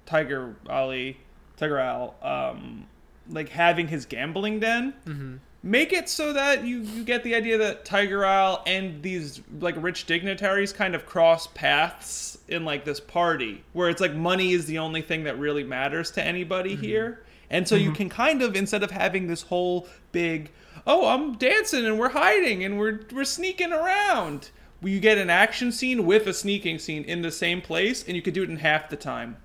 Tiger 0.07 0.55
Ali, 0.68 1.18
Tiger 1.57 1.79
Al, 1.79 2.14
um, 2.23 2.87
like 3.29 3.49
having 3.49 3.89
his 3.89 4.05
gambling 4.07 4.61
den, 4.61 4.95
Mm-hmm. 5.07 5.37
Make 5.62 5.92
it 5.92 6.08
so 6.08 6.32
that 6.32 6.64
you 6.64 6.78
you 6.78 7.04
get 7.04 7.22
the 7.22 7.34
idea 7.34 7.56
that 7.58 7.84
Tiger 7.84 8.24
Al 8.24 8.62
and 8.66 9.02
these 9.02 9.40
like 9.60 9.74
rich 9.78 10.06
dignitaries 10.06 10.72
kind 10.72 10.94
of 10.94 11.06
cross 11.06 11.46
paths 11.48 12.38
in 12.48 12.64
like 12.64 12.84
this 12.84 13.00
party 13.00 13.62
where 13.72 13.88
it's 13.88 14.00
like 14.00 14.14
money 14.14 14.52
is 14.52 14.66
the 14.66 14.78
only 14.78 15.02
thing 15.02 15.24
that 15.24 15.38
really 15.38 15.64
matters 15.64 16.10
to 16.12 16.24
anybody 16.24 16.74
mm-hmm. 16.74 16.84
here. 16.84 17.24
And 17.48 17.68
so 17.68 17.76
you 17.76 17.88
mm-hmm. 17.88 17.96
can 17.96 18.08
kind 18.08 18.42
of 18.42 18.56
instead 18.56 18.82
of 18.82 18.90
having 18.90 19.28
this 19.28 19.42
whole 19.42 19.86
big 20.10 20.50
oh 20.86 21.06
I'm 21.06 21.34
dancing 21.34 21.86
and 21.86 21.98
we're 21.98 22.10
hiding 22.10 22.64
and 22.64 22.78
we're 22.78 23.00
we're 23.12 23.24
sneaking 23.24 23.72
around 23.72 24.50
you 24.82 24.98
get 24.98 25.16
an 25.16 25.30
action 25.30 25.70
scene 25.70 26.06
with 26.06 26.26
a 26.26 26.34
sneaking 26.34 26.80
scene 26.80 27.04
in 27.04 27.22
the 27.22 27.30
same 27.30 27.60
place 27.60 28.04
and 28.04 28.16
you 28.16 28.22
could 28.22 28.34
do 28.34 28.42
it 28.42 28.50
in 28.50 28.56
half 28.56 28.88
the 28.88 28.96
time 28.96 29.36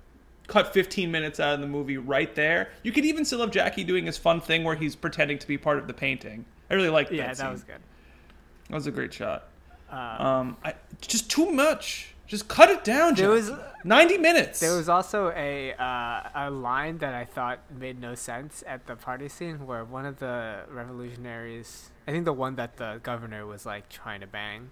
cut 0.48 0.72
15 0.74 1.10
minutes 1.12 1.38
out 1.38 1.54
of 1.54 1.60
the 1.60 1.66
movie 1.66 1.96
right 1.98 2.34
there 2.34 2.70
you 2.82 2.90
could 2.90 3.04
even 3.04 3.24
still 3.24 3.40
have 3.40 3.50
jackie 3.52 3.84
doing 3.84 4.04
his 4.06 4.18
fun 4.18 4.40
thing 4.40 4.64
where 4.64 4.74
he's 4.74 4.96
pretending 4.96 5.38
to 5.38 5.46
be 5.46 5.56
part 5.56 5.78
of 5.78 5.86
the 5.86 5.94
painting 5.94 6.44
i 6.70 6.74
really 6.74 6.88
liked 6.88 7.10
that. 7.10 7.16
Yeah, 7.16 7.26
that, 7.28 7.36
that 7.36 7.42
scene. 7.44 7.52
was 7.52 7.62
good. 7.64 7.80
that 8.68 8.74
was 8.74 8.86
a 8.86 8.90
great 8.90 9.12
shot 9.14 9.44
Uh, 9.92 10.16
um 10.18 10.56
I, 10.64 10.74
just 11.00 11.30
too 11.30 11.50
much 11.52 12.14
just 12.26 12.46
cut 12.48 12.68
it 12.68 12.84
down 12.84 13.14
There 13.14 13.34
Jackie. 13.38 13.52
was- 13.52 13.64
90 13.84 14.18
minutes 14.18 14.60
There 14.60 14.76
was 14.76 14.88
also 14.88 15.30
a 15.36 15.72
uh, 15.72 16.28
a 16.34 16.50
line 16.50 16.98
that 16.98 17.14
I 17.14 17.24
thought 17.24 17.60
made 17.70 18.00
no 18.00 18.14
sense 18.14 18.62
at 18.66 18.86
the 18.86 18.96
party 18.96 19.28
scene 19.28 19.66
where 19.66 19.82
one 19.84 20.04
of 20.04 20.18
the 20.18 20.64
revolutionaries, 20.68 21.90
I 22.06 22.10
think 22.10 22.24
the 22.24 22.32
one 22.32 22.56
that 22.56 22.76
the 22.76 23.00
governor 23.02 23.46
was 23.46 23.64
like 23.64 23.88
trying 23.88 24.20
to 24.20 24.26
bang, 24.26 24.70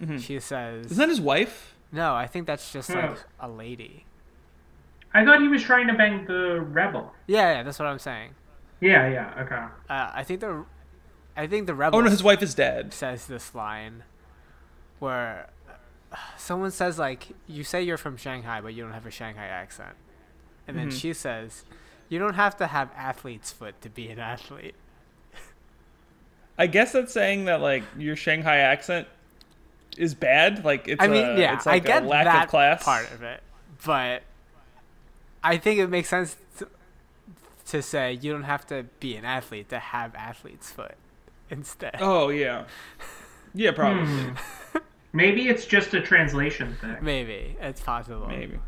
Mhm. 0.00 0.20
she 0.22 0.38
says, 0.38 0.86
isn't 0.86 0.98
that 0.98 1.08
his 1.08 1.20
wife 1.20 1.74
"No, 1.90 2.14
I 2.14 2.26
think 2.26 2.46
that's 2.46 2.70
just 2.72 2.90
like 2.90 3.04
Yeah. 3.10 3.16
a 3.40 3.48
lady." 3.48 4.04
I 5.16 5.24
thought 5.24 5.40
he 5.40 5.48
was 5.48 5.62
trying 5.62 5.86
to 5.86 5.94
bang 5.94 6.26
the 6.26 6.60
rebel. 6.60 7.10
Yeah, 7.26 7.54
yeah, 7.54 7.62
that's 7.62 7.78
what 7.78 7.86
I'm 7.88 7.98
saying. 7.98 8.34
Yeah, 8.82 9.08
yeah, 9.08 9.32
okay. 9.40 9.64
Uh, 9.88 10.10
I 10.12 10.22
think 10.24 10.40
the, 10.40 10.66
I 11.34 11.46
think 11.46 11.66
the 11.66 11.74
rebel 11.74 11.98
oh 11.98 12.02
no 12.02 12.10
his 12.10 12.22
wife 12.22 12.42
is 12.42 12.54
dead 12.54 12.92
says 12.92 13.26
this 13.26 13.54
line, 13.54 14.02
where 14.98 15.48
uh, 16.12 16.16
someone 16.36 16.70
says 16.70 16.98
like, 16.98 17.28
"You 17.46 17.64
say 17.64 17.82
you're 17.82 17.96
from 17.96 18.18
Shanghai, 18.18 18.60
but 18.60 18.74
you 18.74 18.82
don't 18.82 18.92
have 18.92 19.06
a 19.06 19.10
Shanghai 19.10 19.46
accent," 19.46 19.94
and 20.68 20.76
then 20.76 20.88
Mhm. 20.90 21.00
she 21.00 21.14
says, 21.14 21.64
"You 22.10 22.18
don't 22.18 22.34
have 22.34 22.54
to 22.58 22.66
have 22.66 22.90
athlete's 22.94 23.50
foot 23.52 23.80
to 23.80 23.88
be 23.88 24.10
an 24.10 24.18
athlete." 24.18 24.74
i 26.58 26.66
guess 26.66 26.92
that's 26.92 27.12
saying 27.12 27.44
that 27.44 27.60
like 27.60 27.82
your 27.98 28.16
shanghai 28.16 28.56
accent 28.56 29.06
is 29.98 30.14
bad 30.14 30.64
like 30.64 30.88
it's 30.88 31.02
I 31.02 31.06
mean, 31.06 31.22
a, 31.22 31.38
yeah, 31.38 31.54
it's 31.54 31.66
like 31.66 31.82
I 31.84 31.86
get 31.86 32.02
a 32.02 32.06
lack 32.06 32.24
that 32.24 32.44
of 32.44 32.50
class 32.50 32.82
part 32.82 33.10
of 33.12 33.22
it, 33.22 33.42
but 33.84 34.22
I 35.46 35.58
think 35.58 35.80
it 35.80 35.88
makes 35.88 36.08
sense 36.08 36.36
to, 36.58 36.68
to 37.66 37.82
say 37.82 38.12
you 38.20 38.32
don't 38.32 38.42
have 38.44 38.66
to 38.68 38.84
be 39.00 39.16
an 39.16 39.24
athlete 39.24 39.68
to 39.70 39.78
have 39.78 40.14
athlete's 40.14 40.70
foot 40.70 40.94
instead. 41.50 41.96
oh 42.00 42.28
yeah 42.28 42.64
yeah 43.54 43.70
probably 43.72 44.04
Hmm. 44.06 44.30
Maybe 45.12 45.48
it's 45.48 45.64
just 45.64 45.94
a 45.94 46.00
translation 46.02 46.76
thing. 46.80 46.96
Maybe 47.00 47.56
it's 47.60 47.80
possible. 47.80 48.26
Maybe. 48.28 48.58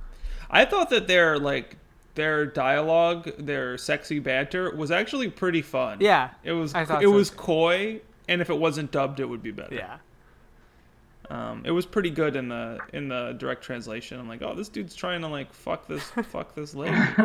I 0.50 0.64
thought 0.64 0.88
that 0.90 1.06
their 1.06 1.38
like 1.38 1.76
their 2.14 2.46
dialogue, 2.46 3.30
their 3.38 3.76
sexy 3.76 4.18
banter 4.18 4.74
was 4.74 4.90
actually 4.90 5.28
pretty 5.28 5.60
fun. 5.62 5.98
Yeah, 6.00 6.30
It 6.42 6.52
was 6.52 6.74
I 6.74 6.84
thought 6.86 7.02
it 7.02 7.06
so, 7.06 7.10
was 7.12 7.28
too. 7.30 7.36
coy 7.36 8.00
and 8.28 8.40
if 8.40 8.48
it 8.48 8.58
wasn't 8.58 8.90
dubbed 8.90 9.20
it 9.20 9.26
would 9.26 9.42
be 9.42 9.50
better. 9.50 9.74
yeah. 9.74 9.98
Um 11.30 11.62
it 11.66 11.70
was 11.72 11.84
pretty 11.86 12.10
good 12.10 12.36
in 12.36 12.48
the 12.48 12.78
in 12.92 13.08
the 13.08 13.32
direct 13.38 13.62
translation. 13.62 14.18
I'm 14.18 14.28
like, 14.28 14.40
"Oh, 14.42 14.54
this 14.54 14.68
dude's 14.68 14.94
trying 14.94 15.20
to 15.22 15.28
like 15.28 15.52
fuck 15.52 15.86
this 15.86 16.02
fuck 16.30 16.54
this 16.54 16.74
lady. 16.74 16.96
He's 16.96 17.16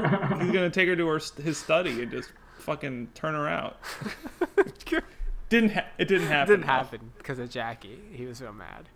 going 0.52 0.54
to 0.54 0.70
take 0.72 0.88
her 0.90 0.96
to 0.96 1.08
her 1.08 1.20
his 1.42 1.58
study 1.58 2.02
and 2.02 2.12
just 2.12 2.32
fucking 2.60 3.10
turn 3.16 3.34
her 3.34 3.48
out." 3.48 3.78
didn't 5.50 5.72
ha- 5.72 5.86
it 5.98 6.08
didn't 6.08 6.28
It 6.28 6.32
happen. 6.32 6.54
didn't 6.56 6.66
happen 6.66 7.12
because 7.18 7.40
of 7.40 7.50
Jackie. 7.50 8.00
He 8.12 8.26
was 8.26 8.40
so 8.40 8.52
mad. 8.52 8.90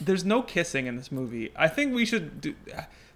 There's 0.00 0.24
no 0.24 0.42
kissing 0.42 0.86
in 0.86 0.96
this 0.96 1.10
movie. 1.10 1.50
I 1.56 1.68
think 1.68 1.94
we 1.94 2.04
should 2.06 2.40
do 2.40 2.54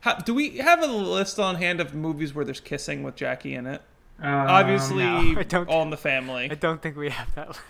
ha, 0.02 0.16
do 0.24 0.34
we 0.34 0.58
have 0.58 0.82
a 0.82 0.86
list 0.86 1.38
on 1.38 1.54
hand 1.56 1.80
of 1.80 1.94
movies 1.94 2.34
where 2.34 2.44
there's 2.44 2.60
kissing 2.60 3.02
with 3.02 3.16
Jackie 3.16 3.54
in 3.54 3.66
it? 3.66 3.80
Um, 4.20 4.32
Obviously, 4.32 5.04
no, 5.04 5.34
I 5.38 5.42
don't- 5.44 5.68
All 5.68 5.82
in 5.82 5.90
the 5.90 5.96
Family. 5.96 6.50
I 6.50 6.54
don't 6.54 6.82
think 6.82 6.96
we 6.96 7.10
have 7.10 7.34
that 7.34 7.48
list. 7.48 7.60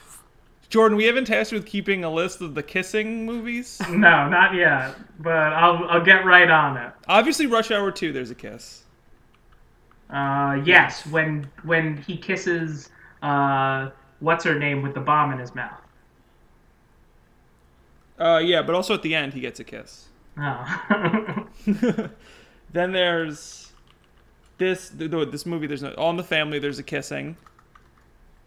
Jordan, 0.69 0.97
we 0.97 1.05
haven't 1.05 1.27
tasked 1.27 1.53
you 1.53 1.59
with 1.59 1.67
keeping 1.67 2.05
a 2.05 2.11
list 2.11 2.41
of 2.41 2.55
the 2.55 2.63
kissing 2.63 3.25
movies. 3.27 3.81
No, 3.89 4.29
not 4.29 4.55
yet. 4.55 4.97
But 5.21 5.53
I'll 5.53 5.85
I'll 5.89 6.05
get 6.05 6.25
right 6.25 6.51
on 6.51 6.77
it. 6.77 6.93
Obviously, 7.07 7.47
Rush 7.47 7.71
Hour 7.71 7.91
2, 7.91 8.13
there's 8.13 8.31
a 8.31 8.35
kiss. 8.35 8.85
Uh, 10.11 10.61
yes, 10.65 11.07
when 11.07 11.51
when 11.63 11.97
he 11.99 12.17
kisses 12.17 12.91
uh, 13.23 13.91
what's 14.21 14.45
her 14.45 14.59
name 14.59 14.83
with 14.83 14.95
the 14.95 15.01
bomb 15.01 15.33
in 15.33 15.39
his 15.39 15.55
mouth. 15.55 15.81
Uh, 18.19 18.41
yeah, 18.45 18.63
but 18.63 18.75
also 18.75 18.95
at 18.95 19.03
the 19.03 19.15
end, 19.15 19.35
he 19.35 19.41
gets 19.41 19.61
a 19.61 19.65
kiss. 19.65 20.09
Oh. 20.39 21.47
Then 22.75 22.91
there's 22.91 23.73
this 24.59 24.91
th- 24.91 25.11
th- 25.11 25.31
this 25.31 25.47
movie. 25.47 25.69
There's 25.69 25.83
no 25.83 25.93
All 25.93 26.11
in 26.11 26.17
the 26.17 26.25
Family. 26.25 26.59
There's 26.59 26.81
a 26.81 26.83
kissing. 26.83 27.37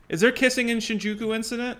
Is 0.09 0.20
there 0.20 0.34
kissing 0.34 0.68
in 0.68 0.80
Shinjuku 0.80 1.34
Incident? 1.34 1.80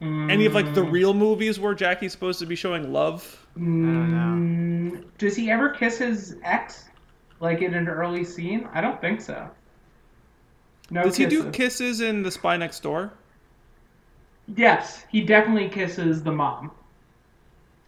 Any 0.00 0.44
of 0.46 0.54
like 0.54 0.74
the 0.74 0.82
real 0.82 1.14
movies 1.14 1.58
where 1.58 1.74
Jackie's 1.74 2.12
supposed 2.12 2.38
to 2.40 2.46
be 2.46 2.54
showing 2.56 2.92
love? 2.92 3.46
I 3.56 3.60
don't 3.60 4.10
know. 4.10 4.96
Mm, 4.98 5.04
Does 5.18 5.34
he 5.36 5.50
ever 5.50 5.70
kiss 5.70 5.98
his 5.98 6.36
ex, 6.42 6.84
like 7.40 7.62
in 7.62 7.72
an 7.74 7.88
early 7.88 8.24
scene? 8.24 8.68
I 8.74 8.80
don't 8.80 9.00
think 9.00 9.20
so. 9.20 9.48
No 10.90 11.02
Does 11.04 11.16
he 11.16 11.24
do 11.26 11.44
kisses. 11.50 11.52
kisses 11.56 12.00
in 12.02 12.22
The 12.22 12.30
Spy 12.30 12.56
Next 12.58 12.80
Door? 12.82 13.12
Yes, 14.56 15.04
he 15.10 15.22
definitely 15.22 15.70
kisses 15.70 16.22
the 16.22 16.32
mom. 16.32 16.70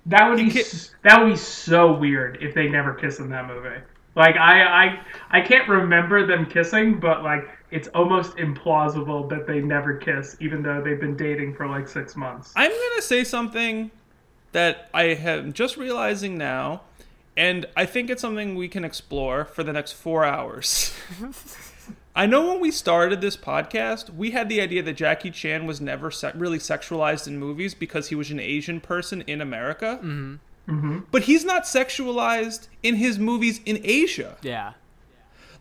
That 0.07 0.31
would 0.31 0.39
He 0.39 0.47
be 0.47 0.51
ki- 0.53 0.63
that 1.03 1.21
would 1.23 1.31
be 1.33 1.37
so 1.37 1.93
weird 1.93 2.39
if 2.41 2.55
they 2.55 2.69
never 2.69 2.95
kiss 2.95 3.19
in 3.19 3.29
that 3.31 3.47
movie. 3.47 3.77
Like 4.17 4.37
I 4.37 4.63
I 4.63 5.01
I 5.31 5.41
can't 5.43 5.69
remember 5.69 6.27
them 6.27 6.47
kissing, 6.47 6.99
but 6.99 7.23
like 7.23 7.49
it's 7.71 7.89
almost 7.89 8.37
implausible 8.37 9.29
that 9.29 9.47
they 9.47 9.61
never 9.61 9.97
kiss, 9.97 10.37
even 10.41 10.63
though 10.63 10.81
they've 10.83 11.01
been 11.01 11.17
dating 11.17 11.55
for 11.55 11.67
like 11.67 11.87
six 11.87 12.17
months. 12.17 12.53
I'm 12.57 12.71
gonna 12.71 13.03
say 13.03 13.23
something 13.25 13.91
that 14.53 14.89
I 14.95 15.05
am 15.05 15.53
just 15.53 15.77
realizing 15.77 16.39
now, 16.39 16.81
and 17.37 17.67
I 17.77 17.85
think 17.85 18.09
it's 18.09 18.23
something 18.23 18.55
we 18.55 18.69
can 18.69 18.85
explore 18.85 19.45
for 19.45 19.63
the 19.63 19.73
next 19.73 19.93
four 19.93 20.25
hours. 20.25 20.95
I 22.17 22.25
know 22.25 22.49
when 22.49 22.61
we 22.61 22.71
started 22.71 23.21
this 23.21 23.37
podcast, 23.37 24.09
we 24.09 24.31
had 24.31 24.49
the 24.49 24.63
idea 24.63 24.83
that 24.83 24.95
Jackie 24.95 25.31
Chan 25.31 25.67
was 25.67 25.83
never 25.83 26.11
se- 26.11 26.33
really 26.35 26.59
sexualized 26.59 27.27
in 27.27 27.39
movies 27.39 27.75
because 27.75 28.09
he 28.09 28.15
was 28.15 28.31
an 28.31 28.41
Asian 28.41 28.81
person 28.81 29.21
in 29.27 29.43
America. 29.43 29.99
Mm-hmm. 30.03 30.37
Mm-hmm. 30.69 31.01
But 31.11 31.23
he's 31.23 31.45
not 31.45 31.63
sexualized 31.65 32.69
in 32.83 32.97
his 32.97 33.19
movies 33.19 33.61
in 33.65 33.81
Asia. 33.85 34.37
Yeah. 34.43 34.73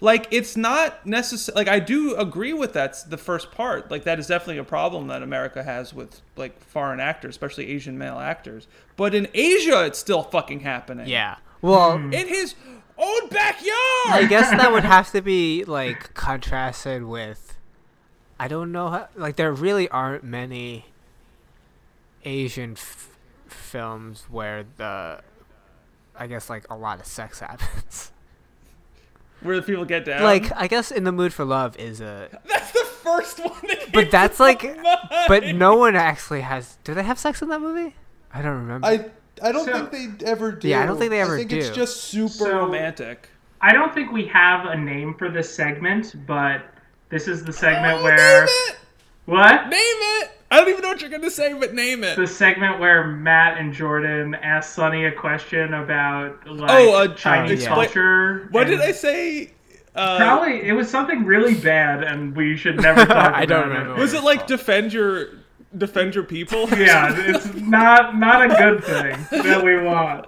Like 0.01 0.27
it's 0.31 0.57
not 0.57 1.05
necessary. 1.05 1.55
Like 1.55 1.67
I 1.67 1.79
do 1.79 2.15
agree 2.15 2.53
with 2.53 2.73
that's 2.73 3.03
the 3.03 3.17
first 3.17 3.51
part. 3.51 3.89
Like 3.89 4.03
that 4.03 4.19
is 4.19 4.27
definitely 4.27 4.57
a 4.57 4.63
problem 4.63 5.07
that 5.07 5.23
America 5.23 5.63
has 5.63 5.93
with 5.93 6.21
like 6.35 6.59
foreign 6.59 6.99
actors, 6.99 7.29
especially 7.31 7.67
Asian 7.67 7.97
male 7.97 8.19
actors. 8.19 8.67
But 8.97 9.15
in 9.15 9.27
Asia, 9.33 9.85
it's 9.85 9.99
still 9.99 10.23
fucking 10.23 10.61
happening. 10.61 11.07
Yeah. 11.07 11.37
Well, 11.61 11.93
In 11.95 12.27
his 12.27 12.55
own 12.97 13.29
backyard. 13.29 13.71
I 14.09 14.25
guess 14.29 14.49
that 14.51 14.71
would 14.71 14.83
have 14.83 15.11
to 15.13 15.21
be 15.23 15.63
like 15.63 16.13
contrasted 16.13 17.03
with. 17.03 17.57
I 18.39 18.47
don't 18.49 18.71
know 18.71 18.89
how. 18.89 19.07
Like 19.15 19.37
there 19.37 19.53
really 19.53 19.87
aren't 19.89 20.23
many 20.25 20.85
Asian 22.25 22.73
f- 22.73 23.14
films 23.75 24.25
where 24.29 24.63
the, 24.77 25.19
I 26.15 26.27
guess 26.27 26.49
like 26.49 26.65
a 26.69 26.75
lot 26.77 26.99
of 27.01 27.05
sex 27.05 27.39
happens. 27.47 28.11
Where 29.41 29.57
the 29.57 29.61
people 29.61 29.83
get 29.85 30.05
down. 30.05 30.23
like 30.23 30.49
I 30.55 30.67
guess 30.67 30.91
in 30.91 31.03
the 31.03 31.11
mood 31.11 31.33
for 31.33 31.43
love 31.45 31.77
is 31.77 31.99
a, 32.01 32.29
that's 32.49 32.71
the 32.71 32.85
first 32.85 33.39
one. 33.39 33.51
That 33.67 33.91
but 33.93 34.09
that's 34.11 34.39
like, 34.39 34.63
my 34.81 35.25
but 35.27 35.43
no 35.55 35.75
one 35.75 35.95
actually 35.95 36.41
has. 36.41 36.77
Do 36.83 36.93
they 36.93 37.03
have 37.03 37.19
sex 37.19 37.41
in 37.41 37.49
that 37.49 37.59
movie? 37.61 37.95
I 38.33 38.41
don't 38.41 38.57
remember. 38.59 38.87
I 38.87 39.09
I 39.43 39.51
don't 39.51 39.65
So- 39.65 39.85
think 39.87 40.19
they 40.19 40.25
ever 40.25 40.51
do. 40.53 40.69
Yeah, 40.69 40.81
I 40.83 40.85
don't 40.85 40.97
think 40.97 41.11
they 41.11 41.19
ever 41.21 41.35
I 41.35 41.39
think 41.39 41.51
it's 41.51 41.69
just 41.69 42.05
super. 42.05 42.29
So- 42.29 42.57
romantic. 42.59 43.29
I 43.61 43.73
don't 43.73 43.93
think 43.93 44.11
we 44.11 44.25
have 44.27 44.65
a 44.65 44.77
name 44.77 45.15
for 45.15 45.29
this 45.29 45.53
segment, 45.53 46.15
but 46.27 46.61
this 47.09 47.27
is 47.27 47.43
the 47.43 47.53
segment 47.53 47.99
Oh, 47.99 48.03
where 48.03 48.45
name 48.45 48.53
it. 48.69 48.75
what? 49.25 49.67
Name 49.69 49.79
it. 50.21 50.31
I 50.55 50.59
don't 50.59 50.69
even 50.69 50.81
know 50.83 50.87
what 50.87 51.01
you're 51.01 51.09
gonna 51.09 51.29
say, 51.29 51.51
but 51.53 51.73
name 51.73 52.03
it. 52.05 52.15
The 52.15 52.25
segment 52.25 52.79
where 52.79 53.05
Matt 53.07 53.57
and 53.57 53.73
Jordan 53.73 54.35
ask 54.35 54.73
Sunny 54.73 55.03
a 55.05 55.11
question 55.11 55.73
about 55.73 56.47
like 56.47 56.69
Oh, 56.71 56.93
uh, 56.93 57.13
Chinese 57.13 57.63
yeah. 57.63 57.73
culture. 57.75 58.47
what 58.51 58.67
did 58.67 58.79
I 58.79 58.93
say? 58.93 59.51
Uh, 59.93 60.17
Probably 60.17 60.61
it 60.63 60.71
was 60.71 60.89
something 60.89 61.25
really 61.25 61.55
bad, 61.55 62.03
and 62.03 62.33
we 62.35 62.55
should 62.55 62.77
never 62.77 63.01
talk 63.01 63.09
about 63.11 63.33
I 63.33 63.45
don't 63.45 63.69
it. 63.69 63.73
remember. 63.73 63.95
Was 63.95 64.13
it 64.13 64.23
like 64.23 64.47
defend 64.47 64.93
your 64.93 65.27
defend 65.77 66.15
your 66.15 66.23
people? 66.23 66.69
yeah, 66.77 67.13
it's 67.13 67.53
not 67.55 68.17
not 68.17 68.45
a 68.45 68.47
good 68.55 68.81
thing 68.83 69.43
that 69.43 69.61
we 69.61 69.77
want. 69.83 70.25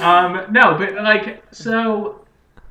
Um, 0.00 0.46
no, 0.52 0.76
but 0.76 0.94
like 0.96 1.44
so, 1.52 2.24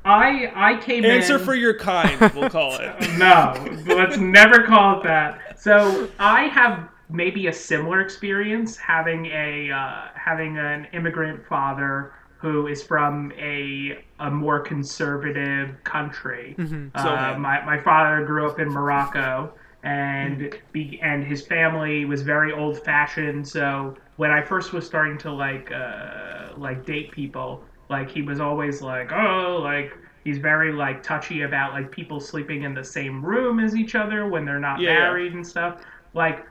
I 0.04 0.52
I 0.54 0.76
came 0.82 1.02
Answer 1.06 1.38
in, 1.38 1.44
for 1.46 1.54
your 1.54 1.78
kind. 1.78 2.20
We'll 2.34 2.50
call 2.50 2.74
it. 2.78 2.94
no, 3.18 3.54
let's 3.86 4.18
never 4.18 4.64
call 4.64 5.00
it 5.00 5.04
that. 5.04 5.40
So 5.64 6.08
I 6.18 6.42
have 6.48 6.88
maybe 7.08 7.46
a 7.46 7.52
similar 7.52 8.00
experience 8.00 8.76
having 8.76 9.26
a 9.26 9.70
uh, 9.70 10.08
having 10.14 10.58
an 10.58 10.86
immigrant 10.92 11.46
father 11.46 12.12
who 12.36 12.66
is 12.66 12.82
from 12.82 13.32
a 13.38 14.04
a 14.18 14.30
more 14.30 14.60
conservative 14.60 15.82
country. 15.84 16.54
Mm-hmm. 16.58 16.88
Uh, 16.94 17.02
So 17.02 17.10
him. 17.16 17.40
my 17.40 17.64
my 17.64 17.78
father 17.80 18.26
grew 18.26 18.48
up 18.50 18.58
in 18.60 18.68
Morocco. 18.68 19.54
And 19.82 20.54
be, 20.72 20.98
and 21.02 21.22
his 21.22 21.46
family 21.46 22.06
was 22.06 22.22
very 22.22 22.52
old 22.52 22.82
fashioned. 22.82 23.46
So 23.46 23.94
when 24.16 24.30
I 24.30 24.40
first 24.42 24.72
was 24.72 24.86
starting 24.86 25.18
to 25.18 25.30
like 25.30 25.70
uh, 25.72 26.56
like 26.56 26.86
date 26.86 27.10
people, 27.12 27.62
like 27.90 28.10
he 28.10 28.22
was 28.22 28.40
always 28.40 28.80
like, 28.80 29.12
oh, 29.12 29.60
like 29.62 29.92
he's 30.24 30.38
very 30.38 30.72
like 30.72 31.02
touchy 31.02 31.42
about 31.42 31.72
like 31.72 31.90
people 31.90 32.20
sleeping 32.20 32.62
in 32.62 32.74
the 32.74 32.84
same 32.84 33.24
room 33.24 33.60
as 33.60 33.76
each 33.76 33.94
other 33.94 34.28
when 34.28 34.44
they're 34.44 34.58
not 34.58 34.80
Yeah, 34.80 34.92
yeah. 34.92 34.98
married 35.00 35.34
and 35.34 35.46
stuff. 35.46 35.82
Like, 36.14 36.46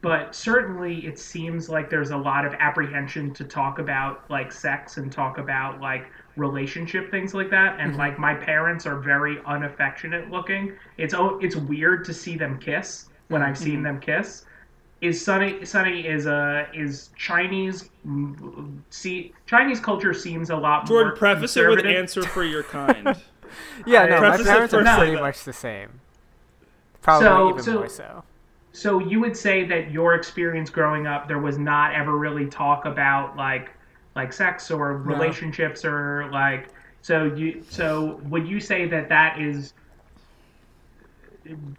but 0.00 0.34
certainly 0.34 1.06
it 1.06 1.18
seems 1.18 1.68
like 1.68 1.88
there's 1.88 2.10
a 2.10 2.16
lot 2.16 2.44
of 2.44 2.54
apprehension 2.54 3.32
to 3.34 3.44
talk 3.44 3.78
about 3.78 4.28
like 4.28 4.50
sex 4.50 4.96
and 4.96 5.12
talk 5.12 5.38
about 5.38 5.80
like 5.80 6.06
relationship 6.36 7.10
things 7.10 7.34
like 7.34 7.50
that. 7.50 7.78
And 7.78 7.90
mm-hmm. 7.90 8.00
like 8.00 8.18
my 8.18 8.34
parents 8.34 8.86
are 8.86 8.98
very 8.98 9.38
unaffectionate 9.46 10.30
looking. 10.30 10.72
It's 10.98 11.14
oh 11.14 11.38
it's 11.40 11.56
weird 11.56 12.04
to 12.06 12.14
see 12.14 12.36
them 12.36 12.58
kiss 12.58 13.08
when 13.32 13.42
i've 13.42 13.58
seen 13.58 13.76
mm-hmm. 13.76 13.84
them 13.84 14.00
kiss 14.00 14.44
is 15.02 15.22
Sunny 15.22 15.64
Sunny 15.64 16.06
is 16.06 16.26
a 16.26 16.68
is 16.72 17.10
Chinese 17.16 17.90
see 18.88 19.32
Chinese 19.46 19.80
culture 19.80 20.14
seems 20.14 20.48
a 20.50 20.56
lot 20.56 20.86
Jordan, 20.86 21.08
more 21.08 21.16
preface 21.16 21.56
it 21.56 21.66
with 21.68 21.78
conservative. 21.80 22.00
answer 22.00 22.22
for 22.22 22.44
your 22.44 22.62
kind. 22.62 23.04
yeah, 23.86 24.06
no, 24.06 24.20
my 24.20 24.36
parents 24.42 24.72
are 24.72 24.82
pretty 24.84 25.12
like 25.12 25.20
much 25.20 25.44
the 25.44 25.52
same. 25.52 26.00
Probably 27.02 27.26
So- 27.26 27.50
even 27.50 27.62
so- 27.62 27.74
more 27.74 27.88
so. 27.88 28.24
So 28.74 29.00
you 29.00 29.20
would 29.20 29.36
say 29.36 29.66
that 29.66 29.90
your 29.90 30.14
experience 30.14 30.70
growing 30.70 31.06
up, 31.06 31.28
there 31.28 31.38
was 31.40 31.58
not 31.58 31.94
ever 31.94 32.16
really 32.16 32.46
talk 32.46 32.86
about 32.86 33.36
like 33.36 33.70
like 34.16 34.32
sex 34.32 34.70
or 34.70 34.96
relationships 34.96 35.84
or 35.84 36.30
like 36.32 36.68
so 37.02 37.24
you 37.24 37.62
so 37.68 38.20
would 38.28 38.46
you 38.48 38.60
say 38.60 38.86
that 38.88 39.08
that 39.10 39.38
is 39.38 39.74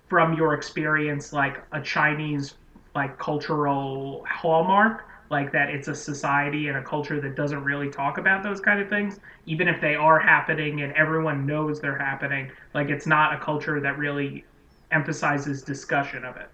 from 0.07 0.33
your 0.35 0.53
experience 0.53 1.31
like 1.33 1.63
a 1.71 1.81
Chinese 1.81 2.55
like 2.95 3.17
cultural 3.17 4.25
hallmark 4.29 5.05
like 5.29 5.51
that 5.51 5.69
it's 5.69 5.87
a 5.87 5.95
society 5.95 6.67
and 6.67 6.77
a 6.77 6.83
culture 6.83 7.19
that 7.19 7.35
doesn't 7.35 7.63
really 7.63 7.89
talk 7.89 8.17
about 8.17 8.43
those 8.43 8.59
kind 8.59 8.79
of 8.79 8.89
things 8.89 9.19
even 9.45 9.67
if 9.67 9.79
they 9.81 9.95
are 9.95 10.19
happening 10.19 10.81
and 10.81 10.93
everyone 10.93 11.45
knows 11.45 11.79
they're 11.81 11.97
happening 11.97 12.51
like 12.73 12.89
it's 12.89 13.07
not 13.07 13.33
a 13.33 13.39
culture 13.39 13.79
that 13.79 13.97
really 13.97 14.45
emphasizes 14.91 15.61
discussion 15.63 16.23
of 16.25 16.35
it 16.37 16.49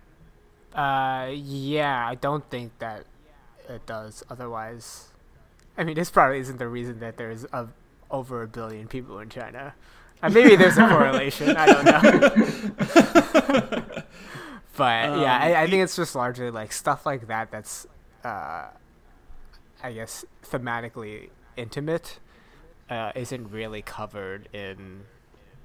Uh, 0.74 1.30
yeah, 1.34 2.07
I 2.07 2.16
don't 2.16 2.48
think 2.49 2.78
that 2.80 3.06
it 3.68 3.86
does. 3.86 4.24
Otherwise, 4.30 5.10
I 5.78 5.84
mean, 5.84 5.95
this 5.95 6.10
probably 6.11 6.40
isn't 6.40 6.57
the 6.57 6.68
reason 6.68 6.99
that 6.99 7.18
there's 7.18 7.45
a, 7.53 7.68
over 8.11 8.44
a 8.44 8.48
billion 8.48 8.88
people 8.88 9.20
in 9.20 9.30
China. 9.30 9.74
Uh, 10.22 10.30
maybe 10.30 10.56
there's 10.56 10.78
a 10.78 10.84
correlation. 10.88 11.56
I 11.57 11.66
don't 11.66 11.86
know. 11.86 14.03
but 14.80 15.19
yeah, 15.19 15.35
Um, 15.35 15.41
I, 15.43 15.61
I 15.61 15.68
think 15.69 15.84
it's 15.84 15.95
just 15.95 16.15
largely 16.15 16.49
like 16.49 16.72
stuff 16.72 17.06
like 17.06 17.27
that. 17.27 17.51
That's, 17.51 17.85
uh, 18.23 18.68
I 19.84 19.93
guess, 19.93 20.26
thematically 20.51 21.30
intimate. 21.56 22.19
Uh, 22.89 23.11
isn't 23.14 23.51
really 23.51 23.84
covered 23.84 24.49
in 24.51 25.01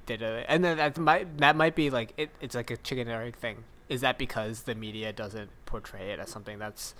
data, 0.05 0.45
and 0.47 0.63
then 0.63 0.77
that 0.77 0.99
might 0.99 1.39
that 1.39 1.57
might 1.57 1.75
be 1.75 1.89
like 1.89 2.13
it, 2.19 2.29
it's 2.39 2.55
like 2.55 2.71
a 2.71 2.77
chicken 2.77 3.09
and 3.09 3.23
egg 3.29 3.37
thing. 3.37 3.65
Is 3.89 4.03
that 4.03 4.19
because 4.19 4.65
the 4.65 4.75
media 4.75 5.11
doesn't 5.11 5.49
portray 5.65 6.11
it 6.13 6.19
as 6.19 6.29
something 6.29 6.59
that's 6.59 6.95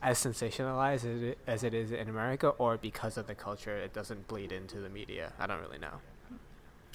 as 0.00 0.16
sensationalized 0.16 1.34
as 1.48 1.64
it 1.64 1.74
is 1.74 1.90
in 1.90 2.08
America, 2.08 2.50
or 2.50 2.76
because 2.76 3.18
of 3.18 3.26
the 3.26 3.34
culture, 3.34 3.76
it 3.76 3.92
doesn't 3.92 4.28
bleed 4.28 4.52
into 4.52 4.76
the 4.78 4.88
media? 4.88 5.32
I 5.40 5.48
don't 5.48 5.60
really 5.60 5.82
know. 5.86 5.98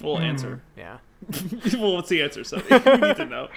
We'll 0.01 0.19
answer. 0.19 0.61
Yeah. 0.77 0.97
well, 1.77 1.93
what's 1.93 2.09
the 2.09 2.21
answer, 2.21 2.43
Sonny? 2.43 2.63
we 2.69 2.77
need 2.77 3.15
to 3.15 3.25
know. 3.25 3.47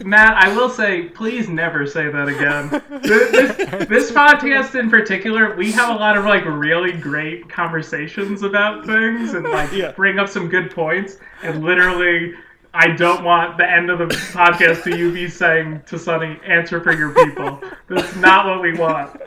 Matt, 0.04 0.36
I 0.36 0.54
will 0.56 0.70
say, 0.70 1.08
please 1.10 1.48
never 1.48 1.86
say 1.86 2.08
that 2.08 2.28
again. 2.28 2.70
This, 3.02 3.30
this, 3.30 3.86
this 3.88 4.10
podcast 4.12 4.78
in 4.78 4.88
particular, 4.88 5.54
we 5.54 5.70
have 5.72 5.94
a 5.94 5.98
lot 5.98 6.16
of 6.16 6.24
like 6.24 6.44
really 6.46 6.92
great 6.92 7.48
conversations 7.50 8.42
about 8.42 8.86
things 8.86 9.34
and 9.34 9.44
like 9.44 9.70
Yeah. 9.72 9.92
bring 9.92 10.18
up 10.18 10.28
some 10.28 10.48
good 10.48 10.70
points. 10.70 11.18
And 11.42 11.62
literally, 11.62 12.34
I 12.72 12.88
don't 12.88 13.22
want 13.24 13.58
the 13.58 13.70
end 13.70 13.90
of 13.90 13.98
the 13.98 14.06
podcast 14.06 14.84
to 14.84 14.96
you 14.96 15.12
be 15.12 15.28
saying 15.28 15.82
to 15.86 15.98
Sunny, 15.98 16.38
answer 16.46 16.80
for 16.80 16.92
your 16.92 17.12
people. 17.12 17.60
That's 17.88 18.16
not 18.16 18.46
what 18.46 18.62
we 18.62 18.72
want. 18.78 19.20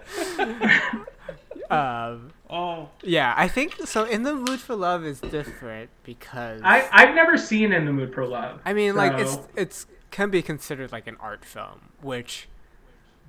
Um, 1.70 2.32
Oh, 2.50 2.90
yeah, 3.04 3.34
I 3.38 3.48
think 3.48 3.76
so. 3.86 4.06
In 4.06 4.24
the 4.24 4.34
mood 4.34 4.60
for 4.60 4.76
love 4.76 5.06
is 5.06 5.20
different 5.22 5.90
because 6.04 6.62
I, 6.64 6.88
I've 6.92 7.14
never 7.14 7.38
seen 7.38 7.72
In 7.72 7.86
the 7.86 7.94
Mood 7.94 8.14
for 8.14 8.26
Love. 8.26 8.60
I 8.66 8.74
mean, 8.74 8.96
like 8.96 9.20
it's 9.20 9.34
So- 9.34 9.48
it's 9.56 9.86
can 10.12 10.32
be 10.32 10.42
considered 10.42 10.92
like 10.92 11.06
an 11.06 11.16
art 11.20 11.46
film, 11.46 11.90
which 12.02 12.48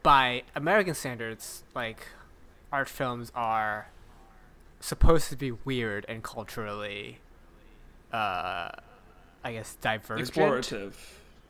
by 0.02 0.44
American 0.56 0.94
standards, 0.94 1.64
like 1.74 2.06
art 2.72 2.88
films 2.88 3.30
are 3.34 3.88
supposed 4.80 5.28
to 5.28 5.36
be 5.36 5.50
weird 5.52 6.06
and 6.08 6.22
culturally, 6.24 7.18
uh, 8.12 8.70
I 9.44 9.52
guess 9.52 9.76
divergent. 9.82 10.30
explorative. 10.32 10.94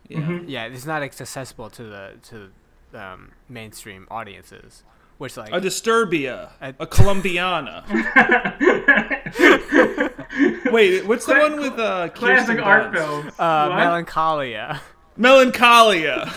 Yeah. 0.08 0.18
Mhm. 0.18 0.44
Yeah, 0.48 0.64
it's 0.64 0.86
not 0.86 1.02
accessible 1.04 1.70
to 1.70 1.84
the 1.84 2.12
to 2.30 2.50
um, 2.98 3.30
mainstream 3.48 4.08
audiences, 4.10 4.82
which 5.20 5.36
like 5.36 5.52
A 5.52 5.60
Disturbia, 5.60 6.48
A- 6.62 6.74
a 6.80 6.86
Colombiana. 6.86 7.84
Wait, 10.72 11.04
what's 11.06 11.26
the 11.26 11.34
one 11.34 11.60
with 11.60 11.78
uh, 11.78 12.08
Kirsten 12.08 12.56
Classic 12.56 12.60
art 12.64 12.92
Dunst? 12.92 12.96
films. 12.96 13.32
uh, 13.38 13.68
What? 13.68 13.76
Melancholia. 13.76 14.80
Melancholia. 15.18 16.32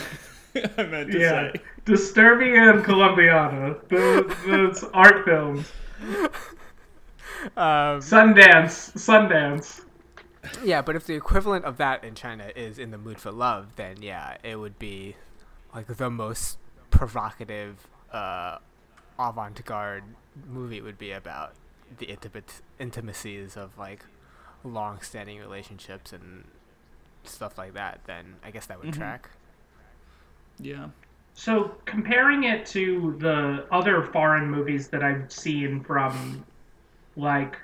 I 0.77 0.83
meant 0.83 1.11
to 1.11 1.19
Yeah. 1.19 1.51
say. 1.53 1.61
Disturbia 1.85 2.73
and 2.75 2.83
Colombiana. 2.83 3.75
Those, 3.89 4.31
those 4.45 4.83
art 4.93 5.23
films. 5.25 5.71
Um, 7.55 7.99
Sundance. 8.01 8.91
Sundance. 8.97 9.81
Yeah, 10.63 10.81
but 10.81 10.95
if 10.97 11.05
the 11.07 11.13
equivalent 11.15 11.63
of 11.65 11.77
that 11.77 12.03
in 12.03 12.15
China 12.15 12.51
is 12.53 12.77
in 12.79 12.91
the 12.91 12.97
mood 12.97 13.17
for 13.19 13.31
love, 13.31 13.75
then 13.77 14.01
yeah, 14.01 14.35
it 14.43 14.57
would 14.59 14.77
be 14.77 15.15
like 15.73 15.87
the 15.87 16.09
most 16.09 16.57
provocative, 16.89 17.87
uh, 18.11 18.57
avant-garde 19.19 20.03
movie 20.47 20.81
would 20.81 20.97
be 20.97 21.11
about 21.11 21.53
the 21.97 22.05
intimate 22.07 22.61
intimacies 22.79 23.55
of 23.55 23.77
like 23.77 24.03
long-standing 24.63 25.39
relationships 25.39 26.11
and 26.13 26.45
stuff 27.23 27.57
like 27.57 27.73
that. 27.73 28.01
Then 28.05 28.35
I 28.43 28.51
guess 28.51 28.65
that 28.67 28.79
would 28.79 28.93
Mhm. 28.93 28.97
track. 28.97 29.29
Yeah. 30.59 30.89
So 31.35 31.75
comparing 31.85 32.43
it 32.43 32.65
to 32.67 33.15
the 33.19 33.65
other 33.71 34.03
foreign 34.03 34.49
movies 34.49 34.87
that 34.89 35.03
I've 35.03 35.31
seen 35.31 35.83
from 35.83 36.45
like 37.15 37.57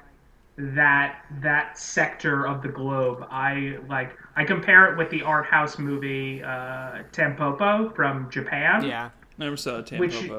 that 0.58 1.24
that 1.42 1.78
sector 1.78 2.46
of 2.48 2.62
the 2.62 2.68
globe. 2.68 3.26
I 3.30 3.78
like 3.88 4.12
I 4.36 4.44
compare 4.44 4.92
it 4.92 4.98
with 4.98 5.10
the 5.10 5.22
art 5.22 5.46
house 5.46 5.78
movie 5.80 6.44
uh, 6.44 7.04
Tampopo 7.12 7.96
from 7.96 8.30
Japan. 8.30 8.84
Yeah. 8.84 9.10
Never 9.38 9.56
saw 9.56 9.82
Tampopo. 9.82 10.00
which 10.00 10.30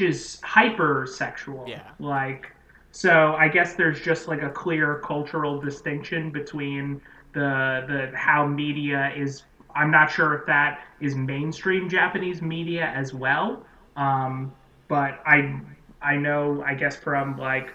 is 0.00 0.38
hypersexual. 0.42 1.68
Yeah. 1.68 1.82
Like 1.98 2.52
so 2.92 3.34
I 3.38 3.48
guess 3.48 3.74
there's 3.74 4.00
just 4.00 4.28
like 4.28 4.42
a 4.42 4.50
clear 4.50 5.00
cultural 5.04 5.60
distinction 5.60 6.30
between 6.30 7.00
the 7.32 7.84
the 7.88 8.16
how 8.16 8.46
media 8.46 9.12
is 9.16 9.44
I'm 9.74 9.90
not 9.90 10.10
sure 10.10 10.34
if 10.34 10.46
that 10.46 10.80
is 11.00 11.14
mainstream 11.14 11.88
Japanese 11.88 12.42
media 12.42 12.92
as 12.94 13.14
well. 13.14 13.64
Um, 13.96 14.52
but 14.88 15.20
I 15.26 15.58
I 16.02 16.16
know 16.16 16.62
I 16.66 16.74
guess 16.74 16.94
from 16.94 17.38
like 17.38 17.74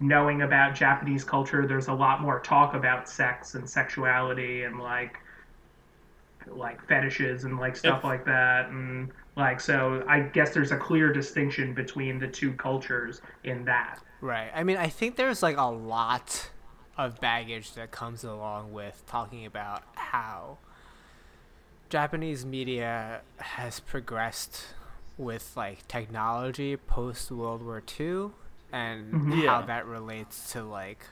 knowing 0.00 0.42
about 0.42 0.74
Japanese 0.74 1.22
culture 1.24 1.66
there's 1.66 1.88
a 1.88 1.94
lot 1.94 2.20
more 2.20 2.40
talk 2.40 2.74
about 2.74 3.08
sex 3.08 3.54
and 3.54 3.68
sexuality 3.68 4.64
and 4.64 4.80
like 4.80 5.18
like 6.52 6.86
fetishes 6.86 7.44
and 7.44 7.58
like 7.58 7.76
stuff 7.76 7.98
If- 7.98 8.04
like 8.04 8.24
that 8.26 8.68
and 8.68 9.10
like 9.36 9.60
so 9.60 10.04
i 10.08 10.20
guess 10.20 10.52
there's 10.52 10.72
a 10.72 10.76
clear 10.76 11.12
distinction 11.12 11.74
between 11.74 12.18
the 12.18 12.28
two 12.28 12.52
cultures 12.54 13.20
in 13.44 13.64
that 13.66 14.00
Right. 14.20 14.50
I 14.54 14.64
mean, 14.64 14.76
I 14.76 14.88
think 14.88 15.16
there's 15.16 15.42
like 15.42 15.56
a 15.56 15.70
lot 15.70 16.50
of 16.96 17.20
baggage 17.20 17.74
that 17.74 17.92
comes 17.92 18.24
along 18.24 18.72
with 18.72 19.04
talking 19.06 19.46
about 19.46 19.84
how 19.94 20.58
Japanese 21.88 22.44
media 22.44 23.20
has 23.36 23.78
progressed 23.80 24.64
with 25.16 25.52
like 25.56 25.86
technology 25.88 26.76
post 26.76 27.30
World 27.30 27.62
War 27.62 27.82
II 27.98 28.30
and 28.72 29.12
mm-hmm. 29.14 29.32
Yeah. 29.40 29.60
how 29.60 29.66
that 29.66 29.86
relates 29.86 30.50
to 30.52 30.62
like 30.64 31.04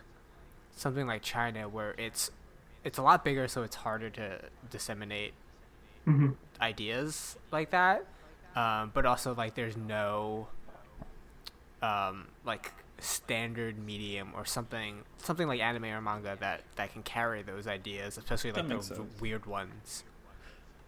something 0.74 1.06
like 1.06 1.22
China 1.22 1.68
where 1.68 1.94
it's 1.96 2.30
it's 2.86 2.98
a 2.98 3.02
lot 3.02 3.24
bigger 3.24 3.48
so 3.48 3.62
it's 3.64 3.74
harder 3.76 4.08
to 4.10 4.38
disseminate 4.70 5.34
mm-hmm. 6.06 6.30
ideas 6.60 7.36
like 7.50 7.70
that. 7.70 8.06
Um, 8.54 8.90
but 8.94 9.04
also 9.04 9.34
like 9.34 9.54
there's 9.54 9.76
no 9.76 10.46
um, 11.82 12.28
like 12.44 12.72
standard 12.98 13.76
medium 13.78 14.32
or 14.34 14.46
something 14.46 15.02
something 15.18 15.46
like 15.46 15.60
anime 15.60 15.84
or 15.84 16.00
manga 16.00 16.36
that 16.40 16.62
that 16.76 16.92
can 16.92 17.02
carry 17.02 17.42
those 17.42 17.66
ideas, 17.66 18.16
especially 18.16 18.52
like 18.52 18.62
That 18.62 18.68
the 18.68 18.74
makes 18.74 18.88
v- 18.88 18.94
sense. 18.94 19.20
weird 19.20 19.46
ones. 19.46 20.04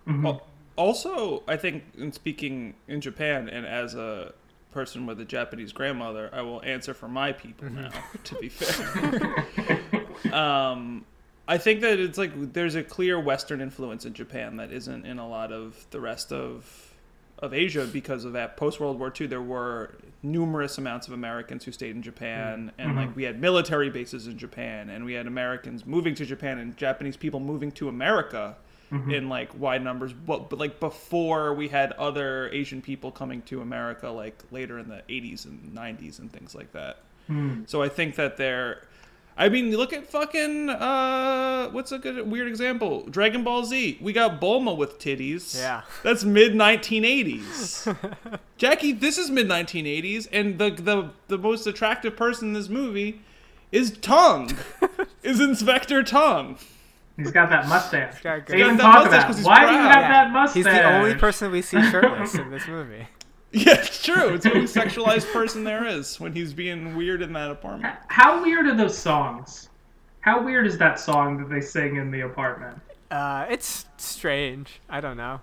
Al- 0.09 0.47
Also, 0.77 1.43
I 1.49 1.57
think 1.57 1.83
in 1.99 2.13
speaking 2.13 2.75
in 2.87 3.01
Japan 3.01 3.49
and 3.49 3.67
as 3.67 3.95
a 3.95 4.33
person 4.71 5.05
with 5.07 5.21
a 5.21 5.25
Japanese 5.25 5.73
grandmother, 5.73 6.31
I 6.33 6.43
will 6.43 6.63
answer 6.63 6.95
for 6.95 7.09
my 7.09 7.33
people 7.33 7.69
now. 7.69 7.91
To 8.25 8.35
be 8.37 8.49
fair, 8.61 9.45
um, 10.33 11.05
I 11.49 11.57
think 11.57 11.81
that 11.81 11.99
it's 11.99 12.19
like 12.19 12.53
there's 12.53 12.75
a 12.75 12.85
clear 12.85 13.19
Western 13.19 13.61
influence 13.63 14.05
in 14.05 14.13
Japan 14.13 14.57
that 14.57 14.71
isn't 14.71 15.07
in 15.07 15.19
a 15.19 15.27
lot 15.27 15.51
of 15.51 15.87
the 15.91 16.01
rest 16.01 16.31
of 16.31 16.89
of 17.39 17.55
Asia 17.55 17.87
because 17.87 18.25
of 18.25 18.33
that. 18.35 18.57
Post 18.57 18.81
World 18.81 18.99
War 18.99 19.13
II, 19.19 19.29
there 19.29 19.41
were 19.41 19.95
numerous 20.23 20.77
amounts 20.77 21.07
of 21.07 21.15
Americans 21.15 21.65
who 21.65 21.73
stayed 21.73 21.95
in 21.95 22.03
Japan, 22.03 22.73
mm. 22.77 22.83
and 22.83 22.97
like 22.97 23.09
mm-hmm. 23.09 23.17
we 23.17 23.23
had 23.23 23.41
military 23.41 23.91
bases 23.91 24.27
in 24.27 24.37
Japan, 24.37 24.91
and 24.91 25.05
we 25.05 25.15
had 25.15 25.27
Americans 25.27 25.87
moving 25.87 26.15
to 26.17 26.27
Japan, 26.27 26.59
and 26.59 26.77
Japanese 26.77 27.17
people 27.17 27.41
moving 27.41 27.71
to 27.73 27.89
America 27.89 28.57
mm-hmm. 28.93 29.11
in 29.11 29.29
like 29.29 29.59
wide 29.59 29.83
numbers. 29.83 30.13
But, 30.13 30.51
but 30.51 30.59
like 30.59 30.81
before, 30.81 31.55
we 31.55 31.69
had 31.69 31.93
other 31.93 32.49
Asian 32.51 32.83
people 32.83 33.11
coming 33.11 33.43
to 33.43 33.63
America, 33.63 34.11
like 34.11 34.43
later 34.51 34.79
in 34.79 34.89
the 34.89 35.03
80s 35.09 35.47
and 35.47 35.73
90s 35.73 36.19
and 36.19 36.33
things 36.33 36.55
like 36.55 36.73
that. 36.73 36.99
Mm. 37.31 37.69
So 37.69 37.83
I 37.83 37.89
think 37.89 38.17
that 38.17 38.37
they're. 38.37 38.83
I 39.41 39.49
mean, 39.49 39.71
look 39.77 39.93
at 39.93 40.05
fucking 40.11 40.69
uh, 40.69 41.69
what's 41.71 41.93
a 41.93 41.99
good 41.99 42.29
weird 42.29 42.49
example? 42.49 43.07
Dragon 43.09 43.45
Ball 43.45 43.65
Z. 43.65 43.97
We 44.01 44.13
got 44.13 44.41
Bulma 44.41 44.77
with 44.77 44.99
titties. 44.99 45.57
Yeah. 45.57 45.83
That's 46.03 46.25
mid 46.25 46.55
1980s. 46.55 47.97
Jackie, 48.57 48.91
this 48.93 49.17
is 49.17 49.31
mid 49.31 49.49
1980s, 49.49 50.27
and 50.33 50.59
the 50.59 50.71
the 50.71 51.11
the 51.29 51.39
most 51.39 51.67
attractive 51.69 52.17
person 52.17 52.49
in 52.49 52.55
this 52.55 52.69
movie 52.69 53.21
is 53.71 53.93
Tung. 53.99 54.57
is 55.23 55.41
Inspector 55.41 56.03
Tung. 56.03 56.59
he's 57.17 57.31
got 57.31 57.49
that 57.51 57.69
mustache 57.69 58.21
got 58.23 58.45
good- 58.47 58.59
they 58.59 58.63
He's 58.69 58.77
got 58.77 58.81
talk 59.05 59.11
that 59.11 59.11
mustache 59.11 59.19
about 59.19 59.27
'cause 59.27 59.37
he's 59.37 59.47
why 59.47 59.67
do 59.67 59.73
you 59.73 59.79
have 59.79 59.97
Yeah. 60.03 60.09
that 60.09 60.33
mustache 60.33 60.55
He's 60.57 60.65
the 60.65 60.85
only 60.97 61.15
person 61.15 61.53
we 61.53 61.63
see 61.63 61.81
shirtless 61.91 62.35
in 62.35 62.51
this 62.51 62.67
movie. 62.67 63.07
Yeah, 63.53 63.75
it's 63.81 64.03
true. 64.05 64.35
It's 64.35 64.45
the 64.45 64.53
only 64.53 64.67
sexualized 64.67 65.33
person 65.33 65.65
there 65.65 65.87
is 65.87 66.21
when 66.21 66.33
he's 66.35 66.53
being 66.53 66.95
weird 66.97 67.23
in 67.23 67.33
that 67.33 67.51
apartment. 67.51 67.95
how 68.09 68.43
weird 68.43 68.67
are 68.67 68.77
those 68.77 68.97
songs 68.97 69.71
how 70.21 70.43
weird 70.43 70.67
is 70.67 70.77
that 70.79 71.01
song 71.01 71.39
that 71.39 71.49
they 71.49 71.61
sing 71.63 71.97
in 71.97 72.11
the 72.11 72.21
apartment 72.23 72.79
Uh, 73.11 73.47
it's 73.49 73.87
strange. 73.97 74.81
I 74.91 75.01
don't 75.01 75.17
know. 75.17 75.41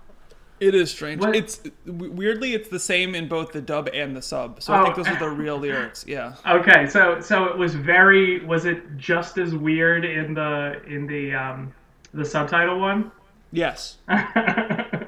It 0.60 0.74
is 0.74 0.90
strange. 0.90 1.20
What- 1.20 1.34
It's 1.34 1.60
weirdly 1.84 2.54
it's 2.54 2.68
the 2.68 2.78
same 2.78 3.14
in 3.16 3.26
both 3.28 3.50
the 3.52 3.60
dub 3.60 3.88
and 3.92 4.16
the 4.16 4.22
sub. 4.22 4.62
So 4.62 4.72
I 4.72 4.84
think 4.84 4.94
Oh. 4.96 5.02
those 5.02 5.12
are 5.12 5.18
the 5.18 5.28
real 5.44 5.58
lyrics. 5.58 6.04
Yeah. 6.06 6.34
Okay, 6.46 6.86
so 6.86 7.20
so 7.20 7.44
it 7.46 7.58
was 7.58 7.74
very 7.74 8.44
was 8.46 8.64
it 8.66 8.96
just 8.96 9.36
as 9.38 9.54
weird 9.54 10.04
in 10.04 10.32
the 10.34 10.80
in 10.86 11.06
the 11.08 11.34
um 11.34 11.72
the 12.14 12.24
subtitle 12.24 12.78
one? 12.78 13.10
Yes. 13.52 13.98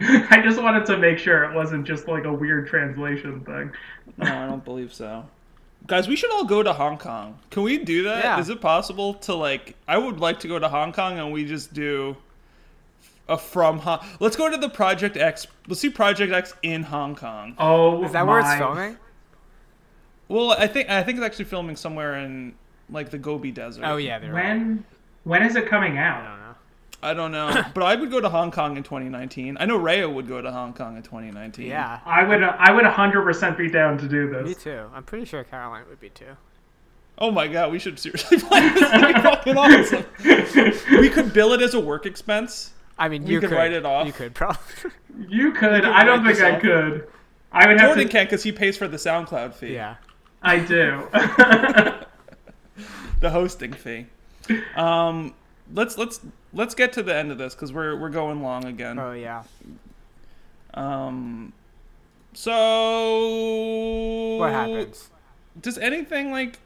I 0.31 0.41
just 0.43 0.61
wanted 0.63 0.87
to 0.87 0.97
make 0.99 1.19
sure 1.19 1.45
it 1.45 1.55
wasn't 1.55 1.87
just 1.87 2.09
like 2.09 2.25
a 2.25 2.33
weird 2.33 2.67
translation 2.69 3.41
thing. 3.41 3.73
No, 4.17 4.27
I 4.27 4.47
don't 4.47 4.65
believe 4.65 4.93
so. 4.93 5.27
Guys, 5.87 6.09
we 6.09 6.17
should 6.17 6.31
all 6.33 6.45
go 6.45 6.63
to 6.63 6.73
Hong 6.73 6.99
Kong. 6.99 7.39
Can 7.51 7.63
we 7.63 7.79
do 7.79 8.03
that? 8.05 8.39
Is 8.41 8.49
Yeah. 8.49 8.55
it 8.55 8.61
possible 8.61 9.15
to 9.15 9.35
like? 9.35 9.77
I 9.87 9.97
would 9.99 10.21
like 10.21 10.41
to 10.41 10.49
go 10.49 10.59
to 10.59 10.69
Hong 10.69 10.93
Kong 10.93 11.19
and 11.19 11.33
we 11.33 11.45
just 11.45 11.73
do 11.73 12.17
a 13.29 13.39
from 13.39 13.79
Hong. 13.79 14.01
Let's 14.21 14.37
go 14.37 14.51
to 14.51 14.57
the 14.57 14.69
Project 14.69 15.17
X. 15.17 15.47
Let's 15.67 15.81
see 15.81 15.91
Project 15.91 16.33
X 16.33 16.55
in 16.63 16.83
Hong 16.83 17.15
Kong. 17.15 17.55
Oh, 17.59 18.05
Is 18.05 18.13
that 18.13 18.27
where 18.27 18.41
it's 18.41 18.55
filming? 18.57 18.97
Well, 20.29 20.51
I 20.53 20.67
think 20.67 20.91
I 20.91 21.03
think 21.03 21.19
it's 21.19 21.27
actually 21.27 21.47
filming 21.47 21.77
somewhere 21.77 22.17
in 22.19 22.55
like 22.91 23.11
the 23.11 23.19
Gobi 23.19 23.51
Desert. 23.51 23.85
Oh 23.85 23.97
yeah, 23.97 24.19
they're 24.19 24.33
right. 24.33 24.45
When 24.59 24.85
when 25.25 25.43
is 25.43 25.57
it 25.57 25.67
coming 25.69 25.97
I 25.99 26.03
out? 26.07 26.38
Don't 27.03 27.31
know. 27.33 27.47
I 27.49 27.53
don't 27.53 27.55
know, 27.55 27.65
but 27.75 27.83
I 27.85 27.95
would 27.97 28.11
go 28.11 28.21
to 28.21 28.29
Hong 28.29 28.51
Kong 28.51 28.77
in 28.77 28.83
2019. 28.83 29.57
I 29.61 29.67
know 29.67 29.79
Raya 29.79 30.13
would 30.13 30.27
go 30.29 30.41
to 30.43 30.51
Hong 30.51 30.73
Kong 30.73 30.97
in 30.97 31.03
2019. 31.03 31.67
Yeah, 31.67 32.01
I 32.05 32.25
would 32.25 32.43
I 32.43 32.73
would 32.73 32.85
100% 32.85 33.57
be 33.59 33.69
down 33.71 33.99
to 33.99 34.09
do 34.09 34.29
this. 34.31 34.47
me 34.47 34.55
too. 34.55 34.85
I'm 34.95 35.05
pretty 35.05 35.25
sure 35.25 35.45
Caroline 35.45 35.85
would 35.89 36.01
be 36.01 36.11
too. 36.11 36.37
Oh 37.19 37.31
my 37.31 37.47
god, 37.49 37.73
we 37.73 37.79
should 37.79 37.99
seriously 37.99 38.39
play 38.49 38.69
this. 38.71 38.83
It'd 38.83 39.15
be 39.15 39.21
fucking 39.21 39.57
awesome. 39.57 40.05
we 41.01 41.09
could 41.09 41.33
bill 41.33 41.53
it 41.53 41.63
as 41.63 41.75
a 41.75 41.81
work 41.81 42.07
expense. 42.07 42.73
I 42.99 43.09
mean, 43.09 43.25
We 43.25 43.33
you 43.35 43.41
could 43.41 43.51
could 43.51 43.57
write 43.57 43.73
it 43.73 43.85
off. 43.87 44.07
You 44.07 44.13
could 44.13 44.35
probably. 44.35 44.61
You 45.29 45.51
could. 45.53 45.83
can 45.83 45.93
I 45.93 46.05
don't 46.05 46.25
think 46.25 46.41
I 46.41 46.55
off. 46.57 46.63
could. 46.63 47.09
I 47.51 47.67
would 47.67 47.81
have 47.81 47.89
Jordan 47.91 48.07
to. 48.07 48.13
can 48.13 48.27
because 48.27 48.43
he 48.45 48.53
pays 48.53 48.77
for 48.77 48.87
the 48.87 48.97
SoundCloud 48.99 49.55
fee. 49.55 49.75
yeah. 49.75 49.97
I 50.43 50.59
do. 50.61 51.09
the 53.21 53.31
hosting 53.31 53.73
fee. 53.73 54.07
Um, 54.77 55.35
let's 55.75 55.99
let's 55.99 56.21
let's 56.53 56.75
get 56.75 56.93
to 56.95 57.03
the 57.03 57.15
end 57.15 57.31
of 57.31 57.39
this 57.39 57.55
because 57.55 57.73
we're 57.73 57.97
we're 57.97 58.11
going 58.11 58.43
long 58.43 58.65
again. 58.65 58.99
Oh 58.99 59.13
yeah. 59.13 59.45
Um, 60.75 61.53
so 62.35 64.37
What 64.39 64.53
happens? 64.53 65.11
Does 65.61 65.79
anything 65.79 66.31
like 66.31 66.61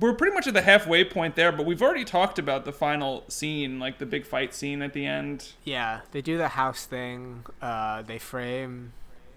we're 0.00 0.14
pretty 0.14 0.34
much 0.34 0.46
at 0.46 0.54
the 0.54 0.62
halfway 0.62 1.04
point 1.04 1.36
there, 1.36 1.52
but 1.52 1.66
we've 1.66 1.82
already 1.82 2.04
talked 2.04 2.38
about 2.38 2.64
the 2.64 2.72
final 2.72 3.24
scene, 3.28 3.78
like 3.78 3.98
the 3.98 4.06
big 4.06 4.24
fight 4.24 4.54
scene 4.54 4.80
at 4.80 4.92
the 4.92 5.04
end. 5.04 5.52
Yeah, 5.64 6.00
they 6.12 6.22
do 6.22 6.38
the 6.38 6.48
house 6.48 6.86
thing. 6.86 7.44
Uh, 7.60 8.02
they 8.02 8.18
frame 8.18 8.92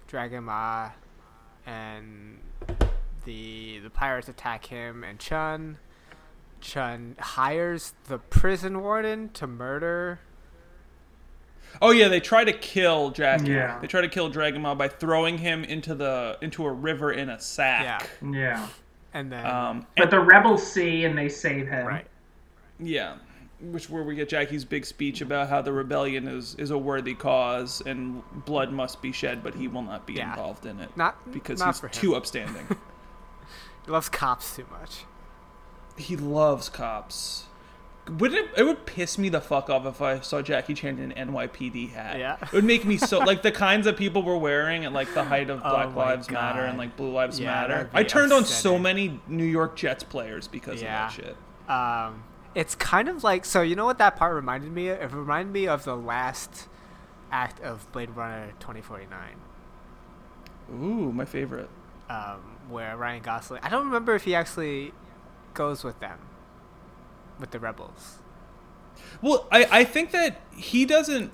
Dragon 0.07 0.45
Ma, 0.45 0.91
and 1.65 2.39
the 3.25 3.79
the 3.79 3.89
pirates 3.89 4.29
attack 4.29 4.67
him 4.67 5.03
and 5.03 5.19
Chun. 5.19 5.77
Chun 6.61 7.15
hires 7.19 7.93
the 8.07 8.17
prison 8.17 8.81
warden 8.81 9.29
to 9.29 9.45
murder. 9.47 10.19
Oh 11.81 11.91
yeah, 11.91 12.07
they 12.07 12.19
try 12.19 12.43
to 12.43 12.53
kill 12.53 13.11
Jackie. 13.11 13.51
Yeah. 13.51 13.79
They 13.79 13.87
try 13.87 14.01
to 14.01 14.07
kill 14.07 14.29
Dragon 14.29 14.63
Ball 14.63 14.75
by 14.75 14.87
throwing 14.87 15.37
him 15.37 15.63
into 15.63 15.93
the 15.93 16.37
into 16.41 16.65
a 16.65 16.71
river 16.71 17.11
in 17.11 17.29
a 17.29 17.39
sack. 17.39 18.09
yeah. 18.21 18.31
Yeah. 18.31 18.67
And 19.13 19.31
then 19.31 19.45
Um, 19.45 19.87
But 19.97 20.09
the 20.09 20.19
rebels 20.19 20.65
see 20.65 21.05
and 21.05 21.17
they 21.17 21.29
save 21.29 21.67
him. 21.67 21.85
right. 21.85 22.07
Yeah, 22.79 23.15
which 23.61 23.89
where 23.89 24.03
we 24.03 24.15
get 24.15 24.27
Jackie's 24.29 24.65
big 24.65 24.85
speech 24.85 25.21
about 25.21 25.47
how 25.49 25.61
the 25.61 25.71
rebellion 25.71 26.27
is 26.27 26.55
is 26.55 26.71
a 26.71 26.77
worthy 26.77 27.13
cause 27.13 27.81
and 27.85 28.21
blood 28.45 28.71
must 28.71 29.01
be 29.01 29.11
shed, 29.11 29.43
but 29.43 29.53
he 29.55 29.67
will 29.67 29.81
not 29.83 30.05
be 30.07 30.13
Yeah. 30.13 30.29
involved 30.31 30.65
in 30.65 30.79
it 30.79 30.95
Not 30.97 31.31
because 31.31 31.59
not 31.59 31.67
he's 31.67 31.79
for 31.79 31.87
him. 31.87 31.93
too 31.93 32.15
upstanding. 32.15 32.67
He 33.85 33.91
loves 33.91 34.09
cops 34.09 34.55
too 34.55 34.65
much. 34.71 35.05
He 35.97 36.15
loves 36.17 36.69
cops. 36.69 37.45
would 38.19 38.33
it 38.33 38.49
it 38.57 38.63
would 38.63 38.85
piss 38.85 39.17
me 39.17 39.29
the 39.29 39.41
fuck 39.41 39.69
off 39.69 39.85
if 39.85 40.01
I 40.01 40.19
saw 40.19 40.41
Jackie 40.41 40.73
Chan 40.73 40.99
in 40.99 41.11
an 41.11 41.29
NYPD 41.29 41.91
hat. 41.93 42.19
Yeah. 42.19 42.37
It 42.41 42.51
would 42.53 42.63
make 42.63 42.85
me 42.85 42.97
so 42.97 43.19
like 43.19 43.41
the 43.41 43.51
kinds 43.51 43.87
of 43.87 43.95
people 43.97 44.21
were 44.23 44.37
wearing 44.37 44.85
at 44.85 44.93
like 44.93 45.13
the 45.13 45.23
height 45.23 45.49
of 45.49 45.61
Oh 45.65 45.69
Black 45.69 45.89
my 45.95 45.95
Lives 45.95 46.29
Matter 46.29 46.61
and 46.61 46.77
like 46.77 46.95
Blue 46.97 47.11
Lives 47.11 47.39
Yeah, 47.39 47.47
Matter. 47.47 47.89
I 47.93 48.03
turned 48.03 48.31
on 48.33 48.45
so 48.45 48.77
many 48.77 49.19
New 49.27 49.45
York 49.45 49.75
Jets 49.75 50.03
players 50.03 50.47
because 50.47 50.81
Yeah. 50.81 51.07
of 51.07 51.15
that 51.15 51.23
shit. 51.25 51.37
Um, 51.69 52.23
it's 52.53 52.75
kind 52.75 53.09
of 53.09 53.23
like 53.23 53.43
so. 53.43 53.61
You 53.63 53.75
know 53.75 53.85
what 53.85 53.97
that 53.97 54.15
part 54.17 54.35
reminded 54.35 54.71
me 54.71 54.89
of? 54.89 54.99
It 55.01 55.11
reminded 55.15 55.51
me 55.51 55.67
of 55.67 55.83
the 55.83 55.95
last 55.97 56.67
act 57.31 57.59
of 57.61 57.91
Blade 57.91 58.11
Runner 58.11 58.51
2049, 58.59 59.09
Ooh, 60.73 61.11
my 61.11 61.25
favorite. 61.25 61.69
um, 62.09 62.39
where 62.69 62.95
Ryan 62.95 63.21
Gosling. 63.23 63.61
I 63.63 63.69
don't 63.69 63.85
remember 63.85 64.15
if 64.15 64.23
he 64.25 64.35
actually 64.35 64.93
goes 65.55 65.83
with 65.83 65.99
them, 65.99 66.19
with 67.39 67.49
the 67.51 67.59
rebels. 67.59 68.19
Well, 69.21 69.47
I, 69.51 69.67
I 69.71 69.83
think 69.83 70.11
that 70.11 70.39
he 70.55 70.85
doesn't. 70.85 71.31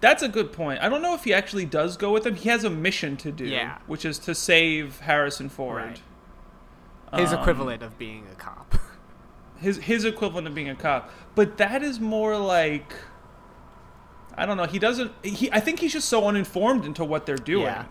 That's 0.00 0.22
a 0.22 0.28
good 0.28 0.52
point. 0.52 0.80
I 0.82 0.88
don't 0.88 1.00
know 1.02 1.14
if 1.14 1.24
he 1.24 1.32
actually 1.32 1.64
does 1.64 1.96
go 1.96 2.12
with 2.12 2.24
them. 2.24 2.34
He 2.34 2.48
has 2.50 2.64
a 2.64 2.70
mission 2.70 3.16
to 3.18 3.32
do, 3.32 3.46
Yeah. 3.46 3.78
which 3.86 4.04
is 4.04 4.18
to 4.20 4.34
save 4.34 5.00
Harrison 5.00 5.48
Ford. 5.48 5.82
Right. 7.12 7.20
His 7.20 7.32
Um, 7.32 7.40
equivalent 7.40 7.82
of 7.82 7.96
being 7.96 8.26
a 8.30 8.34
cop. 8.34 8.74
His 9.58 9.78
his 9.78 10.04
equivalent 10.04 10.46
of 10.46 10.54
being 10.54 10.68
a 10.68 10.74
cop. 10.74 11.10
But 11.34 11.56
that 11.56 11.82
is 11.82 11.98
more 11.98 12.36
like 12.36 12.92
I 14.36 14.44
don't 14.44 14.58
know. 14.58 14.64
He 14.66 14.78
doesn't. 14.78 15.12
He 15.24 15.50
I 15.50 15.60
think 15.60 15.80
he's 15.80 15.94
just 15.94 16.10
so 16.10 16.26
uninformed 16.28 16.84
into 16.84 17.04
what 17.06 17.24
they're 17.24 17.36
doing. 17.36 17.64
Yeah. 17.64 17.86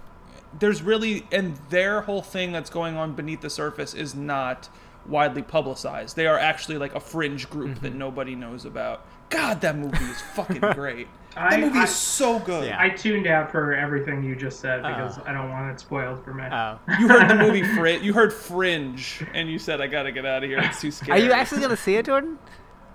There's 0.59 0.81
really 0.81 1.25
and 1.31 1.57
their 1.69 2.01
whole 2.01 2.21
thing 2.21 2.51
that's 2.51 2.69
going 2.69 2.95
on 2.97 3.13
beneath 3.13 3.41
the 3.41 3.49
surface 3.49 3.93
is 3.93 4.15
not 4.15 4.69
widely 5.05 5.41
publicized. 5.43 6.15
They 6.15 6.27
are 6.27 6.39
actually 6.39 6.77
like 6.77 6.95
a 6.95 6.99
fringe 6.99 7.49
group 7.49 7.71
Mm-hmm. 7.71 7.83
that 7.83 7.93
nobody 7.95 8.35
knows 8.35 8.65
about. 8.65 9.05
God, 9.29 9.61
that 9.61 9.75
movie 9.77 10.03
is 10.05 10.21
fucking 10.33 10.61
great. 10.73 11.07
I- 11.35 11.49
that 11.51 11.59
movie 11.59 11.79
I- 11.79 11.83
is 11.83 11.89
so 11.93 12.39
good. 12.39 12.67
Yeah. 12.67 12.79
I 12.79 12.89
tuned 12.89 13.27
out 13.27 13.51
for 13.51 13.73
everything 13.75 14.23
you 14.23 14.35
just 14.35 14.59
said 14.61 14.81
because 14.83 15.19
I 15.25 15.33
don't 15.33 15.49
want 15.49 15.69
it 15.71 15.79
spoiled 15.79 16.23
for 16.23 16.33
me. 16.33 16.43
Oh, 16.49 16.79
You 16.99 17.07
heard 17.09 17.27
the 17.29 17.35
movie 17.35 17.63
Fringe. 17.75 18.03
You 18.03 18.13
heard 18.13 18.31
Fringe, 18.33 19.23
and 19.33 19.49
you 19.51 19.59
said, 19.59 19.81
"I 19.81 19.87
gotta 19.87 20.11
get 20.13 20.25
out 20.25 20.43
of 20.43 20.49
here. 20.49 20.59
It's 20.59 20.79
too 20.79 20.91
scary." 20.91 21.19
are 21.21 21.23
you 21.25 21.31
actually 21.33 21.61
gonna 21.61 21.75
see 21.75 21.95
it, 21.95 22.05
Jordan? 22.05 22.39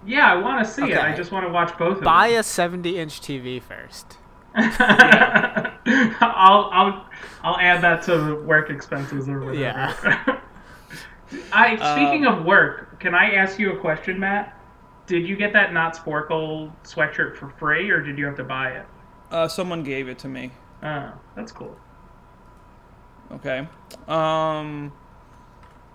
yeah, 0.07 0.32
I 0.32 0.37
want 0.37 0.65
to 0.66 0.73
see 0.73 0.91
it. 0.91 0.97
I 0.99 1.15
just 1.15 1.31
want 1.31 1.47
to 1.47 1.53
watch 1.53 1.77
both 1.77 1.99
of 1.99 2.05
Buy 2.05 2.28
a 2.28 2.41
70-inch 2.41 3.20
TV 3.20 3.61
first. 3.61 4.16
I'll 6.20 6.70
I'll 6.73 7.07
I'll 7.42 7.59
add 7.59 7.82
that 7.82 8.02
to 8.05 8.16
the 8.18 8.34
work 8.36 8.70
expenses 8.70 9.28
or 9.28 9.40
whatever. 9.40 9.59
Yeah. 9.60 10.40
I 11.52 11.76
speaking 11.94 12.26
Um, 12.26 12.38
of 12.40 12.44
work, 12.44 12.98
can 13.01 13.14
I 13.14 13.32
ask 13.32 13.59
you 13.59 13.72
a 13.72 13.78
question, 13.78 14.18
Matt? 14.18 14.56
Did 15.06 15.26
you 15.28 15.36
get 15.36 15.52
that 15.52 15.72
Not 15.72 15.97
Sporcle 15.97 16.72
sweatshirt 16.84 17.36
for 17.36 17.51
free, 17.59 17.90
or 17.90 18.01
did 18.01 18.18
you 18.18 18.26
have 18.26 18.36
to 18.36 18.44
buy 18.44 18.70
it? 18.70 18.86
Uh, 19.30 19.48
someone 19.48 19.82
gave 19.82 20.09
it 20.09 20.18
to 20.20 20.28
me. 20.28 20.51
Oh, 20.82 21.12
that's 21.36 21.52
cool. 21.52 21.76
Okay. 23.32 23.66
Um. 24.09 24.92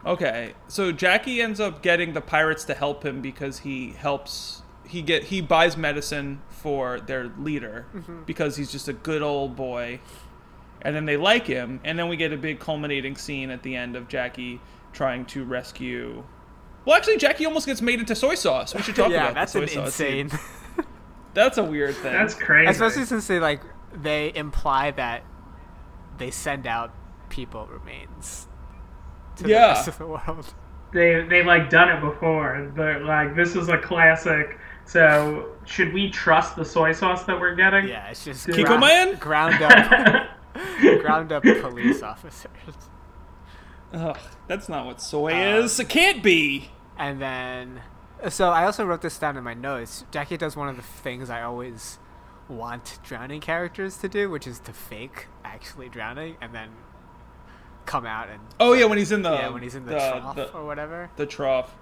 Okay. 0.06 0.53
So 0.68 0.91
Jackie 0.91 1.41
ends 1.41 1.60
up 1.60 1.81
getting 1.81 2.14
the 2.14 2.22
pirates 2.22 2.64
to 2.65 2.73
help 2.73 3.03
him 3.06 3.22
because 3.22 3.60
he 3.60 3.91
helps. 3.91 4.61
He 4.88 5.02
get 5.02 5.26
he 5.26 5.41
buys 5.41 5.76
medicine 5.76 6.41
for 6.49 6.99
their 6.99 7.31
leader 7.39 7.88
because 8.26 8.56
he's 8.56 8.72
just 8.72 8.88
a 8.88 8.93
good 8.93 9.22
old 9.23 9.56
boy, 9.56 9.99
and 10.86 10.95
then 10.95 11.06
they 11.06 11.18
like 11.18 11.45
him, 11.48 11.82
and 11.84 11.99
then 11.99 12.07
we 12.07 12.16
get 12.16 12.32
a 12.32 12.38
big 12.38 12.60
culminating 12.60 13.18
scene 13.18 13.49
at 13.49 13.64
the 13.64 13.76
end 13.76 13.95
of 13.95 14.07
Jackie 14.07 14.62
trying 14.94 15.26
to 15.26 15.44
rescue. 15.44 16.24
Well, 16.86 16.95
actually, 16.95 17.18
Jackie 17.18 17.45
almost 17.45 17.66
gets 17.66 17.82
made 17.82 17.99
into 17.99 18.16
soy 18.16 18.36
sauce. 18.36 18.74
We 18.76 18.82
should 18.84 18.95
talk 18.95 19.10
yeah, 19.10 19.24
about 19.24 19.34
that's 19.34 19.53
the 19.53 19.64
an 19.64 19.68
soy 19.68 19.74
sauce 19.74 19.99
insane. 19.99 20.32
That's 21.34 21.57
a 21.57 21.64
weird 21.66 21.95
thing. 21.95 22.14
That's 22.14 22.34
crazy. 22.34 22.70
Especially 22.72 23.03
since 23.03 23.28
they 23.28 23.40
like 23.41 23.62
they 23.94 24.32
imply 24.36 24.91
that 24.91 25.24
they 26.18 26.32
send 26.32 26.66
out 26.66 26.94
people 27.28 27.68
remains 27.68 28.48
to 29.36 29.48
Yeah. 29.49 29.60
the 29.60 29.74
rest 29.74 29.88
of 29.90 29.98
the 29.98 30.07
world. 30.07 30.53
they 30.94 31.24
they 31.28 31.44
like 31.44 31.70
done 31.70 31.90
it 31.90 31.99
before. 31.99 32.72
They're 32.76 33.02
like 33.03 33.36
this 33.36 33.56
is 33.57 33.68
a 33.68 33.78
classic. 33.78 34.57
So 34.86 35.49
should 35.66 35.94
we 35.94 36.10
trust 36.10 36.56
the 36.56 36.64
soy 36.64 36.94
sauce 36.94 37.26
that 37.26 37.38
we're 37.38 37.56
getting? 37.56 37.88
Yeah, 37.90 38.07
it's 38.07 38.24
just 38.24 38.48
Kiko 38.48 38.66
ground, 38.66 38.82
Man? 38.82 39.16
ground 39.16 39.62
up, 39.62 40.28
ground 41.02 41.32
up 41.32 41.44
police 41.44 42.02
officers, 42.14 42.49
Ugh, 43.94 44.18
that's 44.48 44.68
not 44.69 44.86
what 44.86 45.02
soy 45.02 45.32
Um, 45.34 45.64
is. 45.64 45.80
It 45.80 45.90
can't 45.90 46.22
be. 46.23 46.69
and 46.98 47.22
then 47.22 47.82
so 48.30 48.49
I 48.49 48.65
also 48.65 48.86
wrote 48.86 49.02
this 49.02 49.18
down 49.19 49.38
in 49.38 49.44
my 49.44 49.53
notes. 49.53 50.06
Jackie 50.11 50.38
does 50.38 50.56
one 50.56 50.69
of 50.69 50.76
the 50.77 50.82
things 50.82 51.30
I 51.30 51.41
always 51.44 51.99
want 52.48 52.99
drowning 53.03 53.41
characters 53.41 53.98
to 53.98 54.07
do, 54.10 54.30
which 54.30 54.48
is 54.48 54.60
to 54.60 54.73
fake 54.73 55.27
actually 55.44 55.90
drowning 55.90 56.38
and 56.41 56.53
then 56.53 56.69
come 57.86 58.06
out 58.06 58.30
and 58.30 58.40
Oh 58.60 58.73
yeah, 58.73 58.86
when 58.86 58.98
he's 58.98 59.11
in 59.11 59.22
the 59.22 59.32
yeah 59.32 59.49
when 59.49 59.61
he's 59.61 59.76
in 59.76 59.86
the, 59.86 59.94
trough 59.94 60.36
the, 60.36 60.52
or 60.53 60.65
whatever. 60.65 61.10
the 61.18 61.26
trough. 61.26 61.76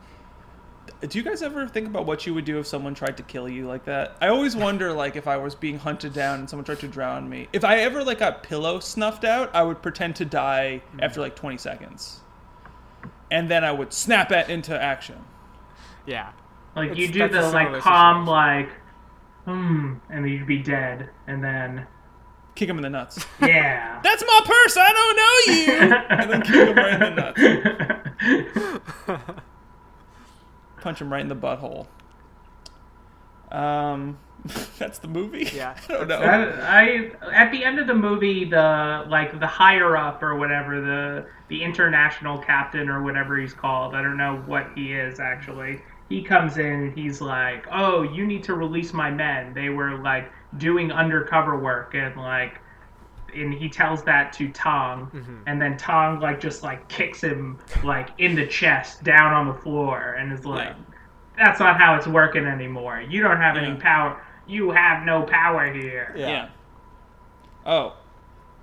Do 1.07 1.17
you 1.17 1.23
guys 1.23 1.41
ever 1.41 1.67
think 1.67 1.87
about 1.87 2.05
what 2.05 2.25
you 2.25 2.33
would 2.33 2.45
do 2.45 2.59
if 2.59 2.67
someone 2.67 2.93
tried 2.93 3.17
to 3.17 3.23
kill 3.23 3.47
you 3.49 3.67
like 3.67 3.85
that? 3.85 4.15
I 4.21 4.27
always 4.29 4.55
wonder, 4.55 4.91
like, 4.93 5.15
if 5.15 5.27
I 5.27 5.37
was 5.37 5.53
being 5.55 5.77
hunted 5.77 6.13
down 6.13 6.39
and 6.39 6.49
someone 6.49 6.63
tried 6.65 6.79
to 6.79 6.87
drown 6.87 7.27
me. 7.29 7.47
If 7.53 7.63
I 7.63 7.77
ever 7.79 8.03
like 8.03 8.19
got 8.19 8.43
pillow 8.43 8.79
snuffed 8.79 9.23
out, 9.25 9.49
I 9.53 9.63
would 9.63 9.81
pretend 9.81 10.15
to 10.17 10.25
die 10.25 10.81
after 10.99 11.19
like 11.21 11.35
20 11.35 11.57
seconds, 11.57 12.19
and 13.31 13.49
then 13.49 13.63
I 13.63 13.71
would 13.71 13.93
snap 13.93 14.31
it 14.31 14.49
into 14.49 14.79
action. 14.81 15.23
Yeah. 16.05 16.31
Like 16.75 16.91
It's- 16.91 16.97
you 17.07 17.07
do 17.13 17.19
that's 17.27 17.33
the 17.47 17.51
like 17.53 17.79
calm 17.81 18.25
situation. 18.25 18.25
like 18.25 18.69
hmm 19.45 19.93
and 20.09 20.23
then 20.23 20.31
you'd 20.31 20.47
be 20.47 20.57
dead 20.63 21.09
and 21.27 21.43
then 21.43 21.85
Kick 22.55 22.69
him 22.69 22.77
in 22.77 22.83
the 22.83 22.89
nuts. 22.89 23.25
yeah. 23.41 23.99
That's 24.03 24.23
my 24.25 24.39
purse. 24.45 24.77
I 24.77 24.93
don't 24.93 25.15
know 25.17 25.53
you. 25.53 25.95
and 26.09 26.29
then 26.31 26.41
kick 26.43 26.67
him 26.69 26.75
right 26.75 26.93
in 26.93 27.15
the 27.15 28.39
nuts. 29.17 29.33
Punch 30.83 30.99
him 30.99 31.11
right 31.13 31.21
in 31.21 31.29
the 31.29 31.35
butthole. 31.35 31.87
Um, 33.53 34.17
that's 34.77 34.99
the 34.99 35.07
movie. 35.07 35.49
Yeah. 35.55 35.77
I 35.89 35.93
don't 35.93 36.07
know. 36.09 36.19
That- 36.19 36.59
I 36.59 37.11
at 37.31 37.51
the 37.53 37.63
end 37.63 37.79
of 37.79 37.87
the 37.87 37.93
movie, 37.93 38.43
the 38.43 39.05
like 39.07 39.39
the 39.39 39.47
higher 39.47 39.95
up 39.95 40.21
or 40.21 40.35
whatever 40.35 40.81
the 40.81 41.25
the 41.47 41.63
international 41.63 42.37
captain 42.39 42.89
or 42.89 43.01
whatever 43.01 43.37
he's 43.39 43.53
called. 43.53 43.95
I 43.95 44.01
don't 44.01 44.17
know 44.17 44.43
what 44.45 44.67
he 44.75 44.91
is 44.93 45.21
actually. 45.21 45.81
He 46.09 46.21
comes 46.21 46.57
in 46.57 46.65
and 46.65 46.93
he's 46.93 47.21
like, 47.21 47.65
"Oh, 47.71 48.01
you 48.03 48.25
need 48.27 48.43
to 48.43 48.53
release 48.53 48.91
my 48.91 49.09
men. 49.09 49.53
They 49.53 49.69
were 49.69 49.95
like 49.99 50.29
doing 50.57 50.91
undercover 50.91 51.57
work 51.57 51.95
and 51.95 52.15
like." 52.17 52.59
And 53.35 53.53
he 53.53 53.69
tells 53.69 54.03
that 54.03 54.33
to 54.33 54.49
Tung, 54.49 55.43
and 55.47 55.61
then 55.61 55.77
Tung 55.77 56.19
like 56.19 56.39
just 56.39 56.63
like 56.63 56.87
kicks 56.89 57.21
him 57.21 57.59
like 57.83 58.09
in 58.17 58.35
the 58.35 58.47
chest, 58.47 59.03
down 59.03 59.33
on 59.33 59.47
the 59.47 59.53
floor, 59.53 60.15
and 60.19 60.31
is 60.31 60.45
like, 60.45 60.69
Yeah. 60.69 60.75
"That's 61.37 61.59
not 61.59 61.79
how 61.79 61.95
it's 61.95 62.07
working 62.07 62.45
anymore. 62.45 63.01
You 63.01 63.21
don't 63.21 63.37
have 63.37 63.57
any 63.57 63.75
power. 63.75 64.21
You 64.47 64.71
have 64.71 65.05
no 65.05 65.23
power 65.23 65.71
here." 65.73 66.13
Yeah. 66.15 66.49
Oh. 67.65 67.95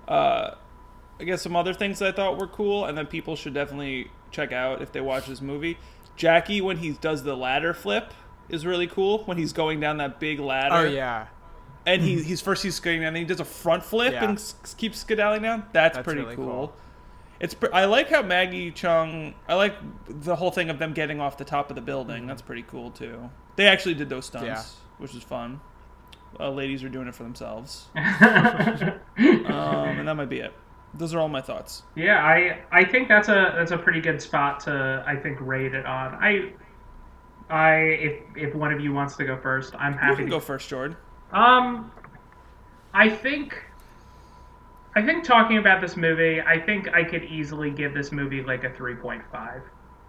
Uh, 0.07 0.55
I 1.19 1.23
guess 1.23 1.41
some 1.41 1.55
other 1.55 1.73
things 1.73 2.01
I 2.01 2.11
thought 2.11 2.37
were 2.39 2.47
cool, 2.47 2.85
and 2.85 2.97
then 2.97 3.05
people 3.05 3.35
should 3.35 3.53
definitely 3.53 4.09
check 4.31 4.51
out 4.51 4.81
if 4.81 4.91
they 4.91 5.01
watch 5.01 5.27
this 5.27 5.41
movie. 5.41 5.77
Jackie, 6.15 6.61
when 6.61 6.77
he 6.77 6.91
does 6.91 7.23
the 7.23 7.35
ladder 7.35 7.73
flip, 7.73 8.13
is 8.49 8.65
really 8.65 8.87
cool. 8.87 9.23
When 9.25 9.37
he's 9.37 9.53
going 9.53 9.79
down 9.79 9.97
that 9.97 10.19
big 10.19 10.39
ladder. 10.39 10.75
Oh 10.75 10.83
yeah. 10.83 11.27
And 11.85 12.01
he, 12.01 12.21
he's 12.21 12.41
first 12.41 12.61
he's 12.63 12.75
skating 12.75 13.01
down, 13.01 13.07
and 13.07 13.15
then 13.15 13.21
he 13.23 13.27
does 13.27 13.39
a 13.39 13.45
front 13.45 13.83
flip 13.83 14.13
Yeah. 14.13 14.25
and 14.25 14.37
s- 14.37 14.75
keeps 14.77 14.99
skedaddling 14.99 15.41
down. 15.41 15.63
That's, 15.73 15.95
That's 15.97 16.05
pretty 16.05 16.21
really 16.21 16.35
cool. 16.35 16.45
cool. 16.45 16.73
It's 17.39 17.55
pr- 17.55 17.73
I 17.73 17.85
like 17.85 18.09
how 18.09 18.21
Maggie 18.21 18.71
Cheung. 18.71 19.33
I 19.47 19.55
like 19.55 19.73
the 20.07 20.35
whole 20.35 20.51
thing 20.51 20.69
of 20.69 20.77
them 20.77 20.93
getting 20.93 21.19
off 21.19 21.37
the 21.37 21.45
top 21.45 21.69
of 21.71 21.75
the 21.75 21.81
building. 21.81 22.17
Mm-hmm. 22.19 22.27
That's 22.27 22.41
pretty 22.43 22.61
cool 22.63 22.91
too. 22.91 23.29
They 23.55 23.65
actually 23.67 23.95
did 23.95 24.09
those 24.09 24.27
stunts, 24.27 24.45
Yeah. 24.45 24.61
which 24.99 25.15
is 25.15 25.23
fun. 25.23 25.59
Uh, 26.39 26.49
ladies 26.51 26.83
are 26.83 26.89
doing 26.89 27.07
it 27.07 27.15
for 27.15 27.23
themselves. 27.23 27.87
um, 27.95 28.01
and 29.17 30.07
that 30.07 30.15
might 30.15 30.29
be 30.29 30.39
it. 30.39 30.53
Those 30.93 31.13
are 31.13 31.19
all 31.19 31.29
my 31.29 31.41
thoughts. 31.41 31.83
Yeah, 31.95 32.23
I 32.23 32.59
I 32.71 32.83
think 32.85 33.07
that's 33.07 33.29
a 33.29 33.53
that's 33.55 33.71
a 33.71 33.77
pretty 33.77 34.01
good 34.01 34.21
spot 34.21 34.59
to 34.61 35.03
I 35.07 35.15
think 35.15 35.39
rate 35.41 35.73
it 35.73 35.85
on. 35.85 36.13
I 36.15 36.51
I 37.49 37.73
if 37.75 38.19
if 38.35 38.55
one 38.55 38.71
of 38.73 38.79
you 38.81 38.91
wants 38.93 39.15
to 39.17 39.25
go 39.25 39.37
first, 39.37 39.73
I'm 39.79 39.93
You 39.93 39.99
happy 39.99 40.15
can 40.17 40.25
to 40.25 40.31
go 40.31 40.39
first, 40.39 40.67
Jordan. 40.69 40.97
Um, 41.31 41.91
I 42.93 43.09
think, 43.09 43.55
I 44.95 45.01
think 45.01 45.23
talking 45.23 45.57
about 45.57 45.81
this 45.81 45.95
movie, 45.95 46.41
I 46.41 46.59
think 46.59 46.89
I 46.93 47.03
could 47.03 47.23
easily 47.23 47.71
give 47.71 47.93
this 47.93 48.11
movie 48.11 48.43
like 48.43 48.63
a 48.63 48.73
three 48.73 48.95
point 48.95 49.23
five. 49.31 49.61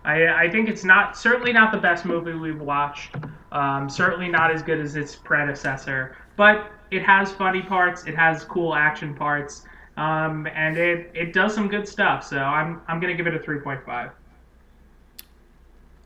I 0.04 0.26
I 0.26 0.50
think 0.50 0.68
it's 0.68 0.84
not 0.84 1.16
certainly 1.16 1.52
not 1.52 1.70
the 1.70 1.78
best 1.78 2.04
movie 2.04 2.34
we've 2.34 2.60
watched. 2.60 3.14
Um, 3.52 3.88
certainly 3.88 4.28
not 4.28 4.50
as 4.50 4.62
good 4.62 4.80
as 4.80 4.96
its 4.96 5.14
predecessor, 5.14 6.16
but 6.36 6.70
it 6.90 7.02
has 7.02 7.30
funny 7.32 7.62
parts. 7.62 8.06
It 8.06 8.16
has 8.16 8.44
cool 8.44 8.74
action 8.74 9.14
parts. 9.14 9.64
Um, 9.96 10.48
and 10.54 10.78
it, 10.78 11.10
it 11.14 11.32
does 11.34 11.54
some 11.54 11.68
good 11.68 11.86
stuff. 11.86 12.24
So 12.24 12.38
I'm 12.38 12.80
I'm 12.88 12.98
gonna 12.98 13.14
give 13.14 13.26
it 13.26 13.34
a 13.34 13.38
three 13.38 13.60
point 13.60 13.84
five. 13.84 14.10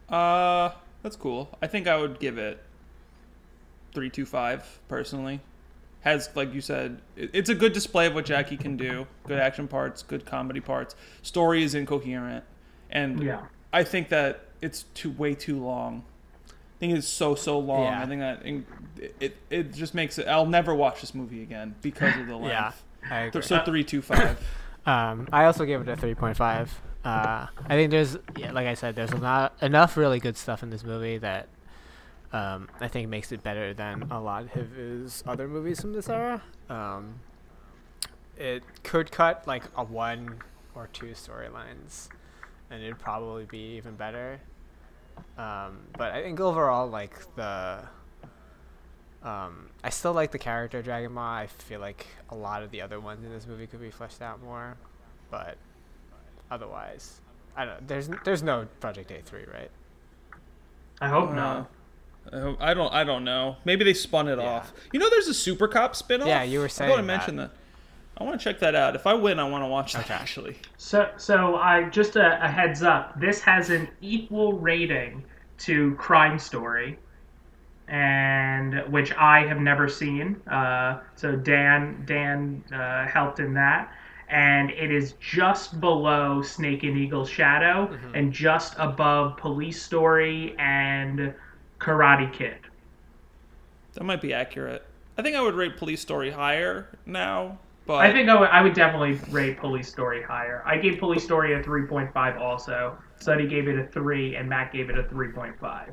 Uh, 0.09 0.73
That's 1.03 1.17
cool. 1.17 1.57
I 1.63 1.69
think 1.69 1.87
I 1.87 1.97
would 1.97 2.19
give 2.19 2.37
it 2.37 2.63
three 3.97 4.11
two 4.11 4.27
five 4.27 4.79
personally. 4.89 5.41
Has 6.03 6.29
like 6.37 6.53
you 6.55 6.61
said, 6.61 7.01
it- 7.17 7.31
it's 7.33 7.49
a 7.51 7.55
good 7.55 7.73
display 7.73 8.07
of 8.07 8.15
what 8.15 8.25
Jackie 8.27 8.57
can 8.57 8.77
do. 8.77 9.07
Good 9.27 9.41
action 9.41 9.67
parts, 9.67 10.03
good 10.05 10.25
comedy 10.27 10.61
parts. 10.61 10.95
Story 11.23 11.65
is 11.65 11.75
incoherent, 11.75 12.45
and 12.91 13.21
Yeah. 13.23 13.41
I 13.73 13.83
think 13.83 14.11
that 14.11 14.43
it's 14.61 14.85
too 14.95 15.11
way 15.11 15.35
too 15.35 15.59
long. 15.59 16.05
I 16.49 16.79
think 16.79 16.97
it's 16.97 17.09
so 17.09 17.35
so 17.35 17.59
long. 17.59 17.85
Yeah. 17.85 18.03
I 18.03 18.07
think 18.07 18.21
that 18.21 18.43
in- 18.45 18.67
it 19.19 19.37
it 19.51 19.73
just 19.73 19.95
makes 19.95 20.19
it. 20.19 20.29
I'll 20.29 20.47
never 20.47 20.75
watch 20.75 21.01
this 21.01 21.15
movie 21.15 21.43
again 21.43 21.75
because 21.83 22.15
of 22.17 22.27
the 22.29 22.37
length. 22.47 22.51
Yeah, 22.53 22.73
I 23.11 23.21
agree. 23.23 23.43
So 23.43 23.59
three 23.65 23.83
two 23.83 24.03
five. 24.03 24.39
Um, 24.87 25.27
I 25.33 25.47
also 25.47 25.65
gave 25.65 25.81
it 25.81 25.89
a 25.89 25.97
3.5. 25.97 26.39
Uh, 26.39 26.69
I 27.05 27.49
think 27.71 27.91
there's, 27.91 28.17
yeah, 28.37 28.53
like 28.53 28.69
I 28.69 28.75
said, 28.75 28.95
there's 28.95 29.13
not 29.13 29.57
enough 29.61 29.97
really 29.97 30.21
good 30.21 30.37
stuff 30.37 30.63
in 30.63 30.71
this 30.71 30.85
movie 30.85 31.19
that 31.19 31.49
um, 32.37 32.69
I 32.81 32.89
think 32.89 33.09
makes 33.09 33.33
it 33.33 33.43
better 33.43 33.73
than 33.73 34.09
a 34.11 34.21
lot 34.21 34.45
of 34.57 34.71
his 34.73 35.25
other 35.27 35.49
movies 35.49 35.81
from 35.81 35.93
this 35.93 36.09
era. 36.09 36.43
Um, 36.69 37.21
it 38.37 38.63
could 38.83 39.11
cut 39.11 39.47
like 39.47 39.65
a 39.77 39.85
one 39.85 40.39
or 40.75 40.89
two 40.93 41.13
storylines, 41.13 42.09
and 42.71 42.83
it'd 42.83 42.99
probably 42.99 43.45
be 43.47 43.77
even 43.77 43.95
better. 43.95 44.41
Um, 45.39 45.79
but 45.97 46.13
I 46.13 46.23
think 46.23 46.39
overall, 46.41 46.87
like 46.89 47.15
the 47.37 47.81
um, 49.23 49.71
I 49.83 49.89
still 49.91 50.13
like 50.13 50.31
the 50.31 50.39
character 50.39 50.83
Dragon 50.83 51.15
Ball. 51.15 51.25
I 51.25 51.47
feel 51.47 51.81
like 51.81 52.07
a 52.29 52.35
lot 52.37 52.63
of 52.63 52.71
the 52.71 52.83
other 52.83 53.01
ones 53.01 53.25
in 53.25 53.31
this 53.31 53.47
movie 53.47 53.67
could 53.67 53.81
be 53.81 53.91
fleshed 53.91 54.21
out 54.21 54.43
more, 54.43 54.77
but 55.31 55.57
otherwise, 56.51 57.21
I 57.57 57.65
don't. 57.65 57.89
There's 57.89 58.11
there's 58.25 58.43
no 58.43 58.67
Project 58.81 59.11
A 59.11 59.23
three, 59.23 59.45
right? 59.51 59.71
I 61.01 61.09
hope 61.09 61.31
Uh, 61.31 61.35
not. 61.35 61.71
I 62.33 62.75
don't. 62.75 62.93
I 62.93 63.05
don't 63.05 63.25
know. 63.25 63.57
Maybe 63.65 63.85
they 63.85 63.95
spun 63.95 64.29
it 64.29 64.39
Yeah. 64.39 64.45
off. 64.45 64.73
You 64.93 64.99
know, 65.01 65.09
there's 65.11 65.29
a 65.29 65.35
Super 65.35 65.69
Cop 65.69 65.95
spinoff. 65.95 66.27
Yeah, 66.27 66.43
you 66.43 66.61
were 66.61 66.69
saying. 66.69 66.91
I 66.91 66.95
saying 66.95 66.97
want 66.97 67.01
to 67.01 67.07
mention 67.07 67.37
that. 67.37 67.51
I 68.19 68.25
want 68.25 68.41
to 68.41 68.43
check 68.45 68.61
that 68.61 68.75
out. 68.75 68.97
If 68.97 69.07
I 69.07 69.13
win, 69.15 69.39
I 69.39 69.45
want 69.49 69.63
to 69.63 69.69
watch 69.69 69.93
that 69.93 70.05
Okay. 70.07 70.15
actually. 70.15 70.57
So, 70.79 71.11
so 71.19 71.57
I 71.57 71.89
just 71.91 72.17
a, 72.17 72.43
a 72.43 72.49
heads 72.49 72.83
up. 72.83 73.21
This 73.21 73.41
has 73.43 73.69
an 73.71 73.89
equal 74.01 74.55
rating 74.55 75.23
to 75.59 75.95
Crime 75.97 76.39
Story, 76.39 76.99
and 77.89 78.83
which 78.91 79.13
I 79.15 79.47
have 79.47 79.61
never 79.61 79.89
seen. 79.89 80.37
Uh, 80.51 81.01
so 81.15 81.37
Dan 81.37 82.03
Dan 82.07 82.65
uh, 82.73 83.07
helped 83.07 83.39
in 83.39 83.55
that, 83.55 83.93
and 84.29 84.71
it 84.71 84.91
is 84.91 85.13
just 85.21 85.81
below 85.81 86.43
Snake 86.43 86.83
and 86.83 86.97
Eagle 86.97 87.27
Shadow, 87.27 87.97
and 88.15 88.33
just 88.33 88.75
above 88.79 89.37
Police 89.37 89.81
Story 89.83 90.55
and 90.59 91.35
Karate 91.79 92.33
Kid. 92.33 92.57
That 93.95 94.05
might 94.05 94.21
be 94.21 94.33
accurate. 94.33 94.85
I 95.19 95.23
think 95.23 95.37
I 95.37 95.41
would 95.41 95.55
rate 95.55 95.77
Police 95.79 96.01
Story 96.01 96.31
higher 96.31 96.89
now, 97.07 97.59
but 97.87 97.97
I 97.97 98.13
think 98.13 98.29
I 98.29 98.39
would, 98.39 98.49
I 98.51 98.61
would 98.61 98.75
definitely 98.75 99.15
rate 99.33 99.59
Police 99.59 99.89
Story 99.89 100.23
higher. 100.23 100.63
I 100.67 100.77
gave 100.77 100.99
Police 100.99 101.25
Story 101.25 101.55
a 101.55 101.63
3.5 101.63 102.39
also. 102.41 102.99
Sonny 103.19 103.47
gave 103.47 103.67
it 103.69 103.79
a 103.79 103.87
3, 103.87 104.37
and 104.37 104.49
Matt 104.49 104.73
gave 104.73 104.91
it 104.91 104.99
a 104.99 105.05
3.5. 105.05 105.89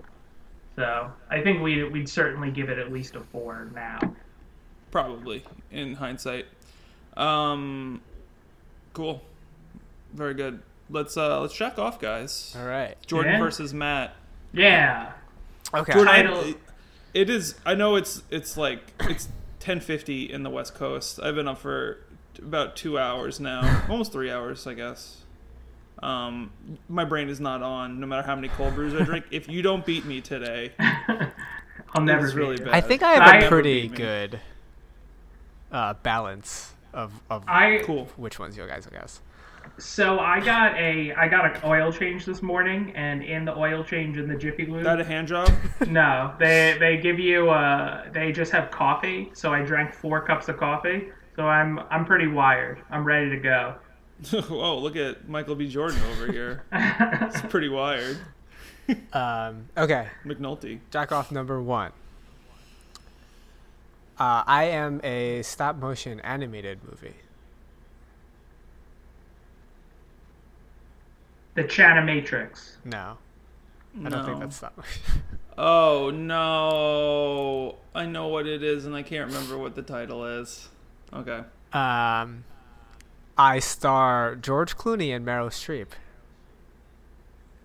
So 0.75 1.09
I 1.29 1.41
think 1.41 1.61
we'd, 1.61 1.83
we'd 1.91 2.09
certainly 2.09 2.51
give 2.51 2.69
it 2.69 2.77
at 2.79 2.91
least 2.91 3.15
a 3.15 3.21
4 3.21 3.69
now. 3.73 3.99
probably 4.91 5.43
in 5.71 5.93
hindsight. 5.95 6.45
Um, 7.15 8.01
cool, 8.93 9.21
very 10.13 10.33
good. 10.33 10.61
Let's 10.89 11.15
uh 11.15 11.39
let's 11.39 11.53
check 11.53 11.79
off, 11.79 11.99
guys. 12.01 12.53
All 12.59 12.65
right. 12.65 12.97
Jordan 13.07 13.33
Yeah. 13.33 13.39
versus 13.39 13.73
Matt. 13.73 14.15
Yeah. 14.51 15.11
Okay. 15.73 15.93
Jordan, 15.93 16.13
Title- 16.13 16.39
I- 16.39 16.55
it 17.13 17.29
is. 17.29 17.55
I 17.65 17.75
know 17.75 17.95
it's 17.95 18.23
it's 18.31 18.57
like 18.57 18.79
it's 19.01 19.27
ten 19.59 19.79
fifty 19.79 20.31
in 20.31 20.43
the 20.43 20.49
West 20.49 20.73
Coast. 20.75 21.19
I've 21.21 21.35
been 21.35 21.47
up 21.47 21.59
for 21.59 21.99
about 22.39 22.75
two 22.75 22.97
hours 22.97 23.39
now, 23.39 23.83
almost 23.89 24.11
three 24.11 24.31
hours, 24.31 24.65
I 24.67 24.73
guess. 24.73 25.17
Um, 26.01 26.51
my 26.89 27.05
brain 27.05 27.29
is 27.29 27.39
not 27.39 27.61
on. 27.61 27.99
No 27.99 28.07
matter 28.07 28.23
how 28.25 28.35
many 28.35 28.47
cold 28.49 28.73
brews 28.75 28.93
I 28.99 29.03
drink, 29.05 29.25
if 29.31 29.47
you 29.47 29.61
don't 29.61 29.85
beat 29.85 30.05
me 30.05 30.21
today, 30.21 30.71
I'll 31.93 32.01
never 32.01 32.25
is 32.25 32.33
really 32.35 32.55
beat 32.57 32.59
you. 32.65 32.65
bad. 32.65 32.73
I 32.75 32.81
think 32.81 33.03
I 33.03 33.13
have 33.13 33.21
I- 33.21 33.37
a 33.45 33.47
pretty 33.49 33.87
good 33.87 34.39
uh, 35.71 35.93
balance 36.03 36.73
of 36.93 37.11
of 37.29 37.43
I 37.47 37.81
cool. 37.83 38.05
which 38.17 38.39
ones 38.39 38.57
you 38.57 38.65
guys 38.67 38.85
will 38.85 38.97
guess. 38.99 39.21
So 39.77 40.19
I 40.19 40.39
got 40.39 40.75
a 40.77 41.13
I 41.13 41.27
got 41.27 41.45
an 41.45 41.61
oil 41.63 41.91
change 41.91 42.25
this 42.25 42.41
morning, 42.41 42.91
and 42.95 43.23
in 43.23 43.45
the 43.45 43.55
oil 43.57 43.83
change 43.83 44.17
in 44.17 44.27
the 44.27 44.35
Jiffy 44.35 44.65
Lube, 44.65 44.83
That 44.83 44.99
a 44.99 45.03
hand 45.03 45.27
job? 45.27 45.51
no, 45.87 46.33
they 46.39 46.77
they 46.79 46.97
give 46.97 47.19
you 47.19 47.49
uh 47.49 48.11
they 48.11 48.31
just 48.31 48.51
have 48.51 48.71
coffee. 48.71 49.31
So 49.33 49.53
I 49.53 49.63
drank 49.63 49.93
four 49.93 50.21
cups 50.21 50.47
of 50.49 50.57
coffee. 50.57 51.09
So 51.35 51.47
I'm 51.47 51.79
I'm 51.89 52.05
pretty 52.05 52.27
wired. 52.27 52.79
I'm 52.89 53.03
ready 53.03 53.29
to 53.31 53.37
go. 53.37 53.75
oh, 54.49 54.77
look 54.77 54.95
at 54.95 55.27
Michael 55.27 55.55
B. 55.55 55.67
Jordan 55.67 55.99
over 56.11 56.31
here. 56.31 56.63
It's 56.71 57.41
pretty 57.49 57.69
wired. 57.69 58.17
Um, 59.11 59.69
okay. 59.75 60.07
McNulty. 60.25 60.79
Jack 60.91 61.11
off 61.11 61.31
number 61.31 61.61
one. 61.61 61.91
Uh, 64.19 64.43
I 64.45 64.65
am 64.65 65.01
a 65.03 65.41
stop 65.41 65.77
motion 65.77 66.19
animated 66.19 66.79
movie. 66.83 67.15
The 71.55 71.63
Chanimatrix. 71.63 72.77
No, 72.85 73.17
I 74.05 74.09
don't 74.09 74.25
think 74.25 74.39
that's 74.39 74.59
that. 74.59 74.75
motion. 74.77 75.01
Oh 75.55 76.09
no! 76.09 77.75
I 77.93 78.07
know 78.07 78.27
what 78.29 78.47
it 78.47 78.63
is, 78.63 78.87
and 78.87 78.95
I 78.95 79.03
can't 79.03 79.27
remember 79.31 79.55
what 79.55 79.75
the 79.75 79.83
title 79.83 80.25
is. 80.25 80.67
Okay. 81.13 81.41
Um, 81.71 82.43
I 83.37 83.59
star 83.59 84.35
George 84.35 84.75
Clooney 84.77 85.15
and 85.15 85.23
Meryl 85.23 85.49
Streep. 85.49 85.89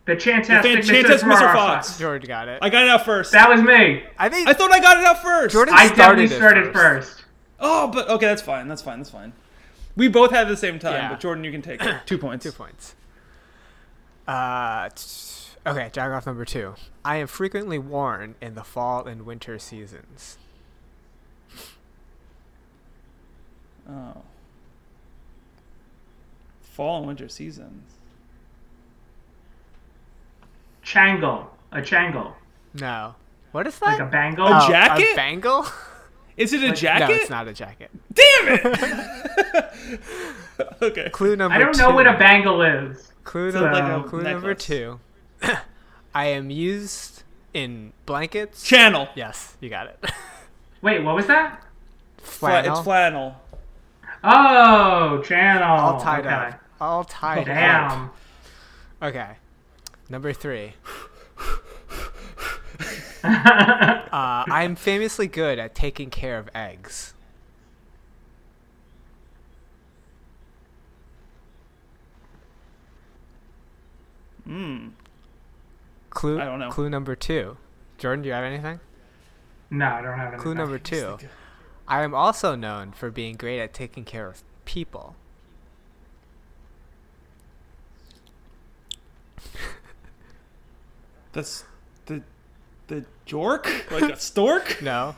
The 0.05 0.17
Fantastic 0.21 0.71
Fan- 0.71 0.83
Mr. 0.83 1.03
Fantastic 1.03 1.29
Mr. 1.29 1.39
Fox. 1.39 1.89
Fox. 1.89 1.99
George 1.99 2.27
got 2.27 2.49
it. 2.49 2.59
I 2.61 2.69
got 2.69 2.85
it 2.85 2.91
out 2.91 3.05
first. 3.07 3.33
That 3.33 3.49
was 3.49 3.63
me. 3.63 4.03
I 4.19 4.29
think 4.29 4.49
I 4.49 4.53
thought 4.53 4.71
I 4.71 4.81
got 4.81 4.99
it 4.99 5.05
out 5.05 5.23
first. 5.23 5.53
Jordan 5.55 5.75
I 5.77 5.87
started 5.87 5.97
definitely 5.97 6.25
it 6.25 6.37
started 6.37 6.65
first. 6.75 7.11
first. 7.13 7.25
Oh, 7.61 7.89
but 7.89 8.09
okay, 8.11 8.27
that's 8.27 8.43
fine. 8.43 8.69
That's 8.69 8.83
fine. 8.83 8.99
That's 8.99 9.11
fine. 9.11 9.33
We 9.97 10.09
both 10.09 10.31
had 10.31 10.43
at 10.43 10.49
the 10.49 10.57
same 10.59 10.79
time, 10.79 10.93
Yeah. 10.95 11.09
but 11.09 11.21
Jordan, 11.21 11.43
you 11.45 11.51
can 11.53 11.63
take 11.63 11.83
it. 11.83 12.07
Two 12.07 12.19
points. 12.19 12.45
Two 12.45 12.53
points. 12.53 12.95
Uh, 14.29 14.91
t- 14.95 15.59
okay, 15.67 15.89
jack 15.93 16.11
off 16.13 16.27
number 16.27 16.45
two. 16.45 16.75
I 17.05 17.17
am 17.17 17.27
frequently 17.27 17.79
worn 17.79 18.35
in 18.43 18.55
the 18.55 18.63
fall 18.63 19.07
and 19.07 19.25
winter 19.25 19.59
seasons. 19.59 20.37
Oh. 23.91 24.23
Fall 26.61 26.99
and 26.99 27.07
winter 27.07 27.29
seasons. 27.29 27.95
Changle. 30.85 31.47
A 31.73 31.79
changle. 31.81 32.33
No. 32.75 33.15
What 33.53 33.67
is 33.67 33.79
that? 33.79 33.99
Like 33.99 34.01
a 34.01 34.07
bangle. 34.07 34.47
A 34.47 34.61
Oh, 34.65 34.69
jacket? 34.69 35.13
A 35.13 35.17
bangle? 35.17 35.67
Is 36.37 36.53
it 36.53 36.59
a 36.63 36.67
Like- 36.67 36.71
No, 36.71 36.75
jacket? 36.77 37.11
it's 37.17 37.31
not 37.31 37.49
a 37.49 37.53
jacket. 37.55 37.91
Damn 38.13 38.49
it! 38.49 39.65
okay. 40.83 41.09
Clue 41.11 41.35
number 41.35 41.55
one. 41.55 41.61
I 41.63 41.65
don't 41.65 41.75
two. 41.75 41.81
know 41.83 41.91
what 41.95 42.07
a 42.07 42.17
bangle 42.19 42.63
is. 42.63 43.11
Clue, 43.29 43.53
So- 43.53 43.69
number, 43.69 44.09
clue 44.09 44.23
number 44.23 44.55
two. 44.55 45.01
I 46.15 46.25
am 46.29 46.49
used 46.49 47.25
in 47.53 47.93
blankets. 48.07 48.63
Channel. 48.63 49.07
yes, 49.15 49.55
you 49.61 49.69
got 49.69 49.87
it. 49.87 50.03
Wait, 50.81 51.05
what 51.05 51.15
was 51.15 51.27
that? 51.27 51.63
Flannel. 52.23 52.73
it's 52.73 52.81
flannel. 52.81 53.37
Oh, 54.25 55.21
channel. 55.23 55.69
all 55.69 56.01
tied 56.01 56.25
okay. 56.25 56.35
up. 56.35 56.61
All 56.81 57.05
tied 57.05 57.41
up. 57.41 57.45
Damn. 57.45 58.11
Okay. 59.03 59.33
Number 60.09 60.33
three. 60.33 60.73
Uh, 63.25 64.45
I'm 64.49 64.75
famously 64.75 65.27
good 65.27 65.59
at 65.59 65.75
taking 65.75 66.09
care 66.09 66.39
of 66.39 66.49
eggs. 66.55 67.13
Hmm. 74.49 74.89
Clue. 76.11 76.41
I 76.41 76.47
don't 76.47 76.59
know. 76.59 76.71
Clue 76.71 76.89
number 76.89 77.15
two. 77.15 77.59
Jordan, 77.99 78.23
do 78.23 78.29
you 78.29 78.33
have 78.35 78.45
anything? 78.45 78.81
no, 79.71 79.85
I 79.87 80.01
don't 80.01 80.17
have 80.17 80.29
anything. 80.29 80.41
Clue 80.41 80.55
number 80.55 80.79
two. 80.83 81.19
I 81.87 82.03
am 82.03 82.15
also 82.15 82.55
known 82.55 82.93
for 82.93 83.11
being 83.11 83.37
great 83.37 83.61
at 83.61 83.75
taking 83.75 84.05
care 84.05 84.27
of 84.27 84.43
people. 84.65 85.17
That's 91.33 91.65
the 92.07 92.23
the 92.87 93.05
jork? 93.27 93.67
Like 94.01 94.13
a 94.13 94.17
stork? 94.19 94.81
No. 94.83 95.17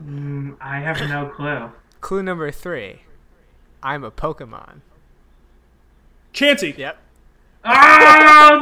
Mm, 0.00 0.56
I 0.60 0.78
have 0.80 1.00
no 1.08 1.26
clue. 1.34 1.72
Clue 2.00 2.22
number 2.22 2.50
three. 2.52 3.02
I'm 3.82 4.04
a 4.04 4.10
Pokemon. 4.12 4.80
Chansey. 6.32 6.76
Yep. 6.78 6.98
Oh 7.70 8.60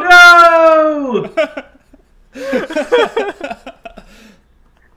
no! 1.37 1.47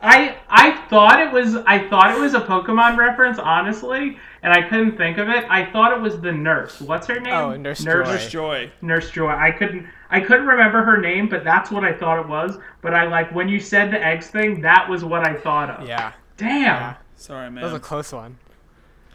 I 0.01 0.37
I 0.49 0.71
thought 0.89 1.19
it 1.19 1.31
was 1.33 1.55
I 1.67 1.87
thought 1.89 2.15
it 2.15 2.19
was 2.19 2.33
a 2.33 2.39
Pokemon 2.41 2.97
reference, 2.97 3.37
honestly, 3.37 4.17
and 4.43 4.53
I 4.53 4.61
couldn't 4.69 4.95
think 4.97 5.17
of 5.17 5.27
it. 5.27 5.45
I 5.49 5.65
thought 5.71 5.91
it 5.91 5.99
was 6.01 6.21
the 6.21 6.31
nurse. 6.31 6.79
What's 6.79 7.05
her 7.07 7.19
name? 7.19 7.33
Oh, 7.33 7.55
Nurse 7.57 7.83
Nurse 7.83 8.07
Joy. 8.07 8.11
Nurse 8.13 8.29
Joy. 8.31 8.71
Nurse 8.81 9.11
Joy. 9.11 9.29
I 9.29 9.51
couldn't 9.51 9.85
I 10.09 10.21
couldn't 10.21 10.47
remember 10.47 10.83
her 10.83 10.99
name, 11.01 11.27
but 11.27 11.43
that's 11.43 11.69
what 11.69 11.83
I 11.83 11.91
thought 11.93 12.19
it 12.19 12.27
was. 12.27 12.57
But 12.81 12.93
I 12.93 13.07
like 13.07 13.33
when 13.35 13.49
you 13.49 13.59
said 13.59 13.91
the 13.91 14.01
eggs 14.03 14.27
thing, 14.27 14.61
that 14.61 14.89
was 14.89 15.03
what 15.03 15.27
I 15.27 15.35
thought 15.35 15.69
of. 15.69 15.87
Yeah, 15.87 16.13
Damn. 16.37 16.95
Sorry, 17.15 17.49
man. 17.51 17.55
that 17.55 17.65
was 17.65 17.73
a 17.73 17.79
close 17.79 18.13
one. 18.13 18.37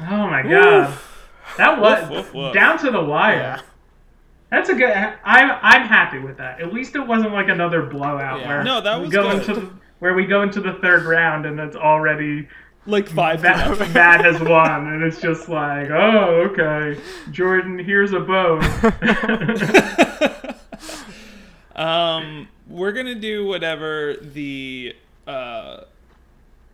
Oh 0.01 0.29
my 0.29 0.43
god. 0.43 0.99
That 1.57 1.81
was 1.81 2.03
Woof, 2.11 2.11
woof, 2.11 2.35
woof. 2.35 2.55
down 2.55 2.79
to 2.79 2.91
the 2.91 3.03
wire. 3.03 3.37
Yeah. 3.37 3.61
That's 4.55 4.69
a 4.71 4.75
good. 4.75 4.91
I'm 4.93 5.51
I'm 5.63 5.87
happy 5.87 6.19
with 6.21 6.37
that. 6.39 6.61
At 6.61 6.73
least 6.73 6.95
it 6.95 7.01
wasn't 7.07 7.33
like 7.33 7.49
another 7.49 7.83
blowout 7.83 8.41
Yeah. 8.41 8.49
where 8.49 8.65
No, 8.65 8.81
that 8.81 8.97
we 8.99 9.07
was 9.07 9.13
go 9.13 9.23
good. 9.31 9.49
into 9.49 9.61
the, 9.61 9.71
where 9.99 10.15
we 10.15 10.27
go 10.27 10.43
into 10.43 10.61
the 10.61 10.75
third 10.75 11.05
round 11.05 11.45
and 11.47 11.59
it's 11.59 11.75
already 11.77 12.47
Like 12.87 13.09
five. 13.09 13.39
to 13.39 13.43
that 13.43 13.93
that 13.95 14.25
has 14.25 14.41
won 14.49 14.87
and 14.93 15.03
it's 15.03 15.21
just 15.21 15.49
like 15.49 15.91
oh 15.91 16.51
okay 16.53 17.01
Jordan 17.33 17.79
here's 17.79 18.13
a 18.13 18.21
bone. 18.21 18.63
Um, 21.77 22.47
we're 22.69 22.93
gonna 22.93 23.17
do 23.17 23.47
whatever 23.47 24.15
the 24.21 24.95
uh, 25.27 25.81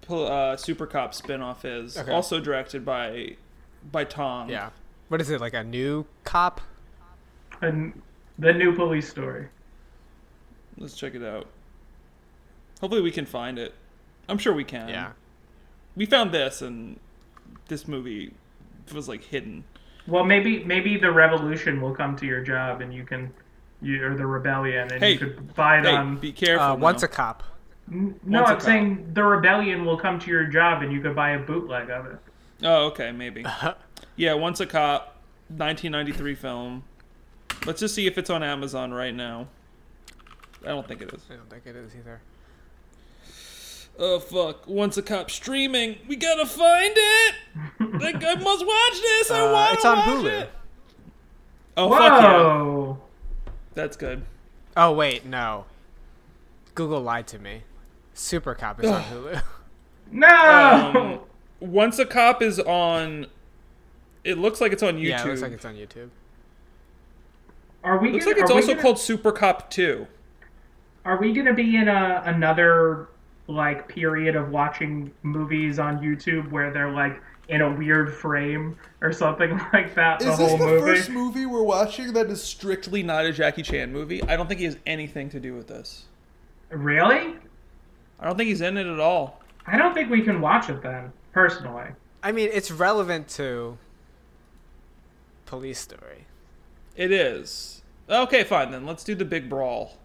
pol- 0.03 0.27
uh, 0.31 0.57
Super 0.59 0.87
Cop 0.87 1.15
spinoff 1.15 1.65
is. 1.65 1.97
Okay. 1.97 2.13
Also 2.13 2.39
directed 2.39 2.85
by 2.85 3.37
by 3.91 4.05
Tom. 4.05 4.51
Yeah. 4.51 4.71
What 5.09 5.23
is 5.23 5.31
it 5.31 5.41
like 5.41 5.55
a 5.55 5.65
new 5.65 6.05
cop? 6.25 6.61
And 7.63 8.01
the 8.39 8.53
new 8.53 8.75
police 8.75 9.09
story. 9.09 9.49
Let's 10.79 10.97
check 10.97 11.15
it 11.15 11.23
out. 11.23 11.47
Hopefully, 12.81 13.03
we 13.03 13.11
can 13.11 13.27
find 13.27 13.59
it. 13.59 13.75
I'm 14.29 14.39
sure 14.39 14.55
we 14.55 14.65
can. 14.65 14.89
Yeah. 14.89 15.13
We 15.97 16.07
found 16.07 16.33
this, 16.33 16.63
and 16.63 16.99
this 17.69 17.87
movie 17.87 18.33
was 18.95 19.09
like 19.09 19.25
hidden. 19.25 19.65
Well, 20.07 20.25
maybe 20.25 20.65
maybe 20.65 20.97
the 20.97 21.11
revolution 21.13 21.81
will 21.81 21.95
come 21.95 22.17
to 22.17 22.27
your 22.27 22.43
job 22.43 22.81
and 22.81 22.93
you 22.95 23.05
can. 23.05 23.33
You, 23.83 24.05
or 24.05 24.15
the 24.15 24.27
rebellion, 24.27 24.93
and 24.93 25.03
Hey, 25.03 25.13
you 25.13 25.19
could 25.19 25.55
buy 25.55 25.79
it 25.79 25.87
Hey, 25.87 25.97
on. 25.97 26.19
be 26.19 26.33
careful. 26.33 26.67
Uh, 26.67 26.75
once 26.77 27.01
now. 27.01 27.07
a 27.07 27.09
cop. 27.09 27.43
No, 27.89 28.13
once 28.27 28.49
a 28.51 28.53
I'm 28.53 28.57
cop. 28.59 28.61
saying 28.63 29.11
the 29.15 29.23
rebellion 29.25 29.87
will 29.87 29.97
come 29.97 30.19
to 30.19 30.31
your 30.31 30.45
job, 30.45 30.83
and 30.83 30.93
you 30.93 31.01
could 31.01 31.17
buy 31.17 31.31
a 31.31 31.39
bootleg 31.39 31.89
of 31.89 32.05
it. 32.05 32.19
Oh, 32.63 32.89
okay, 32.89 33.11
maybe. 33.11 33.43
yeah, 34.17 34.35
Once 34.35 34.61
a 34.61 34.67
Cop, 34.67 35.17
1993 35.49 36.35
film. 36.35 36.83
Let's 37.67 37.81
just 37.81 37.95
see 37.95 38.07
if 38.07 38.17
it's 38.19 38.31
on 38.31 38.43
Amazon 38.43 38.93
right 38.93 39.15
now. 39.15 39.49
I 40.65 40.69
don't 40.69 40.87
think 40.87 41.03
it 41.03 41.13
is. 41.13 41.23
I 41.31 41.35
don't 41.37 41.49
think 41.51 41.67
it 41.67 41.77
is 41.77 41.93
either. 41.97 42.21
Oh 43.99 44.19
fuck! 44.19 44.67
Once 44.67 44.97
a 44.97 45.03
Cop 45.03 45.31
streaming. 45.31 45.99
We 46.09 46.17
gotta 46.17 46.47
find 46.47 46.93
it. 46.97 47.35
like 48.01 48.23
I 48.25 48.35
must 48.35 48.67
watch 48.67 49.01
this. 49.01 49.31
I 49.31 49.41
Uh, 49.41 49.53
want. 49.53 49.75
it's 49.75 49.85
on 49.85 49.97
watch 49.99 50.07
Hulu. 50.09 50.41
It. 50.43 50.51
Oh 51.77 51.91
fuck 51.91 52.23
yeah! 52.23 53.55
That's 53.75 53.97
good. 53.97 54.23
Oh 54.77 54.93
wait, 54.93 55.27
no. 55.27 55.65
Google 56.75 57.01
lied 57.03 57.27
to 57.29 57.39
me. 57.39 57.63
Super 58.15 58.55
Cop 58.55 58.83
is 58.83 58.91
on 58.91 59.03
Hulu. 59.13 59.43
No! 60.13 61.21
Um, 61.61 61.69
Once 61.69 61.99
a 61.99 62.07
Cop 62.07 62.41
is 62.43 62.59
on. 62.61 63.27
It 64.25 64.39
looks 64.39 64.61
like 64.61 64.73
it's 64.73 64.83
on 64.83 64.97
YouTube. 64.97 65.05
yeah, 65.09 65.23
it 65.25 65.29
looks 65.29 65.43
like 65.43 65.53
it's 65.53 65.65
on 65.65 65.75
YouTube. 65.75 66.09
Are 67.85 67.99
we? 67.99 68.13
Looks 68.13 68.25
gonna, 68.25 68.37
like 68.37 68.43
it's 68.43 68.51
also 68.51 68.69
gonna- 68.69 68.83
called 68.83 68.99
Super 68.99 69.33
Cop 69.33 69.71
2. 69.71 70.07
Are 71.05 71.19
we 71.19 71.33
gonna 71.33 71.55
be 71.55 71.77
in 71.77 71.89
a 71.89 72.23
another 72.27 73.09
like 73.47 73.89
period 73.89 74.37
of 74.37 74.51
watching 74.51 75.11
movies 75.23 75.79
on 75.79 75.99
YouTube 75.99 76.51
where 76.51 76.71
they're 76.73 76.91
like 76.93 77.21
in 77.49 77.63
a 77.63 77.73
weird 77.75 78.15
frame 78.15 78.77
or 79.01 79.13
something 79.13 79.51
like 79.73 79.95
that? 79.95 80.21
The 80.21 80.31
Is 80.31 80.39
this 80.39 80.49
whole 80.51 80.59
the 80.59 80.67
movie. 80.67 80.81
first 80.97 81.11
movie 81.11 81.47
we're 81.47 81.63
watching 81.63 82.13
that 82.13 82.27
is 82.31 82.43
strictly 82.43 83.03
not 83.03 83.25
a 83.25 83.33
Jackie 83.33 83.63
Chan 83.63 83.93
movie? 83.93 84.23
I 84.23 84.37
don't 84.37 84.47
think 84.47 84.61
he 84.61 84.67
has 84.67 84.77
anything 84.87 85.31
to 85.31 85.41
do 85.41 85.55
with 85.55 85.67
this. 85.69 86.05
Really? 86.69 87.35
I 88.21 88.27
don't 88.27 88.37
think 88.37 88.49
he's 88.49 88.61
in 88.61 88.77
it 88.77 88.87
at 88.87 89.01
all. 89.01 89.41
I 89.67 89.77
don't 89.79 89.95
think 89.95 90.11
we 90.11 90.21
can 90.23 90.41
watch 90.41 90.69
it 90.69 90.83
then, 90.83 91.13
personally. 91.33 91.89
I 92.23 92.31
mean, 92.33 92.51
it's 92.53 92.71
relevant 92.71 93.27
to 93.31 93.79
Police 95.47 95.79
Story. 95.81 96.27
It 97.01 97.13
is. 97.13 97.81
Okay, 98.11 98.45
fine 98.45 98.71
then. 98.71 98.85
Let's 98.85 99.05
do 99.05 99.15
the 99.15 99.25
big 99.25 99.49
brawl. 99.49 99.97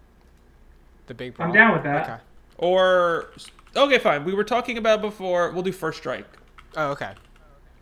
The 1.07 1.13
big. 1.13 1.35
Brawl. 1.35 1.49
I'm 1.49 1.53
down 1.53 1.73
with 1.73 1.83
that. 1.83 2.03
Okay. 2.09 2.19
Or 2.57 3.31
okay, 3.75 3.99
fine. 3.99 4.23
We 4.23 4.33
were 4.33 4.45
talking 4.45 4.77
about 4.77 5.01
before. 5.01 5.51
We'll 5.51 5.61
do 5.63 5.73
First 5.73 5.97
Strike. 5.97 6.25
Oh, 6.77 6.91
okay. 6.91 7.11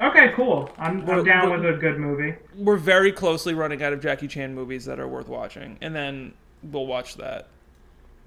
Okay, 0.01 0.31
cool. 0.35 0.67
I'm, 0.79 1.05
We're- 1.05 1.19
I'm 1.19 1.25
down 1.25 1.49
we're- 1.51 1.61
with 1.61 1.75
a 1.75 1.77
good 1.77 1.99
movie. 1.99 2.35
We're 2.57 2.77
very 2.77 3.11
closely 3.11 3.53
running 3.53 3.83
out 3.83 3.93
of 3.93 4.01
Jackie 4.01 4.27
Chan 4.27 4.55
movies 4.55 4.83
that 4.85 4.99
are 4.99 5.07
worth 5.07 5.27
watching, 5.27 5.77
and 5.81 5.95
then 5.95 6.33
we'll 6.63 6.87
watch 6.87 7.15
that. 7.17 7.49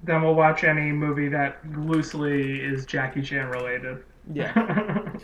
Then 0.05 0.23
we'll 0.23 0.37
watch 0.37 0.63
any 0.63 0.93
movie 0.93 1.29
that 1.29 1.59
loosely 1.77 2.61
is 2.61 2.87
Jackie 2.87 3.23
Chan 3.23 3.49
related. 3.49 4.05
Yeah. 4.33 5.03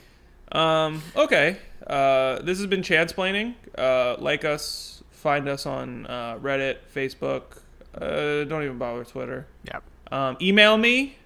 Um, 0.51 1.01
okay. 1.16 1.56
Uh, 1.86 2.43
this 2.43 2.59
has 2.59 2.66
been 2.66 2.82
Chansplaining. 2.82 3.55
Uh, 3.78 4.16
like 4.18 4.44
us, 4.44 5.01
find 5.22 5.48
us 5.48 5.66
on 5.66 6.04
uh, 6.06 6.36
Reddit, 6.38 6.78
Facebook. 6.92 7.58
Uh, 7.94 8.42
don't 8.44 8.64
even 8.64 8.76
bother 8.76 9.04
Twitter. 9.04 9.46
Yep. 9.64 9.82
Um, 10.10 10.36
email 10.42 10.76
me 10.76 11.16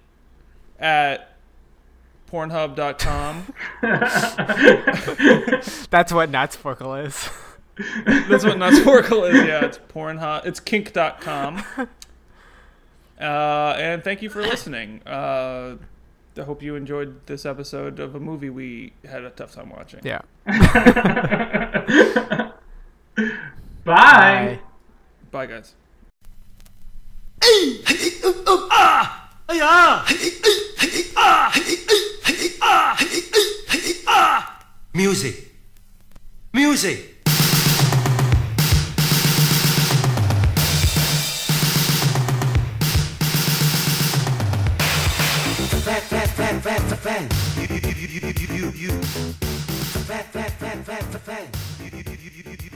at 0.79 1.35
pornhub.com. 2.31 3.53
That's 5.89 6.13
what 6.13 6.31
Natsporkle 6.31 7.07
is. 7.07 7.29
That's 8.05 8.43
what 8.43 8.57
Nutsporkle 8.57 9.31
is. 9.31 9.47
Yeah, 9.47 9.65
it's 9.65 9.79
pornhub. 9.93 10.45
It's 10.45 10.59
kink.com. 10.59 11.63
Uh, 13.19 13.75
and 13.77 14.03
thank 14.03 14.21
you 14.21 14.29
for 14.29 14.41
listening. 14.41 15.01
Uh, 15.07 15.77
I 16.37 16.41
hope 16.41 16.61
you 16.61 16.75
enjoyed 16.75 17.25
this 17.25 17.45
episode 17.45 17.99
of 17.99 18.13
a 18.13 18.19
movie 18.19 18.51
we 18.51 18.93
had 19.07 19.23
a 19.23 19.31
tough 19.31 19.53
time 19.53 19.71
watching. 19.71 20.01
Yeah. 20.03 20.21
Bye. 23.87 24.59
Bye, 25.31 25.45
guys. 25.45 25.73
Music. 34.93 35.53
Music. 36.51 37.15
Fan, 45.79 46.01
fan, 46.01 46.27
fan, 46.27 46.59
fan, 46.59 46.81
fan, 46.81 46.97
fan. 46.97 47.29
You, 47.55 47.67
you, 47.73 47.79
you, 47.79 48.07
you, 48.07 48.33
you, 48.35 48.47
you, 48.51 48.71
you. 48.75 49.01
Fan, 50.03 50.25
fan, 50.33 50.51
fan, 50.59 50.83
fan, 50.83 51.03
fan, 51.03 51.21
fan. 51.21 51.47
You, 51.79 51.85
you, 51.85 52.03
you, 52.03 52.17
you, 52.21 52.43
you, 52.43 52.57
you. 52.63 52.66